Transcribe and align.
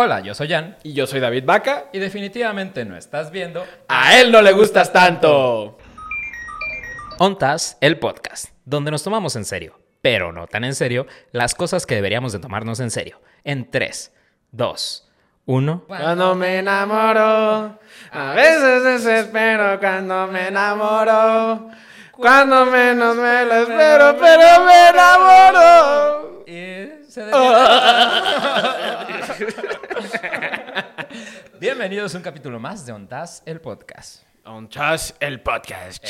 Hola, 0.00 0.20
yo 0.20 0.32
soy 0.32 0.46
Jan. 0.46 0.76
Y 0.84 0.92
yo 0.92 1.08
soy 1.08 1.18
David 1.18 1.42
Vaca. 1.44 1.86
Y 1.92 1.98
definitivamente 1.98 2.84
no 2.84 2.96
estás 2.96 3.32
viendo. 3.32 3.66
A 3.88 4.20
él 4.20 4.30
no 4.30 4.42
le 4.42 4.52
gustas 4.52 4.92
tanto. 4.92 5.76
Ontas, 7.18 7.76
el 7.80 7.98
podcast, 7.98 8.50
donde 8.64 8.92
nos 8.92 9.02
tomamos 9.02 9.34
en 9.34 9.44
serio, 9.44 9.80
pero 10.00 10.30
no 10.30 10.46
tan 10.46 10.62
en 10.62 10.76
serio, 10.76 11.08
las 11.32 11.56
cosas 11.56 11.84
que 11.84 11.96
deberíamos 11.96 12.30
de 12.30 12.38
tomarnos 12.38 12.78
en 12.78 12.92
serio. 12.92 13.20
En 13.42 13.68
3, 13.68 14.12
2, 14.52 15.10
1. 15.46 15.84
Cuando 15.88 16.36
me 16.36 16.58
enamoro, 16.58 17.80
a 18.12 18.32
veces 18.36 18.84
desespero 18.84 19.80
cuando 19.80 20.28
me 20.28 20.46
enamoro. 20.46 21.70
Cuando 22.12 22.66
menos 22.66 23.16
me 23.16 23.44
lo 23.46 23.54
espero, 23.54 24.16
pero 24.16 24.64
me 24.64 24.88
enamoro. 24.90 26.44
Y 26.46 26.88
se 27.08 27.24
Bienvenidos 31.60 32.14
a 32.14 32.18
un 32.18 32.24
capítulo 32.24 32.58
más 32.58 32.86
de 32.86 32.92
Ontas, 32.92 33.42
el 33.44 33.60
podcast. 33.60 34.22
On 34.44 34.68
Chas, 34.68 35.14
el 35.20 35.40
podcast. 35.40 36.02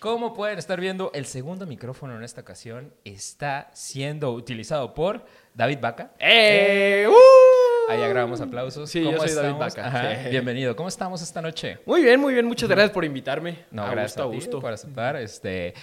Como 0.00 0.34
pueden 0.34 0.58
estar 0.58 0.80
viendo, 0.80 1.12
el 1.14 1.26
segundo 1.26 1.66
micrófono 1.66 2.16
en 2.16 2.24
esta 2.24 2.40
ocasión 2.40 2.92
está 3.04 3.70
siendo 3.72 4.32
utilizado 4.32 4.94
por 4.94 5.24
David 5.54 5.78
Vaca. 5.80 6.10
¡Eh! 6.18 7.06
¡Uh! 7.08 7.90
Ahí 7.90 8.00
ya 8.00 8.08
grabamos 8.08 8.40
aplausos. 8.40 8.90
Sí, 8.90 9.02
yo 9.02 9.16
soy 9.16 9.32
David 9.32 9.58
Vaca. 9.58 10.22
Sí. 10.24 10.30
Bienvenido. 10.30 10.76
¿Cómo 10.76 10.88
estamos 10.88 11.22
esta 11.22 11.40
noche? 11.40 11.78
Muy 11.86 12.02
bien, 12.02 12.20
muy 12.20 12.34
bien. 12.34 12.44
Muchas 12.44 12.68
gracias 12.68 12.90
por 12.90 13.04
invitarme. 13.04 13.64
No, 13.70 13.82
a 13.82 13.90
gracias 13.90 14.12
gusto, 14.16 14.22
a, 14.22 14.26
gusto. 14.26 14.60
por 14.60 14.72
aceptar. 14.72 15.16
Este, 15.16 15.68
eh, 15.68 15.74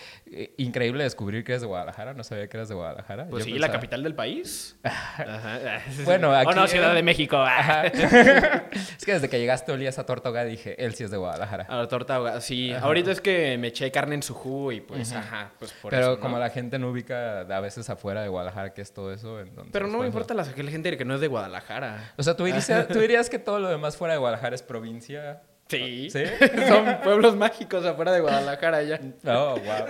increíble 0.58 1.04
descubrir 1.04 1.44
que 1.44 1.54
eres 1.54 1.62
de 1.62 1.68
Guadalajara. 1.68 2.14
No 2.14 2.24
sabía 2.24 2.48
que 2.48 2.58
eras 2.58 2.70
de 2.70 2.76
Guadalajara. 2.76 3.28
Pues 3.30 3.46
Yo 3.46 3.54
sí, 3.54 3.60
la 3.60 3.72
capital 3.72 4.04
del 4.04 4.16
país. 4.16 4.78
Ajá. 4.84 5.82
Bueno, 6.04 6.30
Oh, 6.36 6.36
aquí- 6.36 6.56
no, 6.56 6.68
Ciudad 6.68 6.94
de 6.94 7.04
México. 7.04 7.38
Ajá. 7.38 7.86
es 7.88 9.06
que 9.06 9.14
desde 9.14 9.30
que 9.30 9.40
llegaste 9.40 9.72
olía 9.72 9.90
esa 9.90 10.06
torta 10.06 10.30
ahogada 10.30 10.46
dije, 10.46 10.84
él 10.84 10.94
sí 10.96 11.04
es 11.04 11.12
de 11.12 11.18
Guadalajara. 11.18 11.66
A 11.70 11.78
la 11.78 11.88
torta 11.88 12.16
ahogada, 12.16 12.42
sí. 12.42 12.74
Ahorita 12.74 13.12
es 13.12 13.22
que 13.22 13.58
me 13.58 13.68
eché 13.68 13.92
carne 13.92 14.16
en 14.16 14.24
su 14.24 14.34
jugo 14.34 14.72
y 14.72 14.82
pues, 14.82 15.14
ajá, 15.14 15.52
pues 15.60 15.72
por 15.74 15.92
Pero 15.92 16.02
eso, 16.04 16.16
¿no? 16.16 16.20
como 16.20 16.40
la 16.40 16.50
gente 16.50 16.80
no 16.80 16.90
ubica 16.90 17.42
a 17.42 17.60
veces 17.60 17.90
afuera 17.90 18.22
de 18.22 18.30
Guadalajara 18.30 18.74
qué 18.74 18.82
es 18.82 18.94
todo 18.94 19.14
eso, 19.14 19.40
entonces... 19.40 19.72
Pero 19.72 19.88
no 19.88 19.94
me 19.94 19.98
pues, 20.00 20.08
importa 20.10 20.34
la, 20.34 20.44
la 20.44 20.72
gente 20.72 20.98
que 20.98 21.06
no 21.06 21.16
es 21.16 21.22
de 21.22 21.28
Guadalajara. 21.28 22.14
O 22.18 22.24
sea, 22.24 22.36
¿tú 22.36 22.46
dirías, 22.46 22.70
tú 22.88 23.00
dirías 23.00 23.30
que 23.30 23.40
todo 23.40 23.60
lo 23.60 23.70
demás 23.70 23.98
fuera 23.98 24.14
de 24.14 24.20
Guadalajara 24.20 24.56
es 24.56 24.64
provincia. 24.64 25.42
Sí. 25.68 26.10
¿Sí? 26.12 26.24
Son 26.68 27.00
pueblos 27.04 27.36
mágicos 27.36 27.86
afuera 27.86 28.12
de 28.12 28.22
Guadalajara 28.22 28.84
ya. 28.84 29.00
Oh, 29.26 29.56
wow. 29.60 29.86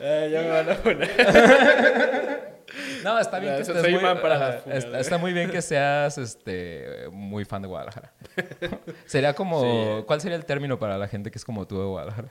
Eh, 0.00 0.28
ya 0.32 0.40
me 0.42 0.48
van 0.50 0.70
a 0.70 0.74
poner. 0.76 2.54
No, 3.02 3.18
está 3.18 3.38
bien 3.38 3.52
Ya, 3.52 3.56
que 3.56 3.62
estés 3.62 3.90
muy, 3.90 4.00
para 4.00 4.38
las 4.38 4.62
funas, 4.62 4.84
está, 4.84 5.00
está 5.00 5.18
muy 5.18 5.32
bien 5.32 5.50
que 5.50 5.62
seas 5.62 6.18
este 6.18 7.06
muy 7.12 7.44
fan 7.44 7.62
de 7.62 7.68
Guadalajara. 7.68 8.12
Sería 9.06 9.34
como 9.34 9.60
Sí. 9.60 10.04
¿cuál 10.06 10.20
sería 10.20 10.36
el 10.36 10.44
término 10.44 10.78
para 10.78 10.98
la 10.98 11.08
gente 11.08 11.30
que 11.30 11.38
es 11.38 11.44
como 11.44 11.66
tú 11.66 11.78
de 11.78 11.84
Guadalajara? 11.86 12.28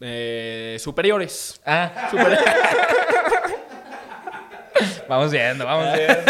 Eh, 0.00 0.76
superiores. 0.80 1.60
Ah, 1.64 2.08
Super- 2.10 2.38
vamos 5.08 5.30
viendo, 5.30 5.64
vamos 5.64 5.94
viendo. 5.96 6.22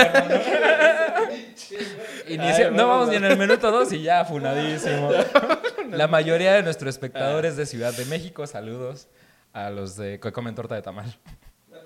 Inicia- 2.29 2.67
Ay, 2.71 2.75
no 2.75 2.89
vamos 2.89 3.09
ni 3.09 3.17
en 3.17 3.25
el 3.25 3.37
minuto 3.39 3.71
dos 3.71 3.93
y 3.93 4.03
ya 4.03 4.25
funadísimo. 4.25 5.11
La 5.91 6.07
mayoría 6.07 6.53
de 6.55 6.63
nuestros 6.63 6.91
espectadores 6.95 7.57
de 7.57 7.65
Ciudad 7.67 7.93
de 7.95 8.05
México, 8.07 8.47
saludos 8.47 9.09
a 9.53 9.71
los 9.71 9.97
de 9.97 10.21
que 10.21 10.33
comen 10.33 10.55
torta 10.55 10.75
de 10.75 10.83
tamal. 10.83 11.19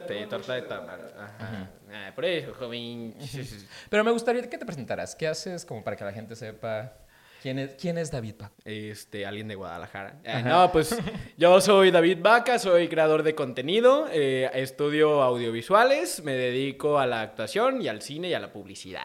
Sí, 0.09 0.15
torta 0.29 0.55
de 0.55 0.63
tamal. 0.63 1.01
Ajá. 1.17 1.71
Ah, 1.93 2.11
por 2.15 2.25
eso, 2.25 2.53
joven. 2.55 3.15
Pero 3.91 4.03
me 4.03 4.11
gustaría 4.11 4.43
que 4.49 4.59
te 4.59 4.67
presentaras. 4.67 5.15
¿Qué 5.15 5.29
haces 5.29 5.65
como 5.65 5.85
para 5.85 5.97
que 5.97 6.05
la 6.05 6.13
gente 6.13 6.35
sepa 6.35 6.95
quién 7.41 7.61
es, 7.61 7.75
quién 7.81 7.97
es 7.99 8.11
David 8.11 8.35
Pac? 8.35 8.51
Este, 8.65 9.25
alguien 9.25 9.47
de 9.47 9.55
Guadalajara. 9.55 10.17
Eh, 10.25 10.43
no, 10.45 10.73
pues 10.73 10.97
yo 11.37 11.61
soy 11.61 11.93
David 11.93 12.19
Vaca, 12.21 12.59
soy 12.59 12.89
creador 12.89 13.23
de 13.23 13.37
contenido, 13.37 14.09
eh, 14.11 14.51
estudio 14.55 15.23
audiovisuales, 15.23 16.25
me 16.25 16.33
dedico 16.33 16.99
a 16.99 17.07
la 17.07 17.21
actuación 17.21 17.81
y 17.81 17.87
al 17.87 18.03
cine 18.03 18.29
y 18.31 18.35
a 18.35 18.41
la 18.41 18.53
publicidad. 18.53 19.03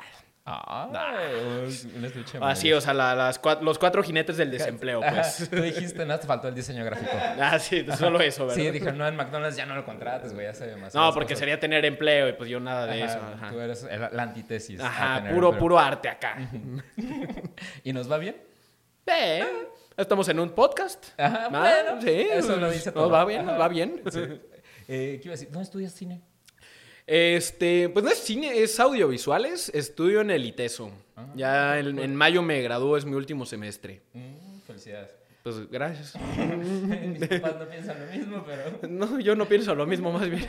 Ah, 0.50 0.88
un 1.98 2.06
estuche 2.06 2.38
Así, 2.42 2.72
o 2.72 2.80
sea, 2.80 2.94
la- 2.94 3.14
las 3.14 3.42
cua- 3.42 3.60
los 3.60 3.78
cuatro 3.78 4.02
jinetes 4.02 4.38
del 4.38 4.50
desempleo, 4.50 5.02
pues. 5.02 5.50
Tú 5.50 5.62
dijiste, 5.62 6.06
no 6.06 6.18
te 6.18 6.26
faltó 6.26 6.48
el 6.48 6.56
diseño 6.56 6.86
gráfico. 6.86 7.12
Ah, 7.42 7.60
sí, 7.60 7.86
solo 7.98 8.22
eso, 8.22 8.46
¿verdad? 8.48 8.56
Sí, 8.56 8.72
dije, 8.72 8.94
no, 8.94 9.06
en 9.06 9.18
McDonald's 9.18 9.58
ya 9.58 9.66
no 9.66 9.76
lo 9.76 9.84
contrates, 9.84 10.34
güey, 10.34 10.46
ya 10.46 10.54
se 10.54 10.66
ve 10.68 10.78
más. 10.78 10.96
No, 10.96 11.14
porque 11.14 11.36
sería 11.36 11.60
tener 11.60 11.84
empleo 11.84 12.30
y 12.30 12.34
pues 12.34 12.50
yo 12.50 12.62
nada 12.62 12.86
de 12.86 13.04
eso. 13.04 13.20
Ajá, 13.20 13.50
Tú 13.50 13.60
eres 13.60 13.84
el- 13.84 14.08
la 14.12 14.24
antítesis. 14.24 14.80
Ajá, 14.80 15.18
tener 15.18 15.34
puro, 15.34 15.48
empleo. 15.50 15.60
puro 15.60 15.80
arte 15.80 16.08
acá. 16.08 16.38
¿Y 17.84 17.92
nos 17.92 18.10
va 18.10 18.18
bien? 18.18 18.38
Eh, 19.06 19.46
estamos 19.98 20.28
en 20.30 20.40
un 20.40 20.52
podcast. 20.52 21.08
Ajá, 21.20 21.48
Ah, 21.48 21.50
bueno, 21.50 22.02
sí, 22.02 22.28
eso 22.32 22.48
pues, 22.48 22.60
lo 22.60 22.70
dice 22.70 22.86
nos 22.86 22.94
todo. 22.94 23.10
va 23.10 23.26
bien, 23.26 23.42
Ajá. 23.42 23.52
nos 23.52 23.60
va 23.62 23.68
bien. 23.68 24.02
Eh, 24.88 25.20
¿Qué 25.22 25.22
iba 25.26 25.32
a 25.34 25.36
decir? 25.36 25.50
¿Dónde 25.52 25.64
estudias 25.64 25.92
cine? 25.94 26.22
Este, 27.08 27.88
pues 27.88 28.04
no 28.04 28.12
es 28.12 28.20
cine, 28.20 28.62
es 28.62 28.80
audiovisuales. 28.80 29.70
Estudio 29.70 30.22
en 30.22 30.30
el 30.30 30.46
ITESO. 30.46 30.92
Ah, 31.16 31.26
ya 31.36 31.80
en, 31.80 31.98
en 32.00 32.16
mayo 32.16 32.42
me 32.42 32.62
gradúo, 32.62 32.98
es 32.98 33.06
mi 33.06 33.14
último 33.14 33.46
semestre. 33.46 34.02
Mm, 34.14 34.60
felicidades. 34.68 35.16
Pues 35.42 35.70
gracias. 35.72 36.14
Mis 36.38 37.26
papás 37.26 37.56
no 37.58 37.70
piensan 37.70 38.06
lo 38.06 38.12
mismo, 38.12 38.44
pero... 38.46 38.88
No, 38.90 39.20
yo 39.22 39.34
no 39.36 39.48
pienso 39.48 39.74
lo 39.74 39.88
mismo, 39.88 40.12
más 40.12 40.30
bien. 40.30 40.46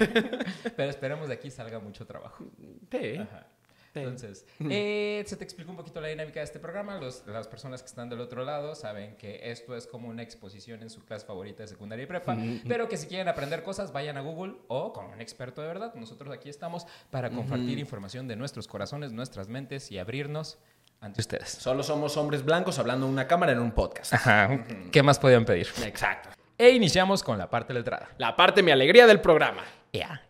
Pero 0.77 0.91
esperemos 0.91 1.29
de 1.29 1.35
aquí 1.35 1.53
salga 1.53 1.79
mucho 1.79 2.05
trabajo. 2.05 2.45
Sí. 2.91 3.17
Ajá. 3.19 3.47
Entonces, 3.95 4.47
eh, 4.71 5.23
se 5.27 5.37
te 5.37 5.45
explica 5.45 5.71
un 5.71 5.77
poquito 5.77 6.01
la 6.01 6.09
dinámica 6.09 6.41
de 6.41 6.45
este 6.45 6.59
programa. 6.59 6.99
Los- 6.99 7.27
las 7.27 7.49
personas 7.49 7.83
que 7.83 7.87
están 7.87 8.09
del 8.09 8.21
otro 8.21 8.45
lado 8.45 8.75
saben 8.75 9.17
que 9.17 9.51
esto 9.51 9.77
es 9.77 9.87
como 9.87 10.09
una 10.09 10.23
exposición 10.23 10.83
en 10.83 10.91
su 10.91 11.05
clase 11.05 11.27
favorita 11.27 11.63
de 11.63 11.69
secundaria 11.69 12.05
y 12.05 12.07
prepa, 12.07 12.37
pero 12.69 12.89
que 12.89 12.97
si 12.97 13.07
quieren 13.07 13.29
aprender 13.29 13.63
cosas, 13.63 13.93
vayan 13.93 14.17
a 14.17 14.21
Google 14.21 14.55
o 14.69 14.93
con 14.93 15.07
un 15.07 15.21
experto 15.21 15.61
de 15.63 15.69
verdad. 15.69 15.95
Nosotros 15.95 16.33
aquí 16.35 16.49
estamos 16.49 16.87
para 17.11 17.31
compartir 17.31 17.79
información 17.79 18.29
de 18.29 18.37
nuestros 18.37 18.67
corazones, 18.69 19.13
nuestras 19.13 19.49
mentes 19.49 19.91
y 19.91 19.99
abrirnos 19.99 20.59
ante 21.01 21.21
ustedes. 21.21 21.49
Solo 21.51 21.83
somos 21.83 22.17
hombres 22.17 22.45
blancos 22.45 22.79
hablando 22.79 23.07
en 23.07 23.13
una 23.13 23.27
cámara 23.27 23.53
en 23.53 23.61
un 23.61 23.71
podcast. 23.73 24.13
Ajá. 24.15 24.65
¿Qué 24.91 25.03
más 25.03 25.19
podían 25.19 25.45
pedir? 25.45 25.69
Exacto. 25.85 26.31
E 26.57 26.71
iniciamos 26.71 27.23
con 27.23 27.39
la 27.39 27.49
parte 27.49 27.73
letrada. 27.73 28.09
La 28.19 28.35
parte 28.35 28.63
mi 28.65 28.73
alegría 28.73 29.07
del 29.07 29.21
programa. 29.21 29.63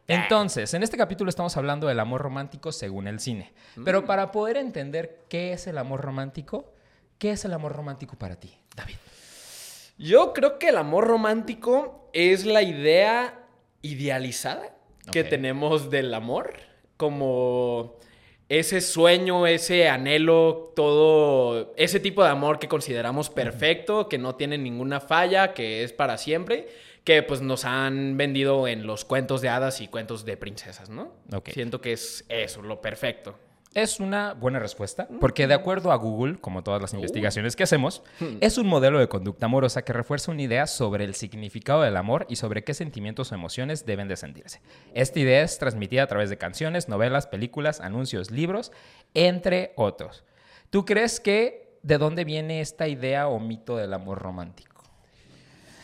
Entonces, 0.07 0.73
en 0.75 0.83
este 0.83 0.97
capítulo 0.97 1.29
estamos 1.29 1.57
hablando 1.57 1.87
del 1.87 2.01
amor 2.01 2.23
romántico 2.23 2.73
según 2.73 3.09
el 3.09 3.21
cine. 3.21 3.53
Pero 3.85 4.05
para 4.05 4.33
poder 4.33 4.57
entender 4.57 5.21
qué 5.29 5.53
es 5.53 5.67
el 5.67 5.79
amor 5.79 6.01
romántico, 6.01 6.73
¿qué 7.19 7.33
es 7.33 7.45
el 7.45 7.53
amor 7.53 7.73
romántico 7.73 8.17
para 8.17 8.37
ti, 8.37 8.57
David? 8.75 8.97
Yo 9.99 10.33
creo 10.33 10.59
que 10.59 10.69
el 10.69 10.77
amor 10.77 11.07
romántico 11.07 12.09
es 12.13 12.47
la 12.47 12.63
idea 12.63 13.47
idealizada 13.83 14.75
que 15.11 15.25
tenemos 15.25 15.91
del 15.91 16.15
amor, 16.15 16.55
como 16.97 17.97
ese 18.49 18.81
sueño, 18.81 19.47
ese 19.47 19.89
anhelo, 19.89 20.73
todo 20.75 21.75
ese 21.77 22.01
tipo 22.01 22.23
de 22.23 22.31
amor 22.31 22.59
que 22.59 22.69
consideramos 22.69 23.29
perfecto, 23.29 24.09
que 24.09 24.19
no 24.19 24.37
tiene 24.37 24.57
ninguna 24.57 25.01
falla, 25.01 25.53
que 25.53 25.83
es 25.83 25.93
para 25.93 26.17
siempre, 26.17 26.69
que 27.09 27.23
pues 27.23 27.41
nos 27.41 27.65
han 27.65 28.19
vendido 28.19 28.69
en 28.69 28.87
los 28.87 29.07
cuentos 29.07 29.41
de 29.41 29.49
hadas 29.49 29.81
y 29.81 29.89
cuentos 29.89 30.27
de 30.27 30.37
princesas, 30.37 30.91
¿no? 30.91 31.15
Siento 31.47 31.81
que 31.81 31.95
es 31.95 32.27
eso, 32.29 32.61
lo 32.61 32.83
perfecto. 32.83 33.35
Es 33.73 33.99
una 33.99 34.35
buena 34.35 34.59
respuesta, 34.59 35.09
porque 35.19 35.47
de 35.47 35.55
acuerdo 35.55 35.91
a 35.91 35.97
Google, 35.97 36.39
como 36.39 36.63
todas 36.63 36.83
las 36.83 36.93
investigaciones 36.93 37.57
que 37.57 37.63
hacemos, 37.63 38.03
es 38.43 38.59
un 38.59 38.67
modelo 38.67 38.99
de 38.99 39.09
conducta 39.09 39.47
amorosa 39.47 39.87
que 39.87 39.95
refuerza 39.95 40.33
una 40.33 40.43
idea 40.43 40.67
sobre 40.67 41.05
el 41.05 41.15
significado 41.15 41.81
del 41.81 41.97
amor 41.97 42.27
y 42.29 42.37
sobre 42.37 42.63
qué 42.63 42.75
sentimientos 42.75 43.33
o 43.33 43.35
emociones 43.35 43.87
deben 43.87 44.09
de 44.09 44.17
sentirse. 44.17 44.61
Esta 44.93 45.19
idea 45.19 45.41
es 45.41 45.59
transmitida 45.59 46.03
a 46.03 46.09
través 46.09 46.29
de 46.29 46.37
canciones, 46.37 46.91
novelas, 46.91 47.27
películas, 47.27 47.81
anuncios, 47.81 48.31
libros, 48.31 48.71
entre 49.15 49.73
otros. 49.77 50.25
¿Tú 50.69 50.85
crees 50.85 51.21
que 51.21 51.79
de 51.83 51.97
dónde 51.97 52.25
viene 52.25 52.61
esta 52.61 52.87
idea 52.87 53.29
o 53.29 53.41
mito 53.41 53.79
del 53.79 53.95
amor 53.95 54.19
romántico? 54.19 54.68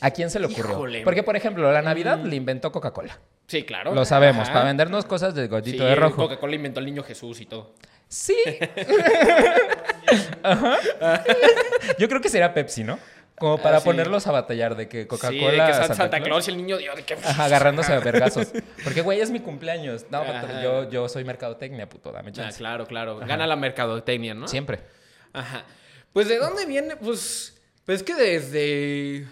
¿A 0.04 0.10
quién 0.10 0.28
se 0.28 0.38
le 0.38 0.46
ocurrió? 0.46 0.72
Híjole. 0.72 1.02
Porque, 1.02 1.22
por 1.22 1.34
ejemplo, 1.34 1.72
la 1.72 1.80
Navidad 1.80 2.18
le 2.22 2.36
inventó 2.36 2.70
Coca-Cola. 2.70 3.18
Sí, 3.46 3.62
claro. 3.64 3.94
Lo 3.94 4.04
sabemos, 4.04 4.44
Ajá. 4.44 4.52
para 4.52 4.64
vendernos 4.66 5.04
cosas 5.06 5.34
del 5.34 5.48
gordito 5.48 5.78
Sí, 5.82 5.84
de 5.88 5.94
rojo. 5.94 6.16
Coca-Cola 6.16 6.54
inventó 6.56 6.80
al 6.80 6.86
niño 6.86 7.02
Jesús 7.02 7.40
y 7.40 7.46
todo. 7.46 7.74
Sí. 8.08 8.36
Ajá. 10.42 10.76
Yo 11.98 12.08
creo 12.08 12.20
que 12.20 12.28
sería 12.28 12.52
Pepsi, 12.52 12.84
¿no? 12.84 12.98
Como 13.36 13.58
para 13.58 13.78
Ah, 13.78 13.80
sí. 13.80 13.86
ponerlos 13.86 14.26
a 14.28 14.32
batallar 14.32 14.76
de 14.76 14.88
que 14.88 15.02
sí, 15.02 15.06
Coca-Cola. 15.08 15.64
de 15.64 15.72
que 15.72 15.74
San- 15.86 15.96
Santa, 15.96 16.20
Claus 16.20 16.46
y 16.46 16.50
el 16.52 16.56
niño 16.58 16.76
Dios, 16.78 16.94
de 16.96 17.02
que... 17.02 17.14
Ajá, 17.14 17.46
agarrándose 17.46 17.92
a 17.92 17.98
vergazos. 17.98 18.48
Porque, 18.84 19.00
güey, 19.00 19.20
es 19.20 19.30
mi 19.30 19.40
cumpleaños. 19.40 20.06
No, 20.10 20.18
Ajá. 20.18 20.62
yo, 20.62 20.88
yo 20.88 21.08
soy 21.08 21.24
mercadotecnia, 21.24 21.88
puto, 21.88 22.12
dame 22.12 22.28
Ah, 22.30 22.32
chance. 22.32 22.58
claro, 22.58 22.86
claro. 22.86 23.18
Gana 23.18 23.46
la 23.46 23.56
mercadotecnia, 23.56 24.34
¿no? 24.34 24.46
Siempre. 24.48 24.80
Ajá. 25.32 25.64
Pues, 26.12 26.28
¿de 26.28 26.38
dónde 26.38 26.64
viene? 26.66 26.96
Pues, 26.96 27.60
pues 27.84 28.02
que 28.04 28.14
desde... 28.14 29.26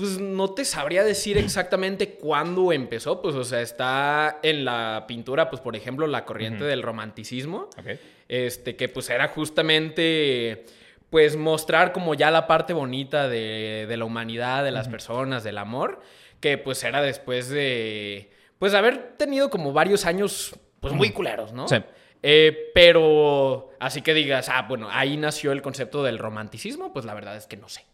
Pues 0.00 0.18
no 0.18 0.54
te 0.54 0.64
sabría 0.64 1.04
decir 1.04 1.36
exactamente 1.36 2.14
cuándo 2.14 2.72
empezó, 2.72 3.20
pues 3.20 3.34
o 3.36 3.44
sea, 3.44 3.60
está 3.60 4.38
en 4.42 4.64
la 4.64 5.04
pintura, 5.06 5.50
pues 5.50 5.60
por 5.60 5.76
ejemplo, 5.76 6.06
la 6.06 6.24
corriente 6.24 6.64
del 6.64 6.82
romanticismo, 6.82 7.68
Ok. 7.78 7.98
este, 8.28 8.76
que 8.76 8.88
pues 8.88 9.10
era 9.10 9.28
justamente, 9.28 10.64
pues 11.10 11.36
mostrar 11.36 11.92
como 11.92 12.14
ya 12.14 12.30
la 12.30 12.46
parte 12.46 12.72
bonita 12.72 13.28
de, 13.28 13.84
de 13.88 13.96
la 13.96 14.04
humanidad, 14.06 14.64
de 14.64 14.70
las 14.70 14.88
personas, 14.88 15.44
del 15.44 15.58
amor, 15.58 16.00
que 16.40 16.56
pues 16.56 16.82
era 16.84 17.02
después 17.02 17.50
de, 17.50 18.30
pues 18.58 18.72
haber 18.74 19.16
tenido 19.18 19.50
como 19.50 19.72
varios 19.72 20.06
años, 20.06 20.54
pues 20.80 20.94
muy 20.94 21.10
culeros, 21.10 21.52
¿no? 21.52 21.68
Sí. 21.68 21.76
Eh, 22.22 22.70
pero 22.74 23.70
así 23.80 24.02
que 24.02 24.14
digas, 24.14 24.48
ah, 24.48 24.66
bueno, 24.68 24.88
ahí 24.90 25.16
nació 25.16 25.52
el 25.52 25.62
concepto 25.62 26.02
del 26.02 26.18
romanticismo, 26.18 26.92
pues 26.92 27.04
la 27.04 27.14
verdad 27.14 27.36
es 27.36 27.46
que 27.46 27.56
no 27.56 27.68
sé. 27.68 27.84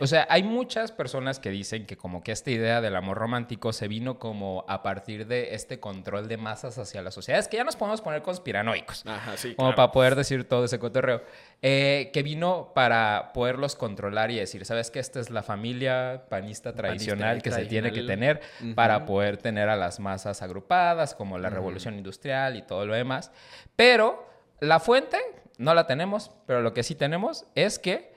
O 0.00 0.06
sea, 0.06 0.26
hay 0.30 0.42
muchas 0.44 0.92
personas 0.92 1.40
que 1.40 1.50
dicen 1.50 1.86
que 1.86 1.96
como 1.96 2.22
que 2.22 2.30
esta 2.32 2.50
idea 2.50 2.80
del 2.80 2.94
amor 2.94 3.18
romántico 3.18 3.72
se 3.72 3.88
vino 3.88 4.18
como 4.18 4.64
a 4.68 4.82
partir 4.82 5.26
de 5.26 5.54
este 5.54 5.80
control 5.80 6.28
de 6.28 6.36
masas 6.36 6.78
hacia 6.78 7.02
la 7.02 7.10
sociedad. 7.10 7.40
Es 7.40 7.48
que 7.48 7.56
ya 7.56 7.64
nos 7.64 7.74
podemos 7.76 8.00
poner 8.00 8.22
conspiranoicos. 8.22 9.04
Ajá, 9.06 9.36
sí. 9.36 9.54
Como 9.56 9.74
para 9.74 9.90
poder 9.90 10.14
decir 10.14 10.44
todo 10.44 10.64
ese 10.64 10.78
cotorreo. 10.78 11.22
Eh, 11.62 12.10
que 12.12 12.22
vino 12.22 12.72
para 12.74 13.32
poderlos 13.32 13.74
controlar 13.74 14.30
y 14.30 14.36
decir, 14.36 14.64
¿sabes 14.64 14.90
qué? 14.90 15.00
Esta 15.00 15.18
es 15.18 15.30
la 15.30 15.42
familia 15.42 16.26
panista 16.28 16.74
tradicional 16.74 17.42
que 17.42 17.50
se 17.50 17.64
tiene 17.66 17.90
que 17.92 18.02
tener 18.02 18.38
tradicional. 18.38 18.74
para 18.74 18.96
Ujú. 18.98 19.06
poder 19.06 19.36
tener 19.38 19.68
a 19.68 19.76
las 19.76 19.98
masas 19.98 20.42
agrupadas, 20.42 21.14
como 21.14 21.38
la 21.38 21.50
revolución 21.50 21.96
industrial 21.96 22.56
y 22.56 22.62
todo 22.62 22.86
lo 22.86 22.94
demás. 22.94 23.32
Pero 23.76 24.28
la 24.60 24.78
fuente 24.78 25.18
no 25.58 25.74
la 25.74 25.86
tenemos, 25.86 26.30
pero 26.46 26.60
lo 26.62 26.72
que 26.72 26.82
sí 26.82 26.94
tenemos 26.94 27.46
es 27.54 27.78
que 27.78 28.13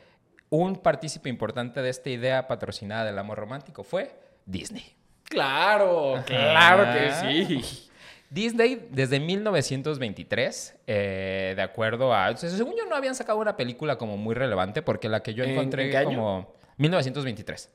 un 0.50 0.76
partícipe 0.78 1.30
importante 1.30 1.82
de 1.82 1.90
esta 1.90 2.10
idea 2.10 2.48
patrocinada 2.48 3.06
del 3.06 3.18
amor 3.20 3.38
romántico 3.38 3.84
fue 3.84 4.14
Disney. 4.46 4.84
Claro, 5.24 6.24
claro 6.26 6.86
que 6.94 7.12
sí. 7.60 7.84
Disney, 8.30 8.88
desde 8.92 9.20
1923, 9.20 10.76
eh, 10.88 11.54
de 11.56 11.62
acuerdo 11.62 12.14
a... 12.14 12.36
según 12.36 12.76
yo, 12.78 12.86
no 12.86 12.96
habían 12.96 13.16
sacado 13.16 13.38
una 13.40 13.56
película 13.56 13.98
como 13.98 14.18
muy 14.18 14.36
relevante, 14.36 14.82
porque 14.82 15.08
la 15.10 15.22
que 15.24 15.34
yo 15.34 15.44
¿En- 15.44 15.52
encontré 15.52 15.96
en 15.96 16.04
como... 16.06 16.54
1923. 16.78 17.72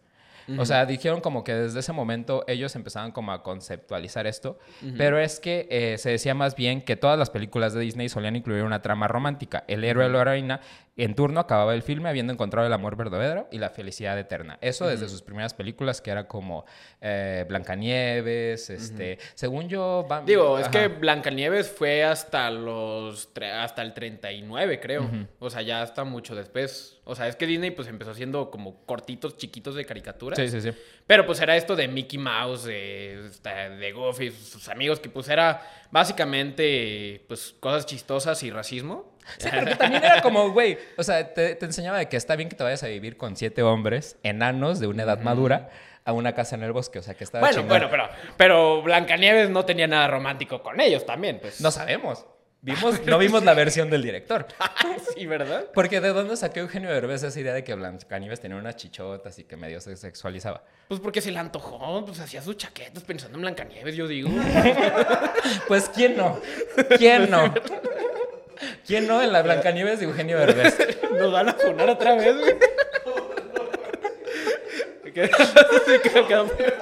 O 0.59 0.67
sea, 0.67 0.87
dijeron 0.87 1.21
como 1.21 1.45
que 1.45 1.55
desde 1.55 1.79
ese 1.79 1.93
momento 1.93 2.43
ellos 2.49 2.75
empezaban 2.75 3.13
como 3.13 3.31
a 3.31 3.45
conceptualizar 3.45 4.27
esto, 4.27 4.59
pero 4.99 5.21
es 5.21 5.39
que 5.39 5.69
eh, 5.71 5.99
se 5.99 6.11
decía 6.11 6.35
más 6.35 6.57
bien 6.57 6.83
que 6.83 6.97
todas 6.97 7.17
las 7.17 7.31
películas 7.31 7.75
de 7.75 7.81
Disney 7.81 8.09
solían 8.09 8.35
incluir 8.35 8.65
una 8.65 8.83
trama 8.83 9.07
romántica. 9.07 9.63
El 9.69 9.85
héroe 9.85 10.07
o 10.07 10.09
la 10.09 10.21
heroína 10.21 10.61
en 10.95 11.15
turno 11.15 11.41
acababa 11.41 11.75
el 11.75 11.83
filme 11.83 12.11
habiendo 12.11 12.35
encontrado 12.35 12.67
el 12.67 12.73
amor 12.73 12.97
verdadero 12.97 13.49
y 13.51 13.59
la 13.59 13.71
felicidad 13.71 14.19
eterna. 14.19 14.59
Eso 14.61 14.87
desde 14.87 15.09
sus 15.09 15.23
primeras 15.23 15.55
películas, 15.55 16.03
que 16.03 16.11
era 16.11 16.29
como 16.29 16.67
eh, 17.01 17.47
Blancanieves, 17.49 18.69
este... 18.69 19.19
Según 19.35 19.69
yo... 19.69 20.07
Digo, 20.27 20.59
es 20.59 20.69
que 20.69 20.89
Blancanieves 20.89 21.71
fue 21.71 22.05
hasta 22.05 22.51
los 22.51 23.31
hasta 23.41 23.83
el 23.83 23.95
39, 23.95 24.81
creo. 24.81 25.11
O 25.39 25.49
sea, 25.49 25.63
ya 25.63 25.83
está 25.83 26.05
mucho 26.05 26.35
después. 26.35 27.01
O 27.05 27.15
sea, 27.15 27.27
es 27.27 27.37
que 27.37 27.47
Disney 27.47 27.71
pues 27.71 27.89
empezó 27.89 28.11
haciendo 28.11 28.51
como 28.51 28.85
cortitos 28.85 29.37
chiquitos 29.39 29.75
de 29.75 29.87
caricaturas. 29.87 30.39
Sí, 30.39 30.49
sí, 30.49 30.61
sí. 30.61 30.77
Pero 31.07 31.25
pues 31.25 31.41
era 31.41 31.57
esto 31.57 31.75
de 31.75 31.89
Mickey 31.89 32.19
Mouse, 32.19 32.65
de, 32.65 33.31
de 33.79 33.93
Goofy, 33.93 34.31
sus 34.31 34.69
amigos, 34.69 35.01
que 35.01 35.09
pues 35.09 35.29
era 35.29 35.63
básicamente 35.91 37.25
pues 37.29 37.55
cosas 37.59 37.87
chistosas 37.87 38.43
y 38.43 38.51
racismo. 38.51 39.12
Sí, 39.39 39.49
porque 39.55 39.77
también 39.77 40.03
era 40.05 40.21
como, 40.23 40.51
güey, 40.51 40.79
o 40.97 41.03
sea, 41.03 41.33
te, 41.33 41.55
te 41.55 41.65
enseñaba 41.67 41.99
de 41.99 42.09
que 42.09 42.17
está 42.17 42.37
bien 42.37 42.49
que 42.49 42.57
te 42.57 42.65
vayas 42.65 42.83
a 42.83 42.89
vivir 42.89 43.17
con 43.17 43.37
siete 43.37 43.63
hombres 43.63 44.17
enanos 44.23 44.81
de 44.81 44.87
una 44.87 45.05
edad 45.05 45.21
madura 45.21 45.71
a 46.05 46.13
una 46.13 46.35
casa 46.35 46.57
en 46.57 46.65
el 46.65 46.73
bosque, 46.73 46.99
o 46.99 47.03
sea, 47.03 47.15
que 47.15 47.23
estaba 47.25 47.43
Bueno, 47.47 47.63
chingón. 47.63 47.69
bueno, 47.69 47.89
pero, 47.91 48.09
pero 48.37 48.83
Blancanieves 48.83 49.51
no 49.51 49.65
tenía 49.65 49.87
nada 49.87 50.09
romántico 50.09 50.63
con 50.63 50.81
ellos 50.81 51.07
también, 51.07 51.39
pues. 51.41 51.61
No 51.61 51.71
sabemos. 51.71 52.27
Vimos, 52.65 53.01
no 53.07 53.19
vimos 53.19 53.43
la 53.45 53.55
versión 53.55 53.91
del 53.91 54.03
director. 54.03 54.47
sí, 55.17 55.27
¿verdad? 55.27 55.67
Porque 55.75 56.01
¿de 56.01 56.09
dónde 56.09 56.37
sacó 56.37 56.61
Eugenio 56.61 56.91
Derbez 56.91 57.23
esa 57.25 57.39
idea 57.41 57.53
de 57.55 57.65
que 57.65 57.75
Blancanieves 57.75 58.41
tenía 58.41 58.57
unas 58.57 58.77
chichotas 58.77 59.39
y 59.39 59.45
que 59.45 59.57
medio 59.57 59.81
se 59.81 59.97
sexualizaba? 59.97 60.63
Pues 60.89 61.01
porque 61.01 61.21
se 61.21 61.31
le 61.33 61.39
antojó, 61.39 62.05
pues 62.05 62.21
hacía 62.21 62.41
sus 62.43 62.57
chaquetas 62.57 63.03
pensando 63.05 63.37
en 63.39 63.43
Blancanieves, 63.43 63.95
yo 63.97 64.07
digo. 64.09 64.29
Pues, 65.69 65.89
¿quién 65.89 66.17
no? 66.17 66.41
¿Quién 66.99 67.31
no? 67.31 67.53
¿Quién 68.93 69.09
no 69.09 69.23
en 69.23 69.33
la 69.33 69.41
Blancanieves 69.41 70.01
de 70.01 70.05
Eugenio 70.05 70.39
Derbez? 70.39 70.77
Nos 71.19 71.33
van 71.33 71.49
a 71.49 71.55
funar 71.55 71.89
otra 71.89 72.15
vez, 72.15 72.37
güey. 72.37 72.59
¿Qué? 75.15 75.31
Sí, 75.87 76.11
creo 76.11 76.29
que- 76.29 76.75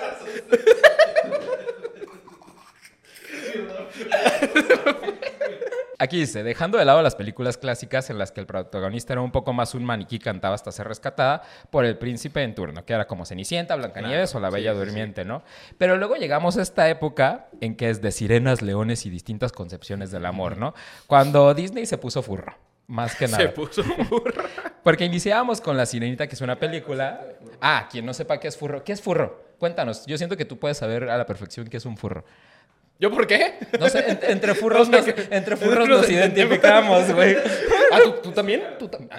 Aquí 6.02 6.18
dice, 6.18 6.42
dejando 6.42 6.78
de 6.78 6.86
lado 6.86 7.02
las 7.02 7.14
películas 7.14 7.58
clásicas 7.58 8.08
en 8.08 8.16
las 8.16 8.32
que 8.32 8.40
el 8.40 8.46
protagonista 8.46 9.12
era 9.12 9.20
un 9.20 9.30
poco 9.30 9.52
más 9.52 9.74
un 9.74 9.84
maniquí 9.84 10.18
cantaba 10.18 10.54
hasta 10.54 10.72
ser 10.72 10.88
rescatada 10.88 11.42
por 11.68 11.84
el 11.84 11.98
príncipe 11.98 12.42
en 12.42 12.54
turno, 12.54 12.86
que 12.86 12.94
era 12.94 13.06
como 13.06 13.26
Cenicienta, 13.26 13.76
Blancanieves 13.76 14.34
o 14.34 14.40
la 14.40 14.48
Bella 14.48 14.72
Durmiente, 14.72 15.26
¿no? 15.26 15.42
Pero 15.76 15.98
luego 15.98 16.16
llegamos 16.16 16.56
a 16.56 16.62
esta 16.62 16.88
época 16.88 17.48
en 17.60 17.76
que 17.76 17.90
es 17.90 18.00
de 18.00 18.12
sirenas, 18.12 18.62
leones 18.62 19.04
y 19.04 19.10
distintas 19.10 19.52
concepciones 19.52 20.10
del 20.10 20.24
amor, 20.24 20.56
¿no? 20.56 20.72
Cuando 21.06 21.52
Disney 21.52 21.84
se 21.84 21.98
puso 21.98 22.22
furro. 22.22 22.56
Más 22.86 23.14
que 23.14 23.28
nada. 23.28 23.36
Se 23.36 23.48
puso 23.50 23.84
burra. 24.10 24.44
Porque 24.82 25.04
iniciábamos 25.04 25.60
con 25.60 25.76
La 25.76 25.84
Sirenita, 25.84 26.26
que 26.26 26.34
es 26.34 26.40
una 26.40 26.58
película. 26.58 27.26
Ah, 27.60 27.88
quien 27.92 28.06
no 28.06 28.14
sepa 28.14 28.40
qué 28.40 28.48
es 28.48 28.56
furro. 28.56 28.82
¿Qué 28.82 28.92
es 28.92 29.02
furro? 29.02 29.44
Cuéntanos. 29.58 30.06
Yo 30.06 30.16
siento 30.16 30.36
que 30.38 30.46
tú 30.46 30.58
puedes 30.58 30.78
saber 30.78 31.10
a 31.10 31.18
la 31.18 31.26
perfección 31.26 31.68
qué 31.68 31.76
es 31.76 31.84
un 31.84 31.98
furro. 31.98 32.24
¿Yo 33.00 33.10
por 33.10 33.26
qué? 33.26 33.54
No 33.80 33.88
sé, 33.88 34.04
en- 34.10 34.20
entre 34.30 34.54
furros 34.60 34.88
nos, 34.88 35.04
entre 35.30 35.56
furros 35.56 35.88
Nos 35.88 36.08
identificamos, 36.08 37.12
güey. 37.12 37.34
Ah, 37.90 37.98
¿tú, 38.04 38.12
tú 38.22 38.30
también? 38.32 38.62
¿Tú 38.78 38.88
también? 38.88 39.18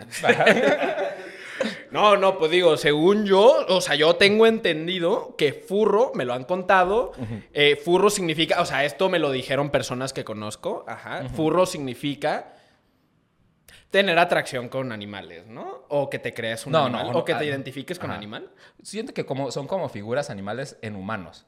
No, 1.92 2.16
no, 2.16 2.38
pues 2.38 2.50
digo, 2.52 2.78
según 2.78 3.26
yo, 3.26 3.66
o 3.68 3.82
sea, 3.82 3.96
yo 3.96 4.16
tengo 4.16 4.48
entendido 4.48 5.36
que 5.38 5.52
furro, 5.54 6.12
me 6.16 6.26
lo 6.26 6.34
han 6.34 6.46
contado, 6.46 7.12
eh, 7.54 7.76
furro 7.76 8.10
significa, 8.10 8.62
o 8.62 8.66
sea, 8.66 8.86
esto 8.86 9.10
me 9.10 9.20
lo 9.20 9.30
dijeron 9.32 9.70
personas 9.70 10.14
que 10.14 10.24
conozco, 10.24 10.86
ajá, 10.88 11.28
furro 11.36 11.66
significa 11.66 12.54
tener 13.92 14.18
atracción 14.18 14.70
con 14.70 14.92
animales, 14.94 15.48
¿no? 15.48 15.84
O 15.90 16.10
que 16.10 16.18
te 16.18 16.34
creas 16.34 16.66
un 16.66 16.72
No, 16.72 16.86
animal, 16.86 17.08
no, 17.08 17.14
no, 17.14 17.20
o 17.20 17.26
que 17.26 17.34
te 17.34 17.40
ah, 17.40 17.44
identifiques 17.46 18.00
con 18.00 18.10
ajá. 18.10 18.18
animal. 18.18 18.50
Siento 18.82 19.14
que 19.14 19.26
como, 19.26 19.52
son 19.52 19.68
como 19.68 19.90
figuras 19.90 20.30
animales 20.30 20.78
en 20.82 20.96
humanos. 20.96 21.46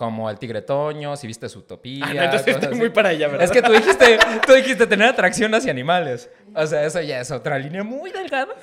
Como 0.00 0.30
el 0.30 0.38
tigre 0.38 0.62
Toño, 0.62 1.14
si 1.14 1.26
viste 1.26 1.46
su 1.50 1.58
utopía. 1.58 2.06
Ah, 2.08 2.14
no, 2.14 2.22
entonces 2.22 2.54
estoy 2.54 2.68
así. 2.70 2.78
muy 2.78 2.88
para 2.88 3.10
allá, 3.10 3.28
¿verdad? 3.28 3.44
Es 3.44 3.50
que 3.50 3.60
tú 3.60 3.70
dijiste, 3.70 4.18
tú 4.46 4.54
dijiste 4.54 4.86
tener 4.86 5.06
atracción 5.08 5.54
hacia 5.54 5.70
animales. 5.70 6.30
O 6.54 6.66
sea, 6.66 6.86
eso 6.86 7.02
ya 7.02 7.20
es 7.20 7.30
otra 7.30 7.58
línea 7.58 7.84
muy 7.84 8.10
delgada 8.10 8.54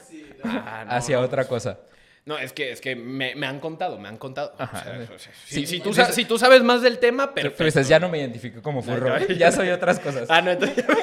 Ah, 0.44 0.84
no, 0.88 0.94
hacia 0.94 1.18
no. 1.18 1.22
otra 1.22 1.46
cosa. 1.46 1.78
No, 2.26 2.40
es 2.40 2.54
que, 2.54 2.72
es 2.72 2.82
que 2.82 2.96
me, 2.96 3.36
me 3.36 3.46
han 3.46 3.60
contado, 3.60 4.00
me 4.00 4.08
han 4.08 4.18
contado. 4.18 4.56
O 4.58 4.64
Ajá. 4.64 4.84
sea, 4.84 4.94
o 5.16 5.20
sea, 5.20 5.32
Sí, 5.46 5.60
si, 5.60 5.68
si 5.68 5.80
tú, 5.80 5.90
dices- 5.90 6.08
sa- 6.08 6.12
si 6.12 6.26
tú 6.26 6.40
sabes 6.40 6.64
más 6.64 6.82
del 6.82 6.98
tema. 6.98 7.32
Tú 7.56 7.64
dices, 7.64 7.88
ya 7.88 8.00
no 8.00 8.10
me 8.10 8.18
identifico 8.18 8.64
como 8.64 8.82
furro, 8.82 9.16
ya- 9.20 9.28
ya 9.36 9.52
soy 9.52 9.70
otras 9.70 10.00
cosas. 10.00 10.28
Ah, 10.32 10.42
no, 10.42 10.50
entonces... 10.50 10.84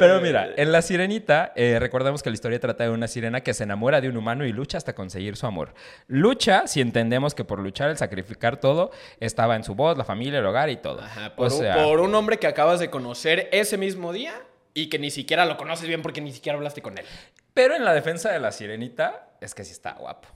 Pero 0.00 0.20
mira, 0.20 0.48
en 0.56 0.72
La 0.72 0.82
Sirenita, 0.82 1.52
eh, 1.54 1.78
recordemos 1.78 2.22
que 2.22 2.30
la 2.30 2.34
historia 2.34 2.58
trata 2.58 2.84
de 2.84 2.90
una 2.90 3.06
sirena 3.06 3.42
que 3.42 3.54
se 3.54 3.62
enamora 3.64 4.00
de 4.00 4.08
un 4.08 4.16
humano 4.16 4.44
y 4.44 4.52
lucha 4.52 4.78
hasta 4.78 4.94
conseguir 4.94 5.36
su 5.36 5.46
amor. 5.46 5.74
Lucha 6.08 6.66
si 6.66 6.80
entendemos 6.80 7.34
que 7.34 7.44
por 7.44 7.60
luchar, 7.60 7.90
el 7.90 7.96
sacrificar 7.96 8.56
todo, 8.58 8.90
estaba 9.20 9.56
en 9.56 9.64
su 9.64 9.74
voz, 9.74 9.96
la 9.96 10.04
familia, 10.04 10.40
el 10.40 10.46
hogar 10.46 10.68
y 10.70 10.76
todo. 10.76 11.00
Ajá, 11.02 11.36
por, 11.36 11.52
o 11.52 11.56
un- 11.56 11.72
por 11.84 12.00
un 12.00 12.14
hombre 12.14 12.38
que 12.38 12.46
acabas 12.46 12.80
de 12.80 12.90
conocer 12.90 13.48
ese 13.52 13.76
mismo 13.76 14.12
día 14.12 14.32
y 14.74 14.88
que 14.88 14.98
ni 14.98 15.10
siquiera 15.10 15.44
lo 15.46 15.56
conoces 15.56 15.86
bien 15.88 16.02
porque 16.02 16.20
ni 16.20 16.32
siquiera 16.32 16.56
hablaste 16.56 16.82
con 16.82 16.98
él. 16.98 17.04
pero 17.54 17.74
en 17.76 17.84
la 17.84 17.92
defensa 17.92 18.30
de 18.32 18.38
La 18.40 18.52
Sirenita, 18.52 19.28
es 19.40 19.54
que 19.54 19.64
sí 19.64 19.72
está 19.72 19.92
guapo. 19.92 20.28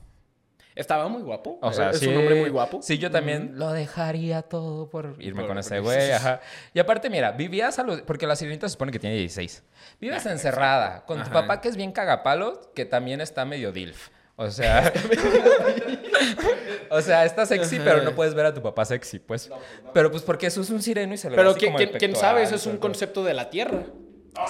Estaba 0.75 1.07
muy 1.07 1.21
guapo. 1.21 1.57
O 1.61 1.71
sea, 1.71 1.91
es 1.91 1.99
sí, 1.99 2.07
un 2.07 2.17
hombre 2.17 2.35
muy 2.35 2.49
guapo. 2.49 2.81
Sí, 2.81 2.97
yo 2.97 3.09
también 3.09 3.53
lo 3.55 3.71
dejaría 3.71 4.41
todo 4.41 4.89
por 4.89 5.15
irme 5.19 5.41
Por- 5.41 5.47
con 5.49 5.57
ese 5.57 5.79
güey, 5.79 6.11
ajá. 6.11 6.41
Y 6.73 6.79
aparte, 6.79 7.09
mira, 7.09 7.31
vivías 7.31 7.79
a 7.79 7.83
los... 7.83 8.01
Porque 8.01 8.27
la 8.27 8.35
sirenita 8.35 8.67
se 8.67 8.73
supone 8.73 8.91
que 8.91 8.99
tiene 8.99 9.15
16. 9.15 9.63
Vives 10.01 10.25
encerrada 10.25 11.05
con 11.05 11.17
tu 11.17 11.23
Ajá. 11.23 11.31
papá 11.31 11.61
que 11.61 11.69
es 11.69 11.77
bien 11.77 11.93
cagapalos, 11.93 12.59
que 12.75 12.83
también 12.83 13.21
está 13.21 13.45
medio 13.45 13.71
dilf. 13.71 14.09
O 14.35 14.49
sea... 14.51 14.91
o 16.89 17.01
sea, 17.01 17.23
está 17.25 17.45
sexy, 17.45 17.79
pero 17.79 18.01
no 18.03 18.11
puedes 18.13 18.33
ver 18.33 18.45
a 18.47 18.53
tu 18.53 18.61
papá 18.61 18.83
sexy, 18.85 19.19
pues. 19.19 19.49
Pero 19.93 20.11
pues 20.11 20.23
porque 20.23 20.47
eso 20.47 20.59
es 20.61 20.69
un 20.69 20.81
sireno 20.81 21.13
y 21.13 21.17
se 21.17 21.29
le 21.29 21.35
ve 21.35 21.37
Pero 21.37 21.51
así 21.51 21.59
¿quién, 21.59 21.71
como 21.71 21.79
el 21.79 21.87
quién- 21.89 21.99
quién 21.99 22.11
pectoral 22.11 22.31
sabe? 22.33 22.43
Eso 22.43 22.55
es 22.55 22.65
un 22.65 22.77
concepto 22.77 23.23
de 23.23 23.33
la 23.33 23.49
Tierra. 23.49 23.83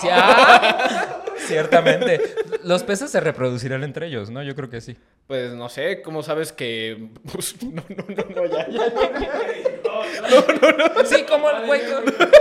Sí, 0.01 0.07
ah, 0.11 1.21
Ciertamente. 1.45 2.21
Los 2.63 2.83
peces 2.83 3.11
se 3.11 3.19
reproducirán 3.19 3.83
entre 3.83 4.07
ellos, 4.07 4.29
¿no? 4.29 4.41
Yo 4.43 4.55
creo 4.55 4.69
que 4.69 4.81
sí. 4.81 4.95
Pues 5.27 5.53
no 5.53 5.69
sé, 5.69 6.01
¿cómo 6.01 6.23
sabes 6.23 6.51
que...? 6.51 7.09
Pues, 7.31 7.55
no, 7.63 7.83
no, 7.89 8.05
no, 8.07 8.23
no, 8.35 8.45
ya, 8.45 8.67
ya. 8.69 8.81
No, 10.29 10.45
no, 10.61 10.77
no. 10.95 11.05
Sí, 11.05 11.23
como, 11.23 11.51
No, 11.51 11.65
güey, 11.65 11.81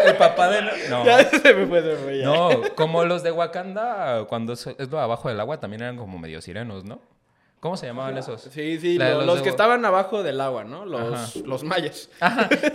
el 0.07 0.17
papá 0.17 0.51
de... 0.51 0.63
No. 0.91 1.05
Ya 1.05 1.29
se 1.31 1.55
me 1.55 1.67
fue, 1.67 1.83
se 1.83 1.89
me 1.89 1.97
fue 1.97 2.19
ya. 2.19 2.25
No, 2.27 2.51
como 2.75 3.05
los 3.05 3.23
de 3.23 3.33
Wakanda, 3.33 4.25
cuando 4.29 4.53
es 4.55 4.67
es 4.67 4.91
lo 4.91 4.99
abajo 5.01 5.29
del 5.29 5.41
agua, 5.41 5.61
también 5.61 5.83
eran 5.83 5.97
como 5.97 6.19
medio 6.19 6.41
sirenos, 6.41 6.85
¿no? 6.85 7.01
¿Cómo 7.61 7.77
se 7.79 7.87
llamaban 7.87 8.19
esos? 8.19 8.43
Sí, 8.43 8.79
sí, 8.79 8.99
lo- 8.99 9.15
los 9.19 9.27
los, 9.27 9.37
de 9.39 9.43
que 9.45 9.49
estaban 9.49 9.83
abajo 9.87 10.23
del 10.23 10.39
agua, 10.41 10.65
¿no? 10.65 10.85
Los, 10.85 11.15
Ajá. 11.15 11.31
los 11.47 11.65
mayas. 11.65 12.11
Ay, 12.21 12.47
bueno, 12.51 12.75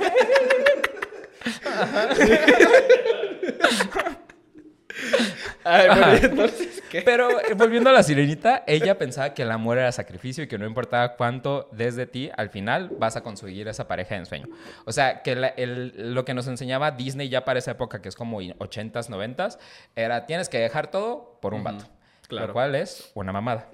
Ajá. 5.76 6.18
entonces, 6.18 6.82
¿qué? 6.90 7.02
Pero 7.02 7.30
eh, 7.42 7.54
volviendo 7.56 7.90
a 7.90 7.94
la 7.94 8.04
sirenita, 8.04 8.64
ella 8.68 8.98
pensaba 8.98 9.34
que 9.34 9.44
el 9.44 9.52
amor 9.52 9.78
era 9.78 9.92
sacrificio 9.92 10.44
y 10.44 10.48
que 10.48 10.58
no 10.58 10.66
importaba 10.66 11.16
cuánto 11.16 11.70
desde 11.72 12.06
ti, 12.06 12.30
al 12.36 12.50
final 12.50 12.90
vas 12.98 13.16
a 13.16 13.22
conseguir 13.22 13.68
esa 13.68 13.88
pareja 13.88 14.16
de 14.16 14.22
ensueño. 14.22 14.48
O 14.86 14.92
sea, 14.92 15.22
que 15.22 15.36
la- 15.36 15.48
el- 15.50 16.14
lo 16.14 16.26
que 16.26 16.34
nos 16.34 16.48
enseñaba 16.48 16.92
Disney 16.92 17.30
ya 17.30 17.46
para 17.46 17.60
esa 17.60 17.72
época, 17.72 18.02
que 18.02 18.10
es 18.10 18.16
como 18.16 18.40
80s, 18.42 19.10
90s, 19.10 19.58
era 19.96 20.26
tienes 20.26 20.50
que 20.50 20.60
dejar 20.60 20.92
todo 20.92 21.38
por 21.42 21.54
un 21.54 21.64
vato. 21.64 21.86
claro. 22.28 22.48
Lo 22.48 22.54
cual 22.54 22.76
es 22.76 23.12
una 23.16 23.32
mamada. 23.32 23.68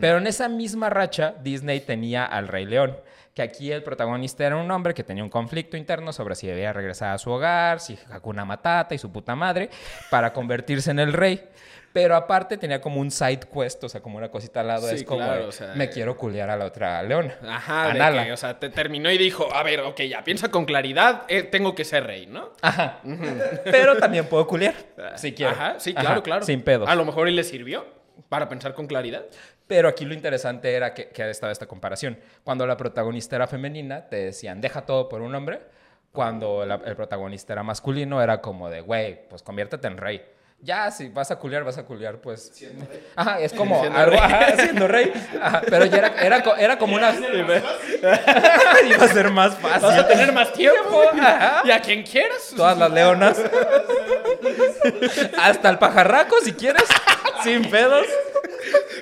Pero 0.00 0.18
en 0.18 0.26
esa 0.26 0.48
misma 0.48 0.90
racha, 0.90 1.34
Disney 1.42 1.80
tenía 1.80 2.26
al 2.26 2.48
Rey 2.48 2.66
León. 2.66 2.96
Que 3.34 3.42
aquí 3.42 3.70
el 3.70 3.82
protagonista 3.82 4.44
era 4.44 4.56
un 4.56 4.70
hombre 4.70 4.92
que 4.92 5.04
tenía 5.04 5.22
un 5.22 5.30
conflicto 5.30 5.76
interno 5.76 6.12
sobre 6.12 6.34
si 6.34 6.46
debía 6.46 6.72
regresar 6.72 7.14
a 7.14 7.18
su 7.18 7.30
hogar, 7.30 7.80
si 7.80 7.98
Hakuna 8.10 8.44
Matata 8.44 8.94
y 8.94 8.98
su 8.98 9.12
puta 9.12 9.36
madre, 9.36 9.70
para 10.10 10.32
convertirse 10.34 10.90
en 10.90 10.98
el 10.98 11.12
rey. 11.12 11.48
Pero 11.92 12.14
aparte 12.14 12.56
tenía 12.56 12.80
como 12.80 13.00
un 13.00 13.10
side 13.10 13.40
quest, 13.52 13.82
o 13.82 13.88
sea, 13.88 14.00
como 14.00 14.16
una 14.16 14.30
cosita 14.30 14.60
al 14.60 14.68
lado. 14.68 14.88
Sí, 14.88 14.94
es 14.94 15.04
como, 15.04 15.24
claro, 15.24 15.42
de, 15.42 15.48
o 15.48 15.52
sea, 15.52 15.74
me 15.74 15.84
eh. 15.84 15.90
quiero 15.90 16.16
culiar 16.16 16.48
a 16.48 16.56
la 16.56 16.66
otra 16.66 17.02
leona. 17.02 17.36
Ajá, 17.48 17.92
de 17.92 18.24
que, 18.24 18.32
o 18.32 18.36
sea, 18.36 18.60
te 18.60 18.68
terminó 18.68 19.10
y 19.10 19.18
dijo, 19.18 19.52
a 19.52 19.62
ver, 19.64 19.80
ok, 19.80 20.02
ya, 20.02 20.22
piensa 20.22 20.50
con 20.50 20.66
claridad, 20.66 21.24
eh, 21.26 21.42
tengo 21.42 21.74
que 21.74 21.84
ser 21.84 22.06
rey, 22.06 22.26
¿no? 22.26 22.52
Ajá. 22.62 23.00
Pero 23.64 23.96
también 23.96 24.26
puedo 24.26 24.46
culiar, 24.46 24.74
si 25.16 25.32
quiero. 25.32 25.52
Ajá, 25.52 25.80
sí, 25.80 25.92
Ajá, 25.96 26.06
claro, 26.06 26.22
claro. 26.22 26.44
Sin 26.44 26.62
pedos. 26.62 26.88
A 26.88 26.94
lo 26.94 27.04
mejor 27.04 27.28
y 27.28 27.32
le 27.32 27.42
sirvió 27.42 27.86
para 28.28 28.48
pensar 28.48 28.74
con 28.74 28.86
claridad. 28.86 29.24
Pero 29.70 29.88
aquí 29.88 30.04
lo 30.04 30.14
interesante 30.14 30.74
era 30.74 30.92
que, 30.92 31.10
que 31.10 31.30
estaba 31.30 31.52
esta 31.52 31.66
comparación. 31.66 32.18
Cuando 32.42 32.66
la 32.66 32.76
protagonista 32.76 33.36
era 33.36 33.46
femenina, 33.46 34.08
te 34.08 34.16
decían, 34.16 34.60
deja 34.60 34.84
todo 34.84 35.08
por 35.08 35.20
un 35.22 35.32
hombre. 35.32 35.60
Cuando 36.10 36.64
el 36.64 36.96
protagonista 36.96 37.52
era 37.52 37.62
masculino, 37.62 38.20
era 38.20 38.40
como 38.40 38.68
de, 38.68 38.80
güey, 38.80 39.28
pues 39.28 39.44
conviértete 39.44 39.86
en 39.86 39.96
rey. 39.96 40.22
Ya, 40.62 40.90
si 40.90 41.08
vas 41.08 41.30
a 41.30 41.36
culiar, 41.38 41.64
vas 41.64 41.78
a 41.78 41.84
culiar, 41.84 42.18
pues... 42.20 42.52
Ajá, 43.16 43.40
es 43.40 43.52
como 43.54 43.80
Siendo 43.80 43.98
algo, 43.98 44.10
rey. 44.12 44.20
ajá, 44.22 44.56
siendo 44.56 44.88
rey. 44.88 45.12
Ajá, 45.40 45.62
pero 45.68 45.86
ya 45.86 45.98
era, 45.98 46.08
era, 46.22 46.42
era 46.58 46.78
como 46.78 46.96
una... 46.96 47.14
Iba 47.14 49.04
a 49.04 49.08
ser 49.08 49.30
más 49.30 49.54
fácil. 49.56 49.82
Vas 49.88 49.98
a 50.00 50.06
tener 50.06 50.32
más 50.32 50.52
tiempo. 50.52 51.02
Ajá. 51.18 51.62
Y 51.64 51.70
a 51.70 51.80
quien 51.80 52.02
quieras. 52.02 52.52
Todas 52.54 52.76
las 52.76 52.90
leonas. 52.90 53.38
Hasta 55.38 55.70
el 55.70 55.78
pajarraco, 55.78 56.36
si 56.42 56.52
quieres. 56.52 56.84
Sin 57.42 57.70
pedos. 57.70 58.06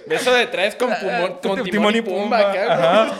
Eso 0.09 0.33
de 0.33 0.47
traes 0.47 0.77
con, 0.77 0.91
pumo- 0.91 1.41
con 1.41 1.65
timón, 1.65 1.97
y 1.97 2.01
pumba. 2.03 2.39
acá, 2.39 2.73
Ajá. 2.75 3.13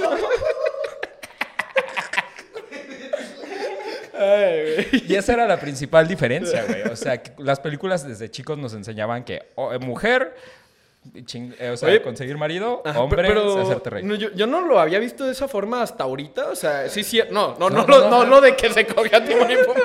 Ay. 4.19 5.05
Y 5.09 5.15
esa 5.15 5.33
era 5.35 5.47
la 5.47 5.59
principal 5.61 6.07
diferencia, 6.09 6.65
güey. 6.67 6.83
O 6.83 6.97
sea, 6.97 7.23
las 7.39 7.61
películas 7.61 8.07
desde 8.07 8.31
chicos 8.31 8.59
nos 8.59 8.75
enseñaban 8.75 9.25
que 9.25 9.43
oh, 9.55 9.73
eh, 9.73 9.79
mujer, 9.79 10.35
ching- 11.25 11.55
eh, 11.59 11.71
o 11.71 11.77
sea, 11.77 11.89
Oye. 11.89 12.03
conseguir 12.03 12.37
marido, 12.37 12.83
Ajá, 12.85 13.01
hombre, 13.01 13.23
pero 13.27 13.61
hacerte 13.63 13.91
rey. 13.91 14.03
no, 14.05 14.15
yo, 14.15 14.31
yo 14.35 14.47
no 14.47 14.61
lo 14.63 14.79
había 14.81 14.99
visto 14.99 15.25
de 15.25 15.33
esa 15.33 15.47
forma 15.49 15.83
hasta 15.83 16.05
ahorita. 16.05 16.49
O 16.51 16.57
sea, 16.57 16.89
sí, 16.89 17.05
sí. 17.05 17.21
No, 17.31 17.57
no, 17.59 17.71
no, 17.71 17.85
No, 17.85 17.87
no, 17.87 17.99
no, 18.01 18.01
no, 18.11 18.25
no. 18.25 18.27
no 18.27 18.41
de 18.41 18.57
que 18.57 18.71
se 18.73 18.87
cogió 18.87 19.19
a 19.19 19.25
timón 19.25 19.51
y 19.51 19.57
pumba. 19.57 19.81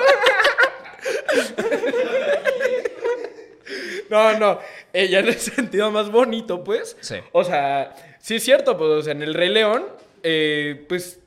No, 4.10 4.38
no. 4.38 4.58
Ella 4.92 5.20
en 5.20 5.28
el 5.28 5.38
sentido 5.38 5.90
más 5.90 6.10
bonito, 6.10 6.62
pues. 6.62 6.96
Sí. 7.00 7.16
O 7.32 7.42
sea, 7.44 7.94
sí 8.20 8.36
es 8.36 8.44
cierto, 8.44 8.76
pues, 8.76 8.90
o 8.90 9.02
sea, 9.02 9.12
en 9.12 9.22
El 9.22 9.34
Rey 9.34 9.48
León, 9.48 9.84
eh, 10.22 10.84
pues, 10.88 11.18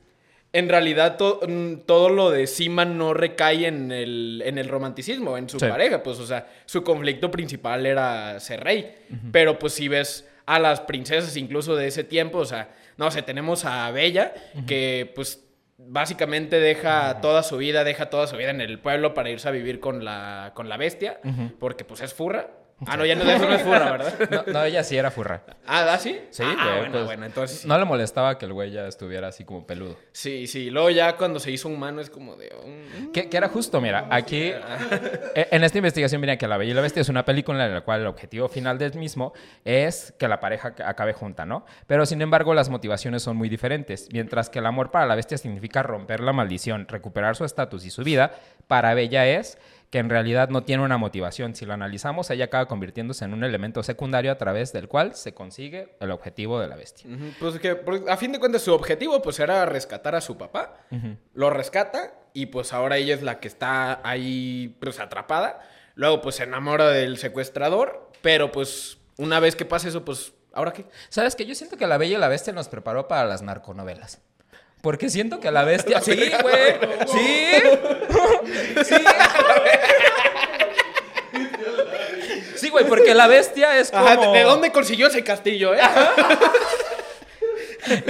en 0.53 0.69
realidad 0.69 1.17
to- 1.17 1.41
todo 1.85 2.09
lo 2.09 2.31
de 2.31 2.47
Simon 2.47 2.97
no 2.97 3.13
recae 3.13 3.67
en 3.67 3.91
el, 3.91 4.41
en 4.45 4.57
el 4.57 4.67
romanticismo, 4.69 5.37
en 5.37 5.49
su 5.49 5.59
Sí. 5.59 5.67
pareja, 5.67 6.01
pues, 6.03 6.19
o 6.19 6.25
sea, 6.25 6.47
su 6.65 6.83
conflicto 6.83 7.29
principal 7.29 7.85
era 7.85 8.39
ser 8.39 8.63
rey. 8.63 8.95
Pero, 9.31 9.59
pues, 9.59 9.73
si 9.73 9.87
ves 9.87 10.27
a 10.45 10.59
las 10.59 10.79
princesas 10.81 11.35
incluso 11.37 11.75
de 11.75 11.87
ese 11.87 12.03
tiempo, 12.03 12.37
o 12.39 12.45
sea, 12.45 12.69
no 12.95 13.11
sé, 13.11 13.21
tenemos 13.21 13.65
a 13.65 13.91
Bella, 13.91 14.33
que, 14.65 15.11
pues, 15.13 15.43
básicamente 15.77 16.59
deja 16.59 17.21
toda 17.21 17.43
su 17.43 17.57
vida, 17.57 17.83
deja 17.83 18.09
toda 18.09 18.25
su 18.27 18.35
vida 18.37 18.49
en 18.49 18.61
el 18.61 18.79
pueblo 18.79 19.13
para 19.13 19.29
irse 19.29 19.47
a 19.47 19.51
vivir 19.51 19.79
con 19.79 20.03
la, 20.03 20.51
con 20.55 20.69
la 20.69 20.77
bestia, 20.77 21.19
porque, 21.59 21.85
pues, 21.85 22.01
es 22.01 22.13
furra. 22.13 22.49
Ah, 22.85 22.95
no, 22.95 23.05
ya 23.05 23.15
no, 23.15 23.23
eso 23.23 23.47
no 23.49 23.55
es 23.55 23.61
furra, 23.63 23.91
¿verdad? 23.91 24.13
No, 24.47 24.53
no, 24.53 24.63
ella 24.63 24.83
sí 24.83 24.95
era 24.95 25.09
furra. 25.09 25.41
Ah, 25.65 25.87
¿ah, 25.93 25.97
sí? 25.97 26.21
Sí, 26.29 26.43
ah, 26.45 26.53
güey. 26.55 26.77
bueno, 26.77 26.91
pues, 26.91 27.05
bueno, 27.05 27.25
entonces. 27.25 27.65
No 27.65 27.75
le 27.79 27.85
molestaba 27.85 28.37
que 28.37 28.45
el 28.45 28.53
güey 28.53 28.69
ya 28.71 28.85
estuviera 28.87 29.29
así 29.29 29.43
como 29.45 29.65
peludo. 29.65 29.97
Sí, 30.11 30.45
sí. 30.45 30.69
Luego 30.69 30.91
ya 30.91 31.15
cuando 31.17 31.39
se 31.39 31.49
hizo 31.49 31.69
humano 31.69 32.01
es 32.01 32.11
como 32.11 32.35
de... 32.35 32.49
mm, 32.49 33.11
Que, 33.13 33.29
que 33.29 33.37
era 33.37 33.49
justo, 33.49 33.81
mira, 33.81 34.07
aquí 34.11 34.51
eh, 34.51 35.47
en 35.51 35.63
esta 35.63 35.79
investigación 35.79 36.21
venía 36.21 36.37
que 36.37 36.47
La 36.47 36.57
Bella 36.57 36.71
y 36.71 36.73
la 36.75 36.81
Bestia 36.81 37.01
es 37.01 37.09
una 37.09 37.25
película 37.25 37.65
en 37.65 37.73
la 37.73 37.81
cual 37.81 38.01
el 38.01 38.07
objetivo 38.07 38.47
final 38.47 38.77
del 38.77 38.93
mismo 38.93 39.33
es 39.65 40.13
que 40.19 40.27
la 40.27 40.39
pareja 40.39 40.75
acabe 40.85 41.13
junta, 41.13 41.45
¿no? 41.47 41.65
Pero 41.87 42.05
sin 42.05 42.21
embargo 42.21 42.53
las 42.53 42.69
motivaciones 42.69 43.23
son 43.23 43.37
muy 43.37 43.49
diferentes. 43.49 44.07
Mientras 44.11 44.49
que 44.51 44.59
el 44.59 44.65
amor 44.67 44.91
para 44.91 45.07
la 45.07 45.15
bestia 45.15 45.39
significa 45.39 45.81
romper 45.81 46.19
la 46.19 46.31
maldición, 46.33 46.87
recuperar 46.87 47.35
su 47.35 47.43
estatus 47.43 47.85
y 47.85 47.89
su 47.89 48.03
vida, 48.03 48.33
para 48.67 48.93
Bella 48.93 49.25
es 49.27 49.57
que 49.89 49.99
en 49.99 50.09
realidad 50.09 50.49
no 50.49 50.63
tiene 50.63 50.83
una 50.83 50.97
motivación. 50.97 51.55
Si 51.55 51.65
lo 51.65 51.73
analizamos, 51.73 52.29
ella 52.29 52.45
acaba 52.45 52.67
convirtiéndose 52.67 53.23
en 53.25 53.33
un 53.33 53.43
elemento 53.43 53.83
secundario 53.83 54.31
a 54.31 54.37
través 54.37 54.73
del 54.73 54.87
cual 54.87 55.15
se 55.15 55.33
consigue 55.33 55.95
el 55.99 56.11
objetivo 56.11 56.59
de 56.59 56.67
la 56.67 56.75
bestia. 56.75 57.09
Pues 57.39 57.57
que 57.59 57.75
porque 57.75 58.11
a 58.11 58.17
fin 58.17 58.31
de 58.31 58.39
cuentas 58.39 58.63
su 58.63 58.73
objetivo 58.73 59.21
pues 59.21 59.39
era 59.39 59.65
rescatar 59.65 60.15
a 60.15 60.21
su 60.21 60.37
papá. 60.37 60.77
Lo 61.33 61.49
rescata 61.49 62.13
y 62.33 62.47
pues 62.47 62.73
ahora 62.73 62.97
ella 62.97 63.13
es 63.13 63.23
la 63.23 63.39
que 63.39 63.47
está 63.47 64.01
ahí 64.03 64.75
pues 64.81 64.99
atrapada. 64.99 65.61
Luego 65.95 66.21
pues 66.21 66.35
se 66.35 66.43
enamora 66.43 66.89
del 66.89 67.17
secuestrador. 67.17 68.11
Pero 68.21 68.51
pues 68.51 68.97
una 69.17 69.39
vez 69.39 69.55
que 69.55 69.65
pasa 69.65 69.87
eso 69.87 70.03
pues... 70.03 70.33
¿Ahora 70.53 70.73
qué? 70.73 70.85
¿Sabes 71.09 71.35
qué? 71.35 71.45
Yo 71.45 71.53
siento 71.53 71.77
que 71.77 71.85
La 71.85 71.97
Bella 71.97 72.17
y 72.17 72.19
la 72.19 72.27
Bestia 72.27 72.51
nos 72.51 72.67
preparó 72.67 73.07
para 73.07 73.25
las 73.25 73.43
narconovelas. 73.43 74.21
Porque 74.81 75.09
siento 75.09 75.39
que 75.39 75.51
la 75.51 75.63
bestia. 75.63 76.01
Sí, 76.01 76.15
güey. 76.41 76.79
Sí. 77.07 77.47
Sí. 78.85 78.95
Sí, 82.55 82.69
güey, 82.69 82.85
porque 82.85 83.13
la 83.13 83.27
bestia 83.27 83.77
es 83.79 83.91
como. 83.91 84.05
Ajá, 84.05 84.15
¿de- 84.17 84.37
¿de 84.39 84.43
dónde 84.43 84.71
consiguió 84.71 85.07
ese 85.07 85.23
castillo, 85.23 85.73
eh? 85.75 85.79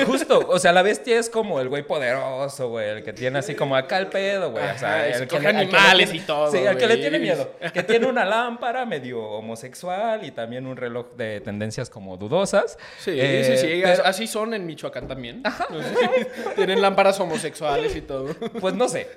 Justo, 0.06 0.40
o 0.48 0.60
sea, 0.60 0.72
la 0.72 0.82
bestia 0.82 1.20
es 1.20 1.30
como 1.30 1.60
el 1.60 1.70
güey 1.70 1.84
poderoso, 1.84 2.70
güey, 2.70 2.90
el 2.90 3.04
que 3.04 3.14
tiene 3.14 3.40
así 3.40 3.56
como 3.56 3.76
acá 3.76 3.98
el 3.98 4.08
pedo, 4.08 4.52
güey. 4.52 4.64
O 4.64 4.78
sea, 4.78 4.96
Ajá, 4.96 5.08
el 5.08 5.28
que 5.28 5.40
le- 5.40 5.48
animales 5.48 6.10
tiene- 6.10 6.24
y 6.24 6.28
todo, 6.28 6.52
Sí, 6.52 6.66
al 6.66 6.78
que 6.78 6.88
le 6.88 6.98
tiene 6.98 7.20
miedo. 7.20 7.52
Que 7.74 7.84
tiene 7.84 8.08
una 8.08 8.26
lámpara 8.26 8.86
medio 8.86 9.22
homosexual 9.22 10.24
y 10.26 10.32
también 10.32 10.66
un 10.68 10.78
reloj 10.78 11.08
de 11.16 11.42
tendencias 11.42 11.90
como 11.90 12.18
dudosas. 12.18 12.78
Sí, 13.00 13.12
Eh, 13.14 13.58
sí, 13.58 13.68
sí. 13.68 13.80
pero- 13.84 14.06
Así 14.06 14.28
son 14.28 14.54
en 14.54 14.66
Michoacán 14.66 15.08
también. 15.08 15.44
Tienen 16.56 16.82
lámparas 16.82 17.20
homosexuales 17.20 17.96
y 17.96 18.02
todo. 18.02 18.34
Pues 18.60 18.74
no 18.76 18.88
sé. 18.90 19.08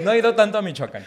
No 0.00 0.12
he 0.12 0.18
ido 0.18 0.34
tanto 0.34 0.58
a 0.58 0.62
Michoacán. 0.62 1.06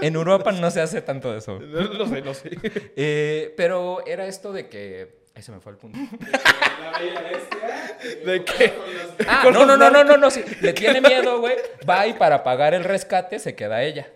En 0.00 0.14
Europa 0.14 0.52
no 0.52 0.70
se 0.70 0.80
hace 0.80 1.02
tanto 1.02 1.32
de 1.32 1.38
eso. 1.38 1.58
Lo 1.92 2.06
sé, 2.06 2.20
lo 2.20 2.34
sé. 2.34 2.50
Eh, 2.96 3.54
pero 3.56 4.04
era 4.06 4.26
esto 4.26 4.52
de 4.52 4.68
que. 4.68 5.21
Ahí 5.34 5.42
se 5.42 5.50
me 5.52 5.60
fue 5.60 5.72
el 5.72 5.78
punto. 5.78 5.98
¿De 8.26 8.44
qué? 8.44 8.74
Ah, 9.26 9.40
Con 9.42 9.54
no, 9.54 9.64
no, 9.64 9.76
no, 9.76 9.90
no, 9.90 10.04
no, 10.04 10.16
no, 10.16 10.30
sí. 10.30 10.44
Le 10.60 10.72
tiene 10.72 11.00
miedo, 11.00 11.40
güey. 11.40 11.56
Va 11.88 12.06
y 12.06 12.12
para 12.14 12.42
pagar 12.42 12.74
el 12.74 12.84
rescate 12.84 13.38
se 13.38 13.54
queda 13.54 13.82
ella. 13.82 14.06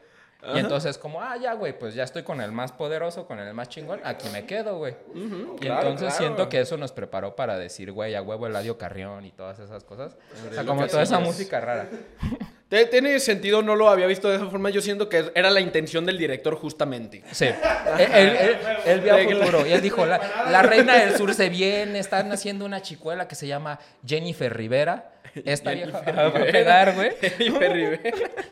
Y 0.54 0.58
entonces, 0.58 0.96
como, 0.98 1.20
ah, 1.20 1.36
ya, 1.36 1.54
güey, 1.54 1.76
pues 1.76 1.94
ya 1.94 2.04
estoy 2.04 2.22
con 2.22 2.40
el 2.40 2.52
más 2.52 2.70
poderoso, 2.70 3.26
con 3.26 3.40
el 3.40 3.52
más 3.52 3.68
chingón, 3.68 4.00
aquí 4.04 4.28
me 4.28 4.46
quedo, 4.46 4.78
güey. 4.78 4.94
y 5.14 5.58
claro, 5.58 5.88
entonces 5.88 6.08
claro. 6.08 6.18
siento 6.18 6.48
que 6.48 6.60
eso 6.60 6.76
nos 6.76 6.92
preparó 6.92 7.34
para 7.34 7.58
decir, 7.58 7.90
güey, 7.90 8.14
a 8.14 8.22
huevo 8.22 8.46
Eladio 8.46 8.78
Carrión 8.78 9.24
y 9.24 9.32
todas 9.32 9.58
esas 9.58 9.82
cosas. 9.82 10.16
O 10.48 10.54
sea, 10.54 10.64
como 10.64 10.86
toda 10.86 11.02
esa 11.02 11.18
música 11.18 11.60
rara. 11.60 11.88
Tiene 12.68 13.20
sentido, 13.20 13.62
no 13.62 13.76
lo 13.76 13.88
había 13.88 14.06
visto 14.06 14.28
de 14.28 14.36
esa 14.36 14.46
forma. 14.46 14.70
Yo 14.70 14.80
siento 14.80 15.08
que 15.08 15.30
era 15.36 15.50
la 15.50 15.60
intención 15.60 16.04
del 16.04 16.18
director 16.18 16.56
justamente. 16.56 17.22
Sí. 17.30 17.46
Él, 17.98 19.00
vio 19.00 19.18
futuro. 19.18 19.66
Y 19.66 19.72
él 19.72 19.80
dijo, 19.80 20.04
la, 20.04 20.46
la 20.50 20.62
reina 20.62 20.96
del 20.96 21.16
sur 21.16 21.32
se 21.32 21.48
viene, 21.48 22.00
están 22.00 22.32
haciendo 22.32 22.64
una 22.64 22.82
chicuela 22.82 23.28
que 23.28 23.36
se 23.36 23.46
llama 23.46 23.78
Jennifer 24.04 24.54
Rivera. 24.54 25.12
Esta 25.44 25.70
vieja 25.72 26.00
Jennifer 26.00 26.16
va 26.18 26.22
a 26.26 26.30
Rivera. 26.30 26.52
pegar, 26.52 26.94
güey. 26.94 27.12
Jennifer 27.20 27.72
Rivera. 27.72 28.10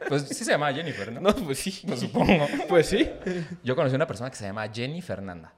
Pues 0.09 0.23
sí 0.28 0.44
se 0.44 0.50
llama 0.52 0.73
Jennifer, 0.73 1.11
¿no? 1.11 1.21
No, 1.21 1.35
pues 1.35 1.59
sí. 1.59 1.83
Pues 1.87 2.00
supongo. 2.00 2.47
Pues 2.68 2.87
sí. 2.87 3.11
Yo 3.64 3.75
conocí 3.75 3.97
una 3.97 4.06
persona 4.06 4.30
que 4.30 4.37
se 4.37 4.44
llama 4.44 4.68
Jenny 4.73 5.02
Fernanda. 5.02 5.52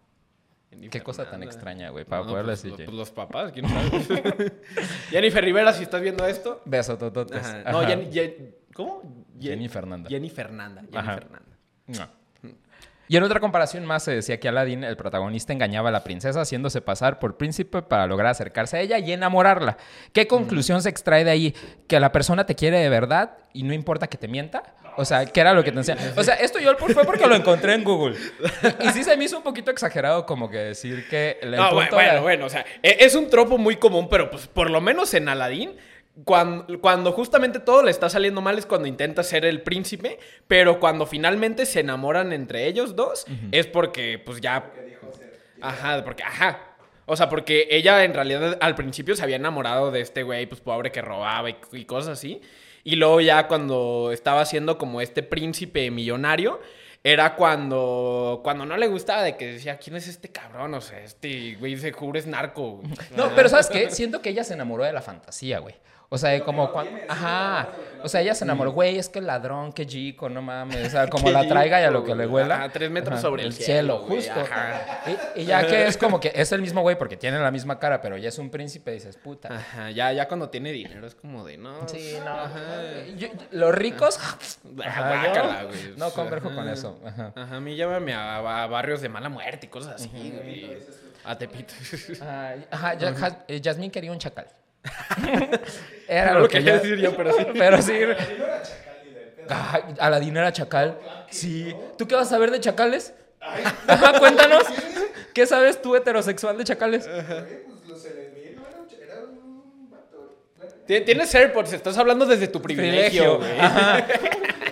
Qué 0.91 1.01
cosa 1.03 1.29
tan 1.29 1.43
extraña, 1.43 1.91
güey, 1.91 2.05
para 2.05 2.23
No, 2.23 2.29
poderle 2.29 2.53
pues, 2.53 2.63
decir 2.63 2.77
Jenny. 2.77 2.87
pues 2.87 2.97
los 2.97 3.11
papás, 3.11 3.53
quién 3.53 3.69
sabe. 3.69 4.53
Jennifer 5.11 5.45
Rivera, 5.45 5.73
si 5.73 5.83
estás 5.85 6.01
viendo 6.01 6.27
esto. 6.27 6.63
Beso, 6.65 6.97
tototes. 6.97 7.45
Ajá. 7.45 7.71
No, 7.73 7.79
Ajá. 7.81 7.89
Jenny, 7.89 8.11
Jen- 8.13 8.55
¿Cómo? 8.75 9.03
Jenny 9.41 9.69
Fernanda. 9.69 10.09
Jenny 10.09 10.31
Fernanda. 10.31 10.83
Jenny 10.83 10.97
Ajá. 10.97 11.15
Fernanda. 11.15 11.57
No. 11.87 12.09
Y 13.09 13.17
en 13.17 13.23
otra 13.23 13.39
comparación 13.39 13.87
más 13.87 14.03
se 14.03 14.11
decía 14.11 14.41
que 14.41 14.49
Aladdin, 14.49 14.83
el 14.83 14.97
protagonista, 14.97 15.53
engañaba 15.53 15.91
a 15.91 15.93
la 15.93 16.03
princesa 16.03 16.41
haciéndose 16.41 16.81
pasar 16.81 17.21
por 17.21 17.37
príncipe 17.37 17.81
para 17.83 18.05
lograr 18.09 18.33
acercarse 18.33 18.79
a 18.79 18.81
ella 18.81 18.99
y 18.99 19.13
enamorarla. 19.13 19.77
¿Qué 20.13 20.27
conclusión 20.27 20.83
se 20.83 20.89
extrae 20.89 21.23
de 21.23 21.31
ahí? 21.31 21.55
¿Que 21.87 22.01
la 22.01 22.11
persona 22.11 22.47
te 22.47 22.57
quiere 22.57 22.79
de 22.81 22.89
verdad 22.89 23.39
y 23.53 23.63
no 23.63 23.73
importa 23.75 24.09
que 24.09 24.19
te 24.19 24.27
mienta? 24.27 24.75
O 24.97 25.05
sea, 25.05 25.27
¿qué 25.27 25.41
era 25.41 25.53
lo 25.55 25.63
que 25.63 25.71
te 25.73 25.79
decía? 25.79 25.97
O 26.17 26.23
sea, 26.23 26.35
esto 26.35 26.59
yo 26.59 26.77
fue 26.77 27.05
porque 27.05 27.27
lo 27.27 27.35
encontré 27.35 27.75
en 27.75 27.85
Google. 27.85 28.17
Y 28.85 28.89
sí 28.91 29.05
se 29.05 29.17
me 29.17 29.25
hizo 29.25 29.37
un 29.39 29.43
poquito 29.43 29.71
exagerado 29.71 30.27
como 30.27 30.51
que 30.51 30.59
decir 30.59 31.07
que 31.09 31.39
el 31.43 31.53
No, 31.53 31.73
bueno, 31.75 31.91
bueno, 31.93 32.23
bueno, 32.23 32.47
o 32.47 32.49
sea, 32.49 32.65
e- 32.83 32.97
es 33.01 33.15
un 33.15 33.29
tropo 33.31 33.59
muy 33.59 33.77
común, 33.77 34.09
pero 34.09 34.31
pues 34.31 34.47
por 34.47 34.71
lo 34.71 34.81
menos 34.81 35.13
en 35.15 35.29
Aladdin, 35.29 35.77
cuando, 36.25 36.81
cuando 36.81 37.13
justamente 37.13 37.61
todo 37.61 37.83
le 37.83 37.91
está 37.91 38.09
saliendo 38.09 38.41
mal 38.41 38.59
es 38.59 38.65
cuando 38.65 38.89
intenta 38.89 39.23
ser 39.23 39.45
el 39.45 39.61
príncipe, 39.63 40.19
pero 40.49 40.81
cuando 40.81 41.05
finalmente 41.07 41.67
se 41.67 41.81
enamoran 41.81 42.33
entre 42.33 42.67
ellos 42.67 42.97
dos, 42.97 43.27
es 43.53 43.67
porque 43.67 44.19
pues 44.25 44.41
ya... 44.41 44.73
Ajá, 45.61 46.03
porque, 46.05 46.23
ajá. 46.23 46.61
O 47.07 47.17
sea, 47.17 47.29
porque 47.29 47.69
ella 47.71 48.03
en 48.05 48.15
realidad 48.15 48.59
al 48.61 48.75
principio 48.75 49.15
se 49.15 49.23
había 49.23 49.37
enamorado 49.37 49.91
de 49.91 50.01
este 50.01 50.23
güey, 50.23 50.47
pues 50.47 50.61
pobre 50.61 50.91
que 50.91 51.01
robaba 51.03 51.51
y, 51.51 51.57
y 51.73 51.85
cosas 51.85 52.19
así. 52.19 52.41
Y 52.87 52.95
luego 52.95 53.21
ya 53.21 53.49
cuando 53.49 54.13
estaba 54.13 54.45
siendo 54.45 54.79
como 54.79 55.01
este 55.01 55.25
príncipe 55.25 55.91
millonario, 55.91 56.61
era 57.03 57.35
cuando, 57.35 58.43
cuando 58.45 58.65
no 58.65 58.77
le 58.77 58.87
gustaba 58.87 59.25
de 59.25 59.37
que 59.37 59.55
decía, 59.55 59.77
¿quién 59.79 59.97
es 59.97 60.07
este 60.07 60.29
cabrón? 60.31 60.73
O 60.73 60.81
sea, 60.81 61.01
este 61.01 61.57
güey 61.57 61.77
se 61.77 61.91
jura 61.91 62.21
es 62.21 62.29
narco. 62.29 62.77
güey". 62.77 62.89
No, 63.17 63.35
pero 63.35 63.49
¿sabes 63.49 63.67
qué? 63.67 63.91
Siento 63.91 64.23
que 64.23 64.31
ella 64.31 64.45
se 64.45 64.55
enamoró 64.55 64.85
de 64.85 64.93
la 64.93 65.03
fantasía, 65.03 65.59
güey. 65.59 65.75
O 66.09 66.19
sea, 66.19 66.39
como 66.45 66.71
cuando... 66.71 66.93
Ajá. 67.09 67.69
O 68.05 68.09
sea, 68.09 68.21
ella 68.21 68.35
se 68.37 68.45
enamoró, 68.45 68.71
güey, 68.71 68.99
es 68.99 69.09
que 69.09 69.19
el 69.19 69.27
ladrón, 69.27 69.73
que 69.73 69.85
chico, 69.87 70.29
no 70.29 70.41
mames. 70.41 70.87
O 70.87 70.91
sea, 70.91 71.07
como 71.11 71.29
la 71.31 71.47
traiga 71.49 71.81
y 71.81 71.85
a 71.85 71.91
lo 71.91 72.05
que 72.05 72.15
le 72.15 72.27
huela. 72.27 72.55
Ajá, 72.57 72.69
tres 72.69 72.91
metros 72.91 73.21
sobre 73.21 73.43
el 73.43 73.53
cielo, 73.53 73.99
justo. 73.99 74.33
ajá. 74.41 75.03
Y, 75.35 75.45
ya 75.45 75.67
que 75.67 75.87
es 75.87 75.97
como 75.97 76.21
que 76.21 76.31
es 76.35 76.53
el 76.53 76.63
mismo 76.63 76.83
güey 76.83 76.97
porque 76.97 77.17
tiene 77.17 77.39
la 77.41 77.51
misma 77.51 77.81
cara, 77.81 78.01
pero 78.01 78.17
ya 78.17 78.29
es 78.29 78.39
un 78.39 78.51
príncipe, 78.51 78.93
dices, 78.93 79.17
puta. 79.17 79.49
Ajá, 79.57 79.91
ya, 79.91 80.13
ya 80.13 80.29
cuando 80.29 80.49
tiene 80.49 80.71
dinero 80.71 81.07
es 81.07 81.17
como 81.17 81.45
de, 81.45 81.57
no. 81.57 81.89
Sí, 81.89 82.17
no. 82.25 83.17
Yo- 83.17 83.27
yo- 83.27 83.29
los 83.51 83.75
ricos... 83.75 84.21
No 85.97 86.11
converjo 86.11 86.55
con 86.55 86.69
eso. 86.69 87.01
Ajá. 87.05 87.33
Ajá, 87.35 87.57
a 87.57 87.61
mí 87.61 87.75
llámame 87.75 88.15
a, 88.15 88.63
a 88.63 88.67
barrios 88.69 89.01
de 89.01 89.09
mala 89.09 89.29
muerte 89.29 89.67
y 89.67 89.69
cosas 89.69 89.95
así. 89.97 90.79
A 91.25 91.37
Tepito. 91.37 91.75
Ajá, 92.71 92.95
ya- 92.95 93.13
Ja- 93.15 93.45
eh, 93.49 93.91
quería 93.91 94.13
un 94.13 94.19
chacal. 94.19 94.47
Era 96.09 96.33
No 96.35 96.41
lo 96.41 96.49
que 96.49 96.59
quería 96.59 96.75
decir 96.75 96.99
yo, 96.99 97.17
pero 97.17 97.33
sí. 97.33 97.47
Pero 97.55 97.83
sí. 97.83 97.93
Ay, 99.49 99.83
Aladín 99.99 100.37
era 100.37 100.53
chacal. 100.53 100.99
Sí. 101.31 101.75
¿Tú 101.97 102.07
qué 102.07 102.15
vas 102.15 102.27
a 102.29 102.31
saber 102.31 102.51
de 102.51 102.61
chacales? 102.61 103.15
Ajá, 103.87 104.19
cuéntanos. 104.19 104.65
¿Qué 105.33 105.47
sabes 105.47 105.81
tú 105.83 105.95
heterosexual 105.95 106.59
de 106.59 106.65
chacales? 106.65 107.09
Pues 110.87 111.05
Tienes 111.05 111.35
AirPods, 111.35 111.73
estás 111.73 111.99
hablando 111.99 112.27
desde 112.27 112.47
tu 112.49 112.63
privilegio. 112.63 113.41
Ajá. 113.59 114.07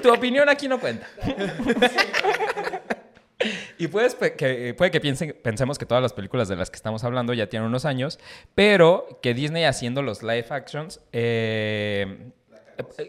Tu 0.01 0.13
opinión 0.13 0.49
aquí 0.49 0.69
no 0.69 0.79
cuenta. 0.79 1.07
Y 3.79 3.89
puedes 3.89 4.15
que, 4.15 4.75
puede 4.77 4.91
que 4.91 5.01
piensen, 5.01 5.37
pensemos 5.43 5.79
que 5.79 5.87
todas 5.87 6.03
las 6.03 6.13
películas 6.13 6.49
de 6.49 6.57
las 6.57 6.71
que 6.71 6.77
estamos 6.77 7.05
hablando 7.05 7.33
ya 7.35 7.49
tienen 7.49 7.69
unos 7.69 7.85
años, 7.85 8.19
pero 8.55 9.19
que 9.23 9.35
Disney 9.35 9.65
haciendo 9.65 10.03
los 10.03 10.23
live 10.23 10.47
actions, 10.51 11.01
eh, 11.13 12.31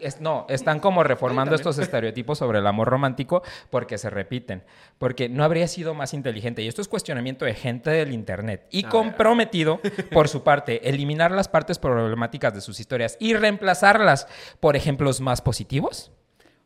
es- 0.00 0.20
no, 0.20 0.46
están 0.48 0.78
como 0.78 1.02
reformando 1.02 1.54
estos 1.56 1.78
estereotipos 1.78 2.38
sobre 2.38 2.60
el 2.60 2.66
amor 2.68 2.88
romántico 2.88 3.42
porque 3.70 3.98
se 3.98 4.10
repiten, 4.10 4.62
porque 4.98 5.28
no 5.28 5.42
habría 5.42 5.66
sido 5.66 5.92
más 5.94 6.14
inteligente, 6.14 6.62
y 6.62 6.68
esto 6.68 6.80
es 6.82 6.86
cuestionamiento 6.88 7.44
de 7.44 7.54
gente 7.54 7.90
del 7.90 8.12
Internet, 8.12 8.66
y 8.70 8.84
comprometido, 8.84 9.80
por 10.12 10.28
su 10.28 10.44
parte, 10.44 10.88
eliminar 10.88 11.32
las 11.32 11.48
partes 11.48 11.78
problemáticas 11.80 12.54
de 12.54 12.60
sus 12.60 12.78
historias 12.78 13.16
y 13.18 13.34
reemplazarlas 13.34 14.28
por 14.60 14.76
ejemplos 14.76 15.20
más 15.20 15.40
positivos. 15.42 16.12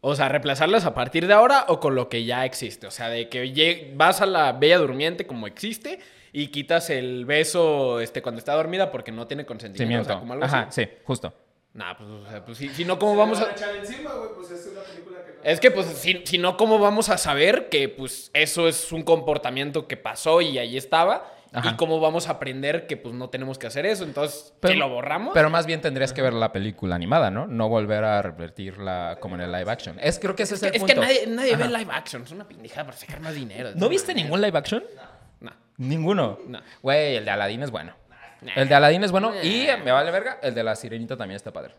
O 0.02 0.14
sea, 0.14 0.28
reemplazarlas 0.28 0.87
a 0.87 0.95
partir 0.95 1.26
de 1.26 1.35
ahora 1.35 1.66
o 1.69 1.78
con 1.78 1.95
lo 1.95 2.09
que 2.09 2.25
ya 2.25 2.45
existe. 2.45 2.86
O 2.86 2.91
sea, 2.91 3.08
de 3.08 3.28
que 3.28 3.93
vas 3.95 4.21
a 4.21 4.26
la 4.26 4.52
bella 4.52 4.78
durmiente 4.78 5.26
como 5.26 5.47
existe 5.47 5.99
y 6.32 6.49
quitas 6.49 6.91
el 6.91 7.26
beso 7.26 8.00
este, 8.00 8.23
cuando 8.23 8.39
está 8.39 8.54
dormida 8.54 8.91
porque 8.91 9.13
no 9.13 9.26
tiene 9.26 9.45
consentimiento. 9.45 10.02
O 10.02 10.06
sea, 10.06 10.19
como 10.21 10.32
algo 10.32 10.45
Ajá, 10.45 10.63
así. 10.69 10.84
sí, 10.84 10.91
justo. 11.04 11.34
Nah, 11.73 11.95
pues, 11.97 12.08
o 12.08 12.28
sea, 12.28 12.45
pues 12.45 12.58
si, 12.58 12.69
si 12.71 12.84
no, 12.84 12.99
¿cómo 12.99 13.17
vamos 13.17 13.41
a...? 13.41 13.50
encima, 13.78 14.10
pues 14.34 14.50
es 14.50 14.67
una 14.73 14.80
película 14.80 15.25
que 15.25 15.32
no. 15.34 15.39
Es 15.45 15.60
que, 15.60 15.71
pues, 15.71 15.86
si, 15.86 16.23
si 16.25 16.39
no, 16.39 16.56
¿cómo 16.56 16.78
vamos 16.80 17.10
a 17.10 17.19
saber 17.19 17.69
que, 17.69 17.89
pues, 17.89 18.30
eso 18.34 18.67
es 18.67 18.91
un 18.91 19.02
comportamiento 19.02 19.86
que 19.86 19.97
pasó 19.97 20.41
y 20.41 20.58
ahí 20.58 20.76
estaba? 20.76 21.32
Ajá. 21.52 21.71
Y 21.71 21.76
cómo 21.76 21.99
vamos 21.99 22.28
a 22.28 22.32
aprender 22.32 22.86
que, 22.86 22.97
pues, 22.97 23.15
no 23.15 23.28
tenemos 23.28 23.58
que 23.58 23.67
hacer 23.67 23.84
eso. 23.86 24.04
Entonces, 24.04 24.54
¿que 24.63 24.75
lo 24.75 24.89
borramos? 24.89 25.32
Pero 25.34 25.50
más 25.50 25.67
bien 25.67 25.80
tendrías 25.80 26.13
que 26.13 26.23
ver 26.23 26.32
la 26.32 26.52
película 26.52 26.95
animada, 26.95 27.30
¿no? 27.30 27.47
No 27.47 27.69
volver 27.69 28.04
a 28.04 28.23
revertirla 28.23 29.19
como 29.21 29.34
en 29.34 29.43
el 29.43 29.52
live 29.52 29.71
action. 29.71 29.97
Es, 30.00 30.19
creo 30.19 30.36
que 30.36 30.45
ese 30.45 30.54
es, 30.54 30.63
es 30.63 30.67
el 30.67 30.73
que, 30.73 30.78
es 30.78 30.84
que 30.84 30.95
punto. 30.95 31.06
nadie, 31.06 31.26
nadie 31.26 31.56
ve 31.56 31.69
live 31.69 31.91
action. 31.93 32.23
Es 32.23 32.30
una 32.30 32.47
pendejada 32.47 32.86
para 32.86 32.97
sacar 32.97 33.21
más 33.21 33.34
dinero. 33.34 33.71
¿No 33.75 33.89
viste 33.89 34.15
ningún 34.15 34.41
live 34.41 34.56
action? 34.56 34.84
No. 35.41 35.50
Ninguno. 35.76 36.39
No. 36.47 36.60
Güey, 36.82 37.17
el 37.17 37.25
de 37.25 37.30
Aladdin 37.30 37.63
es 37.63 37.71
bueno. 37.71 37.95
Nah. 38.43 38.52
El 38.54 38.69
de 38.69 38.75
Aladdin 38.75 39.04
es 39.04 39.10
bueno 39.10 39.32
y 39.43 39.67
me 39.84 39.93
vale 39.93 40.10
verga, 40.10 40.39
el 40.43 40.54
de 40.54 40.63
la 40.63 40.76
Sirenita 40.76 41.17
también 41.17 41.36
está 41.36 41.52
padre. 41.52 41.75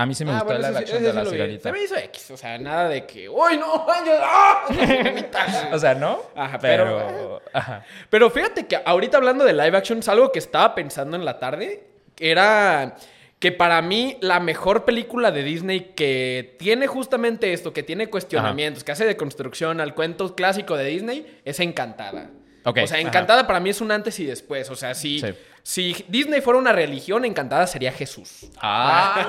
A 0.00 0.06
mí 0.06 0.14
sí 0.14 0.24
me 0.24 0.30
Ah, 0.30 0.34
gustó 0.40 0.46
bueno, 0.46 0.68
live 0.68 0.84
ese 0.84 0.96
sí- 0.96 1.02
de 1.02 1.10
sí 1.10 1.16
la. 1.16 1.24
Sirenita. 1.26 1.62
Se 1.64 1.72
me 1.72 1.82
hizo 1.82 1.96
X. 1.96 2.30
O 2.30 2.36
sea, 2.36 2.56
nada 2.58 2.88
de 2.88 3.04
que... 3.06 3.28
¡Uy, 3.28 3.58
no! 3.58 3.86
¡Ah! 4.22 4.64
O 5.72 5.78
sea, 5.78 5.94
¿no? 5.94 6.20
Ajá, 6.34 6.58
pero... 6.58 6.84
pero- 6.84 7.42
Ajá. 7.52 7.84
Pero 8.08 8.30
fíjate 8.30 8.66
que 8.66 8.78
ahorita 8.84 9.16
hablando 9.18 9.44
de 9.44 9.52
live 9.52 9.76
action, 9.76 9.98
es 9.98 10.08
algo 10.08 10.32
que 10.32 10.38
estaba 10.38 10.74
pensando 10.74 11.16
en 11.16 11.24
la 11.24 11.38
tarde. 11.38 11.84
Era 12.18 12.96
que 13.38 13.52
para 13.52 13.80
mí 13.82 14.18
la 14.20 14.38
mejor 14.40 14.84
película 14.84 15.30
de 15.30 15.42
Disney 15.42 15.92
que 15.96 16.56
tiene 16.58 16.86
justamente 16.86 17.52
esto, 17.52 17.72
que 17.72 17.82
tiene 17.82 18.08
cuestionamientos, 18.08 18.84
que 18.84 18.92
hace 18.92 19.06
de 19.06 19.16
construcción 19.16 19.80
al 19.80 19.94
cuento 19.94 20.34
clásico 20.34 20.76
de 20.76 20.84
Disney, 20.84 21.40
es 21.44 21.58
Encantada. 21.60 22.30
Ok, 22.64 22.80
O 22.84 22.86
sea, 22.86 22.98
ajá. 22.98 23.08
Encantada 23.08 23.46
para 23.46 23.58
mí 23.60 23.70
es 23.70 23.80
un 23.80 23.90
antes 23.90 24.20
y 24.20 24.26
después. 24.26 24.68
O 24.70 24.76
sea, 24.76 24.94
si, 24.94 25.18
Sí. 25.20 25.28
Si 25.62 26.04
Disney 26.08 26.40
fuera 26.40 26.58
una 26.58 26.72
religión, 26.72 27.24
Encantada 27.24 27.66
sería 27.66 27.92
Jesús. 27.92 28.50
Ah, 28.60 29.26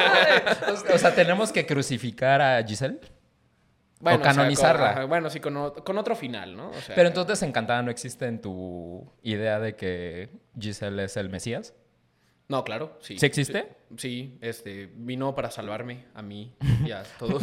o 0.93 0.97
sea, 0.97 1.13
tenemos 1.13 1.51
que 1.51 1.65
crucificar 1.65 2.41
a 2.41 2.63
Giselle. 2.63 2.99
Bueno, 3.99 4.19
o 4.19 4.23
sea, 4.23 4.31
con- 4.31 4.37
canonizarla. 4.37 4.89
ajá, 4.91 5.05
bueno, 5.05 5.29
sí, 5.29 5.39
con, 5.39 5.55
o- 5.57 5.73
con 5.73 5.97
otro 5.97 6.15
final, 6.15 6.55
¿no? 6.57 6.69
O 6.71 6.81
sea, 6.81 6.95
Pero 6.95 7.07
entonces 7.09 7.41
Encantada 7.43 7.83
no 7.83 7.91
existe 7.91 8.25
en 8.25 8.41
tu 8.41 9.07
idea 9.21 9.59
de 9.59 9.75
que 9.75 10.29
Giselle 10.59 11.03
es 11.03 11.17
el 11.17 11.29
Mesías. 11.29 11.75
No, 12.47 12.63
claro, 12.63 12.97
sí. 13.01 13.19
¿Sí 13.19 13.25
existe? 13.27 13.61
Sí, 13.61 13.67
este, 14.41 14.89
vino 14.95 15.33
para 15.35 15.51
salvarme 15.51 16.05
a 16.13 16.21
mí 16.21 16.53
y 16.85 16.91
a 16.91 17.03
todos. 17.19 17.41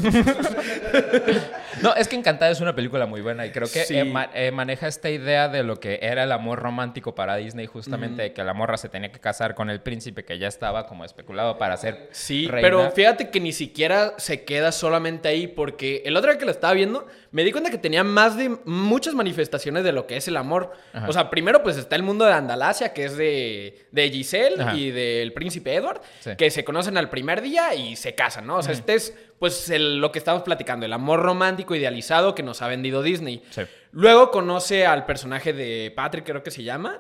No, 1.83 1.95
es 1.95 2.09
que 2.09 2.17
Encantada 2.17 2.51
es 2.51 2.61
una 2.61 2.75
película 2.75 3.07
muy 3.07 3.21
buena 3.21 3.47
y 3.47 3.51
creo 3.51 3.69
que 3.71 3.85
Sí. 3.85 3.97
eh, 3.97 4.05
ma- 4.05 4.31
eh, 4.35 4.51
maneja 4.51 4.89
esta 4.89 5.11
idea 5.11 5.49
de 5.49 5.63
lo 5.63 5.79
que 5.79 5.99
era 6.03 6.25
el 6.25 6.33
amor 6.33 6.59
romántico 6.59 7.15
para 7.15 7.37
Disney, 7.37 7.67
justamente 7.67 8.23
de 8.23 8.33
que 8.33 8.43
la 8.43 8.55
morra 8.55 8.77
se 8.77 8.89
tenía 8.89 9.13
que 9.13 9.21
casar 9.21 9.55
con 9.55 9.71
el 9.71 9.81
príncipe 9.81 10.25
que 10.25 10.39
ya 10.39 10.49
estaba 10.49 10.87
como 10.87 11.05
especulado 11.05 11.59
para 11.59 11.77
ser 11.77 12.09
Sí, 12.13 12.49
reina. 12.49 12.67
pero 12.67 12.91
fíjate 12.91 13.31
que 13.31 13.41
ni 13.41 13.53
siquiera 13.53 14.15
se 14.19 14.45
queda 14.45 14.73
solamente 14.73 15.29
ahí 15.29 15.47
porque 15.47 16.03
el 16.05 16.17
otro 16.17 16.31
día 16.31 16.39
que 16.39 16.45
lo 16.45 16.51
estaba 16.51 16.73
viendo 16.75 17.07
me 17.31 17.45
di 17.45 17.53
cuenta 17.53 17.71
que 17.71 17.79
tenía 17.79 18.03
más 18.05 18.37
de 18.37 18.49
muchas 18.65 19.15
manifestaciones 19.15 19.85
de 19.85 19.93
lo 19.93 20.07
que 20.07 20.17
es 20.17 20.27
el 20.29 20.37
amor. 20.37 20.73
Ajá. 20.93 21.09
O 21.09 21.13
sea, 21.13 21.31
primero 21.31 21.63
pues 21.63 21.77
está 21.77 21.95
el 21.97 22.03
mundo 22.03 22.25
de 22.25 22.33
Andalasia 22.33 22.93
que 22.93 23.05
es 23.05 23.17
de, 23.17 23.87
de 23.93 24.11
Giselle 24.11 24.61
Ajá. 24.63 24.75
y 24.75 24.91
del 24.91 25.33
príncipe 25.33 25.75
Edward 25.75 26.01
Sí. 26.21 26.31
Que 26.39 26.51
se 26.51 26.65
conocen 26.65 26.97
al 26.97 27.11
primer 27.11 27.43
día 27.43 27.75
y 27.75 27.97
se 27.97 28.15
casan, 28.15 28.47
¿no? 28.47 28.57
O 28.57 28.63
sea, 28.63 28.73
este 28.73 28.95
es 28.95 29.15
pues 29.39 29.69
el- 29.69 29.99
lo 30.01 30.11
que 30.11 30.19
estamos 30.19 30.43
platicando, 30.43 30.87
el 30.87 30.93
amor 30.95 31.21
romántico 31.21 31.75
idealizado 31.75 32.35
que 32.35 32.43
nos 32.43 32.63
ha 32.63 32.69
vendido 32.69 33.03
Disney. 33.03 33.43
Sí. 33.51 33.63
Luego 33.93 34.31
conoce 34.31 34.87
al 34.87 35.05
personaje 35.05 35.53
de 35.53 35.93
Patrick, 35.95 36.25
creo 36.25 36.43
que 36.43 36.51
se 36.51 36.63
llama. 36.63 36.97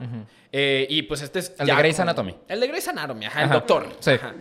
eh, 0.53 0.87
y 0.90 1.03
pues 1.03 1.22
este 1.22 1.38
es. 1.38 1.55
El 1.59 1.66
ya 1.66 1.74
de 1.77 1.81
Grey's 1.83 2.01
Anatomy. 2.01 2.35
El 2.48 2.61
de 2.61 2.66
Grey's 2.68 2.88
Anatomy, 2.88 3.24
ajá, 3.27 3.44
el 3.44 3.51
doctor. 3.51 3.87
sí. 4.01 4.11
Ajá. 4.12 4.35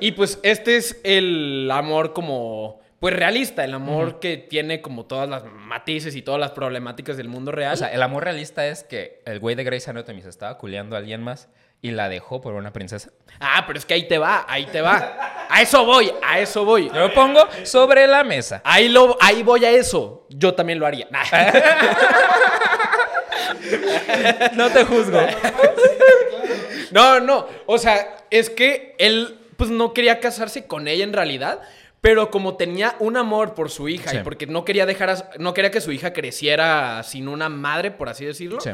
Y 0.00 0.12
pues 0.12 0.38
este 0.44 0.76
es 0.76 1.00
el 1.04 1.68
amor 1.72 2.12
como. 2.12 2.80
Pues 3.00 3.14
realista, 3.14 3.64
el 3.66 3.74
amor 3.74 4.18
que 4.18 4.38
tiene 4.38 4.80
como 4.80 5.04
todas 5.04 5.28
las 5.28 5.44
matices 5.44 6.16
y 6.16 6.22
todas 6.22 6.40
las 6.40 6.52
problemáticas 6.52 7.18
del 7.18 7.28
mundo 7.28 7.52
real. 7.52 7.74
O 7.74 7.76
sea, 7.76 7.88
el 7.88 8.02
amor 8.02 8.24
realista 8.24 8.66
es 8.66 8.82
que 8.82 9.20
el 9.26 9.40
güey 9.40 9.54
de 9.56 9.62
Grey's 9.64 9.86
Anatomy 9.88 10.22
se 10.22 10.30
estaba 10.30 10.56
culeando 10.56 10.96
a 10.96 11.00
alguien 11.00 11.22
más 11.22 11.48
y 11.84 11.90
la 11.90 12.08
dejó 12.08 12.40
por 12.40 12.54
una 12.54 12.72
princesa. 12.72 13.10
ah, 13.40 13.64
pero 13.66 13.78
es 13.78 13.84
que 13.84 13.92
ahí 13.92 14.08
te 14.08 14.16
va, 14.16 14.46
ahí 14.48 14.64
te 14.64 14.80
va. 14.80 15.46
A 15.50 15.60
eso 15.60 15.84
voy, 15.84 16.10
a 16.22 16.38
eso 16.38 16.64
voy. 16.64 16.86
Yo 16.88 16.94
lo 16.98 17.12
pongo 17.12 17.46
sobre 17.62 18.06
la 18.06 18.24
mesa. 18.24 18.62
Ahí, 18.64 18.88
lo, 18.88 19.18
ahí 19.20 19.42
voy 19.42 19.66
a 19.66 19.70
eso. 19.70 20.26
Yo 20.30 20.54
también 20.54 20.78
lo 20.78 20.86
haría. 20.86 21.06
Nah. 21.10 21.22
No 24.54 24.70
te 24.70 24.84
juzgo. 24.84 25.20
No, 26.90 27.20
no. 27.20 27.46
O 27.66 27.78
sea, 27.78 28.16
es 28.30 28.50
que 28.50 28.94
él 28.98 29.38
pues 29.56 29.70
no 29.70 29.92
quería 29.92 30.20
casarse 30.20 30.66
con 30.66 30.88
ella 30.88 31.04
en 31.04 31.12
realidad. 31.12 31.60
Pero 32.00 32.30
como 32.30 32.56
tenía 32.56 32.96
un 32.98 33.16
amor 33.16 33.54
por 33.54 33.70
su 33.70 33.88
hija 33.88 34.10
Sí. 34.10 34.18
y 34.18 34.20
porque 34.20 34.46
no 34.46 34.64
quería 34.66 34.84
dejar 34.84 35.08
a- 35.10 35.30
no 35.38 35.54
quería 35.54 35.70
que 35.70 35.80
su 35.80 35.90
hija 35.90 36.12
creciera 36.12 37.02
sin 37.02 37.28
una 37.28 37.48
madre, 37.48 37.90
por 37.90 38.10
así 38.10 38.26
decirlo, 38.26 38.60
Sí. 38.60 38.70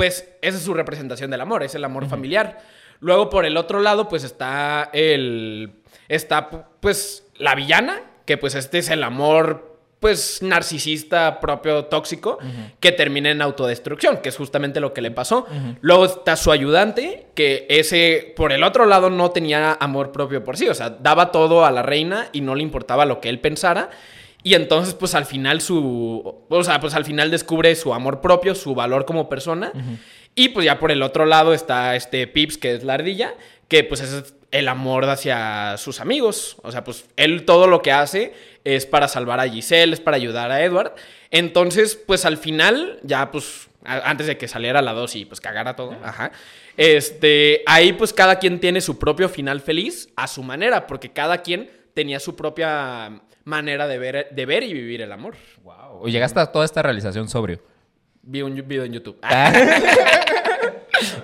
Pues 0.00 0.26
esa 0.40 0.56
es 0.56 0.64
su 0.64 0.72
representación 0.72 1.30
del 1.30 1.42
amor, 1.42 1.62
es 1.62 1.74
el 1.74 1.84
amor 1.84 2.08
familiar. 2.08 2.56
Luego 3.00 3.28
por 3.28 3.44
el 3.44 3.58
otro 3.58 3.80
lado 3.80 4.08
pues 4.08 4.24
está 4.24 4.88
el 4.94 5.74
está 6.08 6.70
pues 6.80 7.28
la 7.36 7.54
villana, 7.54 8.00
que 8.24 8.38
pues 8.38 8.54
este 8.54 8.78
es 8.78 8.88
el 8.88 9.02
amor 9.02 9.78
pues 10.00 10.40
narcisista 10.40 11.38
propio 11.38 11.84
tóxico 11.84 12.38
que 12.80 12.92
termina 12.92 13.30
en 13.30 13.42
autodestrucción, 13.42 14.22
que 14.22 14.30
es 14.30 14.38
justamente 14.38 14.80
lo 14.80 14.94
que 14.94 15.02
le 15.02 15.10
pasó. 15.10 15.46
Luego 15.82 16.06
está 16.06 16.34
su 16.36 16.50
ayudante, 16.50 17.26
que 17.34 17.66
ese 17.68 18.32
por 18.34 18.52
el 18.52 18.62
otro 18.62 18.86
lado 18.86 19.10
no 19.10 19.32
tenía 19.32 19.76
amor 19.80 20.12
propio 20.12 20.42
por 20.42 20.56
sí, 20.56 20.66
o 20.70 20.74
sea, 20.74 20.88
daba 20.88 21.30
todo 21.30 21.66
a 21.66 21.70
la 21.70 21.82
reina 21.82 22.30
y 22.32 22.40
no 22.40 22.54
le 22.54 22.62
importaba 22.62 23.04
lo 23.04 23.20
que 23.20 23.28
él 23.28 23.38
pensara. 23.38 23.90
Y 24.42 24.54
entonces, 24.54 24.94
pues 24.94 25.14
al 25.14 25.26
final 25.26 25.60
su. 25.60 26.44
O 26.48 26.64
sea, 26.64 26.80
pues 26.80 26.94
al 26.94 27.04
final 27.04 27.30
descubre 27.30 27.74
su 27.74 27.92
amor 27.92 28.20
propio, 28.20 28.54
su 28.54 28.74
valor 28.74 29.04
como 29.04 29.28
persona. 29.28 29.72
Y 30.34 30.50
pues 30.50 30.64
ya 30.64 30.78
por 30.78 30.90
el 30.90 31.02
otro 31.02 31.26
lado 31.26 31.52
está 31.52 31.96
este 31.96 32.26
Pips, 32.26 32.56
que 32.56 32.74
es 32.74 32.84
la 32.84 32.94
ardilla, 32.94 33.34
que 33.68 33.84
pues 33.84 34.00
es 34.00 34.34
el 34.50 34.68
amor 34.68 35.04
hacia 35.08 35.76
sus 35.76 36.00
amigos. 36.00 36.56
O 36.62 36.72
sea, 36.72 36.84
pues 36.84 37.04
él 37.16 37.44
todo 37.44 37.66
lo 37.66 37.82
que 37.82 37.92
hace 37.92 38.32
es 38.64 38.86
para 38.86 39.08
salvar 39.08 39.40
a 39.40 39.48
Giselle, 39.48 39.92
es 39.92 40.00
para 40.00 40.16
ayudar 40.16 40.50
a 40.50 40.62
Edward. 40.62 40.94
Entonces, 41.30 41.96
pues 41.96 42.24
al 42.24 42.36
final, 42.36 42.98
ya 43.02 43.30
pues 43.30 43.68
antes 43.84 44.26
de 44.26 44.36
que 44.36 44.48
saliera 44.48 44.82
la 44.82 44.92
2 44.92 45.16
y 45.16 45.24
pues 45.24 45.40
cagara 45.40 45.76
todo, 45.76 45.96
ajá. 46.02 46.32
Este, 46.76 47.62
ahí 47.66 47.92
pues 47.92 48.12
cada 48.12 48.38
quien 48.38 48.60
tiene 48.60 48.80
su 48.80 48.98
propio 48.98 49.28
final 49.28 49.60
feliz 49.60 50.08
a 50.16 50.26
su 50.26 50.42
manera, 50.42 50.86
porque 50.86 51.12
cada 51.12 51.38
quien 51.42 51.70
tenía 51.94 52.20
su 52.20 52.36
propia 52.36 53.22
manera 53.50 53.86
de 53.86 53.98
ver, 53.98 54.28
de 54.30 54.46
ver 54.46 54.62
y 54.62 54.72
vivir 54.72 55.02
el 55.02 55.12
amor. 55.12 55.34
Wow. 55.62 56.06
Llegaste 56.06 56.40
a 56.40 56.46
toda 56.46 56.64
esta 56.64 56.82
realización 56.82 57.28
sobrio. 57.28 57.60
Vi 58.22 58.40
un 58.40 58.54
video 58.54 58.84
en 58.84 58.92
YouTube. 58.92 59.18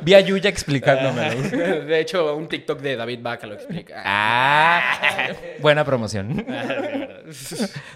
Vi 0.02 0.14
a 0.14 0.20
Yuya 0.20 0.48
explicándomelo. 0.50 1.40
De 1.86 2.00
hecho, 2.00 2.34
un 2.36 2.48
TikTok 2.48 2.80
de 2.80 2.96
David 2.96 3.20
Baca 3.22 3.46
lo 3.46 3.54
explica. 3.54 4.02
Ah, 4.04 5.28
buena 5.60 5.84
promoción. 5.84 6.44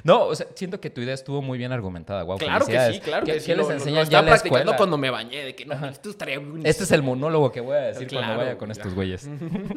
No, 0.04 0.24
o 0.26 0.34
sea, 0.34 0.46
siento 0.54 0.80
que 0.80 0.90
tu 0.90 1.00
idea 1.00 1.14
estuvo 1.14 1.42
muy 1.42 1.58
bien 1.58 1.72
argumentada. 1.72 2.22
Wow, 2.24 2.38
Claro 2.38 2.66
que 2.66 2.92
sí, 2.92 3.00
claro 3.00 3.24
¿Qué, 3.26 3.32
que 3.32 3.38
qué 3.38 3.44
sí. 3.44 3.48
les 3.50 3.58
Lo- 3.58 3.64
lo- 3.68 3.72
enseñan 3.72 4.06
ya 4.08 4.22
la 4.22 4.28
practicando 4.28 4.58
escuela? 4.60 4.76
cuando 4.76 4.98
me 4.98 5.10
bañé, 5.10 5.44
de 5.44 5.54
que 5.54 5.64
no, 5.66 5.86
esto 5.88 6.10
estaría 6.10 6.38
buenísimo. 6.38 6.66
Este 6.66 6.84
es 6.84 6.90
el 6.92 7.02
monólogo 7.02 7.52
que 7.52 7.60
voy 7.60 7.76
a 7.76 7.80
decir 7.80 8.08
cuando 8.10 8.36
vaya 8.36 8.56
con 8.58 8.70
estos 8.70 8.94
güeyes. 8.94 9.28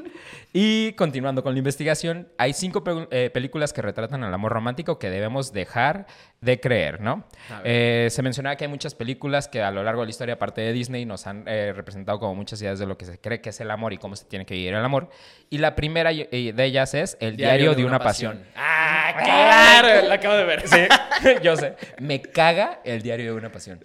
y 0.54 0.94
continuando 0.94 1.44
con 1.44 1.54
la 1.54 1.60
investigación, 1.60 2.28
hay 2.38 2.54
cinco 2.54 2.84
pe- 2.84 3.08
eh, 3.12 3.30
películas 3.32 3.74
que 3.74 3.82
retratan 3.82 4.24
el 4.24 4.34
amor 4.34 4.52
romántico 4.52 5.00
que 5.00 5.10
debemos 5.10 5.54
dejar 5.54 6.08
de 6.42 6.60
creer, 6.60 7.00
¿no? 7.00 7.26
Eh, 7.64 8.08
se 8.12 8.22
mencionaba 8.22 8.56
que 8.58 8.66
hay 8.66 8.70
muchas 8.70 8.96
películas 8.96 9.48
que 9.48 9.62
a 9.62 9.72
lo 9.72 9.82
largo 9.84 10.02
de 10.02 10.08
la 10.08 10.10
historia, 10.12 10.34
aparte 10.36 10.62
de 10.62 10.74
Disney, 10.74 11.06
nos 11.06 11.26
han 11.28 11.46
eh, 11.48 11.72
representado 11.74 11.93
como 12.06 12.36
muchas 12.36 12.62
ideas 12.62 12.80
de 12.80 12.86
lo 12.86 12.98
que 12.98 13.06
se 13.06 13.20
cree 13.20 13.42
que 13.42 13.50
es 13.50 13.60
el 13.62 13.72
amor 13.72 13.94
y 13.94 13.98
cómo 13.98 14.16
se 14.16 14.26
tiene 14.26 14.46
que 14.46 14.54
vivir 14.54 14.74
el 14.74 14.84
amor. 14.84 15.10
Y 15.50 15.58
la 15.60 15.76
primera 15.76 16.12
de 16.12 16.54
ellas 16.66 16.94
es 16.94 17.18
El 17.20 17.38
Diario, 17.38 17.76
de, 17.76 17.86
una, 17.86 18.00
pasión. 18.00 18.44
Ah, 18.56 19.14
claro, 19.24 20.08
la 20.08 20.16
acabo 20.16 20.36
de 20.36 20.44
ver. 20.46 20.68
Sí, 20.68 20.82
yo 21.44 21.56
sé. 21.56 21.76
Me 22.00 22.22
caga 22.22 22.82
El 22.84 23.02
Diario 23.02 23.34
de 23.34 23.38
una 23.38 23.52
pasión. 23.52 23.84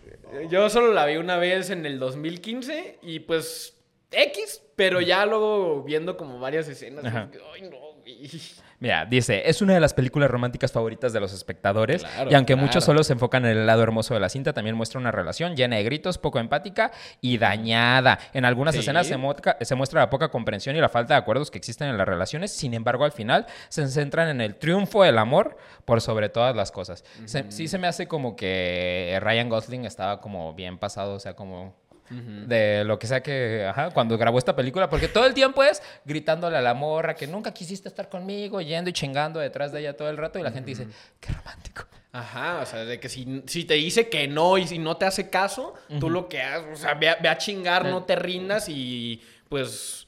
Yo 0.51 0.69
solo 0.71 0.93
la 0.93 1.07
vi 1.07 1.17
una 1.17 1.37
vez 1.37 1.71
en 1.71 1.87
el 1.87 1.99
2015 1.99 2.99
y 3.03 3.21
pues 3.21 3.79
X, 4.11 4.63
pero 4.77 5.01
ya 5.01 5.27
luego 5.27 5.83
viendo 5.83 6.17
como 6.17 6.39
varias 6.39 6.69
escenas. 6.69 7.05
Ajá. 7.05 7.31
Ay, 7.55 7.63
no. 7.63 7.98
Mira, 8.81 9.05
dice, 9.07 9.43
es 9.51 9.61
una 9.61 9.75
de 9.75 9.81
las 9.81 9.93
películas 9.93 10.31
románticas 10.31 10.71
favoritas 10.71 11.13
de 11.13 11.19
los 11.19 11.33
espectadores 11.33 12.05
Claro, 12.05 12.31
y 12.31 12.35
aunque 12.35 12.53
claro. 12.55 12.65
muchos 12.67 12.85
solo 12.85 13.03
se 13.03 13.13
enfocan 13.13 13.45
en 13.45 13.51
el 13.59 13.67
lado 13.67 13.83
hermoso 13.83 14.15
de 14.15 14.21
la 14.21 14.29
cinta, 14.29 14.53
también 14.53 14.77
muestra 14.77 15.01
una 15.01 15.11
relación 15.11 15.57
llena 15.57 15.75
de 15.77 15.83
gritos, 15.83 16.17
poco 16.17 16.39
empática 16.39 16.93
y 17.21 17.39
dañada. 17.39 18.21
En 18.33 18.45
algunas 18.45 18.75
Sí. 18.77 18.81
escenas 18.83 19.09
se, 19.09 19.17
muestra- 19.17 19.57
se 19.61 19.75
muestra 19.75 20.01
la 20.03 20.11
poca 20.11 20.29
comprensión 20.29 20.77
y 20.77 20.81
la 20.81 20.89
falta 20.89 21.15
de 21.15 21.19
acuerdos 21.19 21.51
que 21.51 21.59
existen 21.59 21.89
en 21.89 21.99
las 21.99 22.07
relaciones, 22.07 22.53
sin 22.53 22.73
embargo 22.73 23.05
al 23.05 23.11
final 23.13 23.47
se 23.69 23.85
centran 23.89 24.29
en 24.29 24.41
el 24.41 24.55
triunfo 24.55 25.03
del 25.03 25.19
amor 25.19 25.57
por 25.85 26.01
sobre 26.01 26.29
todas 26.29 26.55
las 26.55 26.71
cosas. 26.71 27.03
Se- 27.25 27.51
sí 27.51 27.67
se 27.67 27.79
me 27.79 27.89
hace 27.89 28.07
como 28.07 28.37
que 28.37 29.19
Ryan 29.21 29.49
Gosling 29.49 29.87
estaba 29.87 30.21
como 30.21 30.55
bien 30.55 30.79
pasado, 30.79 31.15
o 31.15 31.21
sea, 31.21 31.35
como 31.35 31.75
de 32.11 32.85
lo 32.85 32.99
que 32.99 33.07
sea 33.07 33.23
que, 33.23 33.67
ajá, 33.67 33.91
cuando 33.91 34.17
grabó 34.17 34.39
esta 34.39 34.57
película, 34.57 34.89
porque 34.89 35.09
todo 35.09 35.27
el 35.27 35.35
tiempo 35.35 35.63
es 35.63 35.83
gritándole 36.05 36.57
a 36.57 36.61
la 36.61 36.75
morra 36.75 37.15
que 37.15 37.27
nunca 37.27 37.53
quisiste 37.53 37.89
estar 37.89 38.09
conmigo, 38.09 38.61
yendo 38.61 38.91
y 38.91 38.93
chingando 38.93 39.41
detrás 39.41 39.73
de 39.73 39.81
ella 39.81 39.97
todo 39.97 40.09
el 40.11 40.17
rato 40.17 40.39
y 40.39 40.43
la 40.43 40.51
gente 40.51 40.71
dice, 40.71 40.87
qué 41.21 41.33
romántico. 41.33 41.87
Ajá, 42.13 42.61
o 42.63 42.67
sea, 42.67 42.85
de 42.85 42.99
que 42.99 43.09
si, 43.09 43.43
si 43.47 43.65
te 43.65 43.75
dice 43.75 44.09
que 44.09 44.27
no 44.27 44.57
y 44.57 44.67
si 44.67 44.79
no 44.79 44.97
te 44.97 45.05
hace 45.05 45.29
caso, 45.29 45.75
tú 46.01 46.09
lo 46.09 46.29
que 46.29 46.43
haces, 46.43 46.67
o 46.73 46.77
sea, 46.77 46.95
ve 46.95 47.11
a, 47.11 47.17
ve 47.17 47.29
a 47.29 47.37
chingar, 47.37 47.85
no 47.85 48.05
te 48.05 48.17
rindas 48.17 48.69
y 48.69 49.23
pues 49.49 50.07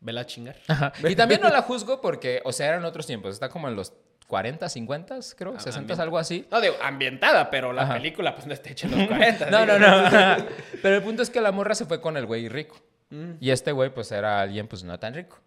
vela 0.00 0.22
a 0.22 0.26
chingar. 0.26 0.56
Ajá. 0.68 0.92
Y 1.08 1.16
también 1.16 1.40
no 1.40 1.48
la 1.48 1.62
juzgo 1.62 2.00
porque, 2.00 2.40
o 2.44 2.52
sea, 2.52 2.68
eran 2.68 2.84
otros 2.84 3.06
tiempos, 3.06 3.34
está 3.34 3.48
como 3.48 3.68
en 3.68 3.76
los 3.76 3.92
40, 4.32 4.66
50, 4.66 5.18
creo, 5.36 5.60
60, 5.60 6.02
algo 6.02 6.16
así. 6.16 6.46
No, 6.50 6.58
digo, 6.62 6.74
ambientada, 6.82 7.50
pero 7.50 7.70
la 7.74 7.82
Ajá. 7.82 7.92
película 7.96 8.34
pues 8.34 8.46
no 8.46 8.54
está 8.54 8.70
hecha 8.70 8.86
en 8.86 8.96
los 8.98 9.06
40. 9.06 9.44
No, 9.50 9.60
digo. 9.66 9.78
no, 9.78 10.10
no. 10.10 10.36
Pero 10.82 10.96
el 10.96 11.02
punto 11.02 11.22
es 11.22 11.28
que 11.28 11.42
la 11.42 11.52
morra 11.52 11.74
se 11.74 11.84
fue 11.84 12.00
con 12.00 12.16
el 12.16 12.24
güey 12.24 12.48
rico. 12.48 12.76
Mm. 13.10 13.32
Y 13.40 13.50
este 13.50 13.72
güey, 13.72 13.90
pues, 13.92 14.10
era 14.10 14.40
alguien, 14.40 14.68
pues, 14.68 14.84
no 14.84 14.98
tan 14.98 15.12
rico. 15.12 15.38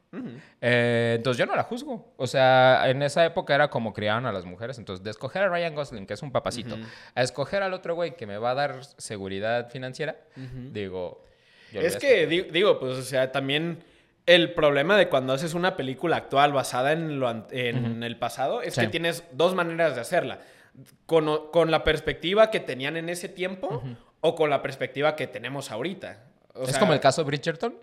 Eh, 0.61 1.13
entonces, 1.17 1.39
yo 1.39 1.47
no 1.47 1.55
la 1.55 1.63
juzgo. 1.63 2.13
O 2.15 2.27
sea, 2.27 2.83
en 2.87 3.01
esa 3.01 3.25
época 3.25 3.55
era 3.55 3.71
como 3.71 3.91
criaban 3.91 4.27
a 4.27 4.31
las 4.31 4.45
mujeres. 4.45 4.77
Entonces, 4.77 5.03
de 5.03 5.09
escoger 5.09 5.41
a 5.41 5.49
Ryan 5.49 5.73
Gosling, 5.73 6.05
que 6.05 6.13
es 6.13 6.21
un 6.21 6.31
papacito, 6.31 6.77
a 7.15 7.23
escoger 7.23 7.63
al 7.63 7.73
otro 7.73 7.95
güey 7.95 8.15
que 8.15 8.27
me 8.27 8.37
va 8.37 8.51
a 8.51 8.53
dar 8.53 8.85
seguridad 8.97 9.67
financiera, 9.71 10.15
digo... 10.71 11.25
yo 11.73 11.81
Es 11.81 11.97
que, 11.97 12.27
di- 12.27 12.43
digo, 12.51 12.79
pues, 12.79 12.97
o 12.99 13.01
sea, 13.01 13.31
también 13.31 13.79
el 14.25 14.53
problema 14.53 14.97
de 14.97 15.07
cuando 15.09 15.33
haces 15.33 15.53
una 15.53 15.77
película 15.77 16.17
actual 16.17 16.51
basada 16.51 16.91
en, 16.93 17.19
lo, 17.19 17.29
en 17.51 18.03
el 18.03 18.17
pasado 18.17 18.61
es 18.61 18.73
Sí. 18.75 18.81
que 18.81 18.87
tienes 18.87 19.23
dos 19.31 19.53
maneras 19.55 19.95
de 19.95 20.01
hacerla. 20.01 20.39
Con, 21.05 21.71
la 21.71 21.83
perspectiva 21.83 22.51
que 22.51 22.59
tenían 22.59 22.97
en 22.97 23.07
ese 23.09 23.29
tiempo 23.29 23.81
o 24.21 24.35
con 24.35 24.49
la 24.49 24.61
perspectiva 24.61 25.15
que 25.15 25.27
tenemos 25.27 25.71
ahorita. 25.71 26.23
O 26.53 26.63
es 26.63 26.71
sea, 26.71 26.79
como 26.79 26.93
el 26.93 26.99
caso 26.99 27.21
de 27.21 27.27
Bridgerton. 27.27 27.75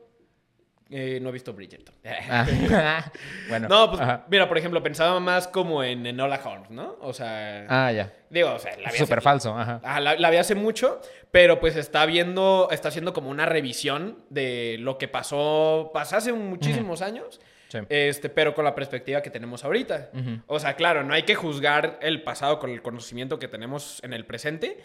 Eh, 0.92 1.18
no 1.20 1.30
he 1.30 1.32
visto 1.32 1.52
Bridgerton. 1.52 1.94
Ah. 2.04 3.10
bueno. 3.48 3.68
no, 3.68 3.88
pues, 3.90 4.00
ajá. 4.00 4.26
mira, 4.28 4.48
por 4.48 4.58
ejemplo, 4.58 4.82
pensaba 4.82 5.18
más 5.20 5.48
como 5.48 5.82
en 5.82 6.06
Enola 6.06 6.40
Holmes, 6.44 6.70
¿no? 6.70 6.96
O 7.00 7.12
sea, 7.12 7.66
Ah, 7.68 7.90
ya. 7.92 8.12
digo, 8.30 8.52
o 8.52 8.58
sea, 8.58 8.72
la 8.72 8.78
vi 8.78 8.84
hace 8.86 8.98
Súper 8.98 9.20
falso, 9.22 9.56
ajá. 9.58 9.80
Ajá, 9.82 10.00
la, 10.00 10.14
la 10.16 10.30
vi 10.30 10.36
hace 10.36 10.54
mucho, 10.54 11.00
pero 11.30 11.58
pues 11.60 11.76
está 11.76 12.06
viendo, 12.06 12.68
está 12.70 12.88
haciendo 12.88 13.12
como 13.12 13.30
una 13.30 13.46
revisión 13.46 14.18
de 14.30 14.76
lo 14.80 14.98
que 14.98 15.08
pasó, 15.08 15.90
pasó 15.92 16.16
hace 16.16 16.32
muchísimos 16.32 17.02
años, 17.02 17.40
Sí. 17.68 17.78
este, 17.88 18.28
pero 18.28 18.54
con 18.54 18.66
la 18.66 18.74
perspectiva 18.74 19.22
que 19.22 19.30
tenemos 19.30 19.64
ahorita. 19.64 20.10
O 20.46 20.60
sea, 20.60 20.74
claro, 20.76 21.04
no 21.04 21.14
hay 21.14 21.22
que 21.22 21.34
juzgar 21.34 21.98
el 22.02 22.22
pasado 22.22 22.58
con 22.58 22.68
el 22.70 22.82
conocimiento 22.82 23.38
que 23.38 23.48
tenemos 23.48 23.98
en 24.04 24.12
el 24.12 24.26
presente, 24.26 24.78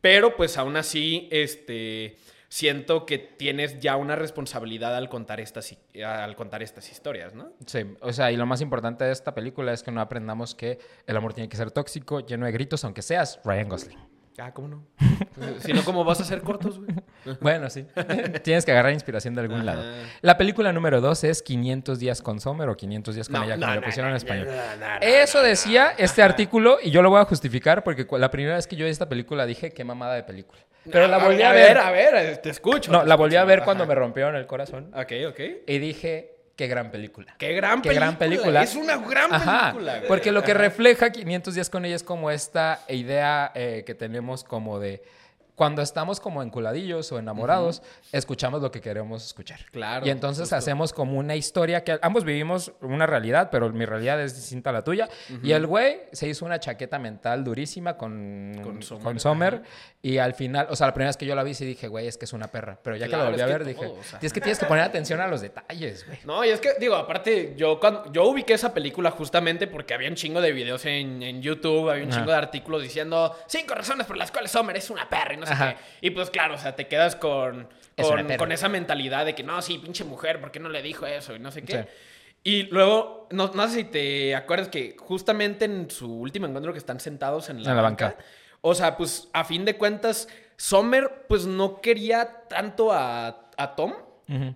pero 0.00 0.34
pues 0.36 0.56
aún 0.56 0.78
así, 0.78 1.28
este, 1.30 2.16
siento 2.50 3.06
que 3.06 3.18
tienes 3.18 3.78
ya 3.78 3.96
una 3.96 4.16
responsabilidad 4.16 4.94
al 4.96 5.08
contar 5.08 5.40
estas, 5.40 5.74
al 6.04 6.36
contar 6.36 6.62
estas 6.62 6.90
historias, 6.90 7.32
¿no? 7.32 7.52
Sí, 7.64 7.86
o 8.00 8.12
sea, 8.12 8.32
y 8.32 8.36
lo 8.36 8.44
más 8.44 8.60
importante 8.60 9.04
de 9.04 9.12
esta 9.12 9.34
película 9.34 9.72
es 9.72 9.82
que 9.82 9.92
no 9.92 10.00
aprendamos 10.00 10.54
que 10.54 10.78
el 11.06 11.16
amor 11.16 11.32
tiene 11.32 11.48
que 11.48 11.56
ser 11.56 11.70
tóxico, 11.70 12.20
lleno 12.20 12.46
de 12.46 12.52
gritos, 12.52 12.84
aunque 12.84 13.02
seas 13.02 13.40
Ryan 13.44 13.68
Gosling. 13.68 13.98
Ah, 14.40 14.52
¿cómo 14.54 14.68
no? 14.68 14.86
si 15.60 15.72
no, 15.72 15.84
¿cómo 15.84 16.02
vas 16.04 16.20
a 16.20 16.22
hacer 16.22 16.40
cortos, 16.42 16.78
güey? 16.78 16.90
Bueno, 17.40 17.68
sí. 17.68 17.86
Tienes 18.42 18.64
que 18.64 18.72
agarrar 18.72 18.92
inspiración 18.92 19.34
de 19.34 19.42
algún 19.42 19.58
Ajá. 19.58 19.64
lado. 19.64 19.84
La 20.22 20.38
película 20.38 20.72
número 20.72 21.00
dos 21.02 21.22
es 21.24 21.42
500 21.42 21.98
días 21.98 22.22
con 22.22 22.40
Sommer 22.40 22.68
o 22.70 22.76
500 22.76 23.14
días 23.14 23.28
con 23.28 23.40
No, 23.40 23.44
ella, 23.44 23.54
como 23.56 23.66
no, 23.66 23.74
le 23.74 23.80
no, 23.80 23.86
pusieron 23.86 24.10
no, 24.10 24.16
en 24.16 24.16
español. 24.16 24.46
no, 24.46 24.86
no, 24.86 24.94
no, 24.94 24.98
Eso 25.00 25.42
decía 25.42 25.92
este 25.98 26.22
artículo 26.22 26.78
y 26.82 26.90
yo 26.90 27.02
lo 27.02 27.10
voy 27.10 27.20
a 27.20 27.24
justificar 27.26 27.84
porque 27.84 28.06
la 28.18 28.30
primera 28.30 28.56
vez 28.56 28.66
que 28.66 28.76
yo 28.76 28.86
vi 28.86 28.90
esta 28.90 29.08
película 29.08 29.44
dije 29.44 29.70
qué 29.72 29.84
mamada 29.84 30.14
de 30.14 30.22
película. 30.22 30.60
Pero 30.90 31.06
la 31.08 31.18
volví 31.18 31.42
a 31.42 31.52
ver. 31.52 31.76
A 31.76 31.90
ver, 31.90 32.38
te 32.38 32.48
escucho. 32.48 32.90
No, 32.90 33.02
te 33.02 33.06
la 33.08 33.16
volví 33.16 33.36
a 33.36 33.44
ver 33.44 33.58
Ajá. 33.58 33.66
cuando 33.66 33.86
me 33.86 33.94
rompieron 33.94 34.34
el 34.36 34.46
corazón 34.46 34.90
Ok, 34.94 35.12
ok. 35.28 35.40
y 35.66 35.78
dije 35.78 36.39
qué 36.60 36.66
gran 36.66 36.90
película. 36.90 37.34
Qué 37.38 37.54
gran 37.54 37.80
Qué 37.80 37.88
película. 37.88 38.06
gran 38.06 38.18
película. 38.18 38.62
Es 38.62 38.74
una 38.76 38.98
gran 38.98 39.32
Ajá, 39.32 39.68
película. 39.72 39.96
güey. 39.96 40.08
porque 40.08 40.30
lo 40.30 40.42
que 40.42 40.52
refleja 40.52 41.10
500 41.10 41.54
días 41.54 41.70
con 41.70 41.86
ella 41.86 41.96
es 41.96 42.02
como 42.02 42.30
esta 42.30 42.80
idea 42.90 43.50
eh, 43.54 43.82
que 43.86 43.94
tenemos 43.94 44.44
como 44.44 44.78
de 44.78 45.02
cuando 45.60 45.82
estamos 45.82 46.20
como 46.20 46.42
enculadillos 46.42 47.12
o 47.12 47.18
enamorados, 47.18 47.82
escuchamos 48.12 48.62
lo 48.62 48.70
que 48.70 48.80
queremos 48.80 49.26
escuchar. 49.26 49.60
Claro, 49.70 50.06
Y 50.06 50.08
entonces 50.08 50.44
justo. 50.44 50.56
hacemos 50.56 50.94
como 50.94 51.18
una 51.18 51.36
historia 51.36 51.84
que 51.84 51.98
ambos 52.00 52.24
vivimos 52.24 52.72
una 52.80 53.06
realidad, 53.06 53.50
pero 53.52 53.68
mi 53.68 53.84
realidad 53.84 54.22
es 54.22 54.34
distinta 54.34 54.70
a 54.70 54.72
la 54.72 54.84
tuya. 54.84 55.10
Y 55.42 55.52
el 55.52 55.66
güey 55.66 56.00
se 56.12 56.26
hizo 56.28 56.46
una 56.46 56.60
chaqueta 56.60 56.98
mental 56.98 57.44
durísima 57.44 57.98
con, 57.98 58.54
Con 58.62 58.72
con 58.76 58.82
Sommer, 58.82 59.20
Sommer. 59.20 59.62
Y 60.00 60.16
al 60.16 60.32
final, 60.32 60.66
o 60.70 60.76
sea, 60.76 60.86
la 60.86 60.94
primera 60.94 61.10
vez 61.10 61.18
que 61.18 61.26
yo 61.26 61.34
la 61.34 61.42
vi, 61.42 61.52
sí 61.52 61.66
dije, 61.66 61.88
güey, 61.88 62.06
es 62.06 62.16
que 62.16 62.24
es 62.24 62.32
una 62.32 62.46
perra. 62.46 62.78
Pero 62.82 62.96
ya 62.96 63.06
Claro, 63.06 63.24
que 63.24 63.24
la 63.24 63.30
volví 63.30 63.42
a 63.42 63.58
ver, 63.58 63.58
todo, 63.58 63.68
dije, 63.68 64.00
o 64.00 64.02
sea. 64.02 64.18
es 64.22 64.32
que 64.32 64.40
tienes 64.40 64.58
que 64.58 64.64
poner 64.64 64.82
atención 64.82 65.20
a 65.20 65.26
los 65.26 65.42
detalles, 65.42 66.06
güey. 66.06 66.20
No, 66.24 66.42
y 66.42 66.48
es 66.48 66.60
que, 66.60 66.70
digo, 66.80 66.94
aparte, 66.96 67.52
yo, 67.58 67.78
cuando, 67.78 68.10
yo 68.10 68.24
ubiqué 68.24 68.54
esa 68.54 68.72
película 68.72 69.10
justamente 69.10 69.66
porque 69.66 69.92
había 69.92 70.08
un 70.08 70.14
chingo 70.14 70.40
de 70.40 70.52
videos 70.52 70.86
en, 70.86 71.22
en 71.22 71.42
YouTube, 71.42 71.90
había 71.90 72.04
un 72.04 72.10
chingo 72.10 72.30
de 72.30 72.38
artículos 72.38 72.82
diciendo 72.82 73.36
cinco 73.46 73.74
razones 73.74 74.06
por 74.06 74.16
las 74.16 74.30
cuales 74.30 74.54
Homer 74.56 74.78
es 74.78 74.88
una 74.88 75.06
perra 75.06 75.34
y 75.34 75.36
no 75.36 75.49
sé 75.56 75.62
Ajá. 75.62 75.74
qué. 75.74 76.06
Y 76.06 76.10
pues 76.10 76.30
claro, 76.30 76.54
o 76.54 76.58
sea, 76.58 76.74
te 76.76 76.86
quedas 76.86 77.16
con, 77.16 77.68
con, 78.38 78.52
esa 78.52 78.68
mentalidad 78.68 79.24
de 79.26 79.34
que 79.34 79.42
no, 79.42 79.60
sí, 79.62 79.78
pinche 79.78 80.04
mujer, 80.04 80.40
¿por 80.40 80.50
qué 80.50 80.60
no 80.60 80.68
le 80.68 80.82
dijo 80.82 81.06
eso? 81.06 81.34
Y 81.34 81.38
no 81.38 81.50
sé 81.50 81.62
qué. 81.62 81.82
Sí. 81.82 81.88
Y 82.42 82.62
luego, 82.64 83.28
no, 83.30 83.50
no 83.54 83.68
sé 83.68 83.74
si 83.74 83.84
te 83.84 84.34
acuerdas 84.34 84.68
que 84.68 84.96
justamente 84.98 85.66
en 85.66 85.90
su 85.90 86.10
último 86.20 86.46
encuentro 86.46 86.72
que 86.72 86.78
están 86.78 86.98
sentados 86.98 87.50
en 87.50 87.62
la, 87.62 87.70
En 87.70 87.76
la 87.76 87.82
banca, 87.82 88.04
banca. 88.06 88.24
o 88.62 88.74
sea, 88.74 88.96
pues 88.96 89.28
a 89.34 89.44
fin 89.44 89.64
de 89.66 89.76
cuentas, 89.76 90.26
Sommer 90.56 91.26
pues 91.28 91.44
no 91.46 91.80
quería 91.82 92.44
tanto 92.48 92.92
a, 92.92 93.50
a 93.56 93.74
Tom. 93.76 93.92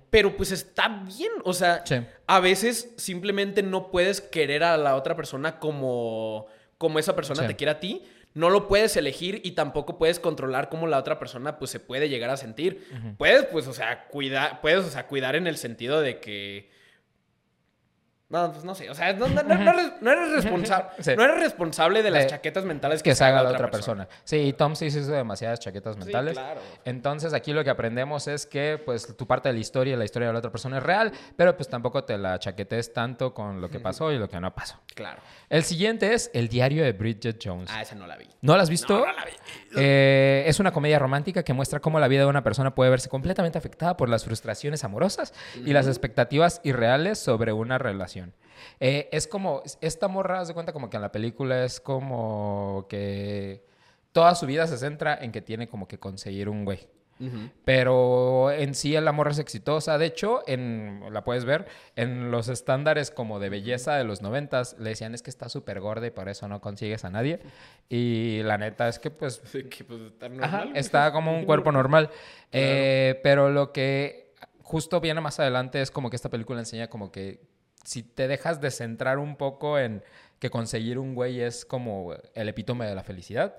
Pero 0.09 0.37
pues 0.37 0.53
está 0.53 0.87
bien, 1.05 1.33
o 1.45 1.53
sea, 1.53 1.83
Sí. 1.85 1.97
a 2.29 2.39
veces 2.39 2.95
simplemente 2.97 3.61
no 3.61 3.91
puedes 3.91 4.21
querer 4.21 4.63
a 4.63 4.77
la 4.77 4.95
otra 4.95 5.17
persona 5.17 5.59
como, 5.59 6.47
como 6.79 7.01
esa 7.01 7.17
persona 7.17 7.43
Sí. 7.43 7.49
te 7.49 7.57
quiere 7.57 7.73
a 7.73 7.81
ti. 7.81 8.01
No 8.35 8.51
lo 8.51 8.69
puedes 8.69 8.97
elegir 8.97 9.41
y 9.45 9.53
tampoco 9.53 9.97
puedes 9.97 10.21
controlar 10.21 10.69
cómo 10.69 10.87
la 10.87 10.99
otra 10.99 11.19
persona 11.19 11.57
pues 11.59 11.71
se 11.71 11.81
puede 11.81 12.09
llegar 12.09 12.31
a 12.31 12.37
sentir. 12.37 12.87
Puedes, 13.17 13.47
pues, 13.47 13.67
o 13.69 13.73
sea, 13.73 14.09
cuidar, 14.09 14.61
puedes, 14.61 14.85
o 14.85 14.91
sea, 14.91 15.07
cuidar 15.07 15.37
en 15.37 15.47
el 15.47 15.57
sentido 15.57 16.01
de 16.01 16.21
que... 16.21 16.71
No, 18.35 18.51
pues 18.51 18.65
no 18.65 18.75
sé, 18.75 18.91
o 18.91 18.95
sea, 18.97 19.13
no, 19.13 19.29
no- 19.29 19.43
no- 19.45 19.57
no 20.01 20.11
eres, 20.11 20.33
responsable, 20.33 20.89
Sí. 20.99 21.13
no 21.17 21.23
eres 21.23 21.39
responsable 21.39 22.03
de 22.03 22.11
las 22.11 22.27
chaquetas 22.27 22.65
mentales 22.65 23.01
que 23.01 23.15
se 23.15 23.23
haga 23.23 23.43
la 23.45 23.51
otra 23.51 23.71
persona. 23.71 24.09
Sí, 24.25 24.53
Tom 24.59 24.75
sí 24.75 24.91
se 24.91 24.99
hizo 25.01 25.13
demasiadas 25.13 25.61
chaquetas 25.61 25.97
mentales. 25.97 26.35
claro. 26.37 26.61
Entonces 26.85 27.33
aquí 27.33 27.53
lo 27.53 27.63
que 27.63 27.71
aprendemos 27.71 28.27
es 28.27 28.45
que 28.47 28.83
pues 28.85 29.17
tu 29.17 29.27
parte 29.29 29.49
de 29.51 29.53
la 29.53 29.61
historia 29.61 29.95
y 29.95 29.97
la 29.97 30.05
historia 30.05 30.27
de 30.29 30.33
la 30.33 30.41
otra 30.41 30.51
persona 30.51 30.79
es 30.79 30.83
real, 30.83 31.13
pero 31.37 31.57
pues 31.57 31.69
tampoco 31.69 32.03
te 32.03 32.19
la 32.19 32.37
chaquetes 32.41 32.93
tanto 32.93 33.33
con 33.33 33.61
lo 33.61 33.71
que 33.71 33.79
pasó 33.79 34.11
y 34.11 34.19
lo 34.19 34.29
que 34.29 34.41
no 34.41 34.53
pasó. 34.53 34.81
Claro. 34.97 35.21
El 35.49 35.63
siguiente 35.63 36.13
es 36.13 36.31
El 36.35 36.49
diario 36.49 36.83
de 36.83 36.93
Bridget 36.93 37.39
Jones. 37.41 37.71
Ah, 37.73 37.83
esa 37.83 37.95
no 37.95 38.07
la 38.09 38.17
vi. 38.17 38.27
¿No 38.41 38.57
la 38.57 38.65
has 38.65 38.71
visto? 38.71 38.99
No, 38.99 39.07
no 39.07 39.13
la 39.13 39.25
vi. 39.25 39.31
Eh, 39.77 40.45
es 40.47 40.59
una 40.59 40.73
comedia 40.73 40.99
romántica 40.99 41.43
que 41.43 41.53
muestra 41.53 41.79
cómo 41.81 42.01
la 42.01 42.09
vida 42.09 42.23
de 42.23 42.27
una 42.27 42.43
persona 42.43 42.75
puede 42.75 42.91
verse 42.91 43.09
completamente 43.09 43.59
afectada 43.59 43.97
por 43.97 44.09
las 44.09 44.25
frustraciones 44.25 44.83
amorosas 44.83 45.33
y 45.65 45.73
las 45.73 45.87
expectativas 45.87 46.61
irreales 46.65 47.19
sobre 47.19 47.53
una 47.53 47.79
relación. 47.79 48.24
Eh, 48.81 49.09
es 49.13 49.27
como, 49.27 49.63
esta 49.81 50.09
morra, 50.09 50.41
haz 50.41 50.49
de 50.49 50.55
cuenta 50.55 50.73
como 50.73 50.91
que 50.91 50.97
en 50.97 51.03
la 51.03 51.13
película 51.13 51.65
es 51.65 51.81
como 51.81 52.87
que 52.89 53.65
toda 54.13 54.35
su 54.35 54.47
vida 54.47 54.67
se 54.67 54.79
centra 54.79 55.17
en 55.21 55.33
que 55.33 55.43
tiene 55.43 55.69
como 55.69 55.89
que 55.89 55.99
conseguir 55.99 56.49
un 56.49 56.65
güey. 56.65 56.89
Pero 57.65 58.51
en 58.51 58.75
sí 58.75 58.95
el 58.97 59.07
amor 59.09 59.31
es 59.31 59.39
exitosa. 59.39 59.97
De 59.99 60.07
hecho, 60.07 60.43
en, 60.47 61.01
la 61.11 61.25
puedes 61.25 61.45
ver, 61.45 61.67
en 61.97 62.31
los 62.31 62.49
estándares 62.49 63.11
como 63.11 63.39
de 63.39 63.49
belleza 63.49 63.95
de 63.95 64.05
los 64.05 64.21
noventas, 64.21 64.77
le 64.79 64.91
decían 64.91 65.15
es 65.15 65.23
que 65.23 65.31
está 65.31 65.49
súper 65.49 65.81
gorda 65.81 66.07
y 66.07 66.11
por 66.11 66.29
eso 66.29 66.49
no 66.49 66.61
consigues 66.61 67.05
a 67.05 67.11
nadie. 67.11 67.41
Y 67.89 68.43
la 68.43 68.59
neta 68.59 68.89
es 68.89 68.99
que 68.99 69.11
pues 69.11 69.41
Sí, 69.47 69.65
que, 69.65 69.85
pues, 69.85 70.01
está 70.03 70.27
Ajá, 70.27 70.35
normal. 70.59 70.73
está 70.75 71.13
como 71.13 71.35
un 71.35 71.45
cuerpo 71.47 71.73
normal. 71.73 72.11
Eh, 72.53 73.21
pero 73.23 73.49
lo 73.49 73.73
que 73.73 74.35
justo 74.63 75.01
viene 75.01 75.21
más 75.21 75.39
adelante 75.41 75.81
es 75.81 75.91
como 75.91 76.11
que 76.11 76.17
esta 76.17 76.29
película 76.29 76.59
enseña 76.59 76.89
como 76.89 77.11
que 77.13 77.41
si 77.85 78.03
te 78.03 78.27
dejas 78.29 78.61
de 78.61 78.71
centrar 78.71 79.19
un 79.19 79.37
poco 79.37 79.79
en 79.79 80.03
que 80.39 80.51
conseguir 80.51 80.99
un 80.99 81.15
güey 81.15 81.41
es 81.41 81.65
como 81.65 82.13
el 82.35 82.49
epítome 82.49 82.87
de 82.87 82.95
la 82.95 83.03
felicidad, 83.03 83.57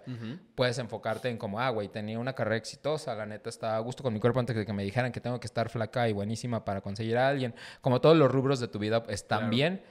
puedes 0.53 0.77
enfocarte 0.77 1.29
en 1.29 1.37
como, 1.37 1.59
ah, 1.59 1.69
güey, 1.69 1.87
tenía 1.87 2.19
una 2.19 2.33
carrera 2.33 2.57
exitosa, 2.57 3.15
la 3.15 3.25
neta 3.25 3.49
estaba 3.49 3.75
a 3.75 3.79
gusto 3.79 4.03
con 4.03 4.13
mi 4.13 4.19
cuerpo 4.19 4.39
antes 4.39 4.55
de 4.55 4.65
que 4.65 4.73
me 4.73 4.83
dijeran 4.83 5.11
que 5.11 5.19
tengo 5.21 5.39
que 5.39 5.47
estar 5.47 5.69
flaca 5.69 6.07
y 6.09 6.13
buenísima 6.13 6.63
para 6.63 6.81
conseguir 6.81 7.17
a 7.17 7.27
alguien. 7.27 7.55
Como 7.81 8.01
todos 8.01 8.15
los 8.17 8.29
rubros 8.31 8.59
de 8.59 8.67
tu 8.67 8.77
vida 8.77 9.03
están 9.09 9.39
Claro. 9.39 9.49
bien 9.51 9.83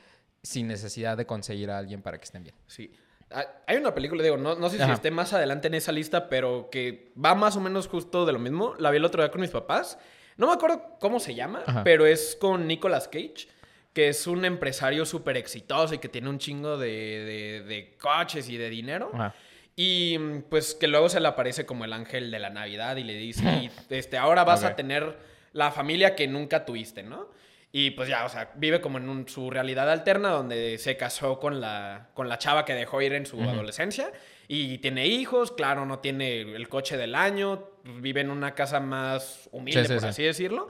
sin 0.43 0.69
necesidad 0.69 1.17
de 1.17 1.27
conseguir 1.27 1.71
a 1.71 1.79
alguien 1.79 2.01
para 2.03 2.19
que 2.19 2.25
estén 2.25 2.43
bien. 2.45 2.55
Sí. 2.69 2.93
Ah, 3.31 3.45
Hay 3.67 3.77
una 3.79 3.93
película, 3.95 4.23
digo, 4.23 4.37
no, 4.37 4.55
no 4.55 4.69
sé 4.69 4.77
si 4.77 4.83
Ajá. 4.83 4.93
esté 4.93 5.11
más 5.11 5.33
adelante 5.33 5.67
en 5.69 5.75
esa 5.75 5.91
lista, 5.91 6.29
pero 6.29 6.69
que 6.71 7.13
va 7.23 7.35
más 7.35 7.57
o 7.57 7.61
menos 7.61 7.89
justo 7.89 8.25
de 8.27 8.33
lo 8.35 8.39
mismo. 8.39 8.75
La 8.79 8.91
vi 8.91 8.99
el 8.99 9.05
otro 9.05 9.23
día 9.23 9.33
con 9.33 9.41
mis 9.41 9.51
papás. 9.51 9.99
No 10.37 10.47
me 10.47 10.53
acuerdo 10.53 10.97
cómo 11.01 11.19
se 11.19 11.35
llama, 11.35 11.63
Ajá. 11.67 11.83
pero 11.83 12.07
es 12.07 12.37
con 12.39 12.67
Nicolas 12.69 13.09
Cage, 13.09 13.49
que 13.95 14.09
es 14.09 14.27
un 14.27 14.45
empresario 14.45 15.07
súper 15.07 15.37
exitoso 15.39 15.95
y 15.95 15.99
que 15.99 16.09
tiene 16.11 16.29
un 16.29 16.39
chingo 16.39 16.77
de, 16.77 16.89
de- 16.91 17.63
de 17.67 17.97
coches 17.99 18.49
y 18.51 18.57
de 18.59 18.69
dinero. 18.69 19.11
Ajá. 19.15 19.35
Y 19.77 20.17
mm, 20.19 20.43
pues 20.51 20.75
que 20.75 20.87
luego 20.89 21.09
se 21.09 21.19
le 21.21 21.29
aparece 21.29 21.65
como 21.65 21.85
el 21.87 21.93
ángel 21.93 22.31
de 22.31 22.39
la 22.39 22.51
Navidad 22.51 22.97
y 22.97 23.05
le 23.05 23.15
dice, 23.15 23.45
y, 23.63 23.71
este, 23.95 24.19
ahora 24.19 24.45
vas 24.45 24.63
a 24.65 24.77
tener 24.77 25.17
la 25.53 25.71
familia 25.71 26.15
que 26.15 26.27
nunca 26.27 26.65
tuviste, 26.67 27.03
¿no? 27.03 27.29
Y 27.77 27.91
pues 27.93 28.09
ya, 28.09 28.25
o 28.25 28.29
sea, 28.29 28.53
vive 28.55 28.81
como 28.81 28.99
en 28.99 29.09
un- 29.09 29.29
su 29.29 29.51
realidad 29.51 29.91
alterna 29.91 30.29
donde 30.31 30.79
se 30.79 30.97
casó 30.97 31.41
con 31.41 31.61
la, 31.61 32.11
con 32.15 32.29
la 32.29 32.39
chava 32.39 32.65
que 32.65 32.73
dejó 32.75 33.01
ir 33.03 33.15
en 33.15 33.27
su 33.27 33.41
adolescencia 33.43 34.13
y 34.47 34.79
tiene 34.79 35.07
hijos, 35.09 35.51
claro, 35.51 35.85
no 35.87 35.99
tiene 35.99 36.43
el 36.43 36.69
coche 36.69 36.97
del 36.97 37.15
año, 37.17 37.69
vive 37.85 38.21
en 38.21 38.31
una 38.31 38.55
casa 38.55 38.79
más 38.79 39.49
humilde, 39.51 39.83
Sí, 39.83 39.87
sí, 39.89 39.93
por 39.95 40.03
sí. 40.03 40.07
así 40.09 40.23
decirlo. 40.23 40.69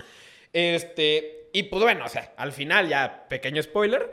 Este, 0.55 1.44
y 1.55 1.63
pues 1.65 1.83
bueno, 1.83 2.05
o 2.05 2.09
sea, 2.09 2.35
al 2.37 2.53
final 2.53 2.89
ya, 2.89 3.27
pequeño 3.29 3.63
spoiler, 3.63 4.11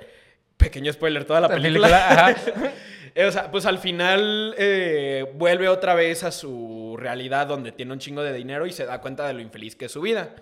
pequeño 0.55 0.93
spoiler 0.93 1.25
toda 1.25 1.41
la 1.41 1.47
La 1.49 1.55
película. 1.55 1.87
película, 1.87 2.27
ajá. 2.27 2.71
Eh, 3.13 3.25
O 3.25 3.31
sea, 3.33 3.51
pues 3.51 3.65
al 3.65 3.77
final 3.77 4.55
eh, 4.57 5.29
vuelve 5.33 5.67
otra 5.67 5.95
vez 5.95 6.23
a 6.23 6.31
su 6.31 6.95
realidad 6.97 7.45
donde 7.47 7.73
tiene 7.73 7.91
un 7.91 7.99
chingo 7.99 8.23
de 8.23 8.31
dinero 8.31 8.65
y 8.65 8.71
se 8.71 8.85
da 8.85 9.01
cuenta 9.01 9.27
de 9.27 9.33
lo 9.33 9.41
infeliz 9.41 9.75
que 9.75 9.85
es 9.85 9.91
su 9.91 9.99
vida. 9.99 10.33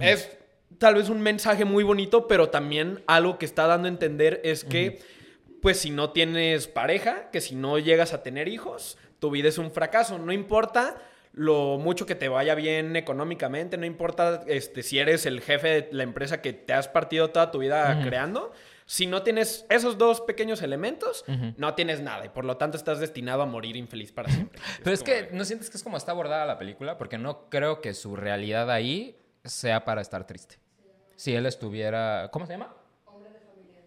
Es 0.00 0.36
tal 0.78 0.96
vez 0.96 1.08
un 1.08 1.22
mensaje 1.22 1.64
muy 1.64 1.82
bonito, 1.82 2.28
pero 2.28 2.50
también 2.50 3.02
algo 3.06 3.38
que 3.38 3.46
está 3.46 3.66
dando 3.66 3.86
a 3.86 3.90
entender 3.90 4.42
es 4.44 4.64
que, 4.64 5.00
pues 5.62 5.80
si 5.80 5.88
no 5.90 6.10
tienes 6.10 6.66
pareja, 6.68 7.30
que 7.30 7.40
si 7.40 7.54
no 7.54 7.78
llegas 7.78 8.12
a 8.12 8.22
tener 8.22 8.48
hijos, 8.48 8.98
tu 9.18 9.30
vida 9.30 9.48
es 9.48 9.56
un 9.56 9.70
fracaso. 9.70 10.18
No 10.18 10.32
importa 10.32 10.96
lo 11.36 11.78
mucho 11.78 12.06
que 12.06 12.14
te 12.14 12.28
vaya 12.28 12.54
bien 12.54 12.94
económicamente, 12.96 13.76
no 13.76 13.86
importa 13.86 14.44
este, 14.46 14.82
si 14.84 14.98
eres 15.00 15.26
el 15.26 15.40
jefe 15.40 15.68
de 15.68 15.88
la 15.92 16.04
empresa 16.04 16.40
que 16.40 16.52
te 16.52 16.72
has 16.72 16.86
partido 16.88 17.30
toda 17.30 17.50
tu 17.50 17.58
vida 17.58 18.00
creando. 18.04 18.52
Si 18.86 19.06
no 19.06 19.22
tienes 19.22 19.64
esos 19.70 19.96
dos 19.96 20.20
pequeños 20.20 20.60
elementos, 20.62 21.24
no 21.56 21.74
tienes 21.74 22.00
nada 22.02 22.26
y 22.26 22.28
por 22.28 22.44
lo 22.44 22.56
tanto 22.58 22.76
estás 22.76 23.00
destinado 23.00 23.40
a 23.42 23.46
morir 23.46 23.76
infeliz 23.76 24.12
para 24.12 24.28
siempre. 24.30 24.60
Pero 24.84 24.92
es 24.94 25.02
que 25.02 25.22
de- 25.24 25.32
no 25.32 25.44
sientes 25.46 25.70
que 25.70 25.78
es 25.78 25.82
como 25.82 25.96
está 25.96 26.12
abordada 26.12 26.44
la 26.44 26.58
película, 26.58 26.98
porque 26.98 27.16
no 27.18 27.48
creo 27.48 27.80
que 27.80 27.94
su 27.94 28.14
realidad 28.14 28.70
ahí 28.70 29.16
sea 29.42 29.84
para 29.86 30.02
estar 30.02 30.26
triste. 30.26 30.58
Si 31.16 31.34
él 31.34 31.46
estuviera, 31.46 32.28
¿cómo 32.30 32.46
se 32.46 32.52
llama? 32.52 32.74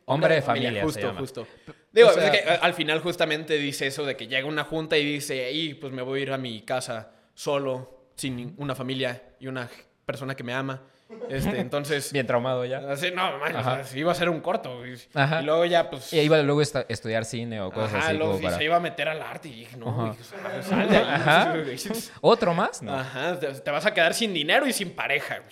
Hombre 0.05 0.35
de 0.35 0.41
familia. 0.41 0.79
se 0.79 0.85
justo, 0.85 0.99
llama. 1.01 1.19
justo. 1.19 1.47
Digo, 1.91 2.09
O 2.09 2.13
sea- 2.13 2.25
es 2.25 2.31
que 2.31 2.37
eh, 2.49 2.59
al 2.61 2.73
final 2.73 2.99
justamente 2.99 3.53
dice 3.57 3.87
eso 3.87 4.05
de 4.05 4.15
que 4.15 4.27
llega 4.27 4.47
una 4.47 4.63
junta 4.63 4.97
y 4.97 5.05
dice, 5.05 5.51
y 5.51 5.73
pues 5.75 5.91
me 5.93 6.01
voy 6.01 6.21
a 6.21 6.23
ir 6.23 6.31
a 6.31 6.37
mi 6.37 6.61
casa 6.61 7.11
solo, 7.37 8.09
sin 8.15 8.55
una 8.57 8.73
familia 8.73 9.21
y 9.39 9.45
una 9.45 9.69
persona 10.05 10.35
que 10.35 10.43
me 10.43 10.53
ama. 10.53 10.81
Este, 11.29 11.59
entonces, 11.59 12.11
Bien 12.11 12.25
traumado 12.25 12.65
ya. 12.65 12.79
así, 12.89 13.11
no, 13.11 13.37
man, 13.37 13.55
o 13.55 13.63
sea, 13.63 13.97
iba 13.97 14.11
a 14.11 14.15
ser 14.15 14.27
un 14.29 14.41
corto. 14.41 14.85
Y, 14.87 14.97
Ajá. 15.13 15.41
y 15.41 15.45
luego 15.45 15.63
ya, 15.65 15.87
pues... 15.87 16.11
Y 16.13 16.19
iba 16.19 16.41
luego 16.41 16.61
a 16.61 16.85
estudiar 16.89 17.25
cine 17.25 17.61
o 17.61 17.71
cosas 17.71 17.93
Ajá, 17.93 18.07
así 18.07 18.17
luego 18.17 18.33
como 18.33 18.43
para... 18.43 18.57
se 18.57 18.63
iba 18.63 18.75
a 18.75 18.79
meter 18.79 19.07
al 19.07 19.21
arte 19.21 19.49
y 19.49 19.53
dije, 19.53 19.77
no, 19.77 19.87
Ajá. 19.89 20.01
güey, 20.01 20.19
o 20.19 20.23
sea, 20.23 20.63
sal 20.63 20.89
de 20.89 20.97
ahí. 20.97 21.05
Ajá. 21.07 21.53
¿Otro 22.21 22.55
más? 22.55 22.81
No. 22.81 22.95
Ajá, 22.95 23.39
te, 23.39 23.47
te 23.53 23.71
vas 23.71 23.85
a 23.85 23.93
quedar 23.93 24.15
sin 24.15 24.33
dinero 24.33 24.65
y 24.65 24.73
sin 24.73 24.89
pareja. 24.95 25.43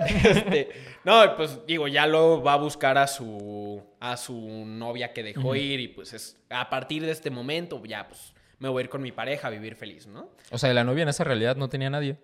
Este, 0.00 0.70
no, 1.04 1.36
pues 1.36 1.66
digo, 1.66 1.88
ya 1.88 2.06
luego 2.06 2.42
va 2.42 2.54
a 2.54 2.56
buscar 2.56 2.96
a 2.96 3.06
su 3.06 3.82
a 4.00 4.16
su 4.16 4.64
novia 4.64 5.12
que 5.12 5.22
dejó 5.22 5.54
ir 5.54 5.80
y 5.80 5.88
pues 5.88 6.14
es 6.14 6.36
a 6.48 6.70
partir 6.70 7.04
de 7.04 7.12
este 7.12 7.30
momento 7.30 7.82
ya 7.84 8.06
pues 8.08 8.32
me 8.58 8.68
voy 8.68 8.80
a 8.80 8.84
ir 8.84 8.90
con 8.90 9.02
mi 9.02 9.12
pareja 9.12 9.48
a 9.48 9.50
vivir 9.50 9.74
feliz, 9.76 10.06
¿no? 10.06 10.30
O 10.50 10.58
sea, 10.58 10.72
la 10.74 10.84
novia 10.84 11.02
en 11.02 11.08
esa 11.08 11.24
realidad 11.24 11.56
no 11.56 11.68
tenía 11.68 11.90
nadie. 11.90 12.16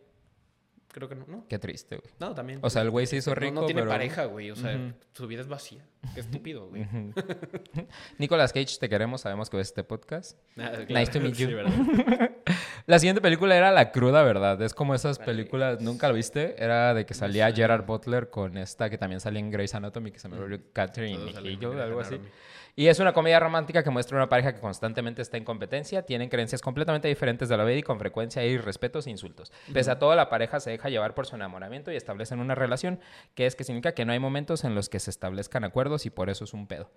Creo 0.89 1.09
que 1.09 1.15
no, 1.15 1.25
¿no? 1.27 1.47
Qué 1.49 1.59
triste, 1.59 1.97
güey. 1.97 2.11
No, 2.21 2.35
también. 2.35 2.59
O 2.63 2.69
sea, 2.69 2.83
el 2.83 2.91
güey 2.91 3.07
se 3.07 3.17
hizo 3.17 3.31
No- 3.31 3.37
rico, 3.37 3.55
no, 3.63 3.65
tiene 3.67 3.81
pero- 3.81 3.91
pareja, 3.91 4.27
güey, 4.27 4.51
o 4.51 4.57
sea, 4.57 4.79
su 5.15 5.27
vida 5.27 5.41
es 5.41 5.49
vacía. 5.49 5.83
Qué 6.13 6.21
estúpido, 6.21 6.69
güey. 6.69 6.87
Nicolas 8.19 8.53
Cage, 8.53 8.77
te 8.79 8.89
queremos, 8.91 9.23
sabemos 9.23 9.49
que 9.49 9.57
ves 9.57 9.69
este 9.69 9.85
podcast. 9.85 10.39
Ah, 10.59 10.71
claro. 10.87 10.87
Nice 10.89 11.13
to 11.13 11.21
meet 11.21 11.35
you. 11.37 11.49
Sí. 11.49 11.55
La 12.87 12.99
siguiente 12.99 13.23
película 13.23 13.57
era 13.57 13.71
La 13.71 13.91
Cruda 13.93 14.23
Verdad. 14.23 14.61
Es 14.61 14.75
como 14.75 14.95
esas 14.95 15.19
películas, 15.19 15.81
¿nunca 15.81 16.09
lo 16.09 16.15
viste? 16.15 16.63
Era 16.63 16.93
de 16.95 17.07
que 17.07 17.15
salía 17.15 17.51
Gerard 17.53 17.87
Butler 17.87 18.29
con 18.29 18.59
esta 18.59 18.91
que 18.91 18.99
también 18.99 19.21
salía 19.21 19.41
en 19.41 19.51
Grey's 19.51 19.75
Anatomy, 19.75 20.11
que 20.11 20.19
se 20.19 20.29
me 20.29 20.37
olvidó, 20.39 20.63
Catherine 20.73 21.33
Grey's 21.33 21.63
algo 21.63 22.01
así. 22.01 22.15
Anatomy. 22.17 22.31
Y 22.75 22.87
es 22.87 22.99
una 23.01 23.13
comedia 23.13 23.39
romántica 23.39 23.83
que 23.85 23.91
muestra 23.91 24.17
una 24.17 24.31
pareja 24.31 24.55
que 24.55 24.61
constantemente 24.61 25.21
está 25.21 25.37
en 25.37 25.45
competencia, 25.45 26.03
tienen 26.03 26.31
creencias 26.31 26.63
completamente 26.63 27.07
diferentes 27.07 27.51
de 27.51 27.57
la 27.59 27.65
vida 27.65 27.77
y 27.77 27.83
con 27.83 27.99
frecuencia 27.99 28.41
hay 28.41 28.57
respetos 28.57 29.07
e 29.07 29.11
insultos. 29.11 29.53
Pese 29.75 29.91
a 29.91 29.99
todo, 29.99 30.15
la 30.15 30.31
pareja 30.31 30.59
se 30.59 30.71
deja 30.71 30.89
llevar 30.89 31.15
por 31.15 31.27
su 31.27 31.37
enamoramiento 31.37 31.93
y 31.93 31.97
establecen 31.97 32.41
una 32.41 32.55
relación, 32.55 32.99
que 33.35 33.45
es 33.45 33.57
que 33.57 33.65
significa 33.65 33.93
que 33.93 34.07
no 34.07 34.13
hay 34.13 34.19
momentos 34.19 34.65
en 34.65 34.75
los 34.75 34.89
que 34.89 35.01
se 35.01 35.11
establezcan 35.11 35.65
acuerdos 35.65 36.07
y 36.07 36.11
por 36.11 36.31
eso 36.31 36.45
es 36.45 36.55
un 36.55 36.67
pedo. 36.67 36.91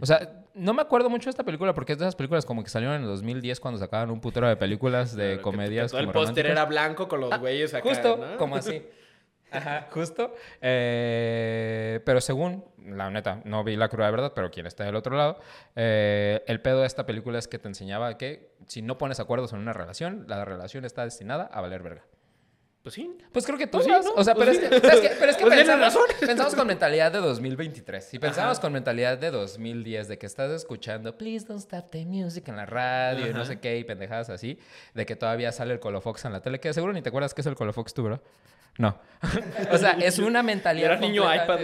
O 0.00 0.06
sea, 0.06 0.44
no 0.54 0.72
me 0.72 0.82
acuerdo 0.82 1.10
mucho 1.10 1.24
de 1.24 1.30
esta 1.30 1.42
película 1.44 1.74
porque 1.74 1.92
es 1.94 1.98
de 1.98 2.04
esas 2.04 2.14
películas 2.14 2.46
como 2.46 2.62
que 2.62 2.70
salieron 2.70 2.94
en 2.96 3.02
el 3.02 3.08
2010 3.08 3.58
cuando 3.58 3.80
sacaban 3.80 4.10
un 4.12 4.20
putero 4.20 4.46
de 4.48 4.56
películas 4.56 5.16
de 5.16 5.28
Claro, 5.30 5.42
comedias. 5.42 5.90
que 5.90 5.98
todo 5.98 6.00
el 6.06 6.12
póster 6.12 6.46
era 6.46 6.64
blanco 6.64 7.08
con 7.08 7.20
los 7.20 7.38
güeyes 7.40 7.74
acá. 7.74 7.88
Justo, 7.88 8.16
¿no? 8.18 8.36
como 8.36 8.54
así. 8.56 8.82
Ajá, 9.50 9.88
justo. 9.92 10.34
Eh, 10.60 12.00
pero 12.04 12.20
según, 12.20 12.64
la 12.86 13.10
neta, 13.10 13.40
no 13.44 13.64
vi 13.64 13.76
la 13.76 13.88
cruda 13.88 14.10
verdad, 14.10 14.32
pero 14.34 14.50
quien 14.50 14.66
está 14.66 14.84
del 14.84 14.96
otro 14.96 15.16
lado, 15.16 15.38
eh, 15.76 16.42
el 16.46 16.60
pedo 16.60 16.80
de 16.80 16.86
esta 16.86 17.06
película 17.06 17.38
es 17.38 17.48
que 17.48 17.58
te 17.58 17.68
enseñaba 17.68 18.16
que 18.18 18.52
si 18.66 18.82
no 18.82 18.98
pones 18.98 19.20
acuerdos 19.20 19.52
en 19.52 19.58
una 19.60 19.72
relación, 19.72 20.24
la 20.28 20.44
relación 20.44 20.84
está 20.84 21.04
destinada 21.04 21.44
a 21.52 21.60
valer 21.60 21.82
verga. 21.82 22.02
Pues 22.82 22.94
sí. 22.94 23.18
Pues 23.32 23.44
creo 23.44 23.58
que 23.58 23.66
Pues 23.66 23.84
todas, 23.84 24.04
sí, 24.04 24.10
¿no? 24.14 24.20
o 24.20 24.24
sea, 24.24 24.34
Pues 24.34 24.56
pero, 24.56 24.70
sí. 24.70 24.74
es 24.74 25.00
que, 25.00 25.10
pero 25.18 25.30
es 25.32 25.36
que 25.36 25.42
Pues 25.44 25.56
pensamos, 25.56 25.80
razón. 25.84 26.02
pensamos 26.20 26.54
con 26.54 26.66
mentalidad 26.68 27.10
de 27.12 27.18
2023. 27.18 28.04
Si 28.04 28.18
pensamos 28.18 28.52
Ajá. 28.58 28.62
con 28.62 28.72
mentalidad 28.72 29.18
de 29.18 29.30
2010, 29.30 30.08
de 30.08 30.16
que 30.16 30.26
estás 30.26 30.50
escuchando 30.52 31.18
Please 31.18 31.44
Don't 31.44 31.60
Stop 31.60 31.90
the 31.90 32.06
Music 32.06 32.48
en 32.48 32.56
la 32.56 32.66
radio 32.66 33.26
y 33.28 33.34
no 33.34 33.44
sé 33.44 33.58
qué, 33.58 33.76
y 33.78 33.84
pendejadas 33.84 34.30
así, 34.30 34.58
de 34.94 35.04
que 35.04 35.16
todavía 35.16 35.50
sale 35.52 35.74
el 35.74 35.80
Colofox 35.80 36.24
en 36.24 36.32
la 36.32 36.40
tele, 36.40 36.60
que 36.60 36.72
seguro 36.72 36.92
ni 36.92 37.02
te 37.02 37.08
acuerdas 37.08 37.34
qué 37.34 37.40
es 37.40 37.46
el 37.48 37.56
Colofox 37.56 37.92
tú, 37.92 38.04
bro. 38.04 38.22
No. 38.76 38.98
o 39.72 39.78
sea, 39.78 39.92
es 39.92 40.18
una 40.18 40.42
mentalidad. 40.42 40.92
Era 40.92 41.00
niño 41.00 41.22
iPad. 41.22 41.60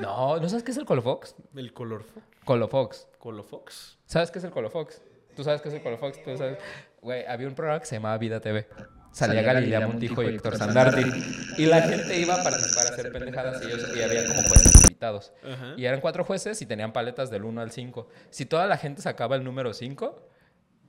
No, 0.00 0.38
¿no 0.38 0.48
sabes 0.48 0.64
qué 0.64 0.72
es 0.72 0.76
el 0.76 0.84
Colofox? 0.84 1.36
El 1.54 1.72
color 1.72 2.04
Colofox. 2.44 3.06
Colofox. 3.18 3.98
¿Sabes 4.06 4.30
qué 4.30 4.38
es 4.38 4.44
el 4.44 4.50
Colofox? 4.50 5.00
¿Tú 5.36 5.44
sabes 5.44 5.60
qué 5.62 5.68
es 5.68 5.74
el 5.74 5.82
Colofox? 5.82 6.22
¿Tú 6.22 6.36
sabes? 6.36 6.58
Güey, 7.00 7.24
había 7.26 7.46
un 7.46 7.54
programa 7.54 7.80
que 7.80 7.86
se 7.86 7.96
llamaba 7.96 8.18
Vida 8.18 8.40
TV. 8.40 8.66
Salía 9.12 9.12
Salía 9.12 9.42
Galilea 9.42 9.80
Galilea 9.80 9.86
Montijo 9.88 10.22
y 10.22 10.26
Héctor 10.26 10.56
Sandarti. 10.56 11.02
Y 11.58 11.66
la 11.66 11.82
gente 11.82 12.18
iba 12.18 12.34
a 12.34 12.42
participar 12.42 12.86
a 12.86 12.90
hacer 12.90 13.12
pendejadas 13.12 13.62
y, 13.62 13.66
ellos, 13.66 13.96
y 13.96 14.02
había 14.02 14.26
como 14.26 14.42
jueces 14.42 14.74
invitados. 14.82 15.32
Y 15.76 15.84
eran 15.84 16.00
cuatro 16.00 16.24
jueces 16.24 16.60
y 16.62 16.66
tenían 16.66 16.92
paletas 16.92 17.30
del 17.30 17.44
1 17.44 17.60
al 17.60 17.70
5. 17.70 18.08
Si 18.30 18.46
toda 18.46 18.66
la 18.66 18.76
gente 18.76 19.02
sacaba 19.02 19.36
el 19.36 19.44
número 19.44 19.72
5, 19.72 20.28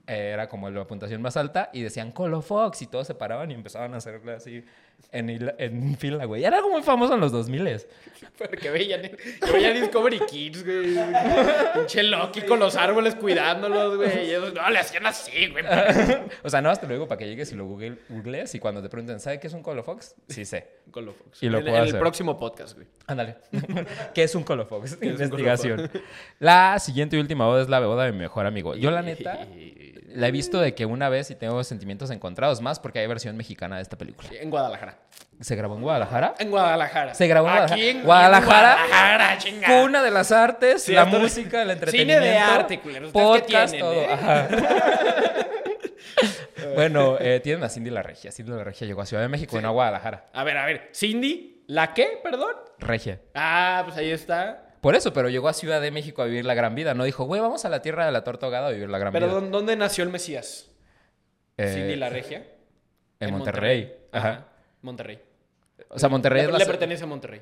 era 0.06 0.48
como 0.48 0.70
la 0.70 0.86
puntuación 0.86 1.22
más 1.22 1.36
alta 1.36 1.70
y 1.72 1.82
decían 1.82 2.12
Colofox 2.12 2.82
y 2.82 2.86
todos 2.86 3.06
se 3.06 3.14
paraban 3.14 3.50
y 3.50 3.54
empezaban 3.54 3.94
a 3.94 3.98
hacerle 3.98 4.34
así 4.34 4.64
en, 5.12 5.54
en 5.58 5.96
fila, 5.98 6.24
güey. 6.24 6.44
Era 6.44 6.56
algo 6.56 6.70
muy 6.70 6.82
famoso 6.82 7.14
en 7.14 7.20
los 7.20 7.32
2000 7.32 7.80
Que 8.60 8.70
veían, 8.70 9.02
veían 9.52 9.74
Discovery 9.74 10.20
Kids, 10.20 10.64
güey. 10.64 10.96
Pinche 11.74 12.02
Loki 12.02 12.40
con 12.42 12.58
los 12.58 12.76
árboles 12.76 13.14
cuidándolos, 13.14 13.96
güey. 13.96 14.26
Y 14.26 14.30
ellos, 14.30 14.54
no, 14.54 14.68
le 14.70 14.78
hacían 14.78 15.06
así, 15.06 15.48
güey. 15.48 15.64
O 16.42 16.48
sea, 16.50 16.60
no, 16.62 16.72
lo 16.72 16.88
digo 16.88 17.06
para 17.06 17.18
que 17.18 17.26
llegues 17.26 17.52
y 17.52 17.56
lo 17.56 17.66
google- 17.66 17.98
googlees 18.08 18.54
y 18.54 18.58
cuando 18.58 18.82
te 18.82 18.88
pregunten, 18.88 19.20
¿sabe 19.20 19.38
qué 19.38 19.48
es 19.48 19.52
un 19.52 19.62
Colofox? 19.62 20.14
Sí 20.28 20.44
sé. 20.44 20.66
Colofox. 20.90 21.42
Y 21.42 21.48
lo 21.50 21.58
en, 21.58 21.64
puedo 21.64 21.76
en 21.76 21.88
el 21.88 21.98
próximo 21.98 22.38
podcast, 22.38 22.74
güey. 22.74 22.86
Ándale. 23.06 23.36
¿Qué 24.14 24.22
es 24.24 24.34
un 24.34 24.44
Colofox? 24.44 24.98
un 25.00 25.08
Investigación. 25.08 25.90
La 26.38 26.78
siguiente 26.78 27.16
y 27.16 27.20
última 27.20 27.46
boda 27.46 27.62
es 27.62 27.68
la 27.68 27.80
boda 27.80 28.04
de 28.04 28.12
mi 28.12 28.18
mejor 28.18 28.46
amigo. 28.46 28.74
Yo, 28.74 28.90
la 28.90 29.02
neta, 29.02 29.46
la 30.14 30.28
he 30.28 30.30
visto 30.30 30.60
de 30.60 30.74
que 30.74 30.86
una 30.86 31.08
vez 31.08 31.30
y 31.30 31.34
tengo 31.34 31.62
sentimientos 31.64 32.10
encontrados 32.10 32.60
más 32.60 32.78
porque 32.80 33.00
hay 33.00 33.06
versión 33.06 33.36
mexicana 33.36 33.76
de 33.76 33.82
esta 33.82 33.98
película. 33.98 34.28
En 34.32 34.50
Guadalajara. 34.50 34.98
¿Se 35.40 35.56
grabó 35.56 35.74
en 35.76 35.82
Guadalajara? 35.82 36.34
En 36.38 36.50
Guadalajara. 36.50 37.14
Se 37.14 37.26
grabó 37.26 37.48
en 37.48 37.58
Aquí 37.58 37.88
en 37.88 38.02
Guadalajara. 38.04 38.76
Guadalajara, 38.86 39.38
chinga. 39.38 39.82
Cuna 39.82 40.02
de 40.02 40.10
las 40.10 40.30
artes, 40.32 40.82
Sí, 40.84 40.92
la 40.92 41.04
música, 41.04 41.62
el 41.62 41.68
Cine 41.68 41.72
entretenimiento. 41.72 42.24
de 42.24 42.38
arte, 42.38 42.80
culeros. 42.80 43.08
¿Ustedes 43.08 43.26
qué 43.26 43.40
Podcast, 43.42 43.72
tienen, 43.72 43.90
todo. 43.90 44.02
eh? 44.02 44.12
Ajá. 44.12 44.48
bueno, 46.74 47.16
eh, 47.18 47.40
tienen 47.40 47.64
a 47.64 47.68
Cindy 47.68 47.90
la 47.90 48.02
Regia. 48.02 48.30
Cindy 48.30 48.52
la 48.52 48.64
Regia 48.64 48.86
llegó 48.86 49.02
a 49.02 49.06
Ciudad 49.06 49.22
de 49.22 49.28
México, 49.28 49.60
no 49.60 49.68
a 49.68 49.72
Guadalajara. 49.72 50.26
A 50.32 50.44
ver, 50.44 50.56
a 50.56 50.66
ver. 50.66 50.90
Cindy, 50.94 51.64
¿la 51.66 51.92
qué? 51.94 52.20
Perdón. 52.22 52.54
Regia. 52.78 53.20
Ah, 53.34 53.82
pues 53.84 53.96
ahí 53.96 54.10
está. 54.10 54.66
Por 54.82 54.94
eso, 54.96 55.14
pero 55.14 55.30
llegó 55.30 55.48
a 55.48 55.54
Ciudad 55.54 55.80
de 55.80 55.90
México 55.90 56.20
a 56.20 56.26
vivir 56.26 56.44
la 56.44 56.52
gran 56.54 56.74
vida. 56.74 56.92
No 56.92 57.04
dijo, 57.04 57.24
güey, 57.24 57.40
vamos 57.40 57.64
a 57.64 57.70
la 57.70 57.80
tierra 57.80 58.04
de 58.04 58.12
la 58.12 58.24
torta 58.24 58.44
ahogada 58.46 58.66
a 58.68 58.70
vivir 58.72 58.90
la 58.90 58.98
gran 58.98 59.12
Pero 59.14 59.28
vida. 59.28 59.40
¿dó- 59.40 59.48
¿dónde 59.48 59.76
nació 59.76 60.02
el 60.04 60.10
Mesías? 60.10 60.70
Eh, 61.56 61.72
Cindy 61.72 61.96
la 61.96 62.10
regia. 62.10 62.44
En 63.20 63.30
Monterrey. 63.30 63.94
Ajá. 64.12 64.48
Monterrey. 64.82 65.20
O 65.88 65.98
sea, 65.98 66.08
Monterrey 66.08 66.42
Le, 66.42 66.46
es 66.48 66.52
la... 66.52 66.58
le 66.58 66.66
pertenece 66.66 67.04
a 67.04 67.06
Monterrey. 67.06 67.40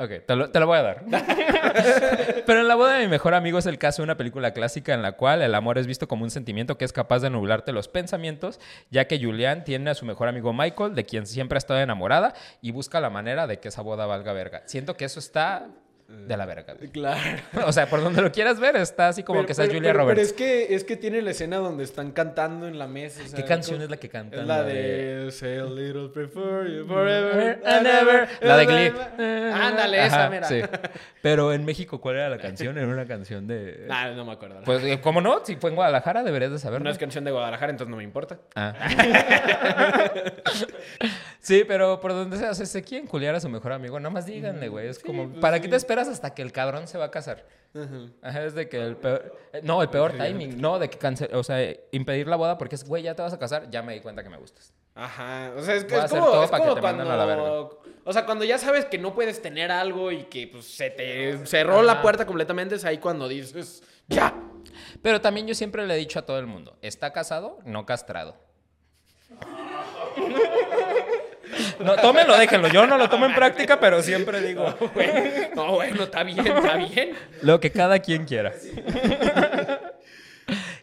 Ok, 0.00 0.10
te 0.26 0.36
lo, 0.36 0.50
te 0.50 0.60
lo 0.60 0.66
voy 0.66 0.78
a 0.78 0.82
dar. 0.82 1.04
Pero 2.46 2.60
en 2.60 2.68
La 2.68 2.76
boda 2.76 2.94
de 2.94 3.04
mi 3.04 3.08
mejor 3.10 3.34
amigo 3.34 3.58
es 3.58 3.66
el 3.66 3.78
caso 3.78 4.00
de 4.00 4.04
una 4.04 4.16
película 4.16 4.52
clásica 4.52 4.94
en 4.94 5.02
la 5.02 5.12
cual 5.12 5.42
el 5.42 5.54
amor 5.54 5.76
es 5.76 5.86
visto 5.86 6.08
como 6.08 6.24
un 6.24 6.30
sentimiento 6.30 6.78
que 6.78 6.84
es 6.84 6.92
capaz 6.92 7.18
de 7.20 7.30
nublarte 7.30 7.72
los 7.72 7.88
pensamientos, 7.88 8.60
ya 8.90 9.06
que 9.06 9.22
Julián 9.22 9.64
tiene 9.64 9.90
a 9.90 9.94
su 9.94 10.06
mejor 10.06 10.28
amigo 10.28 10.52
Michael, 10.52 10.94
de 10.94 11.04
quien 11.04 11.26
siempre 11.26 11.56
ha 11.56 11.58
estado 11.58 11.80
enamorada, 11.80 12.32
y 12.62 12.70
busca 12.70 13.00
la 13.00 13.10
manera 13.10 13.46
de 13.46 13.58
que 13.58 13.68
esa 13.68 13.82
boda 13.82 14.06
valga 14.06 14.32
verga. 14.32 14.62
Siento 14.66 14.96
que 14.96 15.04
eso 15.04 15.18
está 15.18 15.66
de 16.08 16.36
la 16.38 16.46
verga. 16.46 16.72
güey. 16.74 16.88
Claro. 16.90 17.20
O 17.66 17.72
sea, 17.72 17.86
por 17.88 18.02
donde 18.02 18.22
lo 18.22 18.32
quieras 18.32 18.58
ver, 18.58 18.76
está 18.76 19.08
así 19.08 19.22
como 19.22 19.40
Pero- 19.40 19.46
que 19.48 19.54
sea 19.54 19.66
Julia 19.66 19.80
pero- 19.92 19.98
Roberts. 19.98 20.18
Pero 20.18 20.26
es 20.26 20.32
que, 20.32 20.74
es 20.74 20.84
que 20.84 20.96
tiene 20.96 21.20
la 21.20 21.32
escena 21.32 21.58
donde 21.58 21.84
están 21.84 22.12
cantando 22.12 22.66
en 22.66 22.78
la 22.78 22.86
mesa. 22.86 23.20
¿Qué 23.36 23.44
canción 23.44 23.82
es 23.82 23.90
la 23.90 23.98
que 23.98 24.08
cantan? 24.08 24.40
Es 24.40 24.46
la 24.46 24.62
de 24.62 25.30
Say 25.30 25.58
a 25.58 25.64
little 25.64 26.08
before 26.08 26.66
you 26.74 26.86
Forever 26.86 27.60
and 27.64 27.86
ever. 27.86 28.28
La 28.40 28.56
de 28.56 28.66
Glee. 28.66 28.92
Ándale, 29.52 30.06
esa, 30.06 30.30
mira. 30.30 30.44
sí. 30.48 30.62
Pero 31.20 31.52
en 31.52 31.64
México, 31.66 32.00
¿cuál 32.00 32.16
era 32.16 32.28
la 32.30 32.38
canción? 32.38 32.78
Era 32.78 32.86
una 32.88 33.06
canción 33.06 33.46
de... 33.46 33.84
Nah, 33.88 34.12
no 34.12 34.24
me 34.24 34.32
acuerdo. 34.32 34.60
Pues, 34.64 34.82
eh, 34.84 35.00
¿cómo 35.02 35.20
no? 35.20 35.44
Si 35.44 35.56
fue 35.56 35.70
en 35.70 35.76
Guadalajara, 35.76 36.22
deberías 36.22 36.52
de 36.52 36.58
saberlo. 36.58 36.84
no 36.84 36.90
es 36.90 36.96
canción 36.98 37.24
de 37.24 37.32
Guadalajara, 37.32 37.70
entonces 37.70 37.90
no 37.90 37.96
me 37.96 38.04
importa. 38.04 38.38
Ah. 38.54 38.74
sí, 41.40 41.64
pero 41.66 42.00
por 42.00 42.12
donde 42.12 42.36
sea, 42.36 42.50
o 42.50 42.54
sea, 42.54 42.66
se 42.66 42.82
quieren 42.82 43.06
culiar 43.06 43.34
a 43.34 43.40
su 43.40 43.48
mejor 43.48 43.72
amigo, 43.72 43.98
nada 43.98 44.10
más 44.10 44.26
díganle, 44.26 44.68
güey. 44.68 44.88
Es 44.88 44.98
como, 44.98 45.28
pues 45.28 45.40
¿para 45.40 45.60
qué 45.60 45.68
te 45.68 45.76
esperas 45.76 45.97
hasta 46.06 46.34
que 46.34 46.42
el 46.42 46.52
cabrón 46.52 46.86
se 46.86 46.98
va 46.98 47.06
a 47.06 47.10
casar? 47.10 47.44
Ajá, 48.22 48.44
es 48.44 48.54
de 48.54 48.68
que 48.68 48.80
el 48.80 48.96
peor... 48.96 49.36
eh, 49.52 49.60
No, 49.62 49.82
el 49.82 49.88
peor 49.90 50.12
timing, 50.12 50.60
no, 50.60 50.78
de 50.78 50.88
que 50.88 50.98
cancel... 50.98 51.34
O 51.34 51.42
sea, 51.42 51.58
impedir 51.90 52.26
la 52.28 52.36
boda 52.36 52.56
porque 52.58 52.76
es, 52.76 52.84
güey, 52.84 53.02
ya 53.02 53.14
te 53.16 53.22
vas 53.22 53.32
a 53.32 53.38
casar, 53.38 53.68
ya 53.70 53.82
me 53.82 53.94
di 53.94 54.00
cuenta 54.00 54.22
que 54.22 54.28
me 54.30 54.36
gustas. 54.36 54.72
Ajá. 54.94 55.52
O 55.56 55.62
sea, 55.62 55.74
es, 55.74 55.84
a 55.92 56.04
es 56.04 56.10
como, 56.10 56.42
es 56.44 56.50
que 56.50 56.58
como 56.58 56.76
cuando. 56.80 57.02
a 57.10 57.16
la 57.16 57.24
verga. 57.24 57.52
O 58.04 58.12
sea, 58.12 58.24
cuando 58.26 58.44
ya 58.44 58.58
sabes 58.58 58.84
que 58.86 58.98
no 58.98 59.14
puedes 59.14 59.40
tener 59.42 59.70
algo 59.70 60.10
y 60.12 60.24
que 60.24 60.46
pues, 60.48 60.64
se 60.64 60.90
te 60.90 61.46
cerró 61.46 61.82
la 61.82 61.92
Ajá. 61.92 62.02
puerta 62.02 62.26
completamente, 62.26 62.74
es 62.76 62.84
ahí 62.84 62.98
cuando 62.98 63.28
dices, 63.28 63.82
¡ya! 64.08 64.34
Pero 65.02 65.20
también 65.20 65.46
yo 65.46 65.54
siempre 65.54 65.86
le 65.86 65.94
he 65.94 65.98
dicho 65.98 66.18
a 66.18 66.22
todo 66.22 66.38
el 66.38 66.46
mundo, 66.46 66.78
está 66.82 67.12
casado, 67.12 67.58
no 67.64 67.86
castrado. 67.86 68.36
No, 71.80 71.96
tómenlo, 71.96 72.36
déjenlo. 72.36 72.68
Yo 72.68 72.86
no 72.86 72.96
lo 72.98 73.08
tomo 73.08 73.26
en 73.26 73.34
práctica, 73.34 73.78
pero 73.80 74.02
siempre 74.02 74.40
digo 74.40 74.74
No, 75.54 75.72
bueno, 75.72 76.04
está 76.04 76.22
bien, 76.24 76.46
está 76.46 76.76
bien. 76.76 77.10
lo 77.42 77.60
que 77.60 77.70
cada 77.70 77.98
quien 78.00 78.24
quiera. 78.24 78.52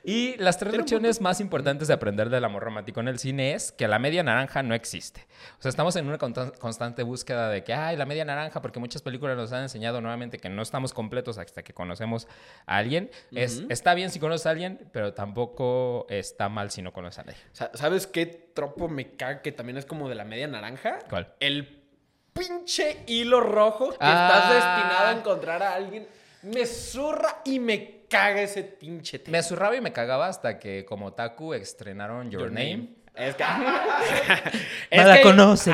Y 0.07 0.37
las 0.37 0.59
tres 0.59 0.73
lecciones 0.77 1.19
más 1.19 1.39
importantes 1.41 1.87
de 1.87 1.95
aprender 1.95 2.29
del 2.29 2.45
amor 2.45 2.61
romántico 2.63 2.99
en 2.99 3.07
el 3.07 3.17
cine 3.17 3.55
es 3.55 3.71
que 3.71 3.87
la 3.87 3.97
media 3.97 4.21
naranja 4.21 4.61
no 4.61 4.75
existe. 4.75 5.25
O 5.57 5.61
sea, 5.63 5.69
estamos 5.69 5.95
en 5.95 6.07
una 6.07 6.19
constan- 6.19 6.55
constante 6.59 7.01
búsqueda 7.01 7.49
de 7.49 7.63
que, 7.63 7.73
ay, 7.73 7.97
la 7.97 8.05
media 8.05 8.23
naranja, 8.23 8.61
porque 8.61 8.79
muchas 8.79 9.01
películas 9.01 9.35
nos 9.35 9.51
han 9.51 9.63
enseñado 9.63 10.01
nuevamente 10.01 10.37
que 10.37 10.47
no 10.49 10.61
estamos 10.61 10.93
completos 10.93 11.39
hasta 11.39 11.63
que 11.63 11.73
conocemos 11.73 12.27
a 12.67 12.77
alguien. 12.77 13.09
es, 13.31 13.63
está 13.69 13.95
bien 13.95 14.11
si 14.11 14.19
conoces 14.19 14.45
a 14.45 14.51
alguien, 14.51 14.87
pero 14.91 15.13
tampoco 15.13 16.05
está 16.09 16.49
mal 16.49 16.69
si 16.69 16.83
no 16.83 16.93
conoces 16.93 17.19
a 17.19 17.23
nadie. 17.23 17.39
Sa- 17.51 17.71
¿Sabes 17.73 18.05
qué 18.05 18.25
tropo 18.53 18.87
me 18.87 19.15
caga 19.15 19.41
que 19.41 19.51
también 19.51 19.77
es 19.77 19.85
como 19.87 20.07
de 20.07 20.13
la 20.15 20.23
media 20.23 20.47
naranja? 20.47 20.99
¿Cuál? 21.09 21.33
El 21.39 21.81
pinche 22.31 23.03
hilo 23.07 23.39
rojo 23.39 23.89
que 23.91 23.97
Ah. 24.01 24.27
estás 24.27 24.53
destinado 24.53 25.07
a 25.07 25.11
encontrar 25.19 25.63
a 25.63 25.73
alguien. 25.73 26.07
Me 26.43 26.65
zurra 26.67 27.41
y 27.43 27.59
me 27.59 27.94
caga 28.09 28.41
ese 28.41 28.63
pinche 28.63 29.19
tema. 29.19 29.37
Me 29.37 29.43
zurraba 29.43 29.75
y 29.75 29.81
me 29.81 29.91
cagaba 29.93 30.27
hasta 30.27 30.59
que 30.59 30.85
como 30.85 31.13
Taku 31.13 31.53
estrenaron 31.53 32.29
Your, 32.31 32.43
Your 32.43 32.51
Name. 32.51 32.89
Es 33.15 33.35
que. 33.37 33.43
es 34.91 35.05
que- 35.17 35.21
conoce 35.21 35.71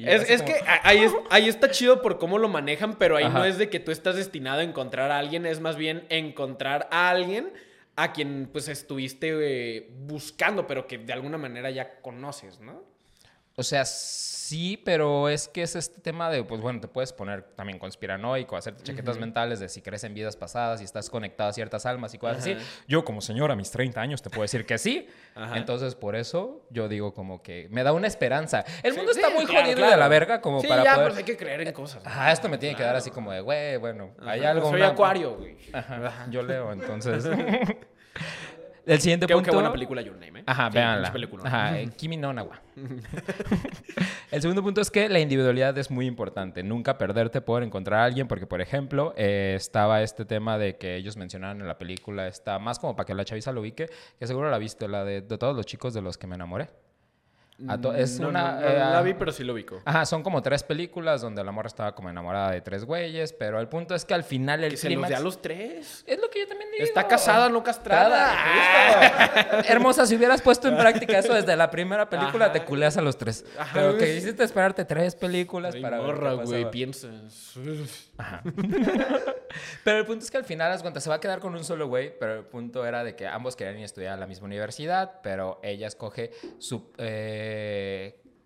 yo 0.00 0.08
Es, 0.10 0.30
es 0.30 0.42
como- 0.42 0.54
que 0.54 0.60
ahí, 0.84 0.98
es- 0.98 1.12
ahí 1.30 1.48
está 1.48 1.70
chido 1.70 2.02
por 2.02 2.18
cómo 2.18 2.38
lo 2.38 2.48
manejan, 2.48 2.94
pero 2.98 3.16
ahí 3.16 3.24
Ajá. 3.24 3.38
no 3.38 3.44
es 3.44 3.58
de 3.58 3.68
que 3.68 3.80
tú 3.80 3.90
estás 3.90 4.16
destinado 4.16 4.60
a 4.60 4.62
encontrar 4.62 5.10
a 5.10 5.18
alguien, 5.18 5.44
es 5.46 5.60
más 5.60 5.76
bien 5.76 6.06
encontrar 6.08 6.88
a 6.92 7.10
alguien 7.10 7.52
a 7.96 8.12
quien 8.12 8.48
pues 8.52 8.68
estuviste 8.68 9.30
eh, 9.78 9.90
buscando, 10.06 10.66
pero 10.66 10.86
que 10.86 10.98
de 10.98 11.12
alguna 11.12 11.36
manera 11.36 11.70
ya 11.70 12.00
conoces, 12.00 12.60
¿no? 12.60 12.84
O 13.56 13.62
sea, 13.62 13.84
sí, 13.84 14.80
pero 14.84 15.28
es 15.28 15.46
que 15.48 15.62
es 15.62 15.76
este 15.76 16.00
tema 16.00 16.30
de, 16.30 16.42
pues 16.44 16.60
bueno, 16.62 16.80
te 16.80 16.88
puedes 16.88 17.12
poner 17.12 17.42
también 17.42 17.78
conspiranoico, 17.78 18.56
hacerte 18.56 18.82
chaquetas 18.82 19.18
mentales 19.18 19.60
de 19.60 19.68
si 19.68 19.82
crees 19.82 20.02
en 20.04 20.14
vidas 20.14 20.34
pasadas 20.36 20.80
y 20.80 20.84
estás 20.84 21.10
conectado 21.10 21.50
a 21.50 21.52
ciertas 21.52 21.84
almas 21.84 22.14
y 22.14 22.18
cosas 22.18 22.38
así. 22.38 22.56
Yo 22.88 23.04
como 23.04 23.20
señora 23.20 23.52
a 23.52 23.56
mis 23.56 23.70
30 23.70 24.00
años 24.00 24.22
te 24.22 24.30
puedo 24.30 24.42
decir 24.42 24.64
que 24.64 24.78
sí. 24.78 25.06
Entonces, 25.54 25.94
por 25.94 26.16
eso 26.16 26.66
yo 26.70 26.88
digo 26.88 27.12
como 27.12 27.42
que 27.42 27.68
me 27.70 27.82
da 27.82 27.92
una 27.92 28.06
esperanza. 28.06 28.64
El 28.82 28.92
Sí, 28.92 28.96
mundo 28.98 29.12
está 29.12 29.28
sí, 29.28 29.34
muy 29.34 29.44
claro, 29.44 29.62
jodido 29.66 29.76
claro. 29.78 29.92
de 29.92 29.98
la 29.98 30.08
verga 30.08 30.40
como 30.40 30.60
sí, 30.62 30.66
para 30.68 30.84
ya, 30.84 30.94
poder... 30.94 31.08
pues 31.08 31.18
hay 31.18 31.24
que 31.24 31.36
creer 31.36 31.60
en 31.60 31.72
cosas. 31.74 32.02
¿no? 32.02 32.08
Ajá, 32.10 32.32
esto 32.32 32.48
me 32.48 32.56
tiene 32.56 32.74
que 32.76 32.82
dar 32.82 32.92
Claro. 32.92 32.98
así 32.98 33.10
como 33.10 33.32
de, 33.32 33.40
güey, 33.42 33.76
bueno, 33.76 34.14
hay 34.24 34.42
algo... 34.44 34.70
Soy 34.70 34.80
una- 34.80 34.88
acuario, 34.90 35.36
güey. 35.36 35.56
Ajá, 35.72 36.26
yo 36.30 36.42
leo, 36.42 36.72
entonces... 36.72 37.24
El 38.90 39.00
siguiente 39.00 39.28
punto... 39.28 39.50
qué 39.50 39.54
buena 39.54 39.70
película 39.70 40.02
Your 40.02 40.16
Name, 40.16 40.40
¿eh? 40.40 40.42
Ajá, 40.46 40.68
Sí, 40.68 40.74
véanla. 40.74 41.12
Ajá, 41.44 41.78
eh, 41.78 41.88
Kimi 41.96 42.16
no 42.16 42.32
Nawa. 42.32 42.60
El 44.30 44.42
segundo 44.42 44.62
punto 44.62 44.80
es 44.80 44.90
que 44.90 45.08
la 45.08 45.20
individualidad 45.20 45.76
es 45.78 45.90
muy 45.90 46.06
importante. 46.06 46.62
Nunca 46.62 46.98
perderte 46.98 47.40
por 47.40 47.62
encontrar 47.62 48.00
a 48.00 48.04
alguien, 48.04 48.26
porque, 48.26 48.46
por 48.46 48.60
ejemplo, 48.60 49.14
eh, 49.16 49.54
estaba 49.56 50.02
este 50.02 50.24
tema 50.24 50.58
de 50.58 50.76
que 50.76 50.96
ellos 50.96 51.16
mencionaban 51.16 51.60
en 51.60 51.68
la 51.68 51.78
película, 51.78 52.26
está 52.26 52.58
más 52.58 52.78
como 52.78 52.96
para 52.96 53.06
que 53.06 53.14
la 53.14 53.24
chaviza 53.24 53.52
lo 53.52 53.60
ubique, 53.60 53.88
que 54.18 54.26
seguro 54.26 54.50
la 54.50 54.58
viste, 54.58 54.88
la 54.88 55.04
de, 55.04 55.20
de 55.20 55.38
todos 55.38 55.54
los 55.56 55.66
chicos 55.66 55.94
de 55.94 56.02
los 56.02 56.18
que 56.18 56.26
me 56.26 56.34
enamoré. 56.34 56.68
To- 57.80 57.94
es 57.94 58.18
No, 58.20 58.28
una... 58.28 58.52
no, 58.52 58.60
no 58.60 58.66
eh, 58.68 58.78
la 58.78 59.02
vi, 59.02 59.14
pero 59.14 59.32
sí 59.32 59.44
lo 59.44 59.52
ubico. 59.52 59.80
Ajá, 59.84 60.06
son 60.06 60.22
como 60.22 60.40
tres 60.42 60.62
películas 60.62 61.20
donde 61.20 61.44
la 61.44 61.52
morra 61.52 61.66
estaba 61.68 61.94
como 61.94 62.08
enamorada 62.10 62.50
de 62.52 62.60
tres 62.60 62.84
güeyes, 62.84 63.32
pero 63.32 63.60
el 63.60 63.68
punto 63.68 63.94
es 63.94 64.04
que 64.04 64.14
al 64.14 64.24
final 64.24 64.64
el 64.64 64.70
Que 64.70 64.76
se 64.76 64.88
los 64.88 64.94
clímax... 64.96 65.14
a 65.14 65.20
los 65.20 65.42
tres. 65.42 66.04
Es 66.06 66.20
lo 66.20 66.30
que 66.30 66.40
yo 66.40 66.48
también 66.48 66.70
digo. 66.70 66.84
Está 66.84 67.06
casada, 67.06 67.48
no 67.48 67.62
castrada. 67.62 68.34
Justo. 69.60 69.72
Hermosa, 69.72 70.06
si 70.06 70.16
hubieras 70.16 70.40
puesto 70.42 70.68
en 70.68 70.76
práctica 70.76 71.18
eso 71.18 71.34
desde 71.34 71.54
la 71.56 71.70
primera 71.70 72.08
película, 72.08 72.46
Ajá. 72.46 72.52
te 72.54 72.64
culeas 72.64 72.96
a 72.96 73.02
los 73.02 73.16
tres. 73.18 73.44
Ajá. 73.58 73.70
Pero 73.74 73.98
que 73.98 74.16
hiciste 74.16 74.42
esperarte 74.44 74.84
tres 74.84 75.14
películas 75.14 75.74
Ay, 75.74 75.82
para 75.82 75.98
morra, 75.98 76.32
güey, 76.34 76.70
piensas. 76.70 77.54
Pero 79.84 79.98
el 79.98 80.06
punto 80.06 80.24
es 80.24 80.30
que 80.30 80.36
al 80.36 80.44
final, 80.44 80.70
las 80.70 80.82
cuentas, 80.82 81.02
se 81.02 81.10
va 81.10 81.16
a 81.16 81.20
quedar 81.20 81.40
con 81.40 81.54
un 81.54 81.64
solo 81.64 81.88
güey, 81.88 82.16
pero 82.18 82.36
el 82.38 82.44
punto 82.44 82.86
era 82.86 83.02
de 83.02 83.16
que 83.16 83.26
ambos 83.26 83.56
querían 83.56 83.76
ir 83.76 83.82
a 83.82 83.86
estudiar 83.86 84.12
a 84.14 84.16
la 84.16 84.26
misma 84.26 84.46
universidad, 84.46 85.20
pero 85.22 85.58
ella 85.62 85.86
escoge 85.88 86.30
su... 86.58 86.92
eh, 86.98 87.49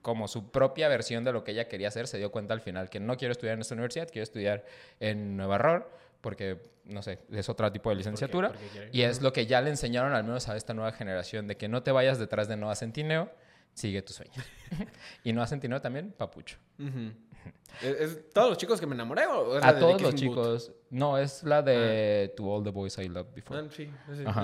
como 0.02 0.28
su 0.28 0.50
propia 0.50 0.88
versión 0.88 1.24
de 1.24 1.32
lo 1.32 1.44
que 1.44 1.52
ella 1.52 1.66
quería 1.66 1.88
hacer, 1.88 2.06
se 2.06 2.18
dio 2.18 2.30
cuenta 2.30 2.52
al 2.52 2.60
final 2.60 2.90
que 2.90 3.00
no 3.00 3.16
quiero 3.16 3.32
estudiar 3.32 3.54
en 3.54 3.62
esta 3.62 3.74
universidad, 3.74 4.08
quiero 4.10 4.24
estudiar 4.24 4.64
en 5.00 5.36
Nueva 5.36 5.58
York, 5.58 5.88
porque, 6.20 6.62
no 6.84 7.02
sé, 7.02 7.20
es 7.30 7.48
otro 7.48 7.70
tipo 7.72 7.90
de 7.90 7.96
licenciatura. 7.96 8.48
¿Por 8.48 8.58
qué 8.58 8.66
quiere? 8.68 8.90
Y 8.92 9.02
es 9.02 9.22
lo 9.22 9.32
que 9.32 9.46
ya 9.46 9.60
le 9.60 9.70
enseñaron 9.70 10.12
al 10.12 10.24
menos 10.24 10.48
a 10.48 10.56
esta 10.56 10.74
nueva 10.74 10.92
generación, 10.92 11.46
de 11.46 11.56
que 11.56 11.68
no 11.68 11.82
te 11.82 11.90
vayas 11.90 12.18
detrás 12.18 12.48
de 12.48 12.56
Noah 12.56 12.76
Centineo, 12.76 13.30
sigue 13.72 14.02
tus 14.02 14.16
sueños. 14.16 14.36
y 15.24 15.32
Noah 15.32 15.46
Centineo 15.46 15.80
también, 15.80 16.12
papucho. 16.12 16.58
¿Es, 17.82 18.00
es 18.00 18.30
todos 18.30 18.50
los 18.50 18.58
chicos 18.58 18.80
que 18.80 18.86
me 18.86 18.94
enamoré 18.94 19.26
o 19.26 19.56
es 19.56 19.62
la 19.62 19.68
A 19.68 19.72
de 19.72 19.80
todos 19.80 20.00
los 20.00 20.14
chicos. 20.14 20.72
No, 20.90 21.18
es 21.18 21.42
la 21.42 21.62
de 21.62 22.32
To 22.36 22.44
All 22.44 22.62
the 22.62 22.70
Boys 22.70 22.96
I 22.98 23.08
Loved 23.08 23.34
Before. 23.34 23.60
Ah, 23.60 23.68
sí, 23.70 23.90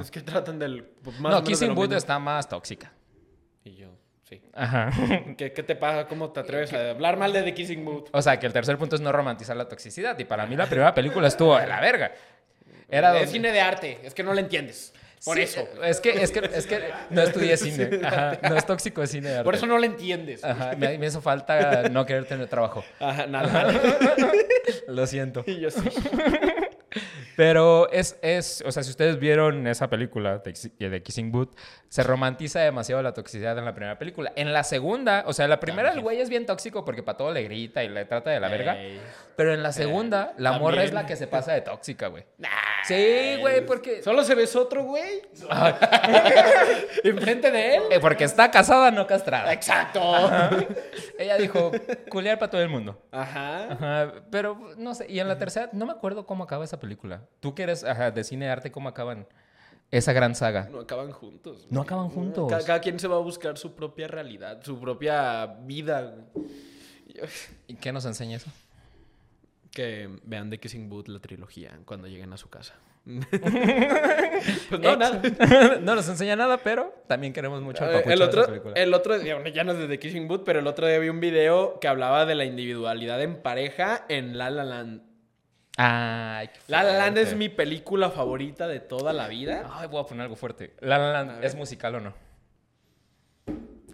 es 0.00 0.10
que 0.10 0.20
tratan 0.20 0.58
del 0.58 0.84
pues, 0.84 1.18
más 1.20 1.32
no, 1.32 1.44
Kissing 1.44 1.74
mismo. 1.74 1.94
está 1.94 2.18
más 2.18 2.48
tóxica. 2.48 2.92
Y 3.64 3.76
yo, 3.76 3.90
sí. 4.30 4.40
Ajá. 4.54 4.90
¿Qué, 5.36 5.52
qué 5.52 5.62
te 5.62 5.76
pasa? 5.76 6.06
¿Cómo 6.06 6.30
te 6.30 6.40
atreves 6.40 6.72
a 6.72 6.90
hablar 6.90 7.16
mal 7.18 7.32
de 7.32 7.42
The 7.42 7.52
Kissing 7.52 7.84
Booth? 7.84 8.08
o 8.12 8.22
sea, 8.22 8.38
que 8.40 8.46
el 8.46 8.52
tercer 8.54 8.78
punto 8.78 8.96
es 8.96 9.02
no 9.02 9.12
romantizar 9.12 9.56
la 9.56 9.68
toxicidad. 9.68 10.18
Y 10.18 10.24
para 10.24 10.46
mí 10.46 10.56
la 10.56 10.66
primera 10.66 10.94
película 10.94 11.28
estuvo 11.28 11.58
de 11.58 11.66
la 11.66 11.80
verga. 11.80 12.12
Era 12.88 13.08
es 13.08 13.14
donde- 13.14 13.26
cine 13.32 13.52
de 13.52 13.60
arte, 13.60 13.98
es 14.02 14.14
que 14.14 14.22
no 14.22 14.32
lo 14.32 14.40
entiendes. 14.40 14.94
Por 15.22 15.36
Sí, 15.36 15.42
eso. 15.42 15.68
Es 15.84 16.00
que, 16.00 16.10
es, 16.22 16.30
que, 16.30 16.38
es 16.50 16.66
que 16.66 16.80
no 17.10 17.20
estudié 17.20 17.54
cine. 17.58 17.90
Ajá. 18.02 18.38
No 18.48 18.56
es 18.56 18.64
tóxico 18.64 19.02
el 19.02 19.08
cine 19.08 19.28
de 19.28 19.34
arte. 19.34 19.44
Por 19.44 19.54
eso 19.54 19.66
no 19.66 19.76
lo 19.76 19.84
entiendes. 19.84 20.42
Ajá. 20.42 20.72
Me, 20.78 20.96
me 20.96 21.06
hizo 21.08 21.20
falta 21.20 21.88
no 21.90 22.06
querer 22.06 22.24
tener 22.24 22.46
trabajo. 22.48 22.82
Ajá, 22.98 23.26
nada. 23.26 23.70
Lo 24.88 25.06
siento. 25.06 25.44
y 25.46 25.60
yo 25.60 25.70
sí. 25.70 25.80
Pero 27.40 27.90
es, 27.90 28.18
es, 28.20 28.62
o 28.66 28.70
sea, 28.70 28.82
si 28.82 28.90
ustedes 28.90 29.18
vieron 29.18 29.66
esa 29.66 29.88
película 29.88 30.42
de, 30.44 30.90
de 30.90 31.02
Kissing 31.02 31.32
Booth, 31.32 31.56
se 31.88 32.02
romantiza 32.02 32.60
demasiado 32.60 33.02
la 33.02 33.14
toxicidad 33.14 33.56
en 33.56 33.64
la 33.64 33.72
primera 33.74 33.98
película. 33.98 34.30
En 34.36 34.52
la 34.52 34.62
segunda, 34.62 35.24
o 35.26 35.32
sea, 35.32 35.48
la 35.48 35.58
primera 35.58 35.90
el 35.90 36.02
güey 36.02 36.20
es 36.20 36.28
bien 36.28 36.44
tóxico 36.44 36.84
porque 36.84 37.02
para 37.02 37.16
todo 37.16 37.32
le 37.32 37.42
grita 37.44 37.82
y 37.82 37.88
le 37.88 38.04
trata 38.04 38.28
de 38.28 38.40
la 38.40 38.48
verga. 38.48 38.78
Ey. 38.78 39.00
Pero 39.40 39.54
en 39.54 39.62
la 39.62 39.72
segunda, 39.72 40.34
la 40.36 40.58
morra 40.58 40.82
es 40.82 40.90
también. 40.90 40.94
la 40.96 41.06
que 41.06 41.16
se 41.16 41.26
pasa 41.26 41.54
de 41.54 41.62
tóxica, 41.62 42.08
güey. 42.08 42.26
Nah, 42.36 42.48
Sí, 42.86 43.36
güey, 43.40 43.64
porque... 43.64 44.02
Solo 44.02 44.22
se 44.22 44.34
besó 44.34 44.60
otro 44.60 44.84
güey. 44.84 45.22
Enfrente 47.04 47.50
de 47.50 47.76
él. 47.76 47.82
eh, 47.90 48.00
Porque 48.00 48.24
está 48.24 48.50
casada, 48.50 48.90
no 48.90 49.06
castrada. 49.06 49.50
Exacto. 49.54 50.02
Ella 51.18 51.38
dijo, 51.38 51.70
culiar 52.10 52.38
para 52.38 52.50
todo 52.50 52.60
el 52.60 52.68
mundo. 52.68 53.00
Ajá. 53.12 53.72
Ajá, 53.72 54.12
pero 54.30 54.58
no 54.76 54.94
sé. 54.94 55.06
Y 55.08 55.20
en 55.20 55.28
la 55.28 55.38
tercera, 55.38 55.70
no 55.72 55.86
me 55.86 55.92
acuerdo 55.92 56.26
cómo 56.26 56.44
acaba 56.44 56.62
esa 56.62 56.78
película. 56.78 57.22
Tú 57.40 57.54
que 57.54 57.62
eres 57.62 57.82
ajá, 57.82 58.10
de 58.10 58.22
cine 58.24 58.50
arte, 58.50 58.70
¿cómo 58.70 58.90
acaban 58.90 59.26
esa 59.90 60.12
gran 60.12 60.34
saga? 60.34 60.68
No 60.70 60.80
acaban 60.80 61.12
juntos. 61.12 61.66
No 61.70 61.80
acaban 61.80 62.10
juntos. 62.10 62.46
Cada, 62.50 62.62
cada 62.62 62.80
quien 62.82 62.98
se 62.98 63.08
va 63.08 63.16
a 63.16 63.20
buscar 63.20 63.56
su 63.56 63.74
propia 63.74 64.06
realidad, 64.06 64.60
su 64.62 64.78
propia 64.78 65.46
vida. 65.46 66.14
¿Y 67.66 67.74
qué 67.76 67.90
nos 67.90 68.04
enseña 68.04 68.36
eso? 68.36 68.50
Que 69.72 70.08
vean 70.24 70.50
The 70.50 70.58
Kissing 70.58 70.88
Booth, 70.88 71.08
la 71.08 71.20
trilogía, 71.20 71.78
cuando 71.84 72.08
lleguen 72.08 72.32
a 72.32 72.36
su 72.36 72.48
casa. 72.48 72.74
pues 73.04 74.80
no, 74.80 74.96
nada. 74.96 75.22
no 75.80 75.94
nos 75.94 76.08
enseña 76.08 76.36
nada, 76.36 76.58
pero 76.58 76.94
también 77.06 77.32
queremos 77.32 77.62
mucho 77.62 77.84
al 77.84 77.94
Eh, 77.94 78.02
el 78.06 78.22
otro, 78.22 78.74
el 78.74 78.94
otro, 78.94 79.16
ya 79.22 79.42
ya 79.48 79.64
no 79.64 79.72
es 79.72 79.78
de 79.78 79.88
The 79.88 79.98
Kissing 79.98 80.28
Booth, 80.28 80.42
pero 80.44 80.60
el 80.60 80.66
otro 80.66 80.86
día 80.86 80.98
vi 80.98 81.08
un 81.08 81.20
video 81.20 81.78
que 81.80 81.88
hablaba 81.88 82.26
de 82.26 82.34
la 82.34 82.44
individualidad 82.44 83.22
en 83.22 83.42
pareja 83.42 84.04
en 84.08 84.36
La 84.36 84.50
La 84.50 84.64
Land. 84.64 85.02
Ay, 85.76 86.48
qué 86.48 86.60
La 86.68 86.82
La 86.82 86.92
Land 86.98 87.18
es 87.18 87.34
mi 87.34 87.48
película 87.48 88.10
favorita 88.10 88.68
de 88.68 88.80
toda 88.80 89.12
la 89.12 89.28
vida. 89.28 89.70
Ay, 89.72 89.88
voy 89.88 90.02
a 90.02 90.04
poner 90.04 90.24
algo 90.24 90.36
fuerte. 90.36 90.74
La 90.80 90.98
La 90.98 91.24
Land. 91.24 91.44
¿es 91.44 91.54
musical 91.54 91.94
o 91.94 92.00
no? 92.00 92.29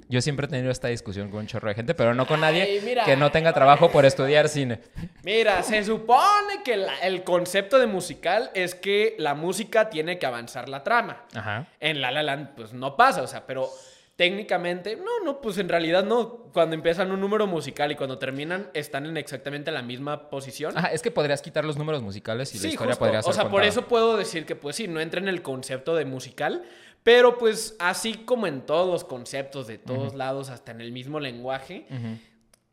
Yo 0.08 0.20
siempre 0.22 0.46
he 0.46 0.48
tenido 0.48 0.70
esta 0.70 0.88
discusión 0.88 1.30
con 1.30 1.40
un 1.40 1.46
chorro 1.48 1.68
de 1.68 1.74
gente, 1.74 1.94
pero 1.94 2.14
no 2.14 2.26
con 2.26 2.40
nadie 2.40 2.62
Ay, 2.62 2.80
mira. 2.84 3.04
que 3.04 3.16
no 3.16 3.32
tenga 3.32 3.52
trabajo 3.52 3.90
por 3.90 4.04
estudiar 4.04 4.48
cine. 4.48 4.80
Mira, 5.24 5.62
se 5.64 5.82
supone 5.84 6.62
que 6.64 6.76
la- 6.76 6.98
el 7.00 7.24
concepto 7.24 7.78
de 7.78 7.86
musical 7.86 8.50
es 8.54 8.74
que 8.74 9.16
la 9.18 9.34
música 9.34 9.90
tiene 9.90 10.18
que 10.18 10.26
avanzar 10.26 10.68
la 10.68 10.84
trama. 10.84 11.24
Ajá. 11.34 11.66
En 11.80 12.00
La 12.00 12.10
La 12.12 12.22
Land, 12.22 12.50
pues 12.56 12.72
no 12.72 12.96
pasa, 12.96 13.22
o 13.22 13.26
sea, 13.26 13.46
pero 13.46 13.68
técnicamente, 14.16 14.96
no, 14.96 15.24
no, 15.24 15.40
pues 15.40 15.58
en 15.58 15.68
realidad 15.68 16.02
no. 16.04 16.46
Cuando 16.52 16.74
empiezan 16.74 17.10
un 17.12 17.20
número 17.20 17.46
musical 17.46 17.92
y 17.92 17.96
cuando 17.96 18.18
terminan, 18.18 18.70
están 18.72 19.04
en 19.04 19.16
exactamente 19.18 19.70
la 19.70 19.82
misma 19.82 20.30
posición. 20.30 20.76
Ajá, 20.76 20.88
es 20.88 21.02
que 21.02 21.10
podrías 21.10 21.42
quitar 21.42 21.64
los 21.66 21.76
números 21.76 22.00
musicales 22.02 22.54
y 22.54 22.58
la 22.58 22.68
historia 22.68 22.92
justo. 22.92 23.04
podría 23.04 23.22
ser 23.22 23.30
O 23.30 23.34
sea, 23.34 23.48
por 23.50 23.62
eso 23.62 23.82
puedo 23.82 24.16
decir 24.16 24.46
que, 24.46 24.56
pues 24.56 24.76
sí, 24.76 24.88
no 24.88 25.00
entra 25.00 25.20
en 25.20 25.28
el 25.28 25.42
concepto 25.42 25.94
de 25.94 26.06
musical, 26.06 26.64
pero 27.06 27.38
pues 27.38 27.76
así 27.78 28.14
como 28.24 28.48
en 28.48 28.62
todos 28.62 28.88
los 28.90 29.04
conceptos 29.04 29.68
de 29.68 29.78
todos 29.78 30.16
lados, 30.16 30.50
hasta 30.50 30.72
en 30.72 30.80
el 30.80 30.90
mismo 30.90 31.20
lenguaje, 31.20 31.86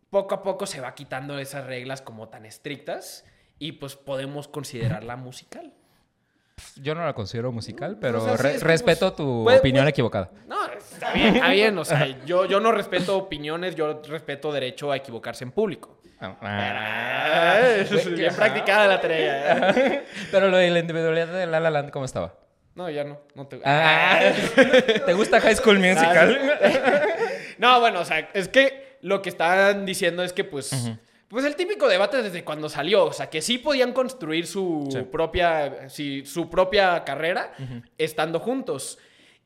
poco 0.10 0.34
a 0.34 0.42
poco 0.42 0.66
se 0.66 0.82
va 0.82 0.96
quitando 0.96 1.38
esas 1.38 1.68
reglas 1.68 2.02
como 2.02 2.30
tan 2.30 2.44
estrictas 2.48 3.26
y 3.60 3.74
pues 3.74 3.96
podemos 3.96 4.48
considerarla 4.48 5.18
musical. 5.18 5.72
Yo 6.82 6.96
no 6.96 7.06
la 7.06 7.14
considero 7.14 7.52
musical, 7.52 7.98
pero 8.02 8.24
o 8.24 8.26
sea, 8.26 8.38
sí, 8.38 8.42
re- 8.44 8.56
es 8.56 8.62
que, 8.62 8.68
respeto 8.68 9.14
tu 9.14 9.44
puede- 9.44 9.60
opinión 9.60 9.84
puede- 9.84 9.92
equivocada. 9.92 10.32
No, 10.48 10.66
está 10.72 11.14
bien, 11.14 11.36
está 11.36 11.50
bien. 11.50 11.78
O 11.78 11.86
sea, 11.86 12.08
yo, 12.26 12.46
yo 12.46 12.60
no 12.60 12.72
respeto 12.72 13.16
opiniones, 13.26 13.76
yo 13.76 14.02
respeto 14.02 14.52
derecho 14.52 14.92
a 14.92 14.98
equivocarse 14.98 15.44
en 15.44 15.52
público. 15.52 16.00
Ah. 16.20 17.60
Es 17.78 18.12
bien 18.16 18.34
practicada 18.36 18.88
la 18.88 19.00
tarea. 19.00 19.70
¿eh? 19.78 20.06
Pero 20.32 20.50
lo 20.50 20.58
de 20.58 20.72
la 20.72 20.80
individualidad 20.80 21.28
de 21.28 21.46
La 21.46 21.60
La 21.60 21.70
Land, 21.70 21.92
¿cómo 21.92 22.06
estaba? 22.06 22.34
No, 22.76 22.90
ya 22.90 23.04
no. 23.04 23.22
no 23.36 23.48
te... 23.48 23.62
Ah. 23.64 24.20
¿Te 25.06 25.14
gusta 25.14 25.40
High 25.40 25.56
School 25.56 25.80
Musical? 25.80 26.60
No, 27.60 27.80
bueno, 27.80 28.00
o 28.02 28.06
sea, 28.06 28.30
es 28.34 28.48
que 28.48 28.98
lo 29.02 29.22
que 29.22 29.30
están 29.30 29.86
diciendo 29.86 30.24
es 30.24 30.34
que, 30.34 30.44
pues, 30.44 30.72
pues 31.28 31.46
el 31.46 31.56
típico 31.56 31.88
debate 31.88 32.22
desde 32.22 32.44
cuando 32.44 32.68
salió, 32.68 33.06
o 33.06 33.14
sea, 33.14 33.30
que 33.30 33.42
sí 33.42 33.58
podían 33.60 33.94
construir 33.94 34.48
su 34.48 34.88
Sí. 34.92 35.00
propia, 35.04 35.88
sí, 35.88 36.26
su 36.26 36.50
propia 36.50 37.04
carrera 37.06 37.54
estando 37.98 38.40
juntos. 38.40 38.98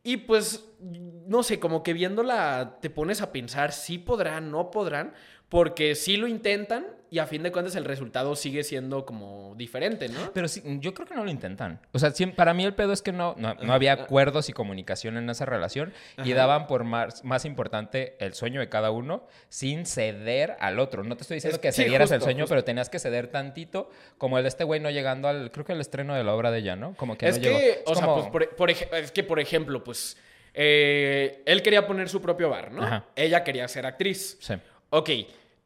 Y 0.04 0.18
pues, 0.18 0.66
no 0.82 1.44
sé, 1.44 1.60
como 1.60 1.84
que 1.84 1.92
viéndola 1.94 2.78
te 2.82 2.90
pones 2.90 3.22
a 3.22 3.32
pensar, 3.34 3.74
sí 3.74 3.98
podrán, 3.98 4.50
no 4.52 4.72
podrán, 4.72 5.14
porque 5.50 5.96
sí 5.96 6.16
lo 6.18 6.28
intentan 6.28 6.88
y 7.10 7.20
a 7.20 7.26
fin 7.26 7.42
de 7.44 7.52
cuentas 7.52 7.76
el 7.76 7.86
resultado 7.86 8.36
sigue 8.36 8.64
siendo 8.64 9.06
como 9.06 9.54
diferente, 9.56 10.10
¿no? 10.10 10.32
Pero 10.34 10.48
sí, 10.48 10.62
yo 10.80 10.94
creo 10.94 11.08
que 11.08 11.16
no 11.16 11.24
lo 11.24 11.32
intentan. 11.32 11.80
O 11.94 12.00
sea, 12.00 12.12
para 12.36 12.54
mí 12.54 12.64
el 12.66 12.74
pedo 12.74 12.92
es 12.94 13.02
que 13.02 13.12
no, 13.12 13.34
no, 13.38 13.54
no 13.56 13.74
había 13.74 13.94
acuerdos 13.94 14.50
y 14.50 14.54
comunicación 14.54 15.18
en 15.18 15.30
esa 15.30 15.46
relación 15.46 15.94
y 16.24 16.34
daban 16.34 16.68
por 16.68 16.84
más, 16.84 17.24
más 17.24 17.46
importante 17.46 18.16
el 18.20 18.34
sueño 18.34 18.60
de 18.60 18.70
cada 18.70 18.92
uno 18.92 19.26
sin 19.50 19.86
ceder 19.86 20.58
al 20.60 20.80
otro. 20.80 21.04
No 21.04 21.16
te 21.16 21.22
estoy 21.22 21.36
diciendo 21.36 21.56
Es- 21.56 21.62
que 21.62 21.72
sí, 21.72 21.84
cedieras 21.84 22.12
el 22.12 22.22
sueño, 22.22 22.44
justo. 22.44 22.54
pero 22.56 22.64
tenías 22.64 22.90
que 22.90 23.00
ceder 23.00 23.28
tantito, 23.28 23.90
como 24.18 24.38
el 24.38 24.44
de 24.44 24.50
este 24.50 24.64
güey 24.64 24.80
no 24.80 24.90
llegando 24.90 25.28
al, 25.28 25.52
creo 25.52 25.66
que 25.66 25.74
el 25.74 25.82
estreno 25.82 26.16
de 26.16 26.24
la 26.24 26.34
obra 26.34 26.52
de 26.52 26.60
ella, 26.60 26.76
¿no? 26.76 26.94
Como 26.96 27.18
que 27.18 27.28
es 27.30 27.38
no 27.38 27.44
que, 27.44 27.50
llegó. 27.50 27.92
o 27.92 27.96
sea, 27.96 28.14
pues, 28.14 28.26
por, 28.28 28.56
por 28.56 28.70
ej- 28.70 28.90
es 28.94 29.12
que, 29.12 29.24
por 29.24 29.40
ejemplo, 29.40 29.84
pues, 29.84 30.18
eh, 30.54 31.42
él 31.46 31.62
quería 31.62 31.86
poner 31.86 32.10
su 32.10 32.22
propio 32.22 32.50
bar, 32.50 32.72
¿no? 32.72 32.84
Ajá. 32.84 33.06
Ella 33.16 33.44
quería 33.44 33.68
ser 33.68 33.86
actriz. 33.86 34.38
Sí. 34.42 34.56
Ok, 34.90 35.10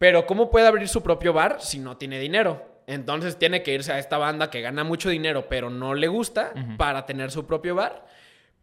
pero 0.01 0.25
¿cómo 0.25 0.49
puede 0.49 0.65
abrir 0.65 0.87
su 0.87 1.03
propio 1.03 1.31
bar 1.31 1.57
si 1.61 1.77
no 1.77 1.95
tiene 1.95 2.17
dinero? 2.19 2.81
Entonces 2.87 3.37
tiene 3.37 3.61
que 3.61 3.71
irse 3.75 3.93
a 3.93 3.99
esta 3.99 4.17
banda 4.17 4.49
que 4.49 4.61
gana 4.61 4.83
mucho 4.83 5.09
dinero, 5.11 5.47
pero 5.47 5.69
no 5.69 5.93
le 5.93 6.07
gusta 6.07 6.53
para 6.75 7.05
tener 7.05 7.29
su 7.29 7.45
propio 7.45 7.75
bar. 7.75 8.07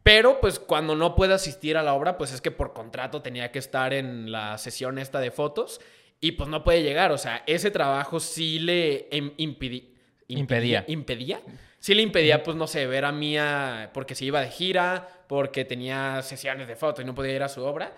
Pero 0.02 0.40
pues 0.40 0.58
cuando 0.58 0.96
no 0.96 1.14
puede 1.14 1.34
asistir 1.34 1.76
a 1.76 1.84
la 1.84 1.94
obra, 1.94 2.18
pues 2.18 2.32
es 2.32 2.40
que 2.40 2.50
por 2.50 2.72
contrato 2.72 3.22
tenía 3.22 3.52
que 3.52 3.60
estar 3.60 3.94
en 3.94 4.32
la 4.32 4.58
sesión 4.58 4.98
esta 4.98 5.20
de 5.20 5.30
fotos 5.30 5.80
y 6.20 6.32
pues 6.32 6.48
no 6.48 6.64
puede 6.64 6.82
llegar. 6.82 7.12
O 7.12 7.18
sea, 7.18 7.44
ese 7.46 7.70
trabajo 7.70 8.18
sí 8.18 8.58
le 8.58 9.08
impidi- 9.10 9.90
Impedía. 10.26 10.84
¿Impedía? 10.88 11.40
Sí 11.78 11.94
le 11.94 12.02
impedía, 12.02 12.42
pues 12.42 12.56
no 12.56 12.66
sé, 12.66 12.84
ver 12.88 13.04
a 13.04 13.12
Mía 13.12 13.90
porque 13.94 14.16
se 14.16 14.24
iba 14.24 14.40
de 14.40 14.48
gira, 14.50 15.06
porque 15.28 15.64
tenía 15.64 16.20
sesiones 16.22 16.66
de 16.66 16.74
fotos 16.74 17.04
y 17.04 17.06
no 17.06 17.14
podía 17.14 17.36
ir 17.36 17.42
a 17.44 17.48
su 17.48 17.62
obra. 17.64 17.92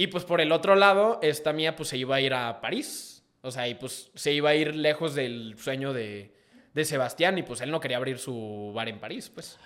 Y 0.00 0.06
pues 0.06 0.24
por 0.24 0.40
el 0.40 0.52
otro 0.52 0.76
lado, 0.76 1.18
esta 1.22 1.52
Mía 1.52 1.74
pues 1.74 1.88
se 1.88 1.98
iba 1.98 2.14
a 2.14 2.20
ir 2.20 2.32
a 2.32 2.60
París. 2.60 3.24
O 3.40 3.50
sea, 3.50 3.66
y 3.66 3.74
pues 3.74 4.12
se 4.14 4.32
iba 4.32 4.50
a 4.50 4.54
ir 4.54 4.76
lejos 4.76 5.16
del 5.16 5.56
sueño 5.58 5.92
de, 5.92 6.32
de 6.72 6.84
Sebastián 6.84 7.36
y 7.36 7.42
pues 7.42 7.60
él 7.62 7.72
no 7.72 7.80
quería 7.80 7.96
abrir 7.96 8.18
su 8.18 8.70
bar 8.72 8.88
en 8.88 9.00
París, 9.00 9.28
pues. 9.28 9.58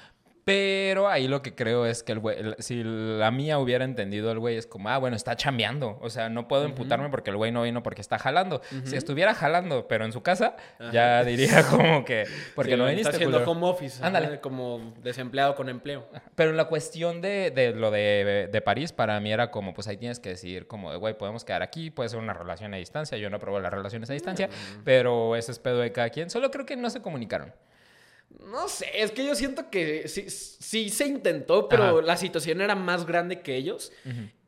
Pero 0.45 1.09
ahí 1.09 1.28
lo 1.28 1.40
que 1.40 1.55
creo 1.55 1.86
es 1.86 2.03
que 2.03 2.11
el 2.12 2.18
güey, 2.18 2.36
el- 2.38 2.57
si 2.59 2.82
la 2.82 3.30
mía 3.30 3.59
hubiera 3.61 3.84
entendido 3.84 4.32
el 4.32 4.40
güey, 4.40 4.57
es 4.57 4.66
como, 4.66 4.88
ah, 4.88 4.99
bueno, 4.99 5.14
está 5.14 5.36
chambeando. 5.36 5.99
O 6.01 6.11
sea, 6.11 6.28
no 6.30 6.49
puedo 6.49 6.64
imputarme 6.66 7.09
porque 7.11 7.30
el 7.30 7.36
güey 7.36 7.53
no 7.53 7.62
vino 7.62 7.82
porque 7.84 8.01
está 8.01 8.18
jalando. 8.18 8.61
Si 8.84 8.97
estuviera 8.97 9.34
jalando, 9.34 9.86
pero 9.86 10.05
en 10.05 10.12
su 10.12 10.22
casa, 10.22 10.57
ya 10.93 11.22
diría 11.24 11.62
como 11.70 12.05
que, 12.05 12.24
porque 12.57 12.72
Sí, 12.72 12.76
no 12.76 12.88
Está 12.88 12.90
viniste, 13.11 13.16
haciendo 13.16 13.51
home 13.51 13.66
office. 13.68 14.05
Ándale. 14.05 14.40
Como 14.40 14.93
desempleado 15.03 15.55
con 15.55 15.68
empleo. 15.68 16.09
Pero 16.34 16.51
en 16.51 16.57
la 16.57 16.64
cuestión 16.64 17.20
de, 17.20 17.53
de 17.53 17.72
lo 17.72 17.90
de, 17.93 18.49
de 18.51 18.61
París, 18.62 18.93
para 18.93 19.20
mí 19.20 19.32
era 19.32 19.51
como, 19.53 19.72
pues 19.74 19.86
ahí 19.86 19.97
tienes 19.97 20.18
que 20.18 20.30
decidir 20.30 20.66
como, 20.66 20.90
de, 20.90 20.97
güey, 20.99 21.16
podemos 21.16 21.45
quedar 21.45 21.62
aquí, 21.62 21.90
puede 21.90 22.09
ser 22.09 22.18
una 22.18 22.32
relación 22.32 22.74
a 22.74 22.78
distancia. 22.78 23.16
Yo 23.16 23.30
no 23.30 23.36
apruebo 23.36 23.61
las 23.61 23.72
relaciones 23.72 24.11
a 24.11 24.12
distancia, 24.12 24.49
pero 24.84 25.36
ese 25.36 25.53
es 25.53 25.59
pedo 25.61 25.78
de 25.78 25.93
cada 25.93 26.11
quien. 26.11 26.30
Solo 26.30 26.51
creo 26.51 26.66
que 26.66 26.76
no 26.76 26.90
se 26.90 27.01
comunicaron. 27.01 27.53
No 28.41 28.68
sé, 28.68 28.87
es 28.95 29.11
que 29.12 29.24
yo 29.24 29.35
siento 29.35 29.70
que 29.70 30.09
sí, 30.09 30.28
sí 30.28 30.89
se 30.91 31.07
intentó, 31.07 31.68
pero 31.68 31.85
Ajá. 31.85 32.03
la 32.03 32.16
situación 32.16 32.61
era 32.61 32.74
más 32.74 33.07
grande 33.07 33.41
que 33.41 33.57
ellos. 33.57 33.93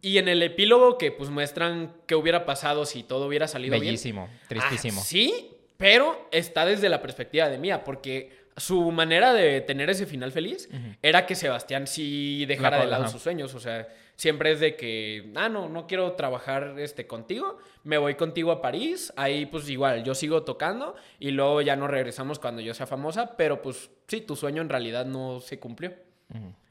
Y 0.03 0.18
en 0.18 0.28
el 0.28 0.43
epílogo 0.43 0.99
que 0.99 1.11
pues 1.12 1.30
muestran 1.30 1.95
qué 2.07 2.14
hubiera 2.14 2.45
pasado 2.45 2.85
si 2.87 3.03
todo 3.03 3.26
hubiera 3.26 3.49
salido 3.49 3.72
bien. 3.74 3.85
Bellísimo, 3.87 4.28
tristísimo. 4.49 5.01
Ah, 5.01 5.05
sí, 5.05 5.51
pero 5.78 6.28
está 6.32 6.66
desde 6.66 6.89
la 6.89 7.01
perspectiva 7.01 7.49
de 7.49 7.59
Mía, 7.59 7.85
porque 7.85 8.45
su 8.57 8.91
manera 8.93 9.32
de 9.32 9.61
tener 9.62 9.89
ese 9.91 10.07
final 10.07 10.30
feliz 10.32 10.68
era 11.03 11.26
que 11.26 11.35
Sebastián 11.35 11.87
sí 11.87 12.45
dejara 12.47 12.78
La- 12.78 12.85
de 12.85 12.91
lado 12.91 13.09
sus 13.09 13.22
sueños. 13.22 13.55
O 13.55 13.61
sea, 13.61 13.89
siempre 14.16 14.52
es 14.52 14.60
de 14.60 14.76
que, 14.76 15.32
ah, 15.34 15.48
no, 15.48 15.68
no 15.68 15.86
quiero 15.86 16.12
trabajar 16.12 16.74
este, 16.78 17.06
contigo, 17.06 17.58
me 17.82 17.98
voy 17.98 18.14
contigo 18.14 18.52
a 18.52 18.62
París, 18.62 19.12
ahí 19.16 19.46
pues 19.46 19.68
igual, 19.68 20.04
yo 20.04 20.14
sigo 20.14 20.42
tocando 20.42 20.94
y 21.18 21.30
luego 21.30 21.60
ya 21.62 21.76
nos 21.76 21.90
regresamos 21.90 22.38
cuando 22.38 22.60
yo 22.62 22.74
sea 22.74 22.86
famosa, 22.86 23.36
pero 23.36 23.62
pues 23.62 23.90
sí, 24.06 24.20
tu 24.20 24.36
sueño 24.36 24.62
en 24.62 24.68
realidad 24.68 25.06
no 25.06 25.40
se 25.40 25.58
cumplió. 25.58 25.92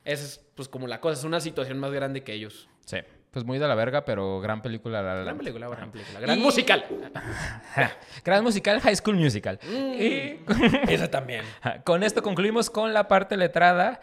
Esa 0.04 0.26
es 0.26 0.46
pues 0.56 0.68
como 0.68 0.88
la 0.88 1.00
cosa, 1.00 1.20
es 1.20 1.24
una 1.24 1.40
situación 1.40 1.80
más 1.80 1.92
grande 1.92 2.24
que 2.24 2.34
ellos. 2.34 2.68
Sí, 2.86 2.98
pues 3.34 3.44
muy 3.46 3.58
de 3.58 3.68
la 3.68 3.74
verga, 3.74 4.06
pero 4.06 4.40
gran 4.40 4.62
película. 4.62 5.02
La, 5.02 5.16
La 5.16 5.24
Gran 5.24 5.38
película, 5.40 5.68
gran 5.68 5.92
película, 5.92 6.20
gran 6.20 6.38
Y- 6.38 6.42
musical. 6.42 6.86
gran 8.24 8.44
musical, 8.44 8.80
High 8.80 8.96
School 8.96 9.16
Musical. 9.16 9.60
Mm. 9.68 9.94
Y 10.02 10.40
Esa 10.94 11.10
también. 11.12 11.44
con 11.84 12.04
esto 12.04 12.22
concluimos 12.22 12.70
con 12.70 12.94
la 12.94 13.08
parte 13.08 13.36
letrada. 13.36 14.00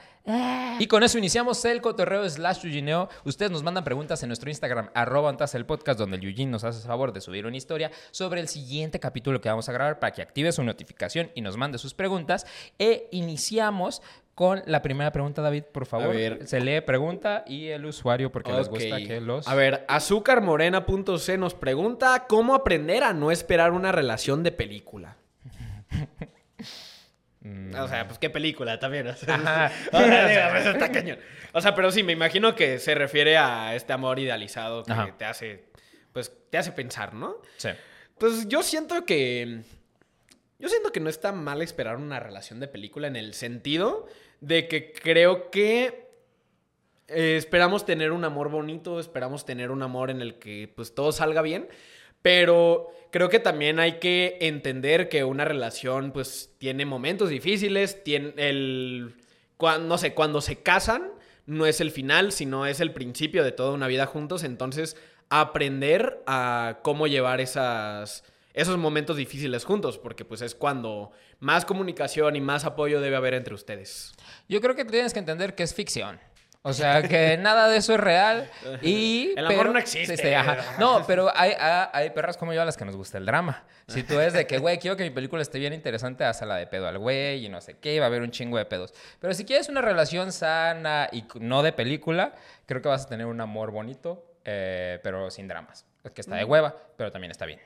Y 0.79 0.87
con 0.87 1.03
eso 1.03 1.17
iniciamos 1.19 1.65
el 1.65 1.81
cotorreo 1.81 2.29
slash 2.29 2.63
yugineo. 2.63 3.09
Ustedes 3.25 3.51
nos 3.51 3.63
mandan 3.63 3.85
preguntas 3.85 4.23
en 4.23 4.29
nuestro 4.29 4.51
Instagram, 4.51 4.91
arroba 4.95 5.35
el 5.55 5.67
podcast, 5.67 5.99
donde 5.99 6.17
el 6.19 6.23
Yujin 6.23 6.51
nos 6.51 6.63
hace 6.63 6.87
favor 6.87 7.13
de 7.13 7.21
subir 7.23 7.47
una 7.47 7.57
historia 7.57 7.91
sobre 8.11 8.41
el 8.41 8.47
siguiente 8.49 9.01
capítulo 9.01 9.41
que 9.41 9.49
vamos 9.49 9.69
a 9.69 9.73
grabar 9.73 9.99
para 9.99 10.13
que 10.13 10.21
active 10.23 10.53
su 10.53 10.63
notificación 10.63 11.31
y 11.35 11.41
nos 11.41 11.57
mande 11.57 11.79
sus 11.79 11.95
preguntas. 11.95 12.47
E 12.79 13.09
iniciamos 13.13 14.03
con 14.41 14.63
la 14.65 14.81
primera 14.81 15.13
pregunta, 15.13 15.43
David, 15.43 15.65
por 15.65 15.85
favor. 15.85 16.15
ver. 16.15 16.47
Se 16.47 16.61
lee 16.61 16.81
pregunta 16.81 17.45
y 17.47 17.67
el 17.67 17.85
usuario, 17.85 18.33
porque 18.33 18.51
les 18.51 18.71
gusta 18.71 18.97
que 18.97 19.21
los... 19.21 19.47
A 19.47 19.55
ver, 19.55 19.85
azúcarmorena.c 19.87 21.37
nos 21.37 21.53
pregunta 21.53 22.25
cómo 22.27 22.55
aprender 22.55 23.05
a 23.05 23.13
no 23.13 23.31
esperar 23.31 23.73
una 23.73 23.93
relación 23.93 24.43
de 24.43 24.51
película. 24.53 25.19
O 27.43 27.89
sea, 27.89 28.07
pues 28.07 28.19
qué 28.19 28.29
película 28.29 28.79
también. 28.79 29.07
O 29.07 29.15
sea, 29.15 29.35
Ajá. 29.35 29.73
o 29.93 29.99
sea, 29.99 30.29
digo, 30.29 30.43
pues, 30.53 30.67
está 30.67 30.93
cañón. 30.93 31.19
O 31.53 31.61
sea, 31.61 31.75
pero 31.75 31.91
sí, 31.91 32.03
me 32.03 32.13
imagino 32.13 32.55
que 32.55 32.79
se 32.79 32.95
refiere 32.95 33.39
a 33.39 33.75
este 33.75 33.95
amor 33.95 34.19
idealizado 34.19 34.85
que 34.85 34.93
Ajá. 34.93 35.15
te 35.17 35.25
hace, 35.25 35.65
pues, 36.13 36.31
te 36.51 36.59
hace 36.59 36.73
pensar, 36.73 37.15
¿no? 37.15 37.37
Sí. 37.57 37.71
Pues 38.19 38.47
yo 38.47 38.63
siento 38.63 39.07
que. 39.07 39.63
Yo 40.59 40.69
siento 40.69 40.93
que 40.93 41.01
no 41.01 41.09
está 41.09 41.33
mal 41.33 41.63
esperar 41.63 41.97
una 41.97 42.21
relación 42.21 42.61
de 42.61 42.69
película 42.69 43.07
en 43.07 43.17
el 43.17 43.33
sentido 43.33 44.07
de 44.41 44.69
que 44.69 44.93
creo 44.93 45.51
que 45.51 46.09
eh, 47.09 47.37
esperamos 47.37 47.85
tener 47.85 48.13
un 48.13 48.25
amor 48.25 48.49
bonito, 48.51 49.01
esperamos 49.01 49.45
tener 49.45 49.71
un 49.71 49.83
amor 49.83 50.11
en 50.11 50.21
el 50.21 50.39
que 50.39 50.73
pues 50.75 50.95
todo 50.95 51.13
salga 51.13 51.43
bien, 51.43 51.69
pero 52.23 52.89
creo 53.11 53.29
que 53.29 53.41
también 53.41 53.79
hay 53.81 53.99
que 53.99 54.39
entender 54.41 55.09
que 55.09 55.25
una 55.25 55.45
relación 55.45 56.13
pues 56.13 56.55
tiene 56.59 56.85
momentos 56.87 57.29
difíciles, 57.31 58.05
tiene 58.05 58.33
el 58.37 59.15
cuan- 59.57 59.89
no 59.89 59.99
sé, 59.99 60.15
cuando 60.15 60.41
se 60.41 60.63
casan 60.63 61.11
no 61.47 61.67
es 61.67 61.81
el 61.81 61.91
final, 61.91 62.31
sino 62.33 62.67
es 62.67 62.81
el 62.81 62.93
principio 62.93 63.43
de 63.43 63.53
toda 63.53 63.73
una 63.73 63.89
vida 63.89 64.07
juntos, 64.07 64.45
entonces 64.45 64.97
aprender 65.31 66.23
a 66.27 66.79
cómo 66.83 67.07
llevar 67.09 67.41
esas 67.41 68.25
esos 68.55 68.77
momentos 68.79 69.17
difíciles 69.17 69.65
juntos, 69.65 69.99
porque 69.99 70.25
pues 70.25 70.43
es 70.43 70.55
cuando 70.55 71.13
más 71.39 71.65
comunicación 71.65 72.37
y 72.37 72.41
más 72.41 72.65
apoyo 72.65 73.01
debe 73.01 73.17
haber 73.17 73.35
entre 73.35 73.55
ustedes. 73.55 74.13
Yo 74.49 74.61
creo 74.61 74.75
que 74.75 74.85
tienes 74.85 75.13
que 75.13 75.19
entender 75.19 75.55
que 75.55 75.63
es 75.63 75.75
ficción. 75.75 76.21
O 76.63 76.75
sea, 76.75 77.03
que 77.03 77.39
nada 77.41 77.69
de 77.69 77.79
eso 77.79 77.95
es 77.95 78.01
real. 78.01 78.51
Y, 78.83 79.33
El 79.37 79.47
amor 79.47 79.59
pero- 79.59 79.73
no 79.73 79.79
existe. 79.79 80.37
Ajá. 80.37 80.77
No, 80.79 81.05
pero 81.07 81.31
hay, 81.35 81.53
hay, 81.59 81.87
hay 81.93 82.11
perras 82.11 82.37
como 82.37 82.53
yo 82.53 82.61
a 82.61 82.65
las 82.65 82.77
que 82.77 82.85
nos 82.85 82.97
gusta 82.97 83.17
el 83.19 83.25
drama. 83.25 83.65
Si 83.87 84.03
tú 84.03 84.21
es 84.21 84.33
de 84.35 84.47
que, 84.47 84.59
güey, 84.59 84.79
quiero 84.79 84.97
que 84.97 85.03
mi 85.03 85.11
película 85.11 85.43
esté 85.43 85.59
bien 85.59 85.73
interesante, 85.73 86.25
hazla 86.25 86.57
de 86.57 86.67
pedo 86.67 86.87
al 86.87 86.99
güey 86.99 87.45
y 87.45 87.49
no 87.49 87.61
sé 87.61 87.79
qué, 87.79 87.99
va 87.99 88.07
a 88.07 88.09
haber 88.09 88.23
un 88.23 88.31
chingo 88.31 88.57
de 88.59 88.65
pedos. 88.67 88.93
Pero 89.21 89.33
si 89.35 89.45
quieres 89.45 89.69
una 89.69 89.81
relación 89.81 90.33
sana 90.33 91.09
y 91.11 91.25
no 91.41 91.63
de 91.63 91.73
película, 91.73 92.35
creo 92.67 92.83
que 92.83 92.89
vas 92.89 93.07
a 93.07 93.09
tener 93.09 93.27
un 93.27 93.41
amor 93.41 93.71
bonito, 93.73 94.25
eh, 94.45 95.01
pero 95.03 95.31
sin 95.31 95.49
dramas. 95.49 95.87
Es 96.05 96.13
que 96.13 96.21
está 96.21 96.37
de 96.37 96.45
hueva, 96.45 96.77
pero 96.97 97.11
también 97.11 97.31
está 97.31 97.47
bien. 97.47 97.61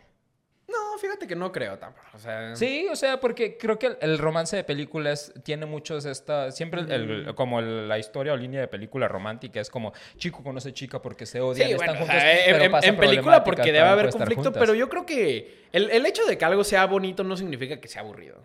No, 0.66 0.98
fíjate 0.98 1.26
que 1.26 1.36
no 1.36 1.52
creo 1.52 1.78
tampoco. 1.78 2.06
O 2.14 2.18
sea, 2.18 2.56
Sí, 2.56 2.86
o 2.90 2.96
sea, 2.96 3.20
porque 3.20 3.58
creo 3.58 3.78
que 3.78 3.86
el, 3.88 3.96
el 4.00 4.18
romance 4.18 4.56
de 4.56 4.64
películas 4.64 5.32
tiene 5.42 5.66
muchos 5.66 6.04
esta 6.06 6.50
siempre 6.52 6.80
el- 6.80 6.90
el- 6.90 7.34
como 7.34 7.60
la 7.60 7.98
historia 7.98 8.32
o 8.32 8.36
línea 8.36 8.60
de 8.62 8.68
película 8.68 9.06
romántica 9.06 9.60
es 9.60 9.68
como 9.70 9.92
chico 10.16 10.42
conoce 10.42 10.72
chica 10.72 11.02
porque 11.02 11.26
se 11.26 11.40
odian, 11.40 11.68
Sí, 11.68 11.74
están 11.74 11.88
bueno, 11.88 12.00
juntos, 12.00 12.16
en- 12.24 12.58
pero 12.58 12.80
en, 12.82 12.96
película 12.96 13.44
porque 13.44 13.72
debe 13.72 13.86
haber 13.88 14.10
conflicto, 14.10 14.52
pero 14.52 14.74
yo 14.74 14.88
creo 14.88 15.04
que 15.04 15.66
el, 15.72 15.90
el 15.90 16.06
hecho 16.06 16.24
de 16.24 16.38
que 16.38 16.44
algo 16.44 16.64
sea 16.64 16.86
bonito 16.86 17.22
no 17.24 17.36
significa 17.36 17.78
que 17.80 17.88
sea 17.88 18.00
aburrido. 18.02 18.42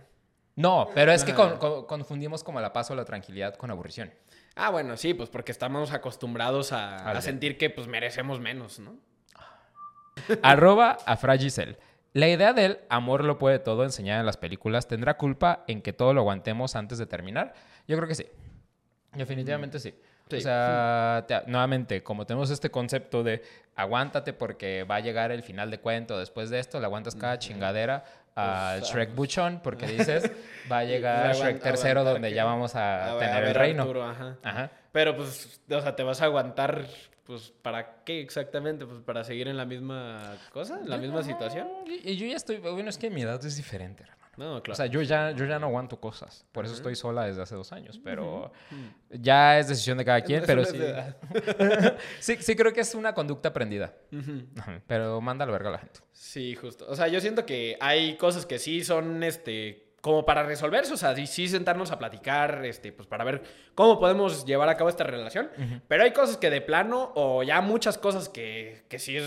No, 0.56 0.90
pero 0.94 1.14
es 1.14 1.24
que 1.24 1.32
Ajá. 1.32 1.58
con- 1.58 1.58
con- 1.58 1.86
confundimos 1.86 2.44
como 2.44 2.60
la 2.60 2.74
paz 2.74 2.92
o 2.92 2.96
la 2.96 3.06
tranquilidad 3.06 3.56
con 3.56 3.72
aburrición. 3.72 4.14
Ah, 4.56 4.72
bueno, 4.72 4.98
sí, 4.98 5.14
pues 5.14 5.30
porque 5.30 5.54
estamos 5.54 5.94
acostumbrados 5.94 6.74
a 6.74 7.22
sentir 7.22 7.58
que 7.58 7.70
pues 7.70 7.88
merecemos 7.88 8.42
menos, 8.42 8.78
¿no? 8.80 8.98
Arroba 10.42 10.98
a 11.06 11.16
Fragisel. 11.16 11.78
La 12.14 12.28
idea 12.28 12.54
del 12.54 12.80
amor 12.90 13.24
lo 13.24 13.38
puede 13.38 13.60
todo 13.60 13.84
enseñar 13.84 14.20
en 14.20 14.26
las 14.26 14.38
películas 14.38 14.88
tendrá 14.88 15.16
culpa 15.18 15.64
en 15.68 15.82
que 15.82 15.94
todo 15.94 16.14
lo 16.14 16.22
aguantemos 16.22 16.76
antes 16.76 16.98
de 16.98 17.06
terminar. 17.06 17.54
Yo 17.88 17.96
creo 17.98 18.08
que 18.08 18.16
sí. 18.16 18.26
Definitivamente 19.14 19.80
sí. 19.80 19.94
Sí. 20.30 20.36
O 20.38 20.42
sea, 20.42 21.26
te- 21.28 21.42
nuevamente, 21.48 22.04
como 22.04 22.26
tenemos 22.28 22.52
este 22.52 22.70
concepto 22.70 23.24
de 23.24 23.42
aguántate 23.76 24.32
porque 24.34 24.84
va 24.84 24.96
a 24.98 25.00
llegar 25.00 25.32
el 25.32 25.42
final 25.42 25.72
de 25.72 25.80
cuento 25.80 26.20
después 26.20 26.52
de 26.52 26.60
esto, 26.60 26.80
le 26.80 26.86
aguantas 26.86 27.16
cada 27.16 27.40
chingadera 27.40 28.04
al 28.36 28.82
Shrek 28.82 29.16
Buchon 29.16 29.60
porque 29.64 29.88
dices 29.88 30.32
va 30.72 30.80
a 30.80 30.84
llegar 30.86 31.36
Shrek 31.36 31.62
tercero 31.62 32.04
donde 32.04 32.30
que- 32.30 32.36
ya 32.36 32.46
vamos 32.46 32.76
a, 32.76 33.06
a- 33.06 33.16
a 33.16 33.20
tener 33.20 33.44
el 33.46 33.56
reino. 33.56 33.82
Arturo, 33.84 34.04
ajá. 34.04 34.38
Ajá. 34.44 34.70
Pero 34.92 35.16
pues, 35.16 35.62
o 35.70 35.82
sea, 35.82 35.96
te 35.96 36.04
vas 36.04 36.22
a 36.22 36.26
aguantar, 36.26 36.86
pues, 37.30 37.54
¿para 37.62 38.04
qué 38.04 38.22
exactamente? 38.22 38.88
Pues 38.88 39.02
para 39.04 39.24
seguir 39.24 39.48
en 39.50 39.56
la 39.56 39.64
misma 39.64 40.36
cosa, 40.52 40.80
en 40.80 40.90
la 40.90 40.98
misma 40.98 41.22
situación. 41.22 41.68
Y, 41.86 42.18
yo 42.18 42.26
ya 42.26 42.36
estoy, 42.36 42.58
bueno, 42.58 42.90
es 42.90 42.98
que 42.98 43.12
mi 43.12 43.22
edad 43.22 43.46
es 43.46 43.56
diferente, 43.56 44.02
hermano. 44.02 44.20
No, 44.36 44.64
claro. 44.64 44.74
O 44.74 44.76
sea, 44.76 44.88
yo 44.88 45.00
ya, 45.04 45.30
yo 45.30 45.46
ya 45.46 45.60
no 45.60 45.68
aguanto 45.68 46.00
cosas. 46.02 46.48
Por 46.52 46.66
eso 46.66 46.74
estoy 46.74 46.96
sola 46.96 47.26
desde 47.26 47.44
hace 47.44 47.54
dos 47.54 47.72
años. 47.72 48.02
Pero 48.04 48.52
ya 49.12 49.60
es 49.60 49.68
decisión 49.68 50.00
de 50.00 50.06
cada 50.06 50.22
quien. 50.22 50.42
Pero 50.44 50.66
sí, 50.66 50.80
sí. 52.20 52.38
Sí 52.40 52.56
creo 52.56 52.74
que 52.74 52.82
es 52.82 52.96
una 52.96 53.14
conducta 53.14 53.50
aprendida. 53.50 53.94
Pero 54.88 55.22
manda 55.22 55.46
la 55.46 55.52
verga 55.52 55.70
a 55.70 55.74
la 55.74 55.78
gente. 55.78 56.00
Sí, 56.12 56.56
justo. 56.56 56.88
O 56.90 56.96
sea, 56.96 57.10
yo 57.10 57.22
siento 57.22 57.46
que 57.46 57.78
hay 57.80 58.18
cosas 58.18 58.48
que 58.48 58.58
sí 58.58 58.84
son, 58.84 59.22
este, 59.22 59.89
como 60.02 60.26
para 60.26 60.44
resolverse, 60.44 60.94
o 60.94 60.98
sea, 60.98 61.16
sí, 61.16 61.28
sí 61.28 61.48
sentarnos 61.48 61.92
a 61.92 62.00
platicar, 62.00 62.66
este, 62.66 62.92
pues 62.92 63.08
para 63.08 63.24
ver 63.24 63.42
cómo 63.76 64.00
podemos 64.00 64.46
llevar 64.46 64.70
a 64.70 64.78
cabo 64.78 64.90
esta 64.90 65.04
relación. 65.04 65.50
Pero 65.88 66.04
hay 66.04 66.12
cosas 66.14 66.38
que 66.38 66.50
de 66.50 66.62
plano, 66.62 67.12
o 67.16 67.44
ya 67.44 67.62
muchas 67.62 67.98
cosas 67.98 68.30
que, 68.30 68.84
que 68.88 69.00
sí 69.00 69.18
es, 69.18 69.26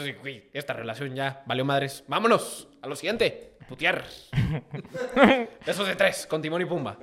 esta 0.52 0.72
relación 0.72 1.14
ya 1.14 1.42
valió 1.46 1.64
madres. 1.64 2.04
Vámonos 2.08 2.68
a 2.80 2.86
lo 2.88 2.96
siguiente, 2.96 3.52
putear. 3.68 4.04
Besos 5.66 5.86
de 5.86 5.96
tres, 5.96 6.26
con 6.26 6.40
Timón 6.42 6.62
y 6.62 6.64
Pumba. 6.64 6.96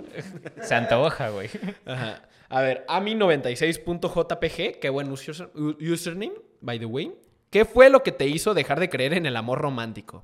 Se 0.62 0.76
antoja, 0.76 1.30
güey. 1.30 1.50
Ajá. 1.86 2.24
A 2.50 2.62
ver, 2.62 2.84
Ami96.jpg, 2.88 4.80
qué 4.80 4.90
buen 4.90 5.12
user- 5.12 5.50
username, 5.56 6.34
by 6.62 6.80
the 6.80 6.86
way. 6.86 7.14
¿Qué 7.52 7.66
fue 7.66 7.90
lo 7.90 8.04
que 8.04 8.12
te 8.12 8.26
hizo 8.28 8.54
dejar 8.54 8.80
de 8.80 8.90
creer 8.90 9.14
en 9.14 9.26
el 9.26 9.36
amor 9.38 9.60
romántico? 9.60 10.24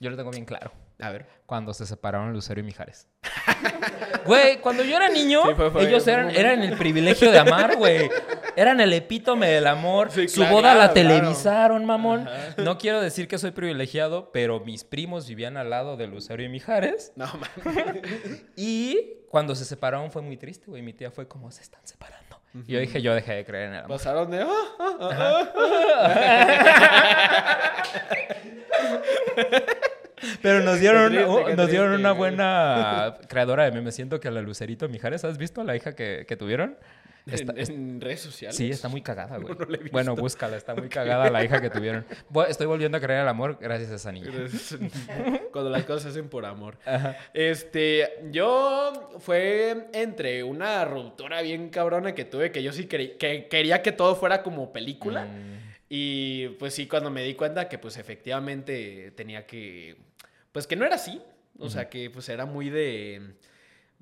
Yo 0.00 0.10
lo 0.10 0.16
tengo 0.16 0.30
bien 0.30 0.44
claro. 0.44 0.70
A 1.00 1.10
ver. 1.10 1.26
Cuando 1.46 1.72
se 1.74 1.86
separaron 1.86 2.32
Lucero 2.32 2.60
y 2.60 2.62
Mijares. 2.64 3.08
Güey, 4.24 4.58
cuando 4.60 4.84
yo 4.84 4.94
era 4.96 5.08
niño, 5.08 5.42
Sí, 5.46 5.54
fue- 5.54 5.70
fue- 5.70 5.88
ellos 5.88 6.04
fue 6.04 6.12
eran, 6.12 6.30
eran 6.30 6.60
el 6.62 6.76
privilegio 6.76 7.30
de 7.32 7.38
amar, 7.38 7.76
güey. 7.76 8.10
Eran 8.56 8.78
el 8.80 8.92
epítome 8.92 9.48
del 9.48 9.66
amor. 9.66 10.10
Sí, 10.10 10.28
Su 10.28 10.40
claro, 10.40 10.56
boda 10.56 10.74
la 10.74 10.92
claro. 10.92 10.94
televisaron, 10.94 11.86
mamón. 11.86 12.28
No 12.58 12.76
quiero 12.76 13.00
decir 13.00 13.26
que 13.26 13.38
soy 13.38 13.52
privilegiado, 13.52 14.30
pero 14.30 14.60
mis 14.60 14.84
primos 14.84 15.26
vivían 15.26 15.56
al 15.56 15.70
lado 15.70 15.96
de 15.96 16.08
Lucero 16.08 16.42
y 16.42 16.48
Mijares. 16.50 17.12
No, 17.16 17.24
man. 17.64 18.02
Y 18.56 19.14
cuando 19.30 19.54
se 19.54 19.64
separaron 19.64 20.10
fue 20.12 20.20
muy 20.20 20.36
triste, 20.36 20.66
güey. 20.66 20.82
Mi 20.82 20.92
tía 20.92 21.10
fue 21.10 21.26
como, 21.26 21.50
se 21.50 21.62
están 21.62 21.80
separando. 21.86 22.38
Y 22.66 22.72
yo 22.72 22.80
dije, 22.80 23.00
yo 23.00 23.14
dejé 23.14 23.32
de 23.34 23.44
creer 23.46 23.68
en 23.68 23.74
el 23.74 23.84
amor. 23.84 23.96
Pasaron 23.96 24.30
de... 24.30 24.42
ah, 24.42 24.48
ah. 25.00 25.48
Pero 30.42 30.60
nos 30.60 30.80
dieron, 30.80 31.12
triste, 31.12 31.44
qué 31.46 31.56
nos 31.56 31.70
dieron 31.70 31.92
una 31.92 32.12
buena 32.12 33.16
creadora 33.28 33.64
de 33.64 33.72
memes. 33.72 33.94
Siento 33.94 34.20
que 34.20 34.28
a 34.28 34.30
la 34.30 34.42
Lucerito 34.42 34.88
Mijares, 34.88 35.24
¿has 35.24 35.38
visto 35.38 35.60
a 35.60 35.64
la 35.64 35.76
hija 35.76 35.94
que, 35.94 36.24
que 36.28 36.36
tuvieron? 36.36 36.76
Está- 37.26 37.52
en, 37.56 37.70
en 37.70 38.00
redes 38.00 38.20
sociales. 38.20 38.56
Sí, 38.56 38.70
está 38.70 38.88
muy 38.88 39.02
cagada, 39.02 39.36
güey. 39.36 39.54
No 39.58 39.66
visto. 39.66 39.88
bueno, 39.92 40.16
búscala, 40.16 40.56
está 40.56 40.74
muy 40.74 40.88
cagada 40.88 41.28
la 41.30 41.44
hija 41.44 41.60
que 41.60 41.68
tuvieron. 41.68 42.06
Estoy 42.48 42.66
volviendo 42.66 42.96
a 42.96 43.00
creer 43.00 43.20
el 43.20 43.28
amor 43.28 43.58
gracias 43.60 43.90
a 43.90 43.96
esa 43.96 44.12
niña. 44.12 44.30
Cuando 45.52 45.70
las 45.70 45.84
cosas 45.84 46.04
se 46.04 46.08
hacen 46.10 46.28
por 46.28 46.46
amor. 46.46 46.78
Este, 47.34 48.08
yo 48.30 49.10
fue 49.20 49.88
entre 49.92 50.42
una 50.42 50.84
ruptura 50.84 51.42
bien 51.42 51.68
cabrona 51.68 52.14
que 52.14 52.24
tuve, 52.24 52.50
que 52.50 52.62
yo 52.62 52.72
sí 52.72 52.86
que 52.86 53.16
quería 53.50 53.82
que 53.82 53.92
todo 53.92 54.16
fuera 54.16 54.42
como 54.42 54.72
película. 54.72 55.26
Mm. 55.26 55.58
Y 55.90 56.48
pues 56.58 56.74
sí, 56.74 56.86
cuando 56.86 57.10
me 57.10 57.22
di 57.22 57.34
cuenta 57.34 57.68
que 57.68 57.78
pues 57.78 57.96
efectivamente 57.96 59.10
tenía 59.16 59.46
que, 59.46 59.96
pues 60.52 60.66
que 60.66 60.76
no 60.76 60.84
era 60.84 60.96
así. 60.96 61.22
O 61.60 61.68
sea, 61.68 61.88
que 61.88 62.08
pues 62.08 62.28
era 62.28 62.46
muy 62.46 62.70
de, 62.70 63.34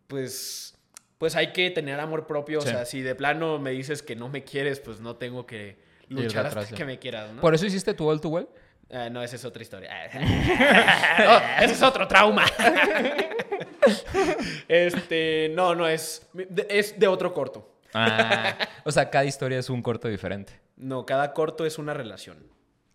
pues, 0.08 0.76
pues 1.16 1.36
hay 1.36 1.52
que 1.52 1.70
tener 1.70 1.98
amor 2.00 2.26
propio. 2.26 2.60
Sí. 2.60 2.68
O 2.68 2.70
sea, 2.70 2.84
si 2.84 3.00
de 3.00 3.14
plano 3.14 3.58
me 3.58 3.70
dices 3.70 4.02
que 4.02 4.14
no 4.14 4.28
me 4.28 4.44
quieres, 4.44 4.80
pues 4.80 5.00
no 5.00 5.16
tengo 5.16 5.46
que 5.46 5.78
luchar 6.08 6.46
hasta 6.46 6.66
sí. 6.66 6.74
que 6.74 6.84
me 6.84 6.98
quieras, 6.98 7.32
¿no? 7.32 7.40
¿Por 7.40 7.54
eso 7.54 7.64
hiciste 7.64 7.94
tu 7.94 8.08
all 8.08 8.20
to 8.20 8.28
well? 8.28 8.48
Ah, 8.90 9.08
no, 9.10 9.22
esa 9.22 9.36
es 9.36 9.44
otra 9.44 9.62
historia. 9.62 9.90
no, 11.18 11.64
ese 11.64 11.72
es 11.72 11.82
otro 11.82 12.06
trauma. 12.06 12.44
este, 14.68 15.50
no, 15.54 15.74
no, 15.74 15.88
es, 15.88 16.28
es 16.68 16.98
de 16.98 17.06
otro 17.06 17.32
corto. 17.32 17.78
Ah, 17.94 18.56
o 18.84 18.92
sea, 18.92 19.10
cada 19.10 19.24
historia 19.24 19.58
es 19.58 19.70
un 19.70 19.82
corto 19.82 20.08
diferente. 20.08 20.60
No, 20.76 21.06
cada 21.06 21.32
corto 21.32 21.64
es 21.64 21.78
una 21.78 21.94
relación. 21.94 22.36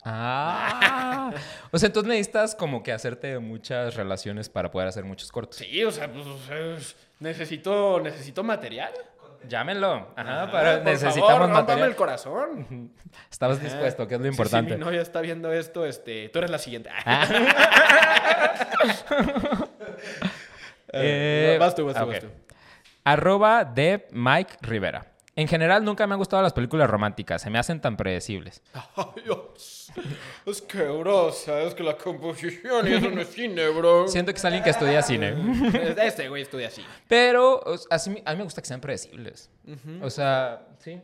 Ah. 0.03 1.31
O 1.71 1.77
sea, 1.77 1.87
entonces 1.87 2.09
necesitas 2.09 2.55
como 2.55 2.81
que 2.83 2.91
hacerte 2.91 3.37
muchas 3.39 3.95
relaciones 3.95 4.49
para 4.49 4.71
poder 4.71 4.87
hacer 4.87 5.03
muchos 5.03 5.31
cortos. 5.31 5.57
Sí, 5.57 5.83
o 5.83 5.91
sea, 5.91 6.11
pues 6.11 6.25
es- 6.51 6.95
necesito, 7.19 7.99
necesito 7.99 8.43
material. 8.43 8.91
Llámenlo. 9.47 10.13
Ajá, 10.15 10.43
Ah, 10.43 10.51
para, 10.51 10.75
por 10.77 10.85
necesitamos 10.85 11.29
favor, 11.31 11.49
material. 11.49 11.89
el 11.89 11.95
corazón. 11.95 12.91
Estabas 13.31 13.57
Ajá. 13.57 13.65
dispuesto, 13.67 14.07
que 14.07 14.15
es 14.15 14.19
lo 14.21 14.25
Sí, 14.25 14.29
importante. 14.29 14.71
Si 14.73 14.77
mi 14.77 14.85
novia 14.85 15.01
está 15.01 15.21
viendo 15.21 15.51
esto, 15.51 15.85
este, 15.85 16.29
tú 16.29 16.39
eres 16.39 16.51
la 16.51 16.59
siguiente. 16.59 16.89
Eh, 20.93 21.55
vas 21.59 21.73
tú, 21.73 21.85
vas 21.85 21.95
tú, 21.95 22.03
ok. 22.03 22.09
vas 22.09 22.19
tú. 22.19 22.27
Arroba 23.05 23.63
de 23.63 24.07
Mike 24.11 24.57
Rivera. 24.61 25.05
En 25.41 25.47
general, 25.47 25.83
nunca 25.83 26.05
me 26.05 26.13
han 26.13 26.19
gustado 26.19 26.43
las 26.43 26.53
películas 26.53 26.87
románticas. 26.87 27.41
Se 27.41 27.49
me 27.49 27.57
hacen 27.57 27.81
tan 27.81 27.97
predecibles. 27.97 28.61
Ay, 28.95 29.23
Dios. 29.25 29.91
Es 30.45 30.61
que, 30.61 30.83
bro, 30.83 31.31
sabes 31.31 31.73
que 31.73 31.81
la 31.81 31.97
composición 31.97 32.87
y 32.87 32.93
eso 32.93 33.09
no 33.09 33.21
es 33.21 33.29
cine, 33.29 33.67
bro. 33.69 34.07
Siento 34.07 34.31
que 34.31 34.37
es 34.37 34.45
alguien 34.45 34.63
que 34.63 34.69
estudia 34.69 35.01
cine. 35.01 35.33
Este 36.03 36.29
güey 36.29 36.43
estudia 36.43 36.67
así. 36.67 36.85
Pero 37.07 37.59
o 37.59 37.75
sea, 37.75 37.87
así- 37.95 38.21
a 38.23 38.31
mí 38.33 38.37
me 38.37 38.43
gusta 38.43 38.61
que 38.61 38.67
sean 38.67 38.81
predecibles. 38.81 39.49
O 40.03 40.11
sea, 40.11 40.67
sí. 40.77 41.01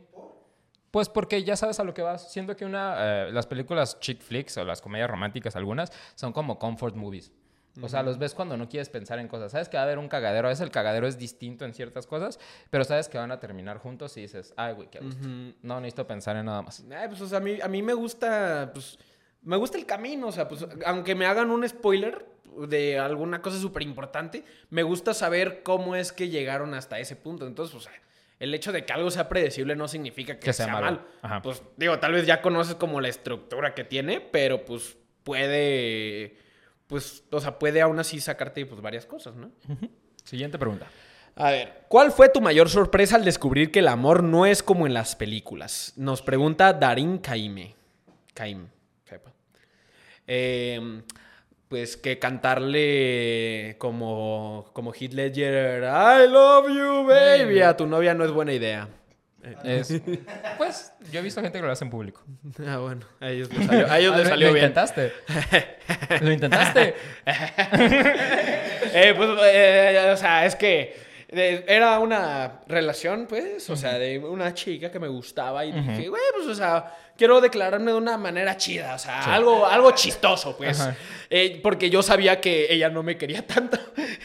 Pues 0.92 1.10
porque 1.10 1.44
ya 1.44 1.56
sabes 1.56 1.80
a 1.80 1.84
lo 1.84 1.94
que 1.96 2.04
vas. 2.04 2.32
Siento 2.32 2.56
que 2.56 2.64
una, 2.64 2.96
eh, 3.00 3.32
las 3.32 3.48
películas 3.48 4.00
chick 4.00 4.22
flicks 4.22 4.58
o 4.58 4.64
las 4.66 4.82
comedias 4.82 5.10
románticas 5.10 5.56
algunas 5.56 5.92
son 6.14 6.32
como 6.32 6.60
comfort 6.60 6.96
movies. 6.96 7.32
O 7.82 7.88
sea, 7.90 8.04
los 8.04 8.18
ves 8.18 8.34
cuando 8.34 8.58
no 8.58 8.68
quieres 8.68 8.90
pensar 8.90 9.20
en 9.20 9.28
cosas. 9.28 9.52
Sabes 9.52 9.70
que 9.70 9.78
va 9.78 9.84
a 9.84 9.86
haber 9.86 9.98
un 10.00 10.08
cagadero. 10.08 10.48
A 10.48 10.50
veces 10.50 10.64
el 10.64 10.72
cagadero 10.72 11.08
es 11.08 11.18
distinto 11.18 11.66
en 11.66 11.74
ciertas 11.74 12.08
cosas, 12.08 12.40
pero 12.70 12.84
sabes 12.84 13.08
que 13.10 13.18
van 13.18 13.32
a 13.32 13.40
terminar 13.40 13.78
juntos 13.78 14.16
y 14.18 14.22
dices, 14.22 14.54
ay, 14.58 14.74
güey, 14.74 14.90
qué 14.90 15.00
gusto. 15.00 15.28
No 15.62 15.80
necesito 15.80 16.08
pensar 16.08 16.36
en 16.38 16.46
nada 16.46 16.62
más. 16.62 16.84
Ay, 16.96 17.08
pues, 17.08 17.22
o 17.22 17.28
sea, 17.28 17.38
a 17.38 17.42
mí, 17.42 17.60
a 17.62 17.68
mí 17.68 17.82
me 17.82 17.94
gusta, 17.94 18.72
pues, 18.74 18.98
me 19.44 19.56
gusta 19.58 19.78
el 19.78 19.86
camino, 19.86 20.28
o 20.28 20.32
sea, 20.32 20.48
pues, 20.48 20.66
aunque 20.86 21.16
me 21.16 21.26
hagan 21.26 21.52
un 21.52 21.68
spoiler 21.68 22.26
de 22.68 22.98
alguna 22.98 23.42
cosa 23.42 23.60
súper 23.60 23.84
importante, 23.84 24.44
me 24.72 24.82
gusta 24.84 25.14
saber 25.14 25.62
cómo 25.64 25.96
es 25.96 26.12
que 26.12 26.30
llegaron 26.30 26.74
hasta 26.74 26.98
ese 27.00 27.16
punto. 27.16 27.46
Entonces, 27.46 27.74
pues, 27.76 27.90
el 28.40 28.54
hecho 28.54 28.72
de 28.72 28.86
que 28.86 28.94
algo 28.94 29.10
sea 29.12 29.30
predecible 29.30 29.76
no 29.76 29.88
significa 29.88 30.34
que, 30.36 30.40
Que 30.46 30.54
sea 30.54 30.66
sea, 30.66 30.74
malo. 30.74 31.02
mal. 31.22 31.42
Pues, 31.42 31.62
digo, 31.76 32.00
tal 32.00 32.14
vez 32.14 32.26
ya 32.26 32.42
conoces 32.42 32.76
como 32.76 33.02
la 33.02 33.08
estructura 33.10 33.74
que 33.76 33.84
tiene, 33.84 34.20
pero, 34.22 34.66
pues, 34.66 34.98
puede, 35.24 36.38
pues, 36.88 37.24
o 37.32 37.40
sea, 37.40 37.60
puede 37.60 37.82
aún 37.82 38.00
así 38.00 38.20
sacarte, 38.20 38.66
pues, 38.66 38.82
varias 38.82 39.06
cosas, 39.06 39.36
¿no? 39.36 39.52
Siguiente 40.24 40.58
pregunta. 40.58 40.88
A 41.36 41.52
ver, 41.52 41.84
¿cuál 41.88 42.12
fue 42.12 42.30
tu 42.30 42.42
mayor 42.42 42.68
sorpresa 42.70 43.16
al 43.16 43.24
descubrir 43.24 43.72
que 43.72 43.80
el 43.80 43.88
amor 43.88 44.24
no 44.24 44.46
es 44.46 44.64
como 44.64 44.88
en 44.88 44.94
las 44.94 45.16
películas? 45.16 45.94
Nos 45.96 46.22
pregunta 46.22 46.74
Darín 46.74 47.20
Caime. 47.20 47.76
Caim. 48.34 48.68
sepa. 49.06 49.32
Eh, 50.26 51.04
pues 51.68 51.98
que 51.98 52.18
cantarle 52.18 53.76
como, 53.78 54.70
como 54.74 54.94
Heath 54.94 55.14
Ledger, 55.14 55.84
I 55.84 56.28
love 56.28 56.70
you, 56.70 57.06
baby, 57.06 57.62
a 57.62 57.76
tu 57.76 57.86
novia 57.86 58.14
no 58.14 58.24
es 58.24 58.32
buena 58.32 58.54
idea. 58.54 58.88
Es, 59.64 59.94
pues, 60.58 60.94
yo 61.12 61.20
he 61.20 61.24
visto 61.24 61.42
gente 61.42 61.60
que 61.60 61.66
lo 61.66 61.72
hace 61.72 61.84
en 61.86 61.90
público. 61.92 62.22
Ah, 62.68 62.78
bueno, 62.78 63.06
a 63.20 63.30
ellos 63.30 63.50
les 63.54 63.66
salió, 63.68 63.92
a 63.92 64.00
ellos 64.00 64.14
Ah, 64.14 64.18
les 64.18 64.24
lo- 64.26 64.30
salió 64.30 64.48
lo 64.48 64.54
bien. 64.54 64.66
intentaste. 64.66 65.14
lo 66.22 66.32
intentaste. 66.32 66.96
Eh, 68.94 69.14
pues, 69.16 69.30
eh, 69.46 70.10
o 70.14 70.18
sea, 70.18 70.46
es 70.46 70.56
que 70.56 71.08
era 71.30 72.00
una 72.00 72.62
relación, 72.68 73.28
pues, 73.28 73.70
o 73.70 73.76
sea, 73.76 73.98
de 74.00 74.18
una 74.20 74.54
chica 74.54 74.90
que 74.90 75.00
me 75.00 75.10
gustaba 75.10 75.66
y 75.66 75.72
dije, 75.74 76.08
güey, 76.08 76.22
pues, 76.34 76.48
o 76.48 76.56
sea, 76.56 76.96
quiero 77.18 77.42
declararme 77.42 77.92
de 77.92 77.98
una 77.98 78.18
manera 78.18 78.56
chida, 78.56 78.96
o 78.96 79.00
sea, 79.00 79.34
algo, 79.36 79.66
algo 79.66 79.92
chistoso, 79.92 80.56
pues. 80.56 80.88
Eh, 81.30 81.60
porque 81.62 81.90
yo 81.90 82.02
sabía 82.02 82.40
que 82.40 82.72
ella 82.74 82.90
no 82.90 83.04
me 83.04 83.18
quería 83.18 83.46
tanto, 83.46 83.78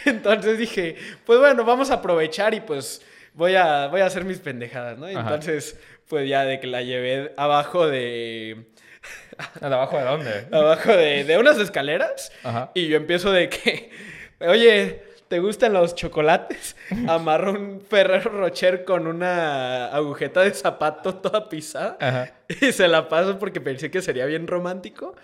entonces 0.05 0.57
dije, 0.59 0.97
pues, 1.27 1.41
bueno, 1.41 1.65
vamos 1.65 1.91
a 1.91 1.95
aprovechar 1.95 2.55
y, 2.55 2.61
pues, 2.61 3.03
voy 3.35 3.55
a, 3.55 3.89
voy 3.89 4.01
a 4.01 4.07
hacer 4.07 4.25
mis 4.25 4.39
pendejadas, 4.39 4.99
¿no? 4.99 5.07
Ajá. 5.07 5.21
Entonces, 5.21 5.79
pues, 6.09 6.29
ya 6.29 6.45
de 6.45 6.61
que 6.61 6.67
la 6.67 6.83
llevé 6.83 7.33
abajo 7.37 7.87
de... 7.87 8.67
¿De 9.61 9.67
abajo 9.67 9.99
de 9.99 10.05
dónde? 10.05 10.47
abajo 10.53 10.93
de, 10.93 11.25
de 11.25 11.39
unas 11.39 11.59
escaleras 11.59 12.31
Ajá. 12.45 12.71
y 12.75 12.87
yo 12.87 12.97
empiezo 12.97 13.33
de 13.33 13.49
que, 13.49 13.91
oye, 14.41 15.03
¿te 15.29 15.41
gustan 15.41 15.73
los 15.73 15.95
chocolates? 15.95 16.77
Amarro 17.09 17.53
un 17.53 17.81
Ferrero 17.81 18.31
Rocher 18.31 18.85
con 18.85 19.07
una 19.07 19.87
agujeta 19.87 20.43
de 20.43 20.53
zapato 20.53 21.15
toda 21.17 21.49
pisada 21.49 21.97
Ajá. 22.01 22.35
y 22.49 22.71
se 22.73 22.87
la 22.87 23.09
paso 23.09 23.39
porque 23.39 23.61
pensé 23.61 23.91
que 23.91 24.03
sería 24.03 24.27
bien 24.27 24.47
romántico. 24.47 25.17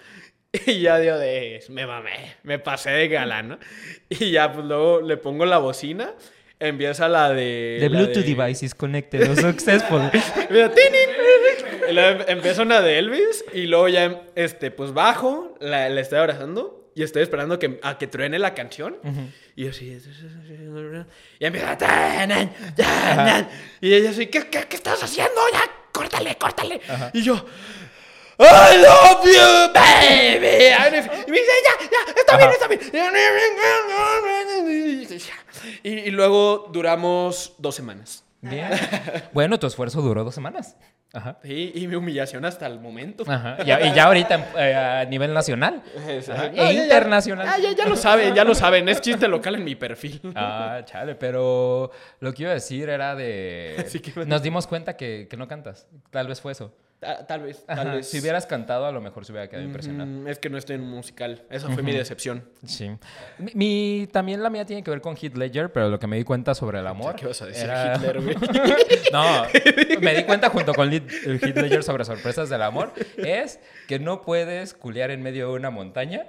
Y 0.65 0.81
ya 0.81 0.99
dio 0.99 1.19
de, 1.19 1.63
me 1.69 1.87
mamé, 1.87 2.37
me 2.43 2.59
pasé 2.59 2.91
de 2.91 3.09
galán, 3.09 3.49
¿no? 3.51 3.59
Y 4.09 4.31
ya 4.31 4.51
pues 4.51 4.65
luego 4.65 5.03
le 5.03 5.19
pongo 5.19 5.45
la 5.45 5.59
bocina, 5.59 6.15
empieza 6.61 7.09
la 7.09 7.31
de... 7.31 7.77
The 7.81 7.89
la 7.89 7.99
Bluetooth 8.01 8.25
de- 8.25 8.35
device 8.35 8.65
is 8.67 8.75
connected 8.75 9.29
or 9.29 9.37
successful. 9.37 10.01
Em- 11.89 12.25
empieza 12.29 12.63
una 12.63 12.81
de 12.83 12.99
Elvis 12.99 13.45
y 13.55 13.67
luego 13.67 13.89
ya, 13.89 14.23
este, 14.35 14.71
pues 14.71 14.93
bajo, 14.93 15.57
la, 15.61 15.89
la 15.89 16.01
estoy 16.01 16.19
abrazando 16.19 16.91
y 16.95 17.03
estoy 17.03 17.23
esperando 17.23 17.59
que, 17.59 17.79
a 17.83 17.97
que 17.99 18.07
truene 18.07 18.39
la 18.39 18.55
canción. 18.55 18.99
Y 19.57 19.65
yo 19.65 19.71
así... 19.71 19.99
Y 21.39 21.45
empieza... 21.45 21.79
Y 23.81 23.95
ella 23.95 24.11
así, 24.11 24.27
¿qué, 24.27 24.49
qué, 24.49 24.65
qué 24.69 24.77
estás 24.77 25.03
haciendo? 25.03 25.41
Ya, 25.53 25.63
córtale, 25.93 26.37
córtale. 26.37 26.81
Y 27.15 27.23
yo... 27.23 27.45
I 28.41 28.76
love 28.78 29.24
you, 29.24 29.72
baby. 29.74 30.47
Y 31.26 31.30
me 31.30 31.39
dice, 31.39 31.53
ya, 31.64 31.89
ya, 31.91 32.20
está 32.20 32.36
bien, 32.36 32.51
está 32.51 32.68
bien. 32.68 32.80
Y, 35.82 35.89
y 35.91 36.11
luego 36.11 36.68
duramos 36.72 37.55
dos 37.59 37.74
semanas. 37.74 38.24
Bien. 38.41 38.68
Bueno, 39.32 39.59
tu 39.59 39.66
esfuerzo 39.66 40.01
duró 40.01 40.22
dos 40.24 40.34
semanas. 40.34 40.76
Ajá. 41.12 41.39
Sí, 41.43 41.72
y 41.74 41.86
mi 41.89 41.95
humillación 41.97 42.45
hasta 42.45 42.66
el 42.66 42.78
momento. 42.80 43.24
Ajá. 43.26 43.57
Y, 43.61 43.64
ya- 43.64 43.80
y 43.80 43.95
ya 43.95 44.05
ahorita 44.05 44.53
eh, 44.59 44.74
a 44.74 45.05
nivel 45.07 45.32
nacional. 45.32 45.82
Ajá. 45.97 46.12
E 46.12 46.20
ya, 46.22 46.53
ya. 46.53 46.72
internacional. 46.72 47.49
Ah, 47.49 47.59
ya, 47.59 47.72
ya 47.72 47.86
lo 47.86 47.97
saben, 47.97 48.34
ya 48.34 48.45
lo 48.45 48.55
saben. 48.55 48.89
Es 48.89 49.01
chiste 49.01 49.26
local 49.26 49.55
en 49.57 49.64
mi 49.64 49.74
perfil. 49.74 50.20
Ah, 50.36 50.82
chale, 50.84 51.14
pero 51.14 51.91
lo 52.20 52.32
que 52.34 52.43
iba 52.43 52.51
a 52.53 52.55
decir 52.55 52.89
era 52.91 53.16
de... 53.16 53.86
Sí, 53.89 54.01
Nos 54.26 54.43
dimos 54.43 54.66
cuenta 54.66 54.97
que, 54.97 55.26
que 55.28 55.36
no 55.36 55.49
cantas. 55.49 55.89
Tal 56.11 56.28
vez 56.28 56.41
fue 56.41 56.53
eso. 56.53 56.72
Ta- 57.01 57.24
Tal 57.26 57.42
vez, 57.42 57.64
tal 57.64 57.78
Ajá, 57.78 57.94
vez. 57.96 58.09
Si 58.09 58.18
hubieras 58.18 58.44
cantado, 58.46 58.84
a 58.86 58.90
lo 58.92 59.01
mejor 59.01 59.24
se 59.24 59.30
hubiera 59.32 59.49
quedado 59.49 59.64
impresionado. 59.64 60.11
Mm, 60.11 60.26
es 60.26 60.38
que 60.40 60.51
no 60.51 60.59
estoy 60.59 60.74
en 60.76 60.82
un 60.82 60.90
musical. 60.90 61.42
Esa 61.49 61.68
fue 61.68 61.82
mi 61.82 61.92
decepción. 61.92 62.44
Sí. 62.66 62.90
Mi, 63.38 63.53
mi- 63.55 64.07
también 64.12 64.42
la 64.42 64.51
mía 64.51 64.64
tiene 64.66 64.82
que 64.82 64.90
ver 64.90 65.01
con 65.01 65.16
Heath 65.16 65.36
Ledger, 65.36 65.72
pero 65.72 65.88
lo 65.90 65.99
que 66.01 66.07
me 66.09 66.16
di 66.16 66.24
cuenta 66.24 66.55
sobre 66.55 66.80
el 66.80 66.86
amor... 66.88 67.14
¿Qué 67.14 67.26
vas 67.26 67.40
a 67.42 67.46
decir, 67.46 67.64
era- 67.64 67.94
Hitler, 67.96 68.20
güey? 68.20 68.36
No, 69.12 69.44
me 70.01 70.14
di 70.14 70.24
cuenta 70.24 70.51
junto 70.51 70.74
con 70.74 70.92
Heath 70.92 71.57
Ledger 71.57 71.82
sobre 71.84 72.05
sorpresas 72.05 72.49
del 72.49 72.62
amor, 72.62 72.92
es 73.16 73.61
que 73.86 73.99
no 73.99 74.22
puedes 74.22 74.74
culear 74.74 75.11
en 75.11 75.22
medio 75.22 75.49
de 75.49 75.55
una 75.55 75.70
montaña 75.70 76.26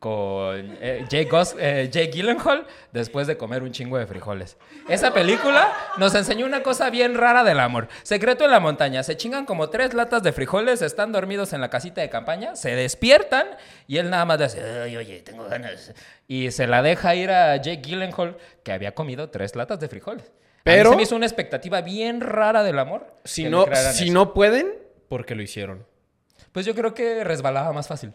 con 0.00 0.78
eh, 0.80 1.04
Jake, 1.10 1.28
eh, 1.58 1.88
Jake 1.92 2.10
Gyllenhaal 2.10 2.66
después 2.90 3.26
de 3.26 3.36
comer 3.36 3.62
un 3.62 3.70
chingo 3.70 3.98
de 3.98 4.06
frijoles. 4.06 4.56
Esa 4.88 5.12
película 5.12 5.70
nos 5.98 6.14
enseñó 6.14 6.46
una 6.46 6.62
cosa 6.62 6.88
bien 6.88 7.14
rara 7.16 7.44
del 7.44 7.60
amor. 7.60 7.86
Secreto 8.02 8.44
en 8.46 8.50
la 8.50 8.60
montaña. 8.60 9.02
Se 9.02 9.18
chingan 9.18 9.44
como 9.44 9.68
tres 9.68 9.92
latas 9.92 10.22
de 10.22 10.32
frijoles, 10.32 10.80
están 10.80 11.12
dormidos 11.12 11.52
en 11.52 11.60
la 11.60 11.68
casita 11.68 12.00
de 12.00 12.08
campaña, 12.08 12.56
se 12.56 12.74
despiertan 12.74 13.46
y 13.86 13.98
él 13.98 14.08
nada 14.08 14.24
más 14.24 14.38
le 14.38 14.44
hace, 14.46 14.62
"Ay, 14.62 14.96
oye, 14.96 15.20
tengo 15.20 15.44
ganas. 15.44 15.92
Y 16.26 16.50
se 16.50 16.66
la 16.66 16.80
deja 16.80 17.14
ir 17.14 17.30
a 17.30 17.56
Jake 17.56 17.82
Gyllenhaal, 17.82 18.38
que 18.64 18.72
había 18.72 18.94
comido 18.94 19.28
tres 19.28 19.54
latas 19.54 19.80
de 19.80 19.88
frijoles. 19.88 20.32
Pero 20.64 20.90
se 20.90 20.96
me 20.96 21.02
hizo 21.02 21.14
una 21.16 21.26
expectativa 21.26 21.82
bien 21.82 22.22
rara 22.22 22.62
del 22.62 22.78
amor. 22.78 23.06
Si, 23.24 23.44
no, 23.50 23.66
si 23.92 24.04
eso. 24.04 24.12
no 24.14 24.32
pueden, 24.32 24.74
porque 25.10 25.34
lo 25.34 25.42
hicieron. 25.42 25.86
Pues 26.52 26.64
yo 26.64 26.74
creo 26.74 26.94
que 26.94 27.22
resbalaba 27.22 27.70
más 27.74 27.86
fácil. 27.86 28.14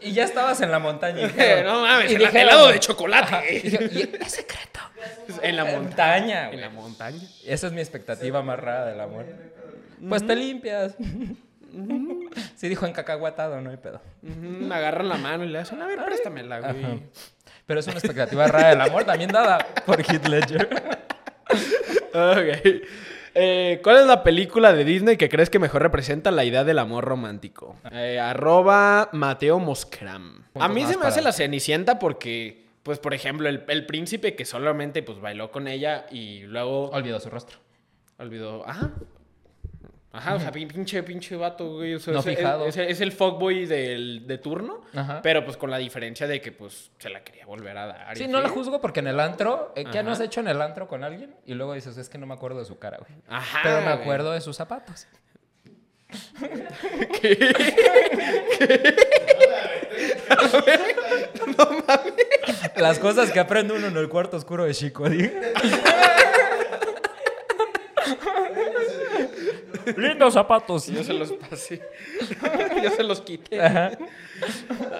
Y 0.00 0.12
ya 0.12 0.24
estabas 0.24 0.60
en 0.60 0.70
la 0.70 0.78
montaña. 0.78 1.20
y 1.22 1.26
dijeron- 1.28 1.64
no 1.66 1.82
mames, 1.82 2.10
y 2.10 2.14
el 2.14 2.20
dijeron- 2.22 2.36
helado 2.36 2.68
de 2.68 2.80
chocolate. 2.80 3.54
Y 3.56 3.58
dije, 3.60 3.90
"Y 3.92 4.22
es 4.22 4.32
secreto. 4.32 4.80
en 5.42 5.56
la 5.56 5.64
montaña. 5.64 5.80
Montaña, 5.82 6.42
En 6.44 6.48
güey. 6.48 6.60
la 6.60 6.68
montaña. 6.70 7.20
Esa 7.46 7.66
es 7.68 7.72
mi 7.72 7.80
expectativa 7.80 8.42
más 8.42 8.58
rara 8.58 8.86
del 8.86 9.00
amor. 9.00 9.26
Pues 10.08 10.26
te 10.26 10.34
limpias. 10.34 10.94
Sí 12.56 12.68
dijo 12.68 12.84
encacahuatado, 12.86 13.60
no 13.60 13.70
hay 13.70 13.76
pedo. 13.76 14.00
Me 14.22 14.74
agarran 14.74 15.08
la 15.08 15.16
mano 15.16 15.44
y 15.44 15.48
le 15.48 15.58
hacen, 15.58 15.80
a 15.80 15.86
ver, 15.86 16.04
préstamela, 16.04 16.60
güey. 16.60 17.02
Pero 17.66 17.78
es 17.80 17.86
una 17.86 17.98
expectativa 17.98 18.46
rara 18.48 18.70
del 18.70 18.80
amor, 18.80 19.04
también 19.04 19.30
dada 19.30 19.58
por 19.86 20.00
Heath 20.00 20.26
Ledger. 20.26 20.68
Ok. 22.12 22.66
Eh, 23.34 23.80
¿Cuál 23.82 23.98
es 23.98 24.06
la 24.06 24.22
película 24.22 24.72
de 24.72 24.84
Disney 24.84 25.16
que 25.16 25.28
crees 25.28 25.50
que 25.50 25.58
mejor 25.58 25.82
representa 25.82 26.30
la 26.30 26.44
idea 26.44 26.64
del 26.64 26.78
amor 26.78 27.04
romántico? 27.04 27.76
Eh, 27.92 28.18
arroba 28.18 29.08
Mateo 29.12 29.58
Moscram. 29.58 30.44
A 30.54 30.68
mí 30.68 30.84
se 30.86 30.96
me 30.96 31.06
hace 31.06 31.22
la 31.22 31.32
Cenicienta 31.32 31.98
porque, 31.98 32.66
pues, 32.82 32.98
por 32.98 33.14
ejemplo, 33.14 33.48
el, 33.48 33.64
el 33.68 33.86
príncipe 33.86 34.34
que 34.34 34.44
solamente 34.44 35.02
pues 35.02 35.20
bailó 35.20 35.50
con 35.50 35.68
ella 35.68 36.06
y 36.10 36.40
luego 36.40 36.90
Olvidó 36.90 37.20
su 37.20 37.30
rostro. 37.30 37.58
olvidó. 38.18 38.68
Ajá. 38.68 38.90
Ajá, 40.12 40.34
o 40.34 40.40
sea, 40.40 40.50
pin- 40.50 40.66
pinche, 40.66 41.02
pinche 41.04 41.36
vato, 41.36 41.74
güey. 41.74 41.94
o 41.94 42.00
sea, 42.00 42.14
No 42.14 42.18
es, 42.20 42.26
es- 42.26 42.36
fijado. 42.36 42.66
Es, 42.66 42.76
es 42.76 43.00
el 43.00 43.12
fuckboy 43.12 43.66
del, 43.66 44.26
de 44.26 44.38
turno, 44.38 44.80
Ajá. 44.94 45.20
pero 45.22 45.44
pues 45.44 45.56
con 45.56 45.70
la 45.70 45.78
diferencia 45.78 46.26
de 46.26 46.40
que 46.40 46.50
pues 46.50 46.90
se 46.98 47.10
la 47.10 47.22
quería 47.22 47.46
volver 47.46 47.76
a 47.78 47.86
dar. 47.86 48.16
Sí, 48.16 48.26
no 48.26 48.40
la 48.40 48.48
juzgo 48.48 48.80
porque 48.80 48.98
en 49.00 49.06
el 49.06 49.20
antro, 49.20 49.72
eh, 49.76 49.84
¿qué 49.92 50.02
no 50.02 50.10
has 50.10 50.18
hecho 50.20 50.40
en 50.40 50.48
el 50.48 50.60
antro 50.62 50.88
con 50.88 51.04
alguien? 51.04 51.36
Y 51.46 51.54
luego 51.54 51.74
dices, 51.74 51.96
es 51.96 52.08
que 52.08 52.18
no 52.18 52.26
me 52.26 52.34
acuerdo 52.34 52.58
de 52.58 52.64
su 52.64 52.78
cara, 52.78 52.98
güey. 52.98 53.12
Ajá. 53.28 53.60
Pero 53.62 53.76
me 53.76 53.82
güey. 53.82 53.94
acuerdo 54.02 54.32
de 54.32 54.40
sus 54.40 54.56
zapatos. 54.56 55.06
Las 62.76 62.98
cosas 62.98 63.30
que 63.30 63.40
aprende 63.40 63.74
uno 63.74 63.86
en 63.88 63.96
el 63.96 64.08
cuarto 64.08 64.36
oscuro 64.36 64.64
de 64.64 64.74
Chico. 64.74 65.04
Lindos 69.96 70.34
zapatos. 70.34 70.86
Yo 70.86 71.02
se 71.04 71.12
los 71.12 71.32
pasé. 71.32 71.80
yo 72.82 72.90
se 72.90 73.02
los 73.02 73.20
quité. 73.20 73.58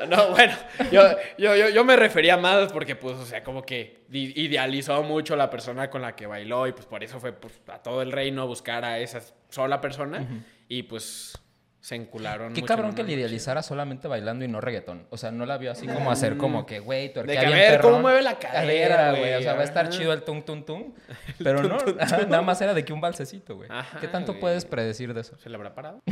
No, 0.08 0.30
bueno, 0.30 0.54
yo, 0.90 1.02
yo, 1.38 1.56
yo, 1.56 1.68
yo 1.68 1.84
me 1.84 1.96
refería 1.96 2.36
más 2.36 2.72
porque, 2.72 2.96
pues, 2.96 3.16
o 3.16 3.24
sea, 3.24 3.42
como 3.42 3.62
que 3.62 4.04
idealizó 4.10 5.02
mucho 5.02 5.36
la 5.36 5.50
persona 5.50 5.90
con 5.90 6.02
la 6.02 6.16
que 6.16 6.26
bailó 6.26 6.66
y, 6.66 6.72
pues, 6.72 6.86
por 6.86 7.02
eso 7.04 7.20
fue 7.20 7.32
pues, 7.32 7.60
a 7.68 7.78
todo 7.78 8.02
el 8.02 8.12
reino 8.12 8.42
a 8.42 8.44
buscar 8.44 8.84
a 8.84 8.98
esa 8.98 9.20
sola 9.48 9.80
persona 9.80 10.26
y, 10.68 10.82
pues, 10.84 11.38
se 11.80 11.94
encularon. 11.94 12.52
Qué 12.52 12.60
mucho 12.60 12.74
cabrón 12.74 12.94
que 12.94 13.02
le 13.02 13.14
idealizara 13.14 13.62
solamente 13.62 14.06
bailando 14.06 14.44
y 14.44 14.48
no 14.48 14.60
reggaetón. 14.60 15.06
O 15.10 15.16
sea, 15.16 15.30
no 15.30 15.46
la 15.46 15.56
vio 15.56 15.72
así 15.72 15.86
como 15.86 16.10
hacer 16.10 16.36
como 16.36 16.66
que, 16.66 16.80
güey, 16.80 17.12
tu 17.12 17.20
Mm. 17.20 17.26
De 17.26 17.32
que, 17.32 17.46
a 17.46 17.50
ver, 17.50 17.80
¿cómo 17.80 18.00
mueve 18.00 18.22
la 18.22 18.38
cadera, 18.38 19.10
güey? 19.12 19.34
O 19.34 19.42
sea, 19.42 19.54
va 19.54 19.60
a 19.60 19.64
estar 19.64 19.88
chido 19.88 20.12
el 20.12 20.22
tung 20.22 20.44
tung 20.44 20.64
tung. 20.64 20.92
Pero 21.42 21.62
no, 21.62 21.78
nada 22.28 22.42
más 22.42 22.60
era 22.60 22.74
de 22.74 22.84
que 22.84 22.92
un 22.92 23.00
balsecito, 23.00 23.56
güey. 23.56 23.68
¿Qué 24.00 24.08
tanto 24.08 24.38
puedes 24.38 24.64
predecir 24.64 25.14
de 25.14 25.22
eso? 25.22 25.38
¿Se 25.38 25.48
le 25.48 25.56
habrá 25.56 25.74
parado? 25.74 26.02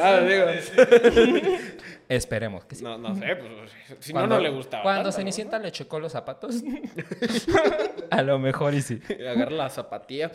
ah, 0.00 0.20
digo. 0.20 0.46
Esperemos 2.08 2.64
que 2.64 2.74
sí. 2.74 2.84
No, 2.84 2.98
no 2.98 3.14
sé, 3.14 3.36
pues, 3.36 3.50
si 4.00 4.12
no, 4.12 4.20
Cuando- 4.20 4.36
no 4.36 4.42
le 4.42 4.50
gustaba. 4.50 4.82
Cuando 4.82 5.02
tanto, 5.04 5.08
¿no? 5.08 5.16
Cenicienta 5.16 5.58
le 5.58 5.72
checó 5.72 5.98
los 6.00 6.12
zapatos. 6.12 6.56
a 8.10 8.22
lo 8.22 8.38
mejor 8.38 8.74
y 8.74 8.82
sí. 8.82 9.00
Agarra 9.30 9.50
la 9.50 9.70
zapatilla. 9.70 10.30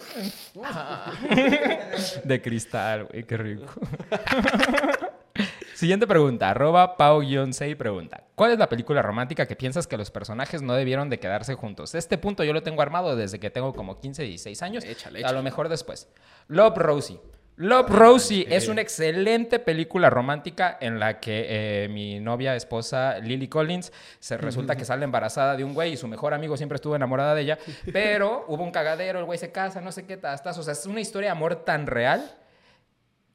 De 2.24 2.42
cristal, 2.42 3.06
güey, 3.06 3.24
qué 3.24 3.38
rico. 3.38 3.66
Siguiente 5.76 6.08
pregunta, 6.08 6.50
arroba 6.50 6.98
Pau-6 6.98 7.78
pregunta. 7.78 8.24
¿Cuál 8.34 8.52
es 8.54 8.58
la 8.58 8.68
película 8.68 9.04
romántica 9.04 9.46
que 9.46 9.56
piensas 9.56 9.86
que 9.86 9.96
los 9.98 10.10
personajes 10.10 10.64
no 10.64 10.74
debieron 10.74 11.10
de 11.12 11.20
quedarse 11.20 11.54
juntos? 11.54 11.94
Este 11.94 12.18
punto 12.18 12.44
yo 12.44 12.54
lo 12.54 12.64
tengo 12.64 12.82
armado 12.82 13.16
desde 13.16 13.40
que 13.40 13.52
tengo 13.52 13.74
como 13.74 14.00
15, 14.00 14.24
16 14.24 14.62
años. 14.64 14.84
Échale, 14.84 15.20
A 15.20 15.22
échale. 15.22 15.36
lo 15.38 15.44
mejor 15.44 15.70
después. 15.70 16.10
Love 16.48 16.78
Rosie. 16.78 17.20
Love 17.60 17.90
Rosie 17.90 18.46
es 18.52 18.68
una 18.68 18.82
excelente 18.82 19.58
película 19.58 20.12
romántica 20.12 20.78
en 20.80 21.00
la 21.00 21.20
que 21.20 21.86
eh, 21.86 21.90
mi 21.90 22.20
novia, 22.20 22.56
esposa 22.56 23.18
Lily 23.18 23.48
Collins, 23.48 23.92
se 24.20 24.38
resulta 24.38 24.76
que 24.76 24.86
sale 24.86 25.04
embarazada 25.06 25.58
de 25.58 25.64
un 25.64 25.74
güey 25.74 25.94
y 25.94 25.98
su 25.98 26.08
mejor 26.08 26.36
amigo 26.36 26.56
siempre 26.56 26.76
estuvo 26.76 26.96
enamorada 26.96 27.34
de 27.34 27.42
ella, 27.42 27.58
pero 27.92 28.46
hubo 28.48 28.64
un 28.64 28.70
cagadero, 28.70 29.18
el 29.18 29.26
güey 29.26 29.40
se 29.40 29.52
casa, 29.52 29.82
no 29.82 29.92
sé 29.92 30.06
qué 30.06 30.18
tastas, 30.18 30.56
o 30.60 30.62
sea, 30.62 30.74
es 30.74 30.86
una 30.86 31.02
historia 31.02 31.30
de 31.30 31.32
amor 31.32 31.66
tan 31.66 31.88
real 31.88 32.30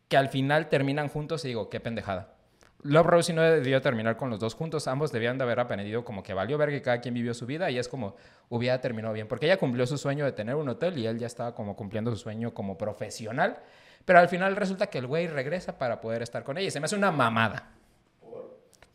que 0.07 0.17
al 0.17 0.29
final 0.29 0.69
terminan 0.69 1.09
juntos 1.09 1.45
y 1.45 1.49
digo, 1.49 1.69
qué 1.69 1.81
pendejada. 1.81 2.37
Love 2.85 3.07
Rosie 3.07 3.35
no 3.35 3.43
debió 3.43 3.81
terminar 3.81 4.17
con 4.17 4.31
los 4.31 4.39
dos 4.39 4.55
juntos, 4.55 4.87
ambos 4.87 5.11
debían 5.11 5.37
de 5.37 5.43
haber 5.45 5.59
aprendido 5.59 6.05
como 6.05 6.23
que 6.23 6.33
valió 6.33 6.59
ver 6.59 6.71
que 6.71 6.81
cada 6.81 7.01
quien 7.01 7.15
vivió 7.15 7.35
su 7.35 7.45
vida 7.47 7.73
y 7.73 7.79
es 7.79 7.89
como 7.89 8.15
hubiera 8.49 8.81
terminado 8.81 9.15
bien, 9.15 9.27
porque 9.27 9.47
ella 9.47 9.57
cumplió 9.57 9.85
su 9.85 9.99
sueño 9.99 10.25
de 10.25 10.33
tener 10.33 10.55
un 10.55 10.69
hotel 10.69 10.97
y 10.97 11.07
él 11.07 11.19
ya 11.19 11.27
estaba 11.27 11.57
como 11.57 11.75
cumpliendo 11.75 12.13
su 12.13 12.19
sueño 12.19 12.55
como 12.55 12.79
profesional, 12.79 13.59
pero 14.05 14.19
al 14.19 14.29
final 14.29 14.57
resulta 14.57 14.89
que 14.89 14.99
el 14.99 15.07
güey 15.07 15.27
regresa 15.27 15.79
para 15.79 16.01
poder 16.01 16.23
estar 16.23 16.45
con 16.45 16.59
ella 16.59 16.69
y 16.69 16.71
se 16.71 16.81
me 16.81 16.87
hace 16.87 16.97
una 16.97 17.11
mamada. 17.11 17.73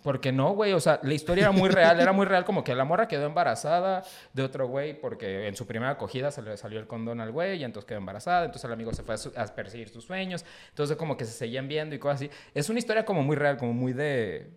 Porque 0.04 0.32
no, 0.32 0.54
güey, 0.54 0.74
o 0.74 0.80
sea, 0.80 1.02
la 1.04 1.14
historia 1.14 1.42
era 1.44 1.52
muy 1.52 1.70
real, 1.70 2.00
era 2.00 2.14
muy 2.14 2.26
real 2.26 2.46
como 2.46 2.64
que 2.64 2.74
la 2.74 2.86
morra 2.86 3.10
quedó 3.10 3.26
embarazada 3.26 4.04
de 4.32 4.44
otro 4.44 4.68
güey 4.68 4.98
porque 4.98 5.48
en 5.48 5.56
su 5.56 5.68
primera 5.68 5.92
acogida 5.92 6.32
se 6.32 6.42
le 6.42 6.56
salió 6.56 6.80
el 6.80 6.88
condón 6.88 7.20
al 7.20 7.32
güey 7.32 7.60
y 7.60 7.64
entonces 7.66 7.88
quedó 7.88 7.98
embarazada, 7.98 8.46
entonces 8.46 8.64
el 8.64 8.72
amigo 8.72 8.94
se 8.94 9.04
fue 9.04 9.16
a, 9.36 9.46
perseguir 9.48 9.90
sus 9.90 10.06
sueños, 10.06 10.46
entonces 10.70 10.96
como 10.96 11.18
que 11.18 11.26
se 11.26 11.34
seguían 11.34 11.68
viendo 11.68 11.94
y 11.94 12.00
cosas 12.00 12.22
así. 12.22 12.32
Es 12.54 12.70
una 12.70 12.80
historia 12.80 13.04
como 13.04 13.22
muy 13.22 13.36
real, 13.36 13.58
como 13.58 13.74
muy 13.74 13.92
de... 13.92 14.52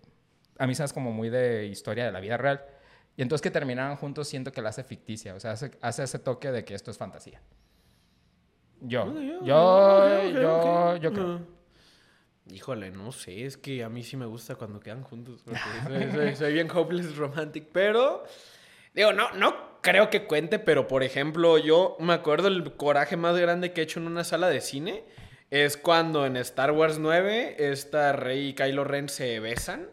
A 0.59 0.69
mí 0.69 0.75
sabes 0.75 0.93
como 0.93 1.11
muy 1.11 1.31
de 1.31 1.67
historia 1.67 2.05
de 2.05 2.13
la 2.13 2.21
vida 2.21 2.37
real. 2.37 2.63
Y 3.17 3.23
entonces 3.23 3.43
que 3.43 3.51
terminaran 3.51 3.97
juntos 3.97 4.29
siento 4.29 4.53
que 4.53 4.63
la 4.63 4.69
hace 4.69 4.85
ficticia, 4.85 5.35
o 5.35 5.41
sea, 5.41 5.53
hace, 5.53 5.73
hace 5.81 6.05
ese 6.05 6.19
toque 6.19 6.53
de 6.53 6.65
que 6.65 6.75
esto 6.75 6.91
es 6.91 6.99
fantasía. 6.99 7.41
Yo, 8.81 9.13
yo, 9.45 10.31
yo, 10.31 10.97
yo 10.97 11.13
creo. 11.13 11.41
Híjole, 12.51 12.91
no 12.91 13.13
sé, 13.13 13.45
es 13.45 13.57
que 13.57 13.85
a 13.85 13.89
mí 13.89 14.03
sí 14.03 14.17
me 14.17 14.27
gusta 14.27 14.57
cuando 14.57 14.81
quedan 14.81 15.03
juntos. 15.03 15.43
soy, 15.45 16.11
soy- 16.13 16.37
soy 16.37 16.53
bien 16.55 16.69
hopeless 16.73 17.17
romantic, 17.17 17.69
pero. 17.73 18.25
Digo, 18.93 19.13
no, 19.13 19.31
no 19.33 19.55
creo 19.83 20.11
que 20.11 20.27
cuente, 20.27 20.59
pero 20.59 20.89
por 20.89 21.05
ejemplo, 21.05 21.59
yo 21.59 21.97
me 22.01 22.13
acuerdo 22.13 22.49
el 22.49 22.75
coraje 22.75 23.17
más 23.17 23.37
grande 23.39 23.73
que 23.73 23.81
he 23.83 23.85
hecho 23.85 24.01
en 24.01 24.07
una 24.09 24.25
sala 24.25 24.49
de 24.49 24.61
cine. 24.61 25.05
Es 25.51 25.77
cuando 25.77 26.27
en 26.27 26.37
Star 26.37 26.73
Wars 26.73 26.99
9, 26.99 27.57
esta 27.59 28.13
Rey 28.13 28.49
y 28.49 28.55
Kylo 28.55 28.85
Ren 28.85 29.09
se 29.09 29.39
besan. 29.41 29.89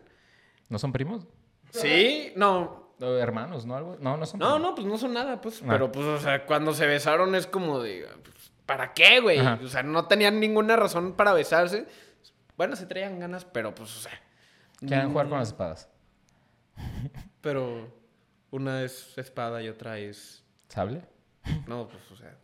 ¿No 0.69 0.79
son 0.79 0.91
primos? 0.93 1.27
Sí, 1.71 2.31
no. 2.35 2.91
O 2.99 3.05
hermanos, 3.17 3.65
¿no? 3.67 3.75
Algo. 3.75 3.97
No, 3.99 4.17
no 4.17 4.25
son. 4.25 4.39
No, 4.39 4.57
no, 4.57 4.73
pues 4.73 4.87
no 4.87 4.97
son 4.97 5.13
nada, 5.13 5.39
pues. 5.41 5.61
Ah. 5.61 5.67
Pero 5.69 5.91
pues, 5.91 6.05
o 6.05 6.19
sea, 6.19 6.45
cuando 6.47 6.73
se 6.73 6.87
besaron 6.87 7.35
es 7.35 7.45
como 7.45 7.79
de. 7.79 8.07
pues, 8.23 8.35
¿Para 8.67 8.93
qué, 8.93 9.19
güey? 9.21 9.39
Ajá. 9.39 9.59
O 9.63 9.67
sea, 9.67 9.81
no 9.81 10.05
tenían 10.07 10.39
ninguna 10.39 10.75
razón 10.75 11.13
para 11.13 11.33
besarse. 11.33 11.87
Bueno, 12.55 12.75
se 12.75 12.85
traían 12.85 13.19
ganas, 13.19 13.43
pero 13.45 13.73
pues, 13.73 13.95
o 13.97 13.99
sea. 14.01 14.11
Quieren 14.79 15.09
jugar 15.11 15.27
con 15.29 15.39
las 15.39 15.47
espadas. 15.47 15.89
Pero 17.41 17.91
una 18.51 18.83
es 18.83 19.17
espada 19.17 19.61
y 19.63 19.69
otra 19.69 19.97
es. 19.97 20.43
¿Sable? 20.67 21.01
No, 21.65 21.87
pues, 21.87 22.03
o 22.11 22.15
sea. 22.17 22.35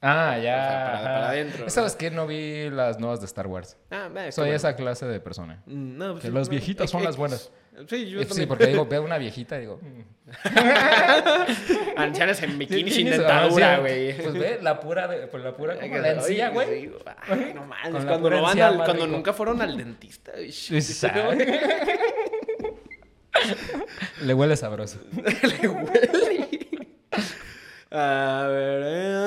Ah, 0.00 0.36
ya. 0.38 0.56
O 0.56 0.68
sea, 0.68 1.02
para- 1.04 1.28
adentro, 1.30 1.70
¿Sabes 1.70 1.94
qué? 1.94 2.10
No 2.10 2.26
vi 2.26 2.68
las 2.70 2.98
nuevas 2.98 3.20
de 3.20 3.26
Star 3.26 3.46
Wars. 3.46 3.76
Ah, 3.90 4.08
eh, 4.10 4.22
qué 4.26 4.32
Soy 4.32 4.50
esa 4.50 4.74
clase 4.74 5.06
de 5.06 5.20
persona. 5.20 5.62
Mm, 5.66 5.96
No, 5.96 6.12
pues, 6.12 6.24
Que 6.24 6.30
bueno, 6.30 6.48
viejitas 6.48 6.90
son 6.90 7.00
X. 7.02 7.06
las 7.10 7.16
buenas. 7.16 7.50
Sí, 7.88 8.08
yo 8.10 8.20
Sí, 8.20 8.26
también. 8.28 8.48
porque 8.48 8.66
digo, 8.66 8.84
veo 8.86 9.02
una 9.02 9.18
viejita 9.18 9.56
y 9.56 9.60
digo. 9.60 9.80
mm. 9.82 10.02
Ancianas 11.96 12.42
en 12.42 12.58
bikini 12.58 12.90
sin 12.90 13.10
dentadura, 13.10 13.76
sí, 13.76 13.80
güey. 13.80 14.16
Pues 14.16 14.34
ve, 14.34 14.58
la 14.62 14.78
pura, 14.78 15.08
pues 15.30 15.42
la 15.42 15.56
pura 15.56 15.74
como 15.78 15.96
la 15.98 16.10
encía, 16.12 16.50
güey. 16.50 16.82
sí, 16.86 16.92
Ay, 17.28 17.52
no 17.54 17.64
mames. 17.66 18.04
Cuando, 18.04 18.30
no 18.30 18.42
van 18.42 18.60
al- 18.60 18.84
cuando 18.84 19.06
nunca 19.06 19.32
fueron 19.32 19.60
al 19.62 19.76
dentista. 19.76 20.32
Sí, 20.50 20.80
sabe. 20.82 21.60
Le 24.22 24.34
huele 24.34 24.56
sabroso. 24.56 24.98
Le 25.60 25.68
huele. 25.68 26.48
A 27.90 28.46
ver, 28.48 28.82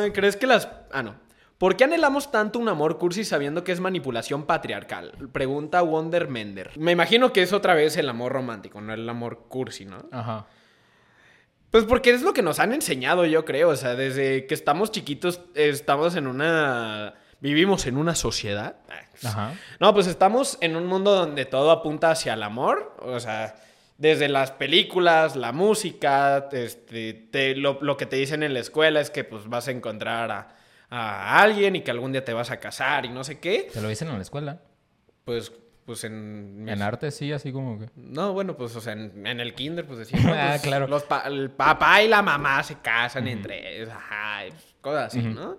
eh, 0.07 0.11
¿crees 0.13 0.35
que 0.37 0.47
las... 0.47 0.67
Ah, 0.91 1.03
no. 1.03 1.15
¿Por 1.57 1.77
qué 1.77 1.85
anhelamos 1.85 2.31
tanto 2.31 2.59
un 2.59 2.67
amor 2.67 2.97
cursi 2.97 3.23
sabiendo 3.23 3.63
que 3.63 3.71
es 3.71 3.79
manipulación 3.79 4.45
patriarcal? 4.45 5.13
Pregunta 5.31 5.81
Wonder 5.81 6.27
Mender. 6.27 6.71
Me 6.77 6.91
imagino 6.91 7.31
que 7.31 7.41
es 7.43 7.53
otra 7.53 7.73
vez 7.75 7.95
el 7.95 8.09
amor 8.09 8.33
romántico, 8.33 8.81
no 8.81 8.93
el 8.93 9.07
amor 9.07 9.45
cursi, 9.47 9.85
¿no? 9.85 10.05
Ajá. 10.11 10.47
Pues 11.71 11.85
porque 11.85 12.11
es 12.11 12.21
lo 12.23 12.33
que 12.33 12.41
nos 12.41 12.59
han 12.59 12.73
enseñado, 12.73 13.25
yo 13.25 13.45
creo. 13.45 13.69
O 13.69 13.75
sea, 13.75 13.95
desde 13.95 14.47
que 14.47 14.53
estamos 14.53 14.91
chiquitos, 14.91 15.41
estamos 15.55 16.15
en 16.15 16.27
una... 16.27 17.15
Vivimos 17.41 17.85
en 17.85 17.97
una 17.97 18.15
sociedad. 18.15 18.77
Ajá. 19.23 19.53
No, 19.79 19.93
pues 19.93 20.07
estamos 20.07 20.57
en 20.61 20.75
un 20.75 20.87
mundo 20.87 21.13
donde 21.15 21.45
todo 21.45 21.71
apunta 21.71 22.11
hacia 22.11 22.33
el 22.33 22.43
amor. 22.43 22.95
O 23.01 23.19
sea, 23.19 23.55
desde 23.97 24.29
las 24.29 24.51
películas, 24.51 25.35
la 25.35 25.51
música, 25.51 26.49
este, 26.51 27.13
te- 27.13 27.55
lo, 27.55 27.77
lo 27.81 27.97
que 27.97 28.05
te 28.05 28.15
dicen 28.15 28.41
en 28.43 28.53
la 28.53 28.59
escuela 28.61 28.99
es 28.99 29.09
que 29.09 29.23
pues 29.23 29.47
vas 29.47 29.67
a 29.67 29.71
encontrar 29.71 30.31
a, 30.31 30.55
a 30.97 31.41
alguien 31.41 31.75
y 31.75 31.81
que 31.81 31.91
algún 31.91 32.11
día 32.11 32.23
te 32.23 32.33
vas 32.33 32.51
a 32.51 32.59
casar 32.59 33.05
y 33.05 33.09
no 33.09 33.23
sé 33.23 33.39
qué. 33.39 33.69
Te 33.73 33.81
lo 33.81 33.89
dicen 33.89 34.07
en 34.09 34.15
la 34.15 34.21
escuela. 34.21 34.61
Pues, 35.23 35.51
pues 35.85 36.03
en... 36.03 36.67
En 36.69 36.81
arte 36.81 37.11
sí, 37.11 37.31
así 37.31 37.51
como 37.51 37.79
que. 37.79 37.89
No, 37.95 38.33
bueno, 38.33 38.55
pues, 38.55 38.75
o 38.75 38.81
sea, 38.81 38.93
en, 38.93 39.25
en 39.27 39.39
el 39.39 39.53
kinder, 39.55 39.85
pues 39.85 39.99
decían, 39.99 40.23
no, 40.25 40.33
Ah, 40.33 40.47
pues, 40.51 40.61
claro. 40.61 40.87
los 40.87 41.03
pa- 41.03 41.23
el 41.27 41.51
papá 41.51 42.01
y 42.03 42.07
la 42.07 42.21
mamá 42.21 42.63
se 42.63 42.75
casan 42.79 43.27
entre 43.27 43.75
ellos, 43.77 43.89
ajá, 43.89 44.43
cosas 44.81 45.07
así, 45.07 45.21
¿no? 45.21 45.57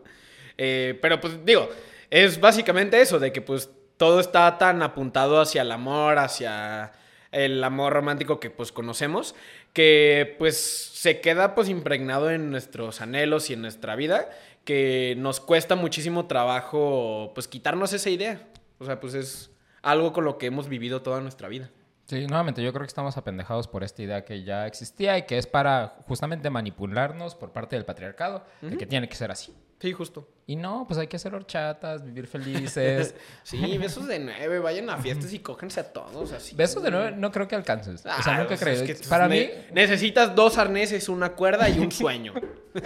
Eh, 0.58 0.98
pero, 1.02 1.20
pues, 1.20 1.44
digo, 1.44 1.68
es 2.10 2.40
básicamente 2.40 3.00
eso, 3.00 3.18
de 3.18 3.32
que, 3.32 3.42
pues, 3.42 3.70
todo 3.96 4.20
está 4.20 4.58
tan 4.58 4.82
apuntado 4.82 5.40
hacia 5.40 5.62
el 5.62 5.72
amor, 5.72 6.18
hacia 6.18 6.92
el 7.32 7.62
amor 7.62 7.92
romántico 7.92 8.38
que, 8.40 8.50
pues, 8.50 8.72
conocemos, 8.72 9.34
que, 9.76 10.36
pues, 10.38 10.56
se 10.56 11.20
queda, 11.20 11.54
pues, 11.54 11.68
impregnado 11.68 12.30
en 12.30 12.50
nuestros 12.50 13.02
anhelos 13.02 13.50
y 13.50 13.52
en 13.52 13.60
nuestra 13.60 13.94
vida, 13.94 14.30
que 14.64 15.14
nos 15.18 15.38
cuesta 15.38 15.76
muchísimo 15.76 16.24
trabajo, 16.24 17.32
pues, 17.34 17.46
quitarnos 17.46 17.92
esa 17.92 18.08
idea. 18.08 18.48
O 18.78 18.86
sea, 18.86 19.00
pues, 19.00 19.12
es 19.12 19.50
algo 19.82 20.14
con 20.14 20.24
lo 20.24 20.38
que 20.38 20.46
hemos 20.46 20.70
vivido 20.70 21.02
toda 21.02 21.20
nuestra 21.20 21.48
vida. 21.48 21.68
Sí, 22.06 22.26
nuevamente, 22.26 22.62
yo 22.62 22.72
creo 22.72 22.84
que 22.84 22.88
estamos 22.88 23.18
apendejados 23.18 23.68
por 23.68 23.84
esta 23.84 24.02
idea 24.02 24.24
que 24.24 24.44
ya 24.44 24.66
existía 24.66 25.18
y 25.18 25.26
que 25.26 25.36
es 25.36 25.46
para 25.46 25.98
justamente 26.08 26.48
manipularnos 26.48 27.34
por 27.34 27.52
parte 27.52 27.76
del 27.76 27.84
patriarcado, 27.84 28.46
de 28.62 28.78
que 28.78 28.86
tiene 28.86 29.10
que 29.10 29.14
ser 29.14 29.30
así. 29.30 29.52
Sí, 29.78 29.92
justo. 29.92 30.26
Y 30.46 30.56
no, 30.56 30.86
pues 30.88 30.98
hay 30.98 31.06
que 31.06 31.16
hacer 31.16 31.34
horchatas, 31.34 32.02
vivir 32.04 32.26
felices. 32.26 33.14
Sí, 33.42 33.76
besos 33.78 34.06
de 34.06 34.18
nueve, 34.18 34.58
vayan 34.58 34.88
a 34.88 34.96
fiestas 34.96 35.32
y 35.34 35.40
cógense 35.40 35.80
a 35.80 35.92
todos 35.92 36.32
así. 36.32 36.56
Besos 36.56 36.82
de 36.82 36.90
nuevo 36.90 37.10
no 37.16 37.30
creo 37.30 37.46
que 37.46 37.54
alcances. 37.56 38.00
o 38.00 38.02
sea, 38.02 38.14
Ah, 38.16 38.32
nunca 38.38 38.48
pues, 38.48 38.60
creo. 38.60 38.72
es 38.74 38.82
que, 38.82 38.94
pues, 38.94 39.08
Para 39.08 39.28
mí, 39.28 39.48
Necesitas 39.72 40.34
dos 40.34 40.56
arneses, 40.58 41.08
una 41.10 41.32
cuerda 41.32 41.68
y 41.68 41.78
un 41.78 41.92
sueño. 41.92 42.32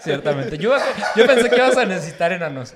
ciertamente. 0.00 0.58
Yo, 0.58 0.74
yo 1.16 1.26
pensé 1.26 1.50
que 1.50 1.56
ibas 1.56 1.76
a 1.76 1.84
necesitar 1.86 2.32
enanos. 2.32 2.74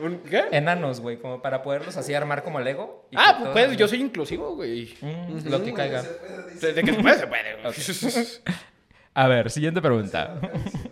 ¿Un- 0.00 0.18
¿Qué? 0.20 0.44
Enanos, 0.52 1.00
güey, 1.00 1.18
como 1.18 1.42
para 1.42 1.62
poderlos 1.62 1.96
así 1.96 2.14
armar 2.14 2.44
como 2.44 2.60
Lego. 2.60 3.08
y 3.10 3.16
Ah, 3.18 3.38
pues, 3.52 3.66
pues, 3.66 3.76
yo 3.76 3.88
soy 3.88 4.00
inclusivo, 4.00 4.54
güey. 4.54 4.94
Mm, 5.00 5.48
Lo 5.48 5.64
que 5.64 5.72
caiga. 5.74 6.04
Desde 6.60 6.74
que 6.84 6.94
se 6.94 7.02
puede, 7.02 7.18
se 7.18 7.26
puede. 7.26 7.62
güey. 7.62 8.26
A 9.18 9.26
ver, 9.26 9.50
siguiente 9.50 9.82
pregunta. 9.82 10.38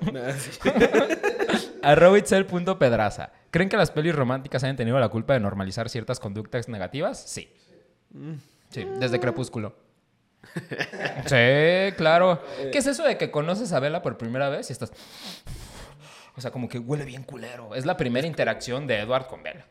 Arroba 1.84 2.18
itzel.pedraza. 2.18 3.30
¿Creen 3.52 3.68
que 3.68 3.76
las 3.76 3.92
pelis 3.92 4.16
románticas 4.16 4.64
hayan 4.64 4.74
tenido 4.74 4.98
la 4.98 5.08
culpa 5.10 5.34
de 5.34 5.38
normalizar 5.38 5.88
ciertas 5.88 6.18
conductas 6.18 6.68
negativas? 6.68 7.22
Sí. 7.22 7.48
Sí, 8.70 8.84
desde 8.98 9.20
Crepúsculo. 9.20 9.76
Sí, 11.26 11.94
claro. 11.96 12.42
¿Qué 12.72 12.78
es 12.78 12.88
eso 12.88 13.04
de 13.04 13.16
que 13.16 13.30
conoces 13.30 13.72
a 13.72 13.78
Bella 13.78 14.02
por 14.02 14.18
primera 14.18 14.48
vez 14.48 14.70
y 14.70 14.72
estás... 14.72 14.90
O 16.36 16.40
sea, 16.40 16.50
como 16.50 16.68
que 16.68 16.80
huele 16.80 17.04
bien 17.04 17.22
culero. 17.22 17.76
Es 17.76 17.86
la 17.86 17.96
primera 17.96 18.26
interacción 18.26 18.88
de 18.88 18.98
Edward 18.98 19.28
con 19.28 19.44
Bella. 19.44 19.68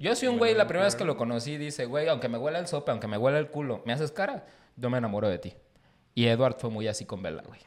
Yo 0.00 0.16
soy 0.16 0.26
un 0.26 0.38
güey, 0.38 0.56
la 0.56 0.66
primera 0.66 0.86
vez 0.86 0.96
que 0.96 1.04
lo 1.04 1.16
conocí, 1.16 1.58
dice, 1.58 1.84
güey, 1.84 2.08
aunque 2.08 2.28
me 2.28 2.38
huela 2.38 2.58
el 2.58 2.66
sope, 2.66 2.90
aunque 2.90 3.06
me 3.06 3.18
huela 3.18 3.38
el 3.38 3.50
culo, 3.50 3.82
¿me 3.86 3.92
haces 3.92 4.10
cara? 4.10 4.46
Yo 4.74 4.90
me 4.90 4.98
enamoro 4.98 5.28
de 5.28 5.38
ti. 5.38 5.54
Y 6.14 6.26
Edward 6.26 6.56
fue 6.58 6.70
muy 6.70 6.88
así 6.88 7.04
con 7.04 7.22
Bella, 7.22 7.42
güey. 7.46 7.60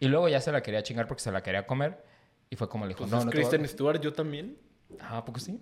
Y 0.00 0.08
luego 0.08 0.28
ya 0.28 0.40
se 0.40 0.52
la 0.52 0.62
quería 0.62 0.82
chingar 0.82 1.06
porque 1.06 1.22
se 1.22 1.32
la 1.32 1.42
quería 1.42 1.66
comer. 1.66 2.04
Y 2.50 2.56
fue 2.56 2.68
como 2.68 2.84
le 2.84 2.90
dijo, 2.90 3.00
Pues 3.00 3.10
no, 3.10 3.24
no 3.24 3.30
te 3.30 3.36
Kristen 3.36 3.66
Stewart, 3.66 4.00
yo 4.00 4.12
también. 4.12 4.56
Ah, 5.00 5.18
¿a 5.18 5.24
poco 5.24 5.40
sí? 5.40 5.60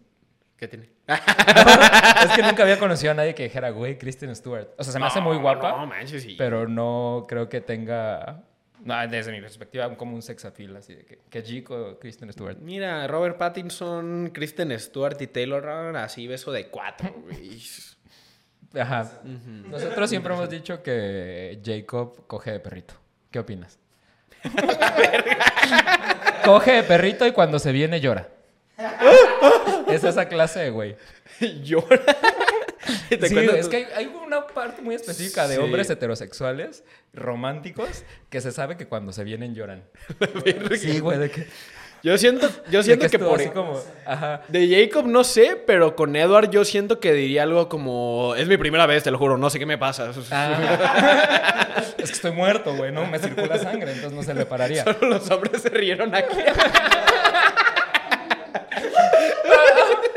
¿Qué 0.57 0.69
tiene? 0.69 0.91
es 1.07 2.33
que 2.35 2.43
nunca 2.43 2.63
había 2.63 2.79
conocido 2.79 3.13
a 3.13 3.15
nadie 3.15 3.35
que 3.35 3.45
dijera, 3.45 3.71
güey, 3.71 3.99
Kristen 3.99 4.35
Stewart. 4.35 4.69
O 4.79 4.85
sea, 4.85 4.93
se 4.93 4.99
me 4.99 5.07
hace 5.07 5.21
muy 5.21 5.37
No, 5.37 5.43
guapa, 5.43 5.73
No, 5.73 5.87
manches, 5.87 6.23
sí. 6.23 6.37
pero 6.39 6.69
no 6.69 7.27
creo 7.29 7.49
que 7.49 7.61
tenga, 7.61 8.45
no, 8.85 9.09
desde 9.09 9.33
mi 9.33 9.41
perspectiva, 9.41 9.97
como 9.97 10.15
un 10.15 10.21
sex 10.21 10.45
appeal, 10.45 10.77
así 10.77 10.95
de 10.95 11.05
que, 11.07 11.19
que 11.31 11.43
chico 11.43 11.99
Kristen 11.99 12.31
Stewart. 12.33 12.59
Mira, 12.61 13.07
Robert 13.07 13.39
Pattinson, 13.39 14.31
Kristen 14.33 14.79
Stewart 14.79 15.21
y 15.21 15.27
Taylor, 15.27 15.97
así 15.97 16.27
beso 16.27 16.53
de 16.53 16.69
cuatro, 16.69 17.13
güey. 17.25 17.61
Ajá. 18.81 19.11
Nosotros 19.71 20.11
siempre 20.11 20.35
hemos 20.35 20.49
dicho 20.51 20.83
que 20.83 21.61
Jacob 21.65 22.27
coge 22.27 22.51
de 22.53 22.61
perrito. 22.61 22.95
¿Qué 23.31 23.39
opinas? 23.39 23.79
coge 26.45 26.73
de 26.73 26.83
perrito 26.83 27.27
y 27.27 27.33
cuando 27.33 27.59
se 27.59 27.73
viene 27.73 28.01
llora. 28.01 28.29
es 29.89 30.05
esa 30.05 30.29
clase 30.29 30.61
de 30.61 30.71
güey. 30.71 30.97
Llora. 31.63 32.01
Te 33.09 33.29
Sí, 33.29 33.39
es 33.39 33.69
que 33.69 33.77
hay, 33.77 33.87
hay 33.97 34.07
una 34.07 34.47
parte 34.47 34.83
muy 34.83 34.95
específica 34.95 35.49
de 35.49 35.57
Sí. 35.57 35.61
hombres 35.63 35.89
heterosexuales 35.89 36.85
románticos 37.13 38.05
que 38.29 38.41
se 38.41 38.53
sabe 38.53 38.77
que 38.77 38.87
cuando 38.87 39.13
se 39.13 39.25
vienen 39.25 39.55
lloran. 39.55 39.85
sí, 40.79 40.99
güey, 41.01 41.19
de 41.19 41.31
que, 41.31 41.47
Yo 42.05 42.19
siento, 42.19 42.51
yo 42.71 42.83
siento 42.83 43.09
que, 43.09 43.19
por... 43.19 43.41
así 43.41 43.49
como, 43.49 43.81
ajá. 44.05 44.43
De 44.49 44.69
Jacob 44.69 45.07
no 45.07 45.25
sé, 45.25 45.57
pero 45.67 45.97
con 45.97 46.15
Edward 46.15 46.51
yo 46.51 46.63
siento 46.67 47.01
que 47.01 47.15
diría 47.15 47.45
algo 47.45 47.71
como... 47.71 48.35
Es 48.37 48.47
mi 48.47 48.59
primera 48.59 48.85
vez, 48.85 49.03
te 49.05 49.11
lo 49.11 49.17
juro, 49.17 49.39
no 49.39 49.49
sé 49.49 49.59
qué 49.59 49.65
me 49.65 49.79
pasa. 49.79 50.11
Ah. 50.31 51.83
es 51.97 52.11
que 52.11 52.13
estoy 52.13 52.33
muerto, 52.33 52.75
güey, 52.77 52.93
¿no? 52.93 53.07
Me 53.07 53.19
circula 53.19 53.57
sangre, 53.59 53.93
entonces 53.93 54.13
no 54.13 54.23
se 54.23 54.35
le 54.35 54.45
pararía. 54.45 54.85
Solo 55.01 55.09
los 55.09 55.31
hombres 55.31 55.63
se 55.63 55.71
rieron 55.71 56.15
aquí. 56.15 56.37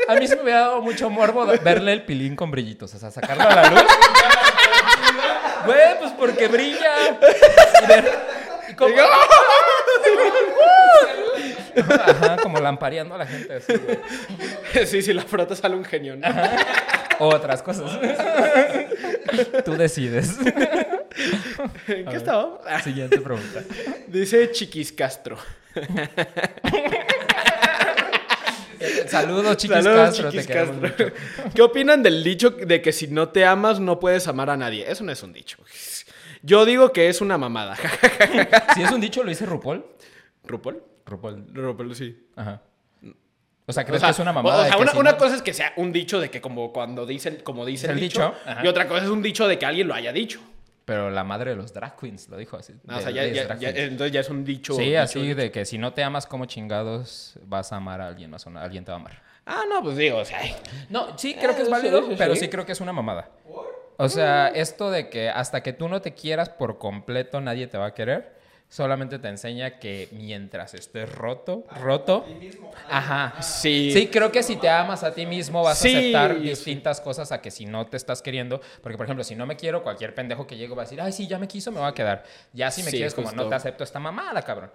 A 0.08 0.14
mí 0.16 0.28
se 0.28 0.36
me 0.36 0.42
hubiera 0.42 0.60
dado 0.60 0.82
mucho 0.82 1.08
morbo 1.08 1.46
verle 1.64 1.94
el 1.94 2.02
pilín 2.02 2.36
con 2.36 2.50
brillitos, 2.50 2.92
o 2.94 2.98
sea, 2.98 3.10
sacarlo 3.10 3.44
a 3.44 3.54
la 3.54 3.70
luz. 3.70 3.82
Güey, 5.64 5.98
pues 6.00 6.12
porque 6.18 6.48
brilla. 6.48 7.18
Y 7.82 7.86
ver- 7.86 8.18
y 8.68 8.74
como, 8.74 8.94
Ajá, 11.80 12.36
como 12.42 12.58
lampareando 12.60 13.14
a 13.14 13.18
la 13.18 13.26
gente. 13.26 13.54
así, 13.54 13.72
sí, 14.86 15.02
si 15.02 15.12
la 15.12 15.22
frota 15.22 15.54
sale 15.54 15.76
un 15.76 15.84
genio, 15.84 16.16
¿no? 16.16 16.26
O 17.20 17.28
otras 17.28 17.62
cosas. 17.62 17.90
Tú 19.64 19.76
decides. 19.76 20.36
¿En 21.88 22.06
qué 22.06 22.16
estaba? 22.16 22.60
Siguiente 22.82 23.20
pregunta. 23.20 23.62
Dice 24.06 24.50
Chiquis 24.52 24.92
Castro. 24.92 25.36
Saludos, 29.08 29.56
chiquis 29.56 29.82
Saludos, 29.82 30.06
Castro. 30.08 30.30
Chiquis 30.30 30.46
te 30.46 30.52
queremos 30.52 30.80
Castro. 30.80 31.06
mucho. 31.06 31.50
¿Qué 31.54 31.62
opinan 31.62 32.02
del 32.02 32.22
dicho 32.22 32.50
de 32.50 32.80
que 32.80 32.92
si 32.92 33.08
no 33.08 33.28
te 33.30 33.44
amas 33.44 33.80
no 33.80 33.98
puedes 33.98 34.28
amar 34.28 34.50
a 34.50 34.56
nadie? 34.56 34.88
Eso 34.88 35.02
no 35.02 35.10
es 35.12 35.22
un 35.22 35.32
dicho. 35.32 35.58
Yo 36.42 36.64
digo 36.64 36.92
que 36.92 37.08
es 37.08 37.20
una 37.20 37.36
mamada. 37.38 37.76
Si 38.74 38.82
es 38.82 38.92
un 38.92 39.00
dicho, 39.00 39.22
lo 39.24 39.28
dice 39.30 39.44
RuPaul. 39.46 39.84
¿Rupol? 40.44 40.82
RuPaul. 41.08 41.46
Rupol, 41.54 41.94
sí. 41.94 42.28
Ajá. 42.36 42.60
O 43.66 43.72
sea, 43.72 43.84
¿crees 43.84 43.98
O 43.98 44.00
sea, 44.00 44.08
que 44.08 44.12
es 44.12 44.18
una 44.20 44.32
mamada? 44.32 44.56
O 44.56 44.58
sea, 44.60 44.70
de 44.70 44.76
que 44.76 44.82
una, 44.82 44.92
si 44.92 44.98
una 44.98 45.12
no- 45.12 45.18
cosa 45.18 45.36
es 45.36 45.42
que 45.42 45.52
sea 45.52 45.72
un 45.76 45.92
dicho 45.92 46.20
de 46.20 46.30
que 46.30 46.40
como 46.40 46.72
cuando 46.72 47.04
dicen, 47.04 47.40
como 47.44 47.66
dice 47.66 47.90
el, 47.90 48.00
dicho, 48.00 48.34
y 48.62 48.66
otra 48.66 48.88
cosa 48.88 49.04
es 49.04 49.10
un 49.10 49.20
dicho 49.22 49.46
de 49.46 49.58
que 49.58 49.66
alguien 49.66 49.88
lo 49.88 49.94
haya 49.94 50.12
dicho. 50.12 50.40
Pero 50.86 51.10
la 51.10 51.22
madre 51.22 51.50
de 51.50 51.56
los 51.56 51.74
drag 51.74 51.96
queens 51.98 52.30
lo 52.30 52.38
dijo 52.38 52.56
así. 52.56 52.72
Ah, 52.88 52.94
o 52.94 52.96
de- 52.96 53.02
sea, 53.02 53.10
ya, 53.10 53.68
entonces 53.84 54.10
ya 54.12 54.20
es 54.20 54.30
un 54.30 54.42
dicho. 54.42 54.72
Sí, 54.72 54.84
dicho- 54.84 55.00
así 55.00 55.34
de 55.34 55.50
que 55.52 55.66
si 55.66 55.76
no 55.76 55.92
te 55.92 56.02
amas 56.02 56.26
como 56.26 56.46
chingados, 56.46 57.38
vas 57.44 57.70
a 57.72 57.76
amar 57.76 58.00
a 58.00 58.06
alguien 58.08 58.30
más 58.30 58.46
o 58.46 58.50
no, 58.50 58.58
alguien 58.58 58.86
te 58.86 58.90
va 58.90 58.96
a 58.96 59.00
amar. 59.02 59.22
Ah, 59.44 59.64
no, 59.68 59.82
pues 59.82 59.98
digo, 59.98 60.16
o 60.16 60.24
sea. 60.24 60.40
No, 60.88 61.18
sí, 61.18 61.34
creo 61.34 61.54
que 61.54 61.62
es 61.62 61.68
Eh, 61.68 61.70
válido, 61.70 62.00
sí, 62.04 62.06
sí, 62.10 62.14
pero 62.16 62.34
sí. 62.34 62.40
sí 62.40 62.48
creo 62.48 62.64
que 62.64 62.72
es 62.72 62.80
una 62.80 62.94
mamada. 62.94 63.28
O 63.98 64.08
sea, 64.08 64.48
esto 64.48 64.90
de 64.90 65.10
que 65.10 65.28
hasta 65.28 65.62
que 65.62 65.74
tú 65.74 65.88
no 65.90 66.00
te 66.00 66.14
quieras 66.14 66.48
por 66.48 66.78
completo, 66.78 67.40
nadie 67.42 67.66
te 67.66 67.76
va 67.76 67.86
a 67.86 67.94
querer. 67.94 68.37
Solamente 68.70 69.18
te 69.18 69.28
enseña 69.28 69.78
que 69.78 70.08
mientras 70.12 70.74
estés 70.74 71.10
roto, 71.10 71.64
roto. 71.80 72.26
Ajá. 72.90 73.40
Sí. 73.40 73.90
Sí, 73.94 74.08
creo 74.08 74.30
que 74.30 74.42
si 74.42 74.56
te 74.56 74.68
amas 74.68 75.02
a 75.04 75.14
ti 75.14 75.24
mismo 75.24 75.62
vas 75.62 75.78
Sí, 75.78 75.94
a 75.94 75.98
aceptar 75.98 76.34
sí. 76.36 76.40
distintas 76.42 77.00
cosas 77.00 77.32
a 77.32 77.40
que 77.40 77.50
si 77.50 77.64
no 77.64 77.86
te 77.86 77.96
estás 77.96 78.20
queriendo. 78.20 78.60
Porque, 78.82 78.98
por 78.98 79.06
ejemplo, 79.06 79.24
si 79.24 79.34
no 79.34 79.46
me 79.46 79.56
quiero, 79.56 79.82
cualquier 79.82 80.14
pendejo 80.14 80.46
que 80.46 80.56
llegue 80.58 80.74
va 80.74 80.82
a 80.82 80.84
decir, 80.84 81.00
ay, 81.00 81.12
sí, 81.12 81.26
ya 81.26 81.38
me 81.38 81.48
quiso, 81.48 81.72
me 81.72 81.80
va 81.80 81.88
a 81.88 81.94
quedar. 81.94 82.24
Ya 82.52 82.70
si 82.70 82.82
me 82.82 82.90
Sí, 82.90 82.98
quieres, 82.98 83.14
como 83.14 83.32
no 83.32 83.48
te 83.48 83.54
acepto 83.54 83.84
esta 83.84 83.98
mamada, 84.00 84.42
cabrón. 84.42 84.70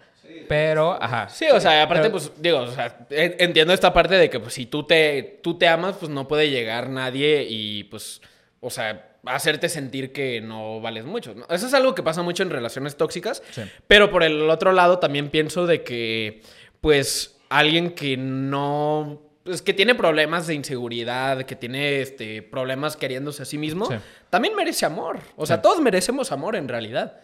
Pero, 0.50 0.98
ajá. 1.00 1.30
Sí, 1.30 1.46
o 1.54 1.60
sea, 1.60 1.84
aparte, 1.84 2.04
Pero- 2.10 2.14
pues, 2.14 2.32
digo, 2.42 2.60
o 2.62 2.72
sea, 2.72 3.06
en- 3.12 3.36
entiendo 3.38 3.74
esta 3.74 3.94
parte 3.94 4.16
de 4.16 4.28
que, 4.28 4.40
pues, 4.40 4.56
si 4.56 4.66
tú 4.66 4.88
te, 4.88 5.40
tú 5.44 5.56
te 5.58 5.68
amas, 5.68 5.98
pues, 6.00 6.10
no 6.12 6.28
puede 6.28 6.50
llegar 6.50 6.90
nadie 6.90 7.46
y, 7.48 7.84
pues, 7.84 8.22
o 8.60 8.72
sea, 8.72 9.10
hacerte 9.26 9.70
sentir 9.70 10.12
que 10.12 10.42
no 10.42 10.82
vales 10.82 11.06
mucho. 11.06 11.34
¿no? 11.34 11.46
Eso 11.50 11.68
es 11.68 11.74
algo 11.74 11.96
que 11.96 12.04
pasa 12.04 12.22
mucho 12.22 12.44
en 12.44 12.50
relaciones 12.50 12.98
tóxicas, 12.98 13.42
Sí. 13.52 13.62
pero 13.88 14.12
por 14.12 14.24
el 14.24 14.50
otro 14.50 14.72
lado 14.74 15.00
también 15.00 15.30
pienso 15.30 15.66
de 15.66 15.84
que, 15.84 16.42
pues, 16.82 17.38
alguien 17.50 17.92
que 17.92 18.18
no... 18.18 19.22
Pues 19.44 19.62
que 19.62 19.74
tiene 19.74 19.94
problemas 19.94 20.48
de 20.48 20.54
inseguridad, 20.54 21.44
que 21.44 21.58
tiene 21.58 22.00
este, 22.02 22.42
problemas 22.42 22.96
queriéndose 22.96 23.44
a 23.44 23.46
sí 23.46 23.58
mismo, 23.58 23.88
Sí. 23.88 23.96
también 24.30 24.56
merece 24.56 24.86
amor. 24.86 25.20
O 25.36 25.46
sea, 25.46 25.58
Sí. 25.58 25.62
todos 25.64 25.82
merecemos 25.82 26.32
amor 26.32 26.56
en 26.56 26.70
realidad. 26.70 27.20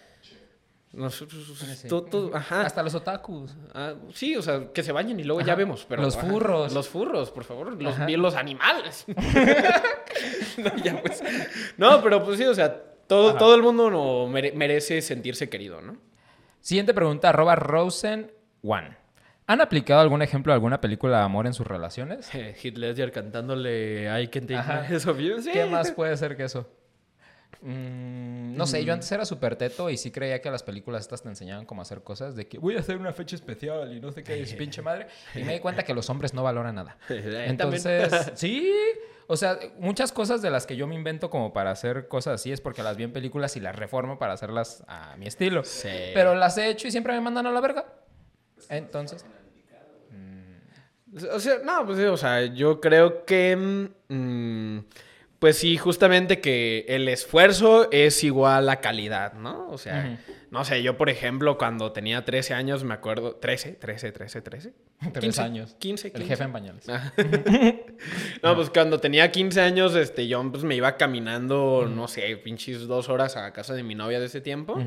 Nosotros, 0.91 1.43
Sí. 1.77 1.87
ajá. 2.33 2.61
Hasta 2.61 2.81
los 2.81 2.95
otakus. 2.95 3.55
Ah, 3.75 3.93
sí, 4.13 4.35
o 4.35 4.41
sea, 4.41 4.71
que 4.73 4.81
se 4.81 4.91
bañen 4.91 5.19
y 5.19 5.23
luego 5.23 5.39
Ajá. 5.41 5.47
ya 5.49 5.55
vemos. 5.55 5.85
Pero, 5.87 6.01
Los 6.01 6.17
ajá, 6.17 6.27
furros. 6.27 6.73
Los 6.73 6.89
furros, 6.89 7.29
por 7.29 7.43
favor. 7.43 7.79
Los, 7.81 8.05
bien 8.07 8.21
los 8.21 8.35
animales. 8.35 9.05
no, 10.57 10.75
ya, 10.83 11.01
pues. 11.01 11.23
No, 11.77 12.01
pero 12.01 12.23
pues 12.23 12.37
sí, 12.37 12.45
o 12.45 12.53
sea, 12.55 12.75
todo, 13.07 13.35
todo 13.35 13.55
el 13.55 13.61
mundo 13.61 13.89
no 13.91 14.27
mere- 14.27 14.51
merece 14.53 15.01
sentirse 15.01 15.49
querido, 15.49 15.81
¿no? 15.81 15.97
Siguiente 16.61 16.93
pregunta, 16.93 17.29
arroba 17.29 17.55
Rosen 17.55 18.31
One. 18.63 18.97
¿Han 19.47 19.61
aplicado 19.61 20.01
algún 20.01 20.21
ejemplo 20.21 20.51
de 20.51 20.55
alguna 20.55 20.79
película 20.81 21.19
de 21.19 21.23
amor 21.23 21.47
en 21.47 21.53
sus 21.53 21.65
relaciones? 21.65 22.29
Heath 22.33 22.77
Ledger 22.77 23.11
cantándole 23.11 24.05
I 24.21 24.27
can 24.27 24.45
take 24.47 24.63
you. 25.23 25.41
Sí. 25.41 25.51
¿Qué 25.51 25.65
más 25.65 25.91
puede 25.91 26.15
ser 26.17 26.35
que 26.35 26.43
eso? 26.43 26.67
Mm, 27.61 28.55
no 28.55 28.65
sé, 28.65 28.85
yo 28.85 28.93
antes 28.93 29.11
era 29.11 29.25
súper 29.25 29.55
teto 29.57 29.89
y 29.89 29.97
sí 29.97 30.11
creía 30.11 30.41
que 30.41 30.49
las 30.49 30.63
películas 30.63 31.01
estas 31.01 31.21
te 31.23 31.29
enseñaban 31.29 31.65
cómo 31.65 31.81
hacer 31.81 32.01
cosas 32.01 32.35
de 32.35 32.47
que 32.47 32.57
voy 32.57 32.77
a 32.77 32.79
hacer 32.79 32.97
una 32.97 33.11
fecha 33.11 33.35
especial 33.35 33.93
y 33.95 33.99
no 33.99 34.11
sé 34.11 34.23
qué, 34.23 34.45
su 34.45 34.55
pinche 34.57 34.81
madre. 34.81 35.07
Y 35.35 35.43
me 35.43 35.53
di 35.53 35.59
cuenta 35.59 35.83
que 35.83 35.93
los 35.93 36.09
hombres 36.09 36.33
no 36.33 36.43
valoran 36.43 36.75
nada. 36.75 36.97
Entonces, 37.09 38.31
sí, 38.35 38.73
o 39.27 39.35
sea, 39.35 39.59
muchas 39.77 40.11
cosas 40.11 40.41
de 40.41 40.49
las 40.49 40.65
que 40.65 40.75
yo 40.77 40.87
me 40.87 40.95
invento 40.95 41.29
como 41.29 41.51
para 41.51 41.71
hacer 41.71 42.07
cosas 42.07 42.35
así 42.35 42.51
es 42.51 42.61
porque 42.61 42.81
las 42.81 42.95
vi 42.95 43.03
en 43.03 43.11
películas 43.11 43.55
y 43.57 43.59
las 43.59 43.75
reformo 43.75 44.17
para 44.17 44.33
hacerlas 44.33 44.83
a 44.87 45.17
mi 45.17 45.27
estilo. 45.27 45.63
Sí. 45.65 45.89
Pero 46.13 46.35
las 46.35 46.57
he 46.57 46.69
hecho 46.69 46.87
y 46.87 46.91
siempre 46.91 47.13
me 47.13 47.21
mandan 47.21 47.45
a 47.45 47.51
la 47.51 47.59
verga. 47.59 47.85
Entonces, 48.69 49.25
O 51.33 51.39
sea, 51.39 51.57
no, 51.63 51.85
pues 51.85 51.97
sí, 51.97 52.05
o 52.05 52.17
sea, 52.17 52.45
yo 52.45 52.79
creo 52.79 53.25
que. 53.25 53.55
mm, 54.07 54.77
pues 55.39 55.57
sí, 55.57 55.77
justamente 55.77 56.41
que 56.41 56.85
el 56.89 57.07
esfuerzo 57.07 57.89
es 57.91 58.23
igual 58.25 58.67
a 58.67 58.81
calidad, 58.81 59.33
¿no? 59.33 59.69
O 59.69 59.77
sea, 59.77 60.19
no 60.51 60.65
sé, 60.65 60.83
yo 60.83 60.97
por 60.97 61.09
ejemplo, 61.09 61.57
cuando 61.57 61.93
tenía 61.93 62.25
13 62.25 62.53
años, 62.53 62.83
me 62.83 62.93
acuerdo. 62.93 63.35
13, 63.35 63.73
13, 63.73 64.11
13, 64.11 64.41
13. 64.41 64.73
Tres 65.13 65.23
15, 65.23 65.41
años. 65.41 65.75
15, 65.79 66.07
el 66.07 66.13
15. 66.13 66.27
jefe 66.27 66.43
en 66.43 66.51
pañales. 66.51 66.89
Ah. 66.89 67.13
no, 68.43 68.55
pues 68.55 68.69
cuando 68.69 68.99
tenía 68.99 69.31
15 69.31 69.61
años, 69.61 69.95
este, 69.95 70.27
yo 70.27 70.43
pues 70.51 70.65
me 70.65 70.75
iba 70.75 70.97
caminando, 70.97 71.89
no 71.89 72.09
sé, 72.09 72.35
pinches 72.37 72.87
dos 72.87 73.07
horas 73.07 73.37
a 73.37 73.53
casa 73.53 73.73
de 73.73 73.83
mi 73.83 73.95
novia 73.95 74.19
de 74.19 74.25
ese 74.25 74.41
tiempo. 74.41 74.77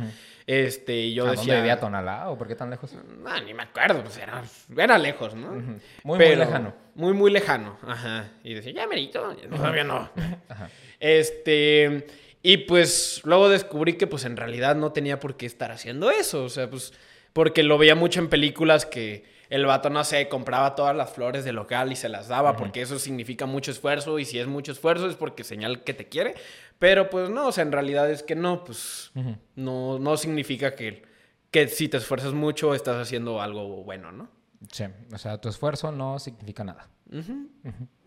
Este, 0.46 0.94
y 0.96 1.14
yo 1.14 1.26
¿A 1.26 1.30
decía. 1.32 1.42
dónde 1.54 1.56
vivía 1.56 1.78
Tonalá 1.80 2.28
o 2.30 2.36
por 2.38 2.48
qué 2.48 2.54
tan 2.56 2.70
lejos? 2.70 2.94
Ah, 3.26 3.40
ni 3.40 3.54
me 3.54 3.62
acuerdo, 3.62 4.02
pues 4.02 4.16
era, 4.18 4.42
era 4.76 4.98
lejos, 4.98 5.34
¿no? 5.34 5.50
Muy, 5.52 5.80
muy 6.04 6.18
Pero- 6.18 6.38
lejano. 6.44 6.74
Muy, 6.94 7.12
muy 7.14 7.30
lejano, 7.30 7.78
ajá. 7.86 8.28
Y 8.44 8.52
decía, 8.54 8.72
ya 8.72 8.86
merito, 8.86 9.34
todavía 9.50 9.84
no. 9.84 10.10
Ajá. 10.48 10.68
Este, 11.00 12.06
y 12.42 12.56
pues 12.58 13.20
luego 13.24 13.48
descubrí 13.48 13.94
que 13.94 14.06
pues 14.06 14.24
en 14.24 14.36
realidad 14.36 14.74
no 14.76 14.92
tenía 14.92 15.20
por 15.20 15.36
qué 15.36 15.46
estar 15.46 15.70
haciendo 15.72 16.10
eso, 16.10 16.44
o 16.44 16.48
sea, 16.48 16.68
pues 16.68 16.92
porque 17.32 17.62
lo 17.62 17.78
veía 17.78 17.94
mucho 17.94 18.20
en 18.20 18.28
películas 18.28 18.84
que 18.84 19.24
el 19.48 19.66
vato, 19.66 19.90
no 19.90 20.02
sé, 20.04 20.28
compraba 20.28 20.74
todas 20.74 20.96
las 20.96 21.10
flores 21.12 21.44
del 21.44 21.56
local 21.56 21.92
y 21.92 21.96
se 21.96 22.08
las 22.08 22.28
daba, 22.28 22.56
porque 22.56 22.80
eso 22.82 22.98
significa 22.98 23.44
mucho 23.46 23.70
esfuerzo, 23.70 24.18
y 24.18 24.24
si 24.24 24.38
es 24.38 24.46
mucho 24.46 24.72
esfuerzo 24.72 25.08
es 25.08 25.14
porque 25.14 25.44
señal 25.44 25.82
que 25.84 25.92
te 25.92 26.08
quiere, 26.08 26.34
pero 26.82 27.08
pues 27.08 27.30
no, 27.30 27.46
o 27.46 27.52
sea, 27.52 27.62
en 27.62 27.70
realidad 27.70 28.10
es 28.10 28.24
que 28.24 28.34
no, 28.34 28.64
pues 28.64 29.12
no, 29.54 30.00
no 30.00 30.16
significa 30.16 30.74
que, 30.74 31.04
que 31.52 31.68
si 31.68 31.88
te 31.88 31.98
esfuerzas 31.98 32.32
mucho 32.32 32.74
estás 32.74 32.96
haciendo 32.96 33.40
algo 33.40 33.84
bueno, 33.84 34.10
¿no? 34.10 34.28
Sí, 34.68 34.86
o 35.14 35.16
sea, 35.16 35.40
tu 35.40 35.48
esfuerzo 35.48 35.92
no 35.92 36.18
significa 36.18 36.64
nada. 36.64 36.88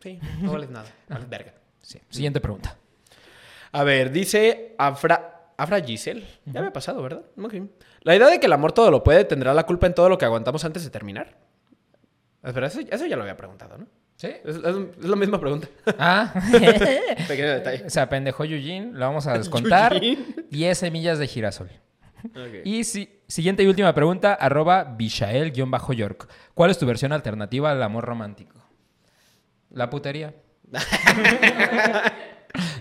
Sí, 0.01 0.19
no 0.41 0.51
vales 0.51 0.69
nada, 0.69 0.93
vales 1.07 1.29
verga. 1.29 1.53
Sí. 1.81 2.01
Siguiente 2.09 2.41
pregunta. 2.41 2.75
A 3.71 3.85
ver, 3.85 4.11
dice 4.11 4.75
Afra, 4.77 5.53
Afra 5.55 5.81
Giselle. 5.81 6.27
Ya 6.45 6.59
me 6.59 6.67
ha 6.67 6.73
pasado, 6.73 7.01
¿verdad? 7.01 7.23
La 8.01 8.13
idea 8.13 8.27
de 8.27 8.41
que 8.41 8.47
el 8.47 8.53
amor 8.53 8.73
todo 8.73 8.91
lo 8.91 9.05
puede 9.05 9.23
tendrá 9.23 9.53
la 9.53 9.65
culpa 9.65 9.87
en 9.87 9.93
todo 9.93 10.09
lo 10.09 10.17
que 10.17 10.25
aguantamos 10.25 10.65
antes 10.65 10.83
de 10.83 10.89
terminar. 10.89 11.37
Espera, 12.43 12.67
eso, 12.67 12.81
eso 12.81 13.05
ya 13.05 13.15
lo 13.15 13.21
había 13.21 13.37
preguntado, 13.37 13.77
¿no? 13.77 13.87
¿Sí? 14.17 14.27
Es, 14.45 14.55
es- 14.55 14.63
es 14.63 15.05
la 15.05 15.15
misma 15.15 15.39
pregunta. 15.39 15.67
Ah. 15.99 16.33
Pequeño 17.27 17.49
detalle. 17.49 17.89
Se 17.89 17.99
apendejó 17.99 18.45
Eugene, 18.45 18.91
lo 18.93 18.99
vamos 18.99 19.27
a 19.27 19.33
descontar. 19.37 19.93
Eugene. 19.93 20.25
10 20.49 20.77
semillas 20.77 21.19
de 21.19 21.27
girasol. 21.27 21.69
Y 22.63 22.83
si- 22.85 23.09
siguiente 23.27 23.61
y 23.63 23.67
última 23.67 23.93
pregunta, 23.93 24.33
arroba 24.33 24.83
Bishael-York. 24.83 26.29
¿Cuál 26.53 26.71
es 26.71 26.77
tu 26.79 26.85
versión 26.85 27.11
alternativa 27.11 27.71
al 27.71 27.83
amor 27.83 28.05
romántico? 28.05 28.55
La 29.69 29.89
putería. 29.89 30.33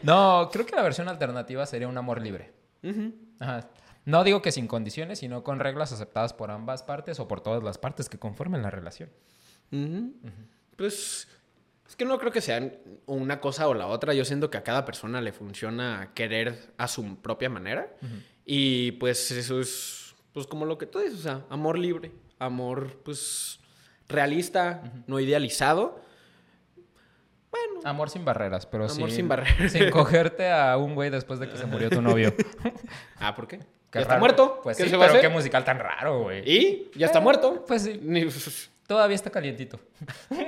no, 0.02 0.48
creo 0.52 0.66
que 0.66 0.76
la 0.76 0.82
versión 0.82 1.08
alternativa 1.08 1.66
sería 1.66 1.88
un 1.88 1.98
amor 1.98 2.20
libre. 2.22 2.52
Ajá. 3.40 3.68
No 4.04 4.22
digo 4.22 4.42
que 4.42 4.52
sin 4.52 4.66
condiciones, 4.66 5.18
sino 5.18 5.42
con 5.42 5.60
reglas 5.60 5.92
aceptadas 5.92 6.34
por 6.34 6.50
ambas 6.50 6.82
partes 6.82 7.18
o 7.20 7.28
por 7.28 7.40
todas 7.40 7.62
las 7.62 7.78
partes 7.78 8.08
que 8.08 8.18
conformen 8.18 8.62
la 8.62 8.70
relación. 8.70 9.10
Ujú. 9.72 10.12
Pues 10.76 11.28
es 11.88 11.96
que 11.96 12.04
no 12.04 12.18
creo 12.18 12.32
que 12.32 12.40
sean 12.40 12.76
una 13.06 13.40
cosa 13.40 13.68
o 13.68 13.74
la 13.74 13.86
otra. 13.86 14.14
Yo 14.14 14.24
siento 14.24 14.50
que 14.50 14.58
a 14.58 14.62
cada 14.64 14.84
persona 14.84 15.20
le 15.20 15.32
funciona 15.32 16.10
querer 16.14 16.58
a 16.76 16.88
su 16.88 17.16
propia 17.16 17.48
manera. 17.48 17.94
Y 18.44 18.92
pues 18.92 19.30
eso 19.30 19.60
es 19.60 20.14
pues 20.32 20.46
como 20.48 20.66
lo 20.66 20.76
que 20.78 20.86
tú 20.86 20.98
dices, 20.98 21.20
o 21.20 21.22
sea, 21.22 21.44
amor 21.48 21.78
libre, 21.78 22.10
amor 22.40 23.00
pues 23.04 23.60
realista, 24.08 24.82
no 25.06 25.20
idealizado. 25.20 26.02
Bueno, 27.50 27.80
Amor 27.84 28.10
sin 28.10 28.24
barreras, 28.24 28.66
pero 28.66 28.84
Amor 28.86 29.10
sin, 29.10 29.16
sin 29.16 29.28
barreras. 29.28 29.70
sin 29.70 29.88
cogerte 29.90 30.50
a 30.50 30.76
un 30.76 30.96
güey 30.96 31.08
después 31.10 31.38
de 31.38 31.48
que 31.48 31.56
se 31.56 31.66
murió 31.66 31.88
tu 31.88 32.02
novio. 32.02 32.34
ah, 33.20 33.36
¿por 33.36 33.46
qué? 33.46 33.60
¿Ya 33.92 34.00
está 34.00 34.18
muerto? 34.18 34.58
Pues 34.64 34.76
¿Qué 34.76 34.84
sí, 34.84 34.90
se 34.90 34.96
va 34.96 35.04
a 35.04 35.08
pero 35.08 35.20
qué 35.20 35.28
musical 35.28 35.64
tan 35.64 35.78
raro, 35.78 36.22
güey. 36.24 36.42
¿Y? 36.50 36.90
¿Ya 36.96 37.06
está 37.06 37.20
Eh, 37.20 37.22
muerto? 37.22 37.64
Pues 37.64 37.82
sí, 37.82 38.00
todavía 38.86 39.14
está 39.14 39.30
calientito. 39.30 39.78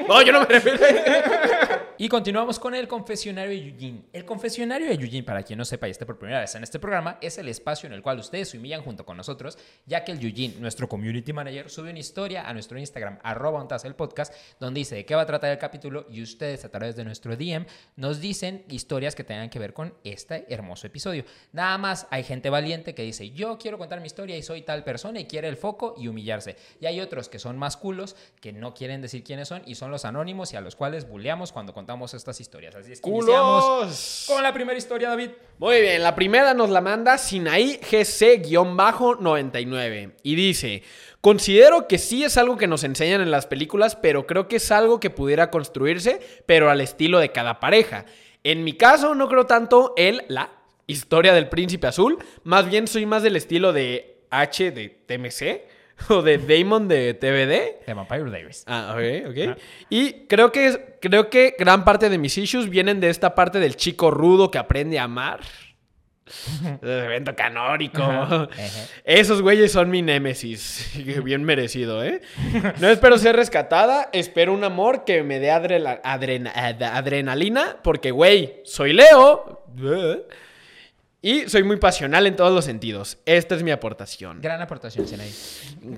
No, 0.08 0.22
yo 0.22 0.32
no 0.32 0.40
me 0.40 0.46
refiero. 0.46 0.78
Y 1.98 2.10
continuamos 2.10 2.58
con 2.58 2.74
el 2.74 2.88
confesionario 2.88 3.52
de 3.52 3.70
Eugene. 3.70 4.02
El 4.12 4.26
confesionario 4.26 4.86
de 4.86 5.02
Eugene, 5.02 5.22
para 5.22 5.42
quien 5.42 5.58
no 5.58 5.64
sepa 5.64 5.88
y 5.88 5.92
esté 5.92 6.04
por 6.04 6.18
primera 6.18 6.40
vez 6.40 6.54
en 6.54 6.62
este 6.62 6.78
programa, 6.78 7.16
es 7.22 7.38
el 7.38 7.48
espacio 7.48 7.86
en 7.86 7.94
el 7.94 8.02
cual 8.02 8.18
ustedes 8.18 8.50
se 8.50 8.58
humillan 8.58 8.82
junto 8.82 9.06
con 9.06 9.16
nosotros, 9.16 9.56
ya 9.86 10.04
que 10.04 10.12
el 10.12 10.22
Eugene, 10.22 10.56
nuestro 10.60 10.90
community 10.90 11.32
manager, 11.32 11.70
sube 11.70 11.88
una 11.88 11.98
historia 11.98 12.46
a 12.46 12.52
nuestro 12.52 12.78
Instagram, 12.78 13.18
arroba 13.22 13.62
ontas 13.62 13.86
el 13.86 13.94
podcast, 13.94 14.34
donde 14.60 14.80
dice 14.80 14.94
de 14.94 15.06
qué 15.06 15.14
va 15.14 15.22
a 15.22 15.26
tratar 15.26 15.50
el 15.50 15.56
capítulo 15.56 16.06
y 16.10 16.20
ustedes 16.20 16.66
a 16.66 16.68
través 16.68 16.96
de 16.96 17.04
nuestro 17.04 17.34
DM 17.34 17.64
nos 17.96 18.20
dicen 18.20 18.66
historias 18.68 19.14
que 19.14 19.24
tengan 19.24 19.48
que 19.48 19.58
ver 19.58 19.72
con 19.72 19.94
este 20.04 20.44
hermoso 20.52 20.86
episodio. 20.86 21.24
Nada 21.52 21.78
más 21.78 22.08
hay 22.10 22.24
gente 22.24 22.50
valiente 22.50 22.94
que 22.94 23.04
dice, 23.04 23.30
yo 23.30 23.56
quiero 23.56 23.78
contar 23.78 24.00
mi 24.00 24.06
historia 24.06 24.36
y 24.36 24.42
soy 24.42 24.60
tal 24.60 24.84
persona 24.84 25.18
y 25.18 25.24
quiere 25.24 25.48
el 25.48 25.56
foco 25.56 25.94
y 25.96 26.08
humillarse. 26.08 26.56
Y 26.78 26.84
hay 26.84 27.00
otros 27.00 27.30
que 27.30 27.38
son 27.38 27.56
más 27.56 27.78
culos, 27.78 28.16
que 28.42 28.52
no 28.52 28.74
quieren 28.74 29.00
decir 29.00 29.24
quiénes 29.24 29.48
son 29.48 29.62
y 29.64 29.76
son 29.76 29.90
los 29.90 30.04
anónimos 30.04 30.52
y 30.52 30.56
a 30.56 30.60
los 30.60 30.76
cuales 30.76 31.08
buleamos 31.08 31.52
cuando 31.52 31.72
contamos 31.72 31.85
estas 32.14 32.40
historias. 32.40 32.74
Así 32.74 32.92
es 32.92 33.00
que 33.00 33.10
iniciamos 33.10 33.64
¡Culos! 33.64 34.24
con 34.26 34.42
la 34.42 34.52
primera 34.52 34.76
historia, 34.76 35.08
David. 35.08 35.30
Muy 35.58 35.80
bien, 35.80 36.02
la 36.02 36.14
primera 36.14 36.52
nos 36.54 36.70
la 36.70 36.80
manda 36.80 37.18
Sinaí 37.18 37.78
GC-99 37.78 40.12
y 40.22 40.34
dice, 40.34 40.82
considero 41.20 41.88
que 41.88 41.98
sí 41.98 42.24
es 42.24 42.36
algo 42.36 42.56
que 42.56 42.66
nos 42.66 42.84
enseñan 42.84 43.20
en 43.20 43.30
las 43.30 43.46
películas, 43.46 43.96
pero 43.96 44.26
creo 44.26 44.48
que 44.48 44.56
es 44.56 44.72
algo 44.72 45.00
que 45.00 45.10
pudiera 45.10 45.50
construirse, 45.50 46.20
pero 46.46 46.70
al 46.70 46.80
estilo 46.80 47.18
de 47.18 47.32
cada 47.32 47.60
pareja. 47.60 48.06
En 48.44 48.64
mi 48.64 48.74
caso 48.74 49.14
no 49.14 49.28
creo 49.28 49.46
tanto 49.46 49.94
el, 49.96 50.24
la, 50.28 50.52
historia 50.86 51.34
del 51.34 51.48
príncipe 51.48 51.86
azul. 51.86 52.18
Más 52.44 52.68
bien 52.68 52.86
soy 52.86 53.06
más 53.06 53.22
del 53.22 53.36
estilo 53.36 53.72
de 53.72 54.22
H 54.30 54.70
de 54.70 54.88
TMC 54.88 55.75
o 56.08 56.22
de 56.22 56.38
Damon 56.38 56.88
de 56.88 57.14
TVD. 57.14 57.84
The 57.86 57.94
Vampire 57.94 58.24
Diaries. 58.30 58.64
Ah, 58.66 58.94
ok, 58.96 59.30
ok. 59.30 59.38
Ajá. 59.48 59.56
Y 59.90 60.26
creo 60.26 60.52
que, 60.52 60.98
creo 61.00 61.30
que 61.30 61.54
gran 61.58 61.84
parte 61.84 62.08
de 62.10 62.18
mis 62.18 62.36
issues 62.38 62.68
vienen 62.68 63.00
de 63.00 63.10
esta 63.10 63.34
parte 63.34 63.58
del 63.60 63.76
chico 63.76 64.10
rudo 64.10 64.50
que 64.50 64.58
aprende 64.58 64.98
a 64.98 65.04
amar. 65.04 65.40
El 66.82 66.88
evento 66.90 67.36
canónico. 67.36 68.02
Ajá. 68.02 68.48
Esos 69.04 69.42
güeyes 69.42 69.70
son 69.70 69.90
mi 69.90 70.02
némesis. 70.02 70.90
Bien 71.24 71.44
merecido, 71.44 72.02
¿eh? 72.04 72.20
No 72.80 72.88
espero 72.88 73.16
ser 73.16 73.36
rescatada. 73.36 74.10
Espero 74.12 74.52
un 74.52 74.64
amor 74.64 75.04
que 75.04 75.22
me 75.22 75.38
dé 75.38 75.50
adrela- 75.52 76.00
adrena- 76.02 76.52
ad- 76.54 76.82
adrenalina. 76.82 77.76
Porque, 77.82 78.10
güey, 78.10 78.60
soy 78.64 78.92
Leo. 78.92 79.62
Y 81.26 81.48
soy 81.48 81.64
muy 81.64 81.74
pasional 81.74 82.24
en 82.28 82.36
todos 82.36 82.52
los 82.52 82.64
sentidos. 82.64 83.18
Esta 83.26 83.56
es 83.56 83.64
mi 83.64 83.72
aportación. 83.72 84.40
Gran 84.40 84.62
aportación, 84.62 85.08
Senai. 85.08 85.28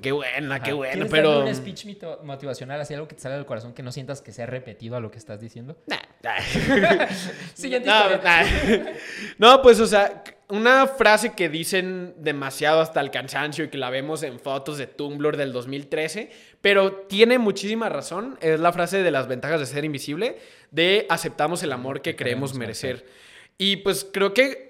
Qué 0.00 0.10
buena, 0.10 0.60
qué 0.60 0.70
Ajá. 0.70 0.74
buena. 0.74 0.92
¿Quieres 0.94 1.10
Pero. 1.10 1.44
un 1.44 1.54
speech 1.54 1.84
motivacional, 2.22 2.80
así 2.80 2.94
algo 2.94 3.06
que 3.08 3.14
te 3.14 3.20
salga 3.20 3.36
del 3.36 3.44
corazón 3.44 3.74
que 3.74 3.82
no 3.82 3.92
sientas 3.92 4.22
que 4.22 4.32
sea 4.32 4.46
repetido 4.46 4.96
a 4.96 5.00
lo 5.00 5.10
que 5.10 5.18
estás 5.18 5.38
diciendo? 5.38 5.76
Nah, 5.86 5.98
nah. 6.22 7.06
Siguiente 7.54 7.86
No, 7.86 8.08
nah. 8.08 8.42
No, 9.38 9.60
pues, 9.60 9.80
o 9.80 9.86
sea, 9.86 10.24
una 10.48 10.86
frase 10.86 11.34
que 11.34 11.50
dicen 11.50 12.14
demasiado 12.16 12.80
hasta 12.80 13.02
el 13.02 13.10
cansancio 13.10 13.66
y 13.66 13.68
que 13.68 13.76
la 13.76 13.90
vemos 13.90 14.22
en 14.22 14.40
fotos 14.40 14.78
de 14.78 14.86
Tumblr 14.86 15.36
del 15.36 15.52
2013, 15.52 16.30
pero 16.62 17.02
tiene 17.06 17.38
muchísima 17.38 17.90
razón, 17.90 18.38
es 18.40 18.60
la 18.60 18.72
frase 18.72 19.02
de 19.02 19.10
las 19.10 19.28
ventajas 19.28 19.60
de 19.60 19.66
ser 19.66 19.84
invisible, 19.84 20.38
de 20.70 21.04
aceptamos 21.10 21.62
el 21.62 21.72
amor 21.72 22.00
que 22.00 22.16
creemos 22.16 22.54
merecer. 22.54 23.04
Y 23.58 23.78
pues 23.78 24.08
creo 24.10 24.32
que 24.32 24.67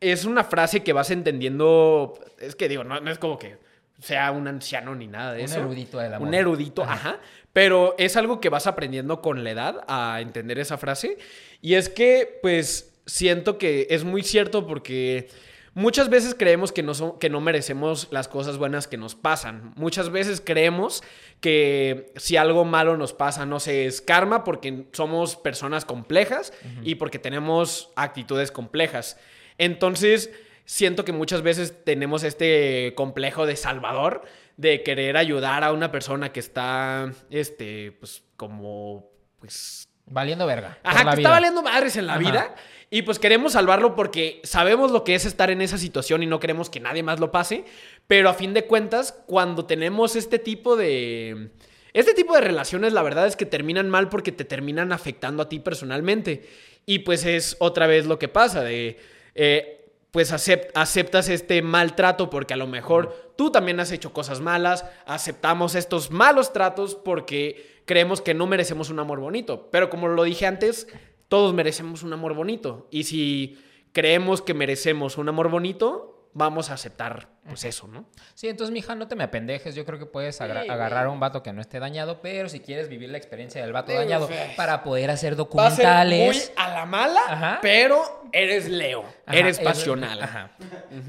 es 0.00 0.24
una 0.24 0.44
frase 0.44 0.82
que 0.82 0.92
vas 0.92 1.10
entendiendo, 1.10 2.18
es 2.38 2.56
que 2.56 2.68
digo, 2.68 2.84
no, 2.84 3.00
no 3.00 3.10
es 3.10 3.18
como 3.18 3.38
que 3.38 3.58
sea 4.00 4.30
un 4.32 4.48
anciano 4.48 4.94
ni 4.94 5.06
nada 5.06 5.32
de 5.34 5.40
Un 5.40 5.44
eso. 5.44 5.58
erudito 5.60 5.98
del 5.98 6.14
amor. 6.14 6.28
Un 6.28 6.34
erudito, 6.34 6.82
ajá. 6.82 7.18
Pero 7.52 7.94
es 7.98 8.16
algo 8.16 8.40
que 8.40 8.48
vas 8.48 8.66
aprendiendo 8.66 9.20
con 9.20 9.44
la 9.44 9.50
edad 9.50 9.84
a 9.88 10.20
entender 10.20 10.58
esa 10.58 10.78
frase. 10.78 11.18
Y 11.60 11.74
es 11.74 11.88
que, 11.88 12.38
pues, 12.40 12.94
siento 13.06 13.58
que 13.58 13.88
es 13.90 14.04
muy 14.04 14.22
cierto 14.22 14.66
porque 14.66 15.28
muchas 15.74 16.08
veces 16.08 16.34
creemos 16.38 16.72
que 16.72 16.82
no, 16.82 16.94
son- 16.94 17.18
que 17.18 17.28
no 17.28 17.40
merecemos 17.40 18.08
las 18.10 18.28
cosas 18.28 18.56
buenas 18.56 18.86
que 18.88 18.96
nos 18.96 19.16
pasan. 19.16 19.72
Muchas 19.76 20.10
veces 20.10 20.40
creemos 20.42 21.02
que 21.40 22.12
si 22.16 22.36
algo 22.36 22.64
malo 22.64 22.96
nos 22.96 23.12
pasa, 23.12 23.44
no 23.46 23.60
sé, 23.60 23.84
es 23.86 24.00
karma 24.00 24.44
porque 24.44 24.86
somos 24.92 25.36
personas 25.36 25.84
complejas 25.84 26.52
y 26.82 26.94
porque 26.94 27.18
tenemos 27.18 27.90
actitudes 27.96 28.50
complejas. 28.52 29.18
Entonces, 29.60 30.30
siento 30.64 31.04
que 31.04 31.12
muchas 31.12 31.42
veces 31.42 31.84
tenemos 31.84 32.24
este 32.24 32.94
complejo 32.96 33.44
de 33.44 33.56
salvador, 33.56 34.22
de 34.56 34.82
querer 34.82 35.18
ayudar 35.18 35.64
a 35.64 35.72
una 35.72 35.92
persona 35.92 36.32
que 36.32 36.40
está, 36.40 37.12
este, 37.28 37.92
pues, 37.92 38.22
como, 38.38 39.10
pues... 39.38 39.86
Valiendo 40.06 40.46
verga. 40.46 40.78
Ajá, 40.82 41.04
la 41.04 41.10
que 41.10 41.18
vida. 41.18 41.28
está 41.28 41.30
valiendo 41.30 41.62
madres 41.62 41.94
en 41.96 42.06
la 42.06 42.14
Ajá. 42.14 42.20
vida. 42.20 42.54
Y 42.88 43.02
pues 43.02 43.18
queremos 43.18 43.52
salvarlo 43.52 43.94
porque 43.94 44.40
sabemos 44.44 44.90
lo 44.90 45.04
que 45.04 45.14
es 45.14 45.26
estar 45.26 45.50
en 45.50 45.60
esa 45.60 45.76
situación 45.76 46.22
y 46.22 46.26
no 46.26 46.40
queremos 46.40 46.70
que 46.70 46.80
nadie 46.80 47.02
más 47.02 47.20
lo 47.20 47.30
pase. 47.30 47.66
Pero 48.06 48.30
a 48.30 48.34
fin 48.34 48.54
de 48.54 48.64
cuentas, 48.64 49.12
cuando 49.26 49.66
tenemos 49.66 50.16
este 50.16 50.38
tipo 50.38 50.74
de... 50.74 51.50
Este 51.92 52.14
tipo 52.14 52.34
de 52.34 52.40
relaciones, 52.40 52.94
la 52.94 53.02
verdad 53.02 53.26
es 53.26 53.36
que 53.36 53.44
terminan 53.44 53.90
mal 53.90 54.08
porque 54.08 54.32
te 54.32 54.46
terminan 54.46 54.90
afectando 54.90 55.42
a 55.42 55.50
ti 55.50 55.58
personalmente. 55.58 56.48
Y 56.86 57.00
pues 57.00 57.26
es 57.26 57.56
otra 57.60 57.86
vez 57.86 58.06
lo 58.06 58.18
que 58.18 58.28
pasa, 58.28 58.62
de... 58.64 59.19
eh, 59.34 59.76
pues 60.10 60.32
acep- 60.32 60.70
aceptas 60.74 61.28
este 61.28 61.62
maltrato 61.62 62.30
porque 62.30 62.54
a 62.54 62.56
lo 62.56 62.66
mejor 62.66 63.32
tú 63.36 63.50
también 63.52 63.78
has 63.80 63.92
hecho 63.92 64.12
cosas 64.12 64.40
malas, 64.40 64.84
aceptamos 65.06 65.74
estos 65.74 66.10
malos 66.10 66.52
tratos 66.52 66.96
porque 66.96 67.80
creemos 67.84 68.20
que 68.20 68.34
no 68.34 68.46
merecemos 68.46 68.90
un 68.90 68.98
amor 68.98 69.20
bonito. 69.20 69.68
Pero 69.70 69.88
como 69.88 70.08
lo 70.08 70.24
dije 70.24 70.46
antes, 70.46 70.88
todos 71.28 71.54
merecemos 71.54 72.02
un 72.02 72.12
amor 72.12 72.34
bonito. 72.34 72.88
Y 72.90 73.04
si 73.04 73.58
creemos 73.92 74.42
que 74.42 74.54
merecemos 74.54 75.16
un 75.16 75.28
amor 75.28 75.48
bonito, 75.48 76.19
vamos 76.32 76.70
a 76.70 76.74
aceptar 76.74 77.28
pues 77.48 77.64
eso, 77.64 77.88
¿no? 77.88 78.04
Sí, 78.34 78.48
entonces, 78.48 78.72
mija, 78.72 78.94
no 78.94 79.08
te 79.08 79.16
me 79.16 79.24
apendejes. 79.24 79.74
Yo 79.74 79.84
creo 79.84 79.98
que 79.98 80.06
puedes 80.06 80.40
agra- 80.40 80.62
Sí, 80.62 80.68
agarrar 80.68 81.06
a 81.06 81.10
un 81.10 81.18
vato 81.18 81.42
que 81.42 81.52
no 81.52 81.60
esté 81.60 81.80
dañado, 81.80 82.20
pero 82.20 82.48
si 82.48 82.60
quieres 82.60 82.88
vivir 82.88 83.10
la 83.10 83.18
experiencia 83.18 83.60
del 83.62 83.72
vato 83.72 83.92
dañado 83.92 84.28
para 84.56 84.84
poder 84.84 85.10
hacer 85.10 85.32
Va 85.32 85.66
a 85.66 85.70
ser 85.70 85.86
muy 85.86 85.96
documentales. 86.28 86.52
a 86.56 86.68
la 86.68 86.86
mala, 86.86 87.20
Ajá. 87.28 87.58
pero 87.60 88.24
eres 88.32 88.68
Leo, 88.68 89.02
Ajá, 89.26 89.36
eres 89.38 89.58
es- 89.58 89.64
pasional. 89.64 90.22
Ajá. 90.22 90.50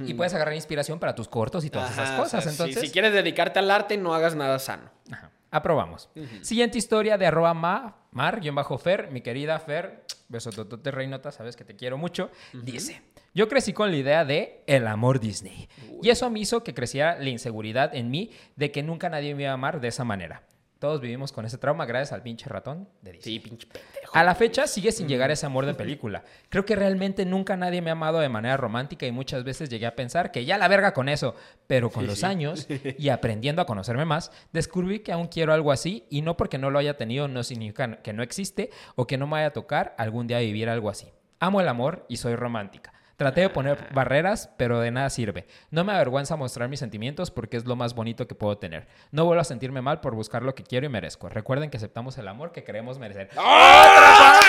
Y 0.06 0.14
puedes 0.16 0.34
agarrar 0.34 0.56
inspiración 0.56 0.98
para 1.00 1.14
tus 1.14 1.28
cortos 1.28 1.64
y 1.66 1.70
todas 1.70 1.92
Ajá, 1.92 2.04
esas 2.04 2.16
o 2.20 2.24
cosas. 2.24 2.44
sea, 2.44 2.52
entonces, 2.54 2.82
si, 2.82 2.90
quieres 2.92 3.14
dedicarte 3.14 3.60
al 3.60 3.70
arte, 3.70 3.98
no 3.98 4.16
hagas 4.16 4.34
nada 4.36 4.58
sano. 4.58 4.90
Ajá. 5.12 5.30
Aprobamos. 5.52 6.10
Siguiente 6.42 6.78
historia 6.80 7.18
de 7.20 7.28
arroba 7.28 7.54
ma, 7.54 7.98
mar-fer, 8.12 9.12
mi 9.12 9.22
querida 9.22 9.60
Fer, 9.60 10.04
besototote 10.30 10.90
reinota, 10.92 11.32
sabes 11.32 11.56
que 11.58 11.66
te 11.66 11.76
quiero 11.76 11.98
mucho. 11.98 12.32
Dice, 12.54 13.02
yo 13.34 13.48
crecí 13.48 13.74
con 13.74 13.92
la 13.92 13.98
idea 13.98 14.26
de 14.26 14.64
el 14.68 14.88
amor 14.88 15.20
Disney. 15.20 15.70
Y 16.02 16.10
eso 16.10 16.30
me 16.30 16.40
hizo 16.40 16.64
que 16.64 16.74
creciera 16.74 17.18
la 17.18 17.30
inseguridad 17.30 17.96
en 17.96 18.10
mí 18.10 18.32
de 18.56 18.72
que 18.72 18.84
nunca 18.84 19.10
nadie 19.10 19.36
me 19.36 19.44
iba 19.44 19.52
a 19.52 19.56
amar 19.56 19.80
de 19.80 19.88
esa 19.88 20.04
manera. 20.04 20.44
Todos 20.80 21.00
vivimos 21.00 21.32
con 21.32 21.46
ese 21.46 21.60
trauma 21.60 21.86
gracias 21.86 22.12
al 22.12 22.24
pinche 22.24 22.50
ratón 22.50 22.90
de 23.04 23.12
Disney. 23.12 23.36
Sí, 23.36 23.40
pinche 23.40 23.68
pendejo. 23.68 24.12
A 24.14 24.24
la 24.24 24.34
fecha 24.34 24.66
sigue 24.66 24.92
sin 24.92 25.08
llegar 25.08 25.30
ese 25.30 25.46
amor 25.46 25.68
de 25.68 25.76
película. 25.76 26.24
Creo 26.50 26.66
que 26.66 26.76
realmente 26.76 27.24
nunca 27.24 27.56
nadie 27.56 27.84
me 27.84 27.92
ha 27.92 27.94
amado 27.94 28.20
de 28.20 28.30
manera 28.30 28.58
romántica 28.58 29.06
y 29.06 29.12
muchas 29.12 29.44
veces 29.44 29.70
llegué 29.70 29.86
a 29.86 29.96
pensar 29.96 30.32
que 30.32 30.44
ya 30.44 30.58
la 30.58 30.68
verga 30.68 30.92
con 30.92 31.08
eso. 31.08 31.36
Pero 31.68 31.92
con 31.92 32.08
los 32.08 32.24
años 32.24 32.68
y 32.98 33.10
aprendiendo 33.10 33.62
a 33.62 33.68
conocerme 33.68 34.06
más, 34.06 34.32
descubrí 34.54 35.02
que 35.02 35.12
aún 35.12 35.28
quiero 35.28 35.54
algo 35.54 35.72
así 35.72 36.08
y 36.10 36.24
no 36.24 36.36
porque 36.36 36.58
no 36.58 36.72
lo 36.72 36.80
haya 36.80 36.98
tenido 36.98 37.28
no 37.28 37.44
significa 37.44 38.02
que 38.02 38.12
no 38.12 38.24
existe 38.24 38.72
o 38.96 39.06
que 39.06 39.20
no 39.20 39.28
me 39.28 39.34
vaya 39.34 39.48
a 39.48 39.54
tocar 39.54 39.94
algún 40.00 40.26
día 40.26 40.40
vivir 40.40 40.68
algo 40.68 40.90
así. 40.90 41.14
Amo 41.40 41.62
el 41.62 41.68
amor 41.68 42.08
y 42.10 42.18
soy 42.18 42.36
romántica. 42.36 42.92
Traté 43.22 43.42
de 43.42 43.50
poner 43.50 43.78
barreras, 43.94 44.50
pero 44.58 44.80
de 44.80 44.90
nada 44.90 45.08
sirve. 45.12 45.46
No 45.70 45.84
me 45.84 45.94
avergüenza 45.94 46.36
mostrar 46.38 46.68
mis 46.70 46.80
sentimientos 46.80 47.30
porque 47.30 47.56
es 47.56 47.66
lo 47.66 47.76
más 47.76 47.94
bonito 47.94 48.28
que 48.28 48.34
puedo 48.34 48.58
tener. 48.58 48.88
No 49.12 49.26
vuelvo 49.26 49.42
a 49.42 49.44
sentirme 49.44 49.80
mal 49.80 50.02
por 50.02 50.16
buscar 50.16 50.42
lo 50.42 50.56
que 50.56 50.64
quiero 50.64 50.88
y 50.88 50.90
merezco. 50.90 51.30
Recuerden 51.30 51.70
que 51.70 51.78
aceptamos 51.78 52.18
el 52.18 52.28
amor 52.28 52.52
que 52.52 52.64
queremos 52.64 52.98
merecer. 52.98 53.30
¡Ah! 53.38 54.40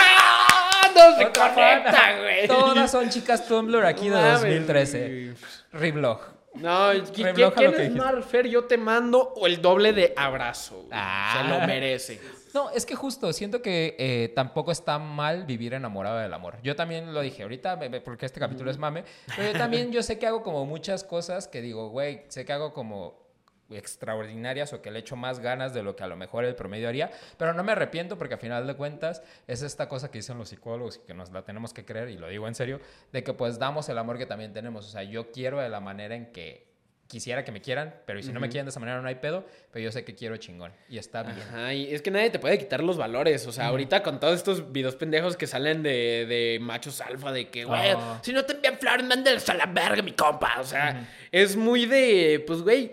No 0.96 1.16
se 1.18 1.24
Otra 1.26 1.54
conecta, 1.54 2.18
güey. 2.18 2.46
Todas 2.48 2.90
son 2.90 3.10
chicas 3.10 3.46
Tumblr 3.46 3.84
aquí 3.84 4.08
de 4.08 4.16
mames, 4.16 4.40
2013. 4.40 4.98
güey. 5.00 5.34
Reblog. 5.72 6.20
No, 6.54 6.92
¿qui- 6.94 7.24
Rebloja 7.24 7.56
¿quién 7.56 7.74
es. 7.74 7.92
Marfer? 7.94 8.46
Yo 8.48 8.64
te 8.64 8.78
mando 8.78 9.34
o 9.36 9.46
el 9.46 9.60
doble 9.60 9.92
de 9.92 10.14
abrazo. 10.16 10.86
Ah. 10.90 11.42
Se 11.42 11.48
lo 11.60 11.66
merece. 11.66 12.20
No, 12.54 12.70
es 12.70 12.84
que 12.84 12.94
justo, 12.94 13.32
siento 13.32 13.62
que 13.62 13.96
eh, 13.98 14.32
tampoco 14.34 14.72
está 14.72 14.98
mal 14.98 15.44
vivir 15.44 15.74
enamorado 15.74 16.18
del 16.18 16.32
amor. 16.34 16.58
Yo 16.62 16.76
también 16.76 17.14
lo 17.14 17.20
dije 17.20 17.42
ahorita, 17.42 17.80
porque 18.04 18.26
este 18.26 18.40
capítulo 18.40 18.70
es 18.70 18.78
mame, 18.78 19.04
pero 19.36 19.52
yo 19.52 19.58
también 19.58 19.90
yo 19.90 20.02
sé 20.02 20.18
que 20.18 20.26
hago 20.26 20.42
como 20.42 20.66
muchas 20.66 21.04
cosas 21.04 21.48
que 21.48 21.62
digo, 21.62 21.88
güey, 21.88 22.24
sé 22.28 22.44
que 22.44 22.52
hago 22.52 22.72
como 22.72 23.22
extraordinarias 23.70 24.72
o 24.74 24.82
que 24.82 24.90
le 24.90 24.98
echo 24.98 25.16
más 25.16 25.38
ganas 25.38 25.72
de 25.72 25.82
lo 25.82 25.96
que 25.96 26.04
a 26.04 26.06
lo 26.06 26.16
mejor 26.16 26.44
el 26.44 26.54
promedio 26.54 26.88
haría, 26.88 27.10
pero 27.38 27.54
no 27.54 27.64
me 27.64 27.72
arrepiento 27.72 28.18
porque 28.18 28.34
a 28.34 28.38
final 28.38 28.66
de 28.66 28.74
cuentas 28.74 29.22
es 29.46 29.62
esta 29.62 29.88
cosa 29.88 30.10
que 30.10 30.18
dicen 30.18 30.36
los 30.36 30.50
psicólogos 30.50 31.00
y 31.02 31.06
que 31.06 31.14
nos 31.14 31.30
la 31.30 31.42
tenemos 31.42 31.72
que 31.72 31.84
creer, 31.84 32.10
y 32.10 32.18
lo 32.18 32.28
digo 32.28 32.46
en 32.48 32.54
serio, 32.54 32.80
de 33.12 33.24
que 33.24 33.32
pues 33.32 33.58
damos 33.58 33.88
el 33.88 33.96
amor 33.98 34.18
que 34.18 34.26
también 34.26 34.52
tenemos. 34.52 34.86
O 34.86 34.90
sea, 34.90 35.02
yo 35.02 35.30
quiero 35.30 35.58
de 35.60 35.68
la 35.68 35.80
manera 35.80 36.14
en 36.14 36.32
que 36.32 36.71
quisiera 37.12 37.44
que 37.44 37.52
me 37.52 37.60
quieran, 37.60 37.94
pero 38.06 38.18
y 38.18 38.22
si 38.22 38.32
no 38.32 38.40
me 38.40 38.48
quieren 38.48 38.64
de 38.64 38.70
esa 38.70 38.80
manera 38.80 39.02
no 39.02 39.06
hay 39.06 39.16
pedo, 39.16 39.44
pero 39.70 39.84
yo 39.84 39.92
sé 39.92 40.02
que 40.02 40.14
quiero 40.14 40.38
chingón 40.38 40.72
y 40.88 40.96
está 40.96 41.22
bien. 41.22 41.36
Ajá, 41.38 41.74
y 41.74 41.92
es 41.92 42.00
que 42.00 42.10
nadie 42.10 42.30
te 42.30 42.38
puede 42.38 42.58
quitar 42.58 42.82
los 42.82 42.96
valores. 42.96 43.46
O 43.46 43.52
sea, 43.52 43.66
ahorita 43.66 44.02
con 44.02 44.18
todos 44.18 44.34
estos 44.34 44.72
videos 44.72 44.96
pendejos 44.96 45.36
que 45.36 45.46
salen 45.46 45.82
de, 45.82 46.24
de 46.26 46.58
machos 46.62 47.02
alfa, 47.02 47.30
de 47.30 47.50
que, 47.50 47.66
güey, 47.66 47.90
Ajá. 47.90 48.20
si 48.24 48.32
no 48.32 48.46
te 48.46 48.54
envían 48.54 48.78
flores, 48.78 49.04
mándalas 49.04 49.46
a 49.50 49.54
la 49.54 49.66
verga, 49.66 50.00
mi 50.00 50.12
compa. 50.12 50.54
O 50.58 50.64
sea, 50.64 51.06
es 51.30 51.54
muy 51.54 51.84
de, 51.84 52.42
pues, 52.46 52.62
güey, 52.62 52.92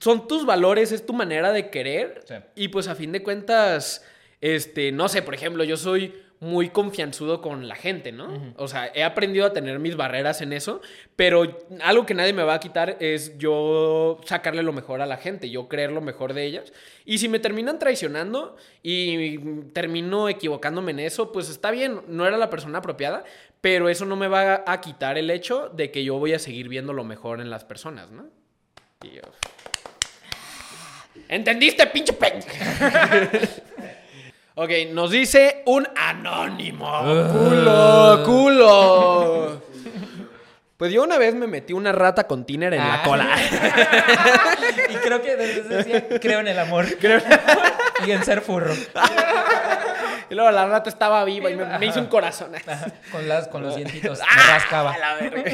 son 0.00 0.26
tus 0.26 0.44
valores, 0.44 0.90
es 0.90 1.06
tu 1.06 1.12
manera 1.12 1.52
de 1.52 1.70
querer. 1.70 2.24
Sí. 2.26 2.34
Y 2.56 2.68
pues 2.68 2.88
a 2.88 2.96
fin 2.96 3.12
de 3.12 3.22
cuentas, 3.22 4.04
este, 4.40 4.90
no 4.90 5.08
sé, 5.08 5.22
por 5.22 5.34
ejemplo, 5.34 5.62
yo 5.62 5.76
soy 5.76 6.14
muy 6.40 6.70
confianzudo 6.70 7.40
con 7.40 7.66
la 7.66 7.74
gente, 7.74 8.12
¿no? 8.12 8.54
O 8.56 8.68
sea, 8.68 8.92
he 8.94 9.02
aprendido 9.02 9.46
a 9.46 9.52
tener 9.52 9.80
mis 9.80 9.96
barreras 9.96 10.40
en 10.40 10.52
eso, 10.52 10.80
pero 11.16 11.58
algo 11.82 12.06
que 12.06 12.14
nadie 12.14 12.32
me 12.32 12.44
va 12.44 12.54
a 12.54 12.60
quitar 12.60 12.96
es 13.00 13.36
yo 13.38 14.20
sacarle 14.24 14.62
lo 14.62 14.72
mejor 14.72 15.00
a 15.00 15.06
la 15.06 15.16
gente, 15.16 15.50
yo 15.50 15.68
creer 15.68 15.90
lo 15.90 16.00
mejor 16.00 16.34
de 16.34 16.44
ellas. 16.44 16.72
Y 17.04 17.18
si 17.18 17.28
me 17.28 17.40
terminan 17.40 17.80
traicionando 17.80 18.56
y 18.82 19.38
termino 19.72 20.28
equivocándome 20.28 20.92
en 20.92 21.00
eso, 21.00 21.32
pues 21.32 21.48
está 21.48 21.72
bien, 21.72 22.02
no 22.06 22.24
era 22.24 22.36
la 22.36 22.50
persona 22.50 22.78
apropiada, 22.78 23.24
pero 23.60 23.88
eso 23.88 24.04
no 24.04 24.14
me 24.14 24.28
va 24.28 24.62
a 24.64 24.80
quitar 24.80 25.18
el 25.18 25.30
hecho 25.30 25.68
de 25.70 25.90
que 25.90 26.04
yo 26.04 26.18
voy 26.18 26.34
a 26.34 26.38
seguir 26.38 26.68
viendo 26.68 26.92
lo 26.92 27.02
mejor 27.02 27.40
en 27.40 27.50
las 27.50 27.64
personas, 27.64 28.10
¿no? 28.12 28.26
Y 29.02 29.16
yo... 29.16 29.22
¿Entendiste, 31.28 31.84
pinche 31.88 32.12
pe... 32.12 32.38
ok, 34.58 34.70
nos 34.92 35.10
dice 35.10 35.62
un 35.66 35.86
anónimo. 35.96 37.00
culo, 37.32 38.22
culo. 38.24 39.62
Pues 40.76 40.92
yo 40.92 41.02
una 41.02 41.18
vez 41.18 41.34
me 41.34 41.48
metí 41.48 41.72
una 41.72 41.90
rata 41.90 42.28
con 42.28 42.44
tiner 42.44 42.72
en 42.74 42.78
la 42.80 42.94
Ah. 42.94 43.02
cola. 43.02 43.26
y 44.90 44.94
creo 44.96 45.20
que 45.22 45.34
desde 45.36 45.60
ese 45.80 45.84
día 45.88 46.08
creo 46.20 46.38
en 46.40 46.48
el 46.48 46.58
amor. 46.58 46.86
y 48.06 48.10
en 48.12 48.24
ser 48.24 48.42
furro. 48.42 48.72
y 50.30 50.34
luego 50.36 50.50
la 50.52 50.66
rata 50.66 50.88
estaba 50.88 51.24
viva 51.24 51.50
y 51.50 51.56
me, 51.56 51.78
me 51.78 51.86
hizo 51.86 51.98
un 51.98 52.06
corazón. 52.06 52.52
Ajá, 52.54 52.86
Con, 53.10 53.26
las, 53.26 53.48
con 53.48 53.62
los 53.64 53.74
dientitos. 53.74 54.20
Me 54.20 54.42
rascaba. 54.52 54.92
A 54.94 54.98
la 54.98 55.14
verga. 55.14 55.52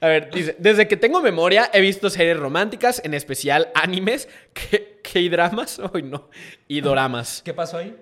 A 0.00 0.08
ver, 0.08 0.30
dice, 0.30 0.56
desde 0.58 0.88
que 0.88 0.96
tengo 0.96 1.20
memoria 1.22 1.70
he 1.72 1.80
visto 1.80 2.10
series 2.10 2.36
románticas, 2.36 3.00
en 3.04 3.14
especial 3.14 3.70
animes, 3.74 4.28
que, 4.52 5.00
que 5.02 5.30
dramas, 5.30 5.78
hoy 5.92 6.02
no, 6.02 6.28
y 6.68 6.80
doramas. 6.80 7.40
¿Qué 7.44 7.54
pasó 7.54 7.78
ahí? 7.78 7.96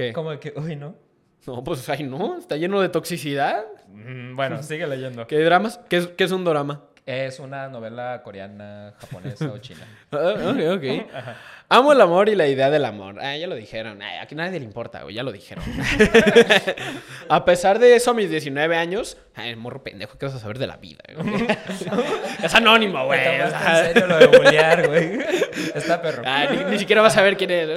¿Qué? 0.00 0.12
Como 0.14 0.38
que, 0.40 0.54
uy, 0.56 0.76
no. 0.76 0.94
No, 1.46 1.62
pues 1.62 1.86
ay 1.90 2.02
no, 2.04 2.38
está 2.38 2.56
lleno 2.56 2.80
de 2.80 2.88
toxicidad. 2.88 3.64
Mm, 3.88 4.34
Bueno, 4.34 4.62
sigue 4.62 4.86
leyendo. 4.86 5.26
¿Qué 5.26 5.38
dramas? 5.40 5.78
¿Qué 5.90 5.98
es, 5.98 6.06
qué 6.08 6.24
es 6.24 6.32
un 6.32 6.42
dorama? 6.42 6.84
Es 7.04 7.38
una 7.40 7.66
novela 7.68 8.20
coreana, 8.22 8.94
japonesa 8.98 9.46
o 9.52 9.58
china. 9.58 9.80
Ah, 10.12 10.34
ok, 10.54 10.76
ok. 10.76 10.84
Amo 11.68 11.92
el 11.92 12.00
amor 12.00 12.28
y 12.28 12.34
la 12.34 12.46
idea 12.48 12.68
del 12.70 12.84
amor. 12.84 13.16
Ah, 13.20 13.36
ya 13.36 13.46
lo 13.46 13.54
dijeron. 13.54 14.00
Ay, 14.02 14.18
aquí 14.18 14.34
nadie 14.34 14.58
le 14.58 14.64
importa, 14.64 15.02
güey. 15.02 15.14
Ya 15.14 15.22
lo 15.22 15.30
dijeron. 15.32 15.64
a 17.28 17.44
pesar 17.44 17.78
de 17.78 17.94
eso, 17.94 18.10
a 18.10 18.14
mis 18.14 18.28
19 18.30 18.76
años... 18.76 19.16
Ay, 19.34 19.54
morro 19.54 19.82
pendejo, 19.82 20.18
¿qué 20.18 20.26
vas 20.26 20.34
a 20.34 20.38
saber 20.40 20.58
de 20.58 20.66
la 20.66 20.76
vida? 20.78 21.02
güey? 21.16 21.46
es 22.42 22.54
anónimo, 22.54 23.04
güey. 23.06 23.22
¿Te 23.22 23.28
o 23.42 23.46
tomaste 23.46 23.58
sea, 23.64 23.78
en 23.80 23.86
serio 23.94 24.06
lo 24.08 24.18
de 24.18 24.26
bullear, 24.38 24.88
güey? 24.88 25.18
Está 25.74 26.02
perro. 26.02 26.22
ah, 26.26 26.46
ni, 26.50 26.72
ni 26.72 26.78
siquiera 26.78 27.02
vas 27.02 27.12
a 27.12 27.16
saber 27.16 27.36
quién 27.36 27.50
es. 27.52 27.68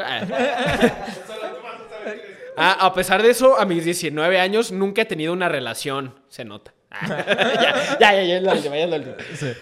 Ah. 2.58 2.86
A 2.86 2.94
pesar 2.94 3.24
de 3.24 3.30
eso, 3.30 3.60
a 3.60 3.66
mis 3.66 3.86
19 3.86 4.40
años 4.40 4.72
nunca 4.72 5.04
he 5.04 5.06
tenido 5.06 5.34
una 5.34 5.50
relación. 5.50 6.16
Se 6.30 6.46
nota. 6.46 6.74
Ah, 6.94 7.08
ya, 8.00 8.14
ya, 8.14 8.14
ya, 8.14 8.24
ya 8.24 8.38
es 8.38 8.44
la 8.44 8.54
última, 8.54 8.78
ya 8.78 8.84
es 8.84 8.90
la 8.90 8.98
última. 8.98 9.16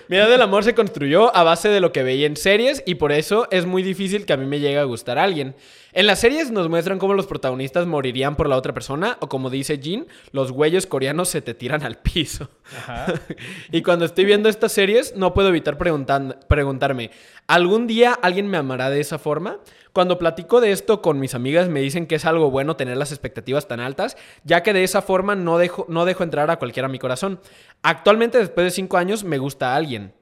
Mi 0.10 0.18
idea 0.18 0.28
del 0.28 0.42
amor 0.42 0.66
se 0.66 0.76
construyó 0.76 1.34
a 1.36 1.44
base 1.44 1.70
de 1.70 1.80
lo 1.80 1.94
que 1.94 2.04
veía 2.04 2.28
en 2.28 2.36
series 2.36 2.84
y 2.86 2.96
por 2.96 3.14
eso 3.14 3.48
es 3.52 3.66
muy 3.66 3.84
difícil 3.84 4.26
que 4.26 4.34
a 4.34 4.38
mí 4.38 4.46
me 4.46 4.60
llegue 4.60 4.78
a 4.78 4.84
gustar 4.84 5.18
a 5.18 5.24
alguien. 5.24 5.56
En 5.94 6.08
las 6.08 6.20
series 6.20 6.52
nos 6.52 6.70
muestran 6.70 7.00
cómo 7.00 7.14
los 7.14 7.28
protagonistas 7.28 7.86
morirían 7.86 8.36
por 8.36 8.50
la 8.50 8.58
otra 8.58 8.74
persona 8.74 9.18
o 9.22 9.30
como 9.30 9.50
dice 9.50 9.78
Jin, 9.78 10.08
los 10.32 10.52
güeyes 10.52 10.88
coreanos 10.88 11.30
se 11.30 11.42
te 11.42 11.54
tiran 11.54 11.84
al 11.84 11.98
piso. 11.98 12.50
Ajá. 12.78 13.14
y 13.72 13.82
cuando 13.82 14.06
estoy 14.06 14.26
viendo 14.26 14.50
estas 14.50 14.74
series 14.74 15.16
no 15.16 15.34
puedo 15.34 15.50
evitar 15.50 15.78
preguntarme, 15.78 17.12
¿algún 17.54 17.88
día 17.88 18.14
alguien 18.14 18.48
me 18.48 18.58
amará 18.58 18.90
de 18.90 19.00
esa 19.00 19.18
forma? 19.20 19.60
Cuando 19.94 20.18
platico 20.18 20.62
de 20.62 20.72
esto 20.72 21.02
con 21.02 21.20
mis 21.20 21.36
amigas 21.36 21.68
me 21.68 21.82
dicen 21.82 22.08
que 22.08 22.16
es 22.16 22.26
algo 22.26 22.50
bueno 22.50 22.78
tener 22.78 22.96
las 22.98 23.12
expectativas 23.12 23.68
tan 23.68 23.80
altas, 23.82 24.16
ya 24.46 24.64
que 24.64 24.72
de 24.74 24.84
esa 24.86 25.02
forma 25.02 25.36
no 25.36 25.58
dejo, 25.58 25.86
no 25.90 26.06
dejo 26.06 26.24
entrar 26.24 26.50
a 26.50 26.58
cualquiera 26.60 26.86
a 26.88 26.90
mi 26.90 26.98
corazón. 27.00 27.42
Actualmente, 27.84 28.38
después 28.38 28.64
de 28.66 28.72
cinco 28.72 28.98
años, 28.98 29.24
me 29.26 29.38
gusta 29.38 29.74
a 29.74 29.76
alguien. 29.76 30.14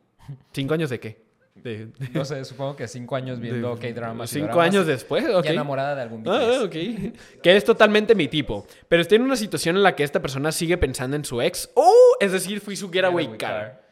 ¿Cinco 0.54 0.74
años 0.74 0.90
de 0.90 1.00
qué? 1.00 1.30
De- 1.56 1.88
de- 1.88 2.10
No 2.14 2.24
sé, 2.26 2.44
supongo 2.46 2.76
que 2.78 2.88
cinco 2.88 3.16
años 3.16 3.40
viendo 3.40 3.78
K-dramas. 3.78 4.30
cinco 4.30 4.62
años 4.62 4.88
después, 4.88 5.26
ok. 5.30 5.46
Y 5.46 5.50
enamorada 5.50 5.94
de 5.94 6.02
algún 6.04 6.24
Ah, 6.28 6.40
BTS. 6.40 6.64
ok. 6.64 7.42
Que 7.44 7.58
es 7.58 7.64
totalmente 7.66 8.16
mi 8.16 8.28
tipo. 8.28 8.66
Pero 8.88 9.02
estoy 9.02 9.18
en 9.18 9.24
una 9.24 9.36
situación 9.36 9.76
en 9.76 9.84
la 9.84 9.94
que 9.96 10.04
esta 10.04 10.22
persona 10.22 10.52
sigue 10.52 10.78
pensando 10.78 11.16
en 11.16 11.26
su 11.26 11.42
ex. 11.42 11.70
¡Oh! 11.76 12.16
Es 12.22 12.32
decir, 12.32 12.62
fui 12.62 12.76
su 12.76 12.90
getaway 12.90 13.26
Getaway 13.26 13.38
car. 13.38 13.52
car. 13.62 13.89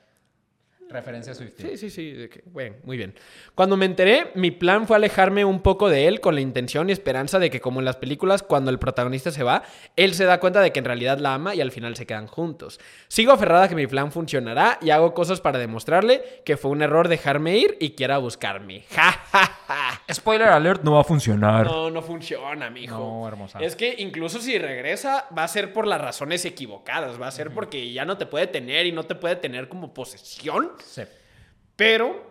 Referencia 0.89 1.34
a 1.34 1.35
Swift. 1.35 1.53
Sí, 1.57 1.77
sí, 1.77 1.89
sí. 1.89 2.30
Bueno, 2.45 2.77
muy 2.84 2.95
bien. 2.95 3.14
Cuando 3.55 3.76
me 3.76 3.85
enteré, 3.85 4.31
mi 4.35 4.51
plan 4.51 4.88
fue 4.88 4.95
alejarme 4.95 5.43
un 5.43 5.61
poco 5.61 5.89
de 5.89 6.07
él 6.07 6.22
con 6.22 6.35
la 6.35 6.41
intención 6.41 6.89
y 6.89 6.93
esperanza 6.93 7.39
de 7.39 7.49
que, 7.49 7.59
como 7.59 7.80
en 7.80 7.85
las 7.85 7.97
películas, 7.97 8.41
cuando 8.41 8.72
el 8.72 8.80
protagonista 8.80 9.31
se 9.31 9.43
va, 9.43 9.64
él 9.97 10.14
se 10.14 10.23
da 10.23 10.39
cuenta 10.39 10.61
de 10.61 10.72
que 10.72 10.80
en 10.80 10.85
realidad 10.85 11.19
la 11.19 11.34
ama 11.34 11.55
y 11.55 11.61
al 11.61 11.72
final 11.72 11.95
se 11.97 12.05
quedan 12.05 12.27
juntos. 12.27 12.80
Sigo 13.09 13.34
aferrada 13.34 13.65
a 13.65 13.68
que 13.68 13.76
mi 13.76 13.88
plan 13.88 14.11
funcionará 14.11 14.80
y 14.81 14.91
hago 14.91 15.14
cosas 15.14 15.41
para 15.41 15.59
demostrarle 15.59 16.23
que 16.45 16.55
fue 16.55 16.72
un 16.72 16.81
error 16.81 17.09
dejarme 17.09 17.57
ir 17.57 17.77
y 17.80 17.91
quiera 17.91 18.18
buscarme. 18.18 18.85
¡Ja, 18.91 19.11
ja, 19.11 19.45
ja! 19.68 19.86
Spoiler 20.11 20.47
alert, 20.47 20.84
no 20.84 20.93
va 20.93 21.01
a 21.01 21.03
funcionar. 21.03 21.65
No, 21.65 21.89
no 21.89 22.01
funciona, 22.01 22.69
mijo. 22.69 22.97
No, 22.97 23.27
hermosa. 23.27 23.59
Es 23.59 23.75
que 23.75 23.95
incluso 23.97 24.39
si 24.39 24.57
regresa, 24.57 25.27
va 25.38 25.43
a 25.43 25.47
ser 25.47 25.73
por 25.73 25.85
las 25.85 25.99
razones 25.99 26.45
equivocadas. 26.45 27.21
Va 27.21 27.27
a 27.27 27.31
ser 27.31 27.53
porque 27.53 27.91
ya 27.91 28.05
no 28.05 28.17
te 28.17 28.25
puede 28.25 28.47
tener 28.47 28.85
y 28.85 28.91
no 28.93 29.03
te 29.03 29.15
puede 29.15 29.35
tener 29.35 29.67
como 29.67 29.93
posesión. 29.93 30.71
Sí. 30.84 31.03
Pero 31.75 32.25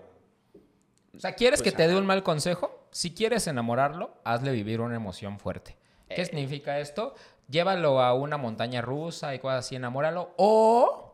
O 1.14 1.20
sea, 1.20 1.34
¿quieres 1.34 1.60
Pues, 1.62 1.72
que 1.72 1.76
te 1.76 1.86
dé 1.88 1.96
un 1.96 2.04
mal 2.06 2.22
consejo? 2.22 2.88
Si 2.90 3.14
quieres 3.14 3.46
enamorarlo, 3.46 4.18
hazle 4.24 4.52
vivir 4.52 4.80
una 4.80 4.96
emoción 4.96 5.38
fuerte. 5.38 5.76
¿Qué 6.08 6.22
Eh. 6.22 6.24
significa 6.26 6.78
esto? 6.78 7.14
Llévalo 7.48 8.00
a 8.00 8.12
una 8.14 8.36
montaña 8.38 8.80
rusa 8.82 9.34
y 9.34 9.38
cosas 9.38 9.64
así, 9.66 9.76
enamóralo. 9.76 10.34
O 10.36 11.05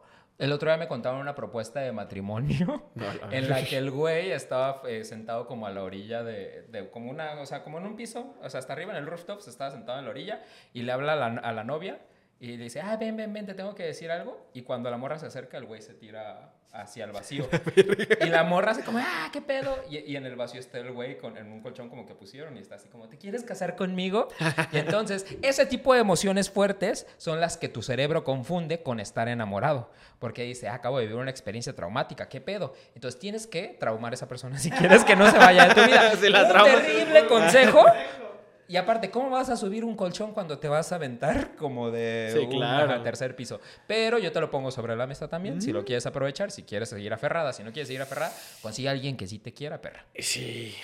el 0.45 0.53
otro 0.53 0.69
día 0.71 0.77
me 0.77 0.89
contaron 0.89 1.21
una 1.21 1.35
propuesta 1.35 1.81
de 1.81 1.93
matrimonio 1.93 2.91
en 3.31 3.49
la 3.49 3.63
que 3.65 3.77
el 3.79 3.91
güey 3.91 4.33
estaba 4.33 4.83
eh, 4.89 5.05
sentado 5.05 5.47
como 5.47 5.67
a 5.67 5.71
la 5.71 5.83
orilla 5.83 6.23
de, 6.23 6.63
de- 6.69 6.91
como 6.91 7.11
una, 7.11 7.41
o 7.41 7.47
sea, 7.47 7.63
como 7.63 7.79
en 7.79 7.87
un 7.87 7.97
piso, 7.97 8.35
o 8.43 8.51
sea, 8.51 8.59
hasta 8.61 8.73
arriba 8.73 8.93
en 8.93 8.99
el 8.99 9.07
rooftop, 9.07 9.41
se 9.41 9.51
estaba 9.51 9.71
sentado 9.71 9.99
en 9.99 10.05
la 10.05 10.11
orilla 10.11 10.43
y 10.73 10.83
le 10.83 10.93
habla 10.93 11.13
a 11.13 11.17
la, 11.17 11.27
a 11.41 11.53
la 11.53 11.65
novia 11.65 11.99
y 12.43 12.57
le 12.57 12.65
dice, 12.65 12.81
ah, 12.81 12.97
ven, 12.97 13.17
ven, 13.17 13.33
ven, 13.33 13.47
te 13.47 13.55
tengo 13.55 13.73
que 13.73 13.85
decir 13.85 14.11
algo. 14.11 14.49
Y 14.53 14.63
cuando 14.63 14.91
la 14.91 14.97
morra 14.97 15.17
se 15.17 15.27
acerca, 15.27 15.59
el 15.59 15.65
güey 15.65 15.81
se 15.81 15.95
tira 15.95 16.53
hacia 16.73 17.05
el 17.05 17.13
vacío. 17.13 17.49
y 18.21 18.27
la 18.27 18.43
morra 18.43 18.73
así 18.73 18.83
como, 18.83 18.99
ah, 18.99 19.31
qué 19.33 19.41
pedo. 19.41 19.79
Y, 19.89 19.99
y 19.99 20.17
en 20.17 20.27
el 20.27 20.35
vacío 20.35 20.59
está 20.59 20.79
el 20.79 20.91
güey 20.91 21.19
con, 21.19 21.37
en 21.37 21.53
un 21.53 21.61
colchón 21.61 21.89
como 21.89 22.05
que 22.05 22.17
pusieron 22.17 22.57
y 22.57 22.61
está 22.61 22.75
así 22.75 22.89
como, 22.89 23.09
¿te 23.09 23.17
quieres 23.17 23.45
casar 23.45 23.77
conmigo? 23.77 24.27
Y 24.73 24.79
entonces, 24.79 25.25
ese 25.41 25.67
tipo 25.67 25.95
de 25.95 26.01
emociones 26.01 26.51
fuertes 26.51 27.07
son 27.17 27.41
las 27.41 27.57
que 27.57 27.69
tu 27.69 27.81
cerebro 27.81 28.25
confunde 28.25 28.83
con 28.83 28.99
estar 28.99 29.29
enamorado. 29.29 29.93
Porque 30.19 30.43
dice, 30.43 30.67
ah, 30.67 30.75
acabo 30.75 30.99
de 30.99 31.05
vivir 31.05 31.21
una 31.21 31.31
experiencia 31.31 31.77
traumática, 31.77 32.29
¿qué 32.29 32.41
pedo? 32.41 32.75
Entonces 32.97 33.21
tienes 33.21 33.47
que 33.47 33.77
traumar 33.79 34.15
a 34.15 34.15
esa 34.15 34.27
persona 34.27 34.59
si 34.59 34.73
quieres 34.73 35.05
que 35.05 35.15
no 35.15 35.31
se 35.31 35.39
vaya 35.39 35.69
de 35.69 35.75
tu 35.77 35.87
vida. 35.87 36.13
Si 36.21 36.29
la 36.29 36.43
un 36.43 36.65
terrible 36.65 37.27
consejo. 37.29 37.85
Y 38.73 38.77
aparte, 38.79 39.11
¿cómo 39.11 39.29
vas 39.29 39.51
a 39.51 39.57
subir 39.59 39.85
un 39.85 39.95
colchón 39.95 40.33
cuando 40.33 40.59
te 40.59 40.67
vas 40.67 40.93
a 40.93 40.95
aventar 40.95 41.55
como 41.59 41.91
de 41.91 42.31
Sí, 42.33 42.39
un 42.39 42.51
claro. 42.53 43.03
tercer 43.03 43.37
piso? 43.37 43.61
Pero 43.87 44.19
yo 44.19 44.33
te 44.33 44.41
lo 44.41 44.51
pongo 44.51 44.71
sobre 44.71 44.97
la 44.97 45.07
mesa 45.07 45.29
también, 45.29 45.61
si 45.61 45.73
lo 45.73 45.85
quieres 45.85 46.07
aprovechar, 46.07 46.51
si 46.51 46.63
quieres 46.63 46.89
seguir 46.89 47.13
aferrada, 47.13 47.53
si 47.53 47.63
no 47.63 47.71
quieres 47.71 47.89
seguir 47.89 48.01
aferrada, 48.01 48.33
consigue 48.63 48.89
a 48.89 48.93
alguien 48.93 49.19
que 49.19 49.27
sí 49.27 49.39
te 49.39 49.53
quiera, 49.53 49.83
perra. 49.83 50.07
Sí. 50.19 50.75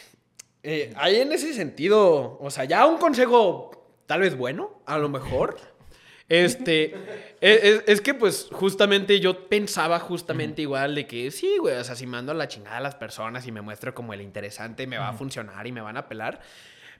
Eh, 0.62 0.92
ahí 0.96 1.16
en 1.16 1.32
ese 1.32 1.54
sentido, 1.54 2.36
o 2.40 2.50
sea, 2.50 2.64
ya 2.64 2.84
un 2.84 2.98
consejo 2.98 3.70
tal 4.04 4.20
vez 4.20 4.36
bueno, 4.36 4.82
a 4.84 4.98
lo 4.98 5.08
mejor. 5.08 5.56
Este, 6.28 6.94
es, 7.40 7.62
es- 7.64 7.82
es 7.86 8.00
que 8.02 8.12
pues 8.12 8.48
justamente 8.52 9.18
yo 9.18 9.48
pensaba 9.48 9.98
justamente 9.98 10.60
igual 10.60 10.94
de 10.94 11.06
que 11.06 11.30
sí, 11.30 11.56
güey, 11.58 11.76
o 11.76 11.84
sea, 11.84 11.96
si 11.96 12.06
mando 12.06 12.32
a 12.32 12.34
la 12.34 12.48
chingada 12.48 12.76
a 12.76 12.80
las 12.80 12.96
personas 12.96 13.46
y 13.46 13.52
me 13.52 13.62
muestro 13.62 13.94
como 13.94 14.12
el 14.12 14.20
interesante, 14.20 14.86
me 14.86 14.98
va 14.98 15.08
a 15.08 15.12
funcionar 15.14 15.66
y 15.66 15.72
me 15.72 15.80
van 15.80 15.96
a 15.96 16.06
pelar. 16.06 16.40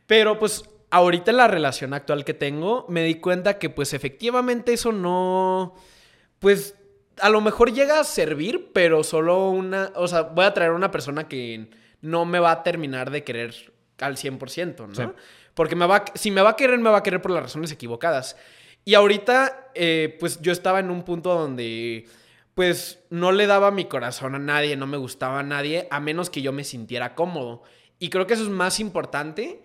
Pero 0.06 0.39
pues 0.39 0.65
ahorita 0.90 1.31
en 1.31 1.36
la 1.36 1.48
relación 1.48 1.94
actual 1.94 2.24
que 2.24 2.35
tengo, 2.35 2.86
me 2.89 3.02
di 3.05 3.16
cuenta 3.16 3.59
que 3.59 3.70
pues 3.70 3.93
efectivamente 3.94 4.73
eso 4.73 4.93
no, 4.93 5.74
pues 6.39 6.74
a 7.20 7.28
lo 7.31 7.40
mejor 7.40 7.73
llega 7.73 8.01
a 8.01 8.05
servir, 8.05 8.70
pero 8.73 9.02
solo 9.05 9.51
una, 9.51 9.93
o 9.97 10.06
sea, 10.09 10.23
voy 10.23 10.44
a 10.44 10.55
traer 10.55 10.70
una 10.73 10.90
persona 10.90 11.28
que 11.28 11.69
no 12.01 12.24
me 12.24 12.39
va 12.39 12.52
a 12.52 12.62
terminar 12.62 13.10
de 13.10 13.24
querer 13.24 13.73
al 14.01 14.16
100%, 14.16 14.86
¿no? 14.86 14.94
Sí. 14.94 15.02
Porque 15.55 15.74
me 15.74 15.86
va, 15.86 15.97
a- 15.97 16.05
si 16.15 16.31
me 16.31 16.40
va 16.43 16.51
a 16.51 16.56
querer, 16.56 16.78
me 16.78 16.90
va 16.90 16.98
a 16.98 17.02
querer 17.02 17.20
por 17.20 17.32
las 17.32 17.43
razones 17.43 17.73
equivocadas. 17.73 18.36
Y 18.85 18.94
ahorita, 18.94 19.70
eh, 19.74 20.16
pues 20.20 20.40
yo 20.40 20.52
estaba 20.52 20.78
en 20.78 20.90
un 20.90 21.02
punto 21.02 21.35
donde, 21.35 22.06
pues 22.55 23.01
no 23.10 23.32
le 23.32 23.47
daba 23.48 23.73
mi 23.73 23.86
corazón 23.86 24.36
a 24.36 24.39
nadie, 24.39 24.77
no 24.77 24.86
me 24.86 24.97
gustaba 24.97 25.40
a 25.40 25.43
nadie, 25.43 25.89
a 25.90 25.98
menos 25.98 26.31
que 26.31 26.40
yo 26.43 26.52
me 26.52 26.62
sintiera 26.62 27.16
cómodo. 27.16 27.65
Y 27.98 28.10
creo 28.10 28.28
que 28.28 28.35
eso 28.35 28.44
es 28.44 28.48
más 28.48 28.78
importante 28.78 29.60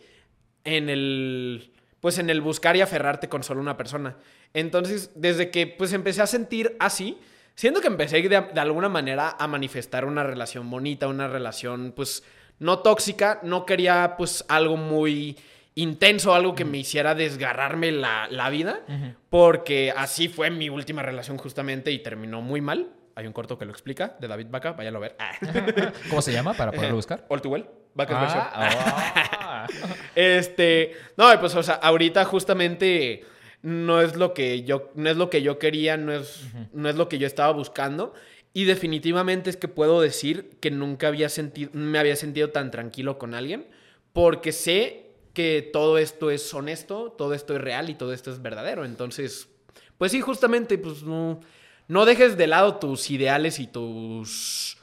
en 0.63 0.89
el 0.89 1.71
pues 1.99 2.17
en 2.17 2.29
el 2.29 2.41
buscar 2.41 2.75
y 2.75 2.81
aferrarte 2.81 3.29
con 3.29 3.43
solo 3.43 3.61
una 3.61 3.77
persona. 3.77 4.17
Entonces, 4.53 5.11
desde 5.15 5.51
que 5.51 5.67
pues 5.67 5.93
empecé 5.93 6.21
a 6.21 6.27
sentir 6.27 6.75
así, 6.79 7.17
siento 7.55 7.79
que 7.79 7.87
empecé 7.87 8.21
de, 8.21 8.41
de 8.41 8.59
alguna 8.59 8.89
manera 8.89 9.37
a 9.39 9.47
manifestar 9.47 10.03
una 10.03 10.23
relación 10.23 10.69
bonita, 10.69 11.07
una 11.07 11.29
relación 11.29 11.93
pues 11.95 12.23
no 12.59 12.79
tóxica, 12.79 13.39
no 13.43 13.65
quería 13.65 14.15
pues 14.17 14.43
algo 14.49 14.75
muy 14.75 15.37
intenso, 15.75 16.33
algo 16.33 16.55
que 16.55 16.65
me 16.65 16.77
hiciera 16.77 17.15
desgarrarme 17.15 17.91
la, 17.91 18.27
la 18.29 18.49
vida, 18.49 18.81
porque 19.29 19.93
así 19.95 20.27
fue 20.27 20.49
mi 20.49 20.69
última 20.69 21.01
relación 21.01 21.37
justamente 21.37 21.91
y 21.91 21.99
terminó 21.99 22.41
muy 22.41 22.61
mal. 22.61 22.89
Hay 23.15 23.27
un 23.27 23.33
corto 23.33 23.57
que 23.57 23.65
lo 23.65 23.71
explica, 23.71 24.15
de 24.19 24.27
David 24.27 24.47
Baca, 24.49 24.71
váyanlo 24.73 24.97
a 24.97 25.01
ver. 25.01 25.15
¿Cómo 26.09 26.21
se 26.21 26.31
llama 26.31 26.53
para 26.53 26.71
poderlo 26.71 26.95
buscar? 26.95 27.25
All 27.29 27.41
Too 27.41 27.49
Well, 27.49 27.65
Baca's 27.93 28.19
version. 28.19 28.43
Ah, 28.43 29.67
ah. 29.67 29.67
Este, 30.15 30.93
no, 31.15 31.25
pues, 31.39 31.55
o 31.55 31.61
sea, 31.61 31.75
ahorita 31.75 32.25
justamente 32.25 33.23
no 33.61 34.01
es 34.01 34.15
lo 34.15 34.33
que 34.33 34.63
yo, 34.63 34.91
no 34.95 35.09
es 35.09 35.17
lo 35.17 35.29
que 35.29 35.41
yo 35.41 35.59
quería, 35.59 35.95
no 35.95 36.11
es, 36.11 36.47
no 36.73 36.89
es 36.89 36.95
lo 36.95 37.07
que 37.07 37.17
yo 37.19 37.27
estaba 37.27 37.53
buscando. 37.53 38.13
Y 38.51 38.65
definitivamente 38.65 39.49
es 39.49 39.57
que 39.57 39.67
puedo 39.67 40.01
decir 40.01 40.57
que 40.59 40.69
nunca 40.69 41.07
había 41.07 41.29
sentido, 41.29 41.71
me 41.73 41.97
había 41.97 42.15
sentido 42.15 42.49
tan 42.49 42.71
tranquilo 42.71 43.17
con 43.17 43.33
alguien, 43.33 43.67
porque 44.11 44.51
sé 44.51 45.11
que 45.33 45.67
todo 45.73 45.97
esto 45.97 46.29
es 46.29 46.53
honesto, 46.53 47.11
todo 47.11 47.33
esto 47.33 47.55
es 47.55 47.61
real 47.61 47.89
y 47.89 47.95
todo 47.95 48.13
esto 48.13 48.31
es 48.31 48.41
verdadero. 48.41 48.85
Entonces, 48.85 49.49
pues 49.97 50.11
sí, 50.11 50.21
justamente, 50.21 50.77
pues 50.77 51.03
no, 51.03 51.39
no 51.87 52.05
dejes 52.05 52.37
de 52.37 52.47
lado 52.47 52.75
tus 52.77 53.09
ideales 53.11 53.59
y 53.59 53.67
tus, 53.67 54.77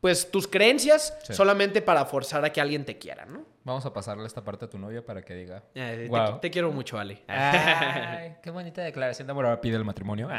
pues, 0.00 0.30
tus 0.30 0.46
creencias 0.48 1.14
Sí. 1.24 1.34
solamente 1.34 1.82
para 1.82 2.04
forzar 2.06 2.44
a 2.44 2.52
que 2.52 2.60
alguien 2.60 2.84
te 2.84 2.98
quiera, 2.98 3.26
¿no? 3.26 3.44
Vamos 3.68 3.84
a 3.84 3.92
pasarle 3.92 4.26
esta 4.26 4.42
parte 4.42 4.64
a 4.64 4.68
tu 4.70 4.78
novio 4.78 5.04
para 5.04 5.20
que 5.20 5.34
diga. 5.34 5.62
Eh, 5.74 6.04
te- 6.04 6.08
Wow. 6.08 6.38
te, 6.40 6.50
quiero 6.50 6.72
mucho, 6.72 6.98
Ale. 6.98 7.22
Ay, 7.28 8.34
qué 8.42 8.50
bonita 8.50 8.80
declaración 8.82 9.26
de 9.28 9.32
amor. 9.32 9.44
Ahora 9.44 9.60
pide 9.60 9.76
el 9.76 9.84
matrimonio. 9.84 10.28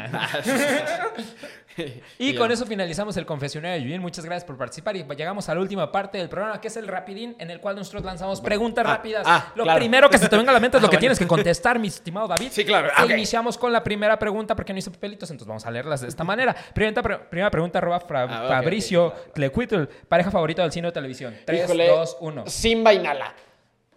Y 2.18 2.32
Ya. 2.32 2.38
con 2.38 2.50
eso 2.50 2.66
finalizamos 2.66 3.16
el 3.16 3.24
confesionario 3.24 3.76
de 3.78 3.84
Yuyín. 3.84 4.02
Muchas 4.02 4.24
gracias 4.24 4.44
por 4.44 4.58
participar 4.58 4.96
y 4.96 5.04
llegamos 5.16 5.48
a 5.48 5.54
la 5.54 5.60
última 5.60 5.90
parte 5.92 6.18
del 6.18 6.28
programa, 6.28 6.60
que 6.60 6.68
es 6.68 6.76
el 6.76 6.86
rapidín, 6.88 7.36
en 7.38 7.50
el 7.50 7.60
cual 7.60 7.76
nosotros 7.76 8.04
lanzamos 8.04 8.40
preguntas 8.40 8.84
Ah, 8.86 8.96
rápidas. 8.96 9.22
ah, 9.26 9.52
lo 9.54 9.62
claro. 9.64 9.78
primero 9.78 10.10
que 10.10 10.18
se 10.18 10.28
te 10.28 10.36
venga 10.36 10.50
a 10.50 10.54
la 10.54 10.60
mente 10.60 10.76
es 10.76 10.82
lo 10.82 10.88
Ah, 10.88 10.90
que 10.90 10.96
bueno. 10.96 11.00
tienes 11.00 11.18
que 11.18 11.26
contestar, 11.28 11.78
mi 11.78 11.86
estimado 11.88 12.26
David. 12.28 12.48
Sí, 12.50 12.64
claro. 12.64 12.88
E 12.88 12.92
Ah. 12.96 13.06
Iniciamos 13.08 13.56
con 13.56 13.72
la 13.72 13.82
primera 13.84 14.18
pregunta 14.18 14.54
porque 14.56 14.72
no 14.72 14.78
hice 14.80 14.90
papelitos, 14.90 15.30
entonces 15.30 15.46
vamos 15.48 15.64
a 15.64 15.70
leerlas 15.70 16.00
de 16.00 16.08
esta 16.08 16.24
manera. 16.24 16.54
Primera, 16.74 17.00
pre- 17.02 17.18
primera 17.18 17.50
pregunta, 17.50 17.78
arroba 17.78 18.00
Fra- 18.00 18.24
Ah, 18.24 18.48
Fabricio 18.48 19.06
ok, 19.06 19.32
Tlecuitl, 19.34 19.84
pareja 20.08 20.30
favorita 20.30 20.62
del 20.62 20.72
cine 20.72 20.88
o 20.88 20.92
televisión. 20.92 21.34
3, 21.46 21.64
Híjole, 21.64 21.86
2, 21.88 22.16
1. 22.20 22.44
Simba 22.46 22.92
y 22.92 22.98
Nala. 22.98 23.19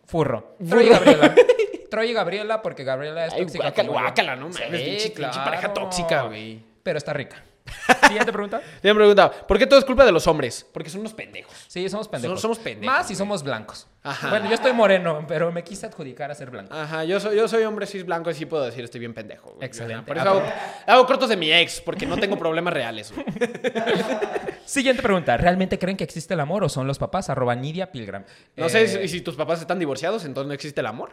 Furro. 0.06 0.56
Troy 0.68 0.86
y 0.86 0.90
Gabriela. 0.90 1.36
Troy 1.90 2.10
y 2.10 2.14
Gabriela 2.14 2.62
porque 2.62 2.84
Gabriela 2.84 3.26
es 3.28 3.34
Ay, 3.34 3.42
tóxica. 3.44 3.64
guácala, 3.66 3.90
guácala, 3.90 4.36
no 4.36 4.50
mames, 4.50 4.58
Sí, 4.58 4.72
pinche- 4.74 5.10
pinche 5.16 5.40
pareja 5.40 5.72
claro. 5.72 5.74
tóxica, 5.74 6.24
güey. 6.24 6.60
Pero 6.84 6.98
está 6.98 7.14
rica. 7.14 7.44
Siguiente 8.08 8.32
pregunta. 8.32 8.58
Han 8.84 8.96
preguntado, 8.96 9.32
¿por 9.48 9.58
qué 9.58 9.66
todo 9.68 9.80
es 9.80 9.86
culpa 9.86 10.06
de 10.06 10.12
los 10.12 10.26
hombres? 10.28 10.66
Porque 10.74 10.90
son 10.90 11.02
unos 11.02 11.14
pendejos. 11.14 11.54
Sí, 11.68 11.88
somos 11.90 12.08
pendejos. 12.08 12.40
Somos 12.42 12.60
pendejos, 12.60 12.96
Más 12.96 13.08
si 13.08 13.16
somos 13.16 13.44
blancos. 13.44 13.88
Ajá. 14.04 14.30
Bueno, 14.30 14.48
yo 14.48 14.54
estoy 14.56 14.74
moreno, 14.74 15.24
pero 15.28 15.52
me 15.52 15.64
quise 15.64 15.86
adjudicar 15.86 16.30
a 16.30 16.36
ser 16.36 16.50
blanco. 16.50 16.74
Ajá, 16.74 17.04
yo 17.06 17.20
soy, 17.20 17.38
yo 17.38 17.48
soy 17.48 17.64
hombre 17.64 17.86
cis 17.88 18.06
blanco 18.06 18.30
y 18.30 18.34
sí 18.34 18.46
puedo 18.46 18.64
decir 18.66 18.84
estoy 18.84 19.00
bien 19.00 19.14
pendejo. 19.14 19.52
güey. 19.54 19.66
Excelente. 19.66 20.06
Por 20.06 20.18
eso 20.18 20.30
hago, 20.30 20.44
hago 20.88 21.06
cortos 21.06 21.30
de 21.30 21.38
mi 21.38 21.52
ex, 21.54 21.82
porque 21.82 22.06
no 22.06 22.18
tengo 22.18 22.38
problemas 22.38 22.74
reales. 22.74 23.14
güey. 23.14 23.26
Siguiente 24.66 25.02
pregunta. 25.02 25.36
¿Realmente 25.38 25.78
creen 25.80 25.98
que 25.98 26.04
existe 26.04 26.34
el 26.34 26.40
amor 26.40 26.64
o 26.64 26.70
son 26.70 26.88
los 26.88 27.00
papás? 27.00 27.30
Arroba 27.30 27.56
Nidia 27.56 27.92
Pilgram. 27.92 28.24
No 28.56 28.66
Eh, 28.66 28.70
sé 28.70 28.88
si, 28.88 29.08
si 29.08 29.22
tus 29.22 29.36
papás 29.36 29.60
están 29.62 29.80
divorciados, 29.80 30.26
entonces 30.26 30.48
no 30.48 30.54
existe 30.54 30.80
el 30.82 30.88
amor. 30.88 31.12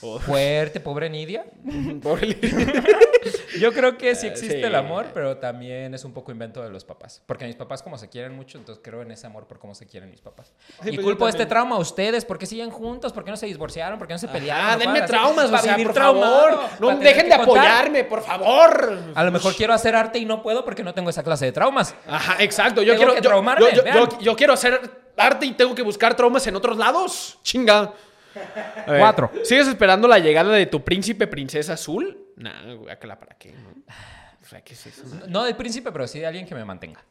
Fuerte, 0.00 0.80
pobre 0.80 1.08
Nidia. 1.10 1.44
Pobre- 2.02 2.36
Yo 3.58 3.72
creo 3.72 3.96
que 3.96 4.14
sí 4.14 4.26
existe 4.26 4.58
sí. 4.58 4.62
el 4.62 4.74
amor, 4.74 5.06
pero 5.14 5.38
también 5.38 5.94
es 5.94 6.04
un 6.04 6.12
poco 6.12 6.30
invento 6.30 6.62
de 6.62 6.68
los 6.70 6.84
papás. 6.84 7.22
Porque 7.26 7.46
mis 7.46 7.56
papás 7.56 7.82
como 7.82 7.96
se 7.98 8.08
quieren 8.08 8.34
mucho, 8.36 8.58
entonces 8.58 8.82
creo 8.84 9.02
en 9.02 9.10
ese 9.10 9.26
amor 9.26 9.46
por 9.46 9.58
cómo 9.58 9.74
se 9.74 9.86
quieren 9.86 10.10
mis 10.10 10.20
papás. 10.20 10.52
Sí, 10.68 10.72
y 10.74 10.82
pues 10.82 10.96
yo 10.96 11.02
culpo 11.02 11.26
este 11.28 11.46
trauma 11.46 11.76
a 11.76 11.78
ustedes. 11.78 12.24
¿Por 12.24 12.38
qué 12.38 12.46
siguen 12.46 12.70
juntos? 12.70 13.12
¿Por 13.12 13.24
qué 13.24 13.30
no 13.30 13.36
se 13.36 13.46
divorciaron? 13.46 13.98
¿Por 13.98 14.06
qué 14.06 14.14
no 14.14 14.18
se 14.18 14.28
pelearon? 14.28 14.64
Ah, 14.66 14.72
¿No 14.74 14.78
denme 14.78 15.02
traumas, 15.06 15.50
o 15.50 15.58
sea, 15.58 15.76
vivir 15.76 15.92
favor. 15.92 16.58
No 16.78 16.96
dejen 16.98 17.28
de 17.28 17.34
apoyarme, 17.34 18.04
por 18.04 18.22
favor. 18.22 18.98
A 19.14 19.24
lo 19.24 19.32
mejor 19.32 19.54
quiero 19.54 19.72
hacer 19.72 19.96
arte 19.96 20.18
y 20.18 20.24
no 20.26 20.42
puedo 20.42 20.64
porque 20.64 20.82
no 20.84 20.92
tengo 20.92 21.08
esa 21.10 21.22
clase 21.22 21.46
de 21.46 21.52
traumas. 21.52 21.94
Ajá, 22.06 22.36
exacto. 22.40 22.82
Yo 22.82 22.92
Tengo 22.92 22.98
quiero 22.98 23.14
que 23.14 23.22
yo- 23.22 23.28
traumarme, 23.30 23.66
yo 24.20 24.36
quiero 24.36 24.52
hacer 24.52 24.78
arte 25.16 25.46
y 25.46 25.52
tengo 25.52 25.74
que 25.74 25.82
buscar 25.82 26.14
traumas 26.14 26.46
en 26.46 26.54
otros 26.56 26.76
lados. 26.76 27.38
Chinga. 27.42 27.92
Cuatro. 28.86 29.30
¿Sigues 29.44 29.68
esperando 29.68 30.06
la 30.08 30.18
llegada 30.18 30.52
de 30.52 30.66
tu 30.66 30.82
príncipe 30.84 31.26
princesa 31.26 31.74
azul? 31.74 32.26
Nah, 32.36 32.74
guácala, 32.74 33.18
¿para 33.18 33.36
qué? 33.36 33.52
no? 33.52 33.70
O 34.42 34.48
sea, 34.48 34.60
¿qué 34.62 34.74
es 34.74 34.86
eso? 34.86 35.02
No 35.28 35.44
del 35.44 35.56
príncipe, 35.56 35.90
pero 35.90 36.06
sí 36.06 36.20
de 36.20 36.26
alguien 36.26 36.46
que 36.46 36.54
me 36.54 36.64
mantenga. 36.64 37.02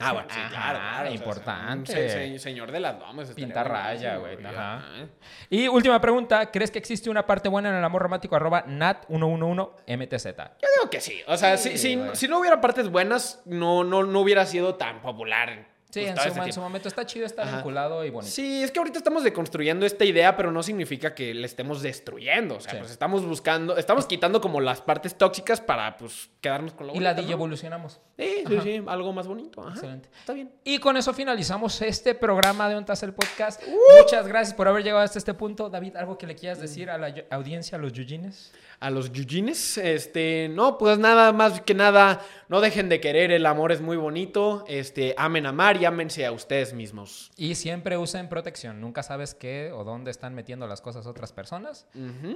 Ah, 0.00 0.12
bueno, 0.12 0.28
sí, 0.30 0.38
Ajá, 0.38 0.48
claro, 0.50 0.78
claro. 0.78 1.02
o 1.02 1.06
sea, 1.08 1.14
importante. 1.16 1.92
un 1.92 1.96
se- 1.98 2.08
se- 2.08 2.38
señor 2.38 2.70
de 2.70 2.78
las 2.78 3.00
damas. 3.00 3.28
estaría 3.30 3.46
Pinta 3.46 3.64
raya, 3.64 4.16
güey. 4.18 4.36
Ajá. 4.46 4.76
Ajá. 4.76 5.06
Y 5.50 5.66
última 5.66 6.00
pregunta. 6.00 6.52
¿Crees 6.52 6.70
que 6.70 6.78
existe 6.78 7.10
una 7.10 7.26
parte 7.26 7.48
buena 7.48 7.70
en 7.70 7.74
el 7.74 7.84
amor 7.84 8.02
romántico? 8.02 8.36
Arroba 8.36 8.64
nat111mtz. 8.66 10.36
Yo 10.62 10.68
digo 10.76 10.90
que 10.90 11.00
sí. 11.00 11.20
O 11.26 11.36
sea, 11.36 11.56
si, 11.56 11.76
si- 11.78 11.96
güey. 11.96 12.10
si 12.14 12.28
no 12.28 12.38
hubiera 12.38 12.60
partes 12.60 12.88
buenas, 12.90 13.42
no, 13.44 13.82
no, 13.84 14.04
no 14.04 14.20
hubiera 14.20 14.46
sido 14.46 14.76
tan 14.76 15.02
popular. 15.02 15.66
Sí, 15.90 16.00
pues, 16.00 16.08
en 16.10 16.14
todo 16.16 16.22
su, 16.24 16.28
este 16.28 16.38
en 16.38 16.44
tiempo. 16.44 16.52
su 16.54 16.60
momento 16.60 16.88
está 16.88 17.06
chido 17.06 17.24
estar 17.24 17.46
Ajá. 17.48 17.56
vinculado 17.56 18.04
y 18.04 18.10
bonito. 18.10 18.30
Sí, 18.30 18.62
es 18.62 18.70
que 18.70 18.78
ahorita 18.78 18.98
estamos 18.98 19.24
deconstruyendo 19.24 19.86
esta 19.86 20.04
idea, 20.04 20.36
pero 20.36 20.52
no 20.52 20.62
significa 20.62 21.14
que 21.14 21.32
la 21.32 21.46
estemos 21.46 21.80
destruyendo. 21.80 22.56
O 22.56 22.60
sea, 22.60 22.72
Sí. 22.72 22.78
pues 22.78 22.90
estamos 22.90 23.24
buscando, 23.24 23.74
estamos 23.78 24.04
quitando 24.06 24.40
como 24.42 24.60
las 24.60 24.82
partes 24.82 25.16
tóxicas 25.16 25.62
para 25.62 25.96
pues 25.96 26.28
quedarnos 26.42 26.74
con 26.74 26.88
lo 26.88 26.94
Y 26.94 26.98
la 27.00 27.12
bonito, 27.14 27.28
¿no? 27.28 27.32
evolucionamos. 27.32 28.00
Sí, 28.18 28.44
sí, 28.46 28.58
sí, 28.62 28.82
algo 28.86 29.12
más 29.14 29.26
bonito. 29.26 29.62
Ajá. 29.62 29.70
Excelente. 29.70 30.10
Está 30.20 30.34
bien. 30.34 30.52
Y 30.62 30.78
con 30.78 30.96
eso 30.98 31.14
finalizamos 31.14 31.80
este 31.80 32.14
programa 32.14 32.68
de 32.68 32.76
Ontas 32.76 33.02
el 33.02 33.14
Podcast. 33.14 33.62
Uh. 33.66 34.02
Muchas 34.02 34.28
gracias 34.28 34.54
por 34.54 34.68
haber 34.68 34.82
llegado 34.84 35.02
hasta 35.02 35.18
este 35.18 35.32
punto. 35.32 35.70
David, 35.70 35.96
¿algo 35.96 36.18
que 36.18 36.26
le 36.26 36.34
quieras 36.34 36.60
decir 36.60 36.90
a 36.90 36.98
la 36.98 37.14
audiencia, 37.30 37.78
a 37.78 37.80
los 37.80 37.92
yujines? 37.94 38.52
A 38.80 38.90
los 38.90 39.12
yujines, 39.12 39.76
este, 39.78 40.48
no, 40.48 40.78
pues 40.78 40.98
nada 40.98 41.32
más 41.32 41.60
que 41.62 41.74
nada, 41.74 42.20
no 42.48 42.60
dejen 42.60 42.88
de 42.88 43.00
querer, 43.00 43.32
el 43.32 43.44
amor 43.46 43.72
es 43.72 43.80
muy 43.80 43.96
bonito, 43.96 44.64
este, 44.68 45.14
amen 45.18 45.46
amar 45.46 45.76
y 45.78 45.84
ámense 45.84 46.24
a 46.24 46.32
ustedes 46.32 46.74
mismos. 46.74 47.30
Y 47.36 47.56
siempre 47.56 47.98
usen 47.98 48.28
protección. 48.28 48.80
Nunca 48.80 49.02
sabes 49.02 49.34
qué 49.34 49.72
o 49.72 49.84
dónde 49.84 50.10
están 50.10 50.34
metiendo 50.34 50.66
las 50.66 50.80
cosas 50.80 51.06
otras 51.06 51.32
personas, 51.32 51.88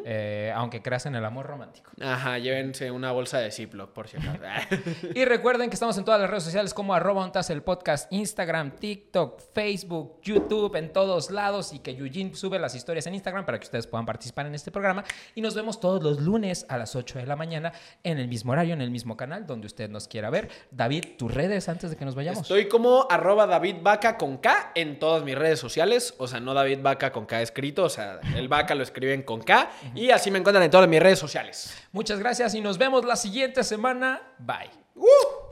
eh, 0.05 0.53
aunque 0.55 0.83
creas 0.83 1.07
en 1.07 1.15
el 1.15 1.25
amor 1.25 1.47
romántico. 1.47 1.91
Ajá, 2.01 2.39
llévense 2.39 2.91
una 2.91 3.13
bolsa 3.13 3.39
de 3.39 3.51
Ziploc, 3.51 3.93
por 3.93 4.09
si 4.09 4.17
acaso. 4.17 4.43
Y 5.15 5.25
recuerden 5.25 5.69
que 5.69 5.75
estamos 5.75 5.97
en 5.99 6.05
todas 6.05 6.21
las 6.21 6.29
redes 6.29 6.45
sociales 6.45 6.75
como 6.75 6.95
arroba 6.95 7.23
ontas 7.23 7.51
el 7.51 7.63
podcast, 7.63 8.13
Instagram, 8.13 8.73
TikTok, 8.73 9.41
Facebook, 9.53 10.21
YouTube, 10.23 10.75
en 10.77 10.93
todos 10.93 11.31
lados 11.31 11.73
y 11.73 11.79
que 11.79 11.95
Yujin 11.95 12.35
sube 12.35 12.59
las 12.59 12.75
historias 12.75 13.07
en 13.07 13.15
Instagram 13.15 13.45
para 13.45 13.59
que 13.59 13.65
ustedes 13.65 13.87
puedan 13.87 14.07
participar 14.07 14.47
en 14.47 14.55
este 14.55 14.71
programa. 14.71 15.05
Y 15.35 15.41
nos 15.41 15.55
vemos 15.55 15.81
todos 15.81 16.03
los 16.03 16.21
lunes 16.33 16.65
a 16.71 16.79
las 16.79 16.97
8 16.97 17.19
de 17.19 17.27
la 17.27 17.37
mañana 17.37 17.73
en 18.03 18.19
el 18.19 18.27
mismo 18.27 18.53
horario, 18.53 18.73
en 18.73 18.81
el 18.81 18.91
mismo 18.91 19.17
canal, 19.17 19.47
donde 19.47 19.67
usted 19.67 19.91
nos 19.91 20.09
quiera 20.09 20.31
ver. 20.31 20.49
David, 20.71 21.05
tus 21.19 21.33
redes 21.33 21.69
antes 21.69 21.91
de 21.91 21.97
que 21.97 22.05
nos 22.05 22.15
vayamos. 22.15 22.43
Estoy 22.43 22.69
como 22.69 23.07
arroba 23.11 23.47
David 23.47 23.77
Vaca 23.83 24.17
con 24.17 24.39
K 24.39 24.73
en 24.75 24.99
todas 24.99 25.23
mis 25.25 25.37
redes 25.37 25.59
sociales. 25.59 26.15
O 26.19 26.27
sea, 26.27 26.41
no 26.41 26.55
David 26.55 26.79
Vaca 26.81 27.13
con 27.13 27.27
K 27.27 27.43
escrito. 27.43 27.85
O 27.85 27.91
sea, 27.91 28.21
el 28.35 28.49
Vaca 28.49 28.75
lo 28.75 28.83
escriben 28.83 29.23
con 29.23 29.43
K. 29.43 29.71
Y 29.95 30.11
así 30.11 30.31
me 30.31 30.39
encuentran 30.39 30.65
en 30.65 30.71
todas 30.71 30.89
mis 30.89 31.01
redes 31.01 31.19
sociales. 31.19 31.77
Muchas 31.93 32.19
gracias 32.19 32.55
y 32.55 32.63
nos 32.63 32.79
vemos 32.79 33.05
la 33.05 33.17
siguiente 33.17 33.63
semana. 33.63 34.23
Bye. 34.39 34.71
¡Uh! 34.95 35.52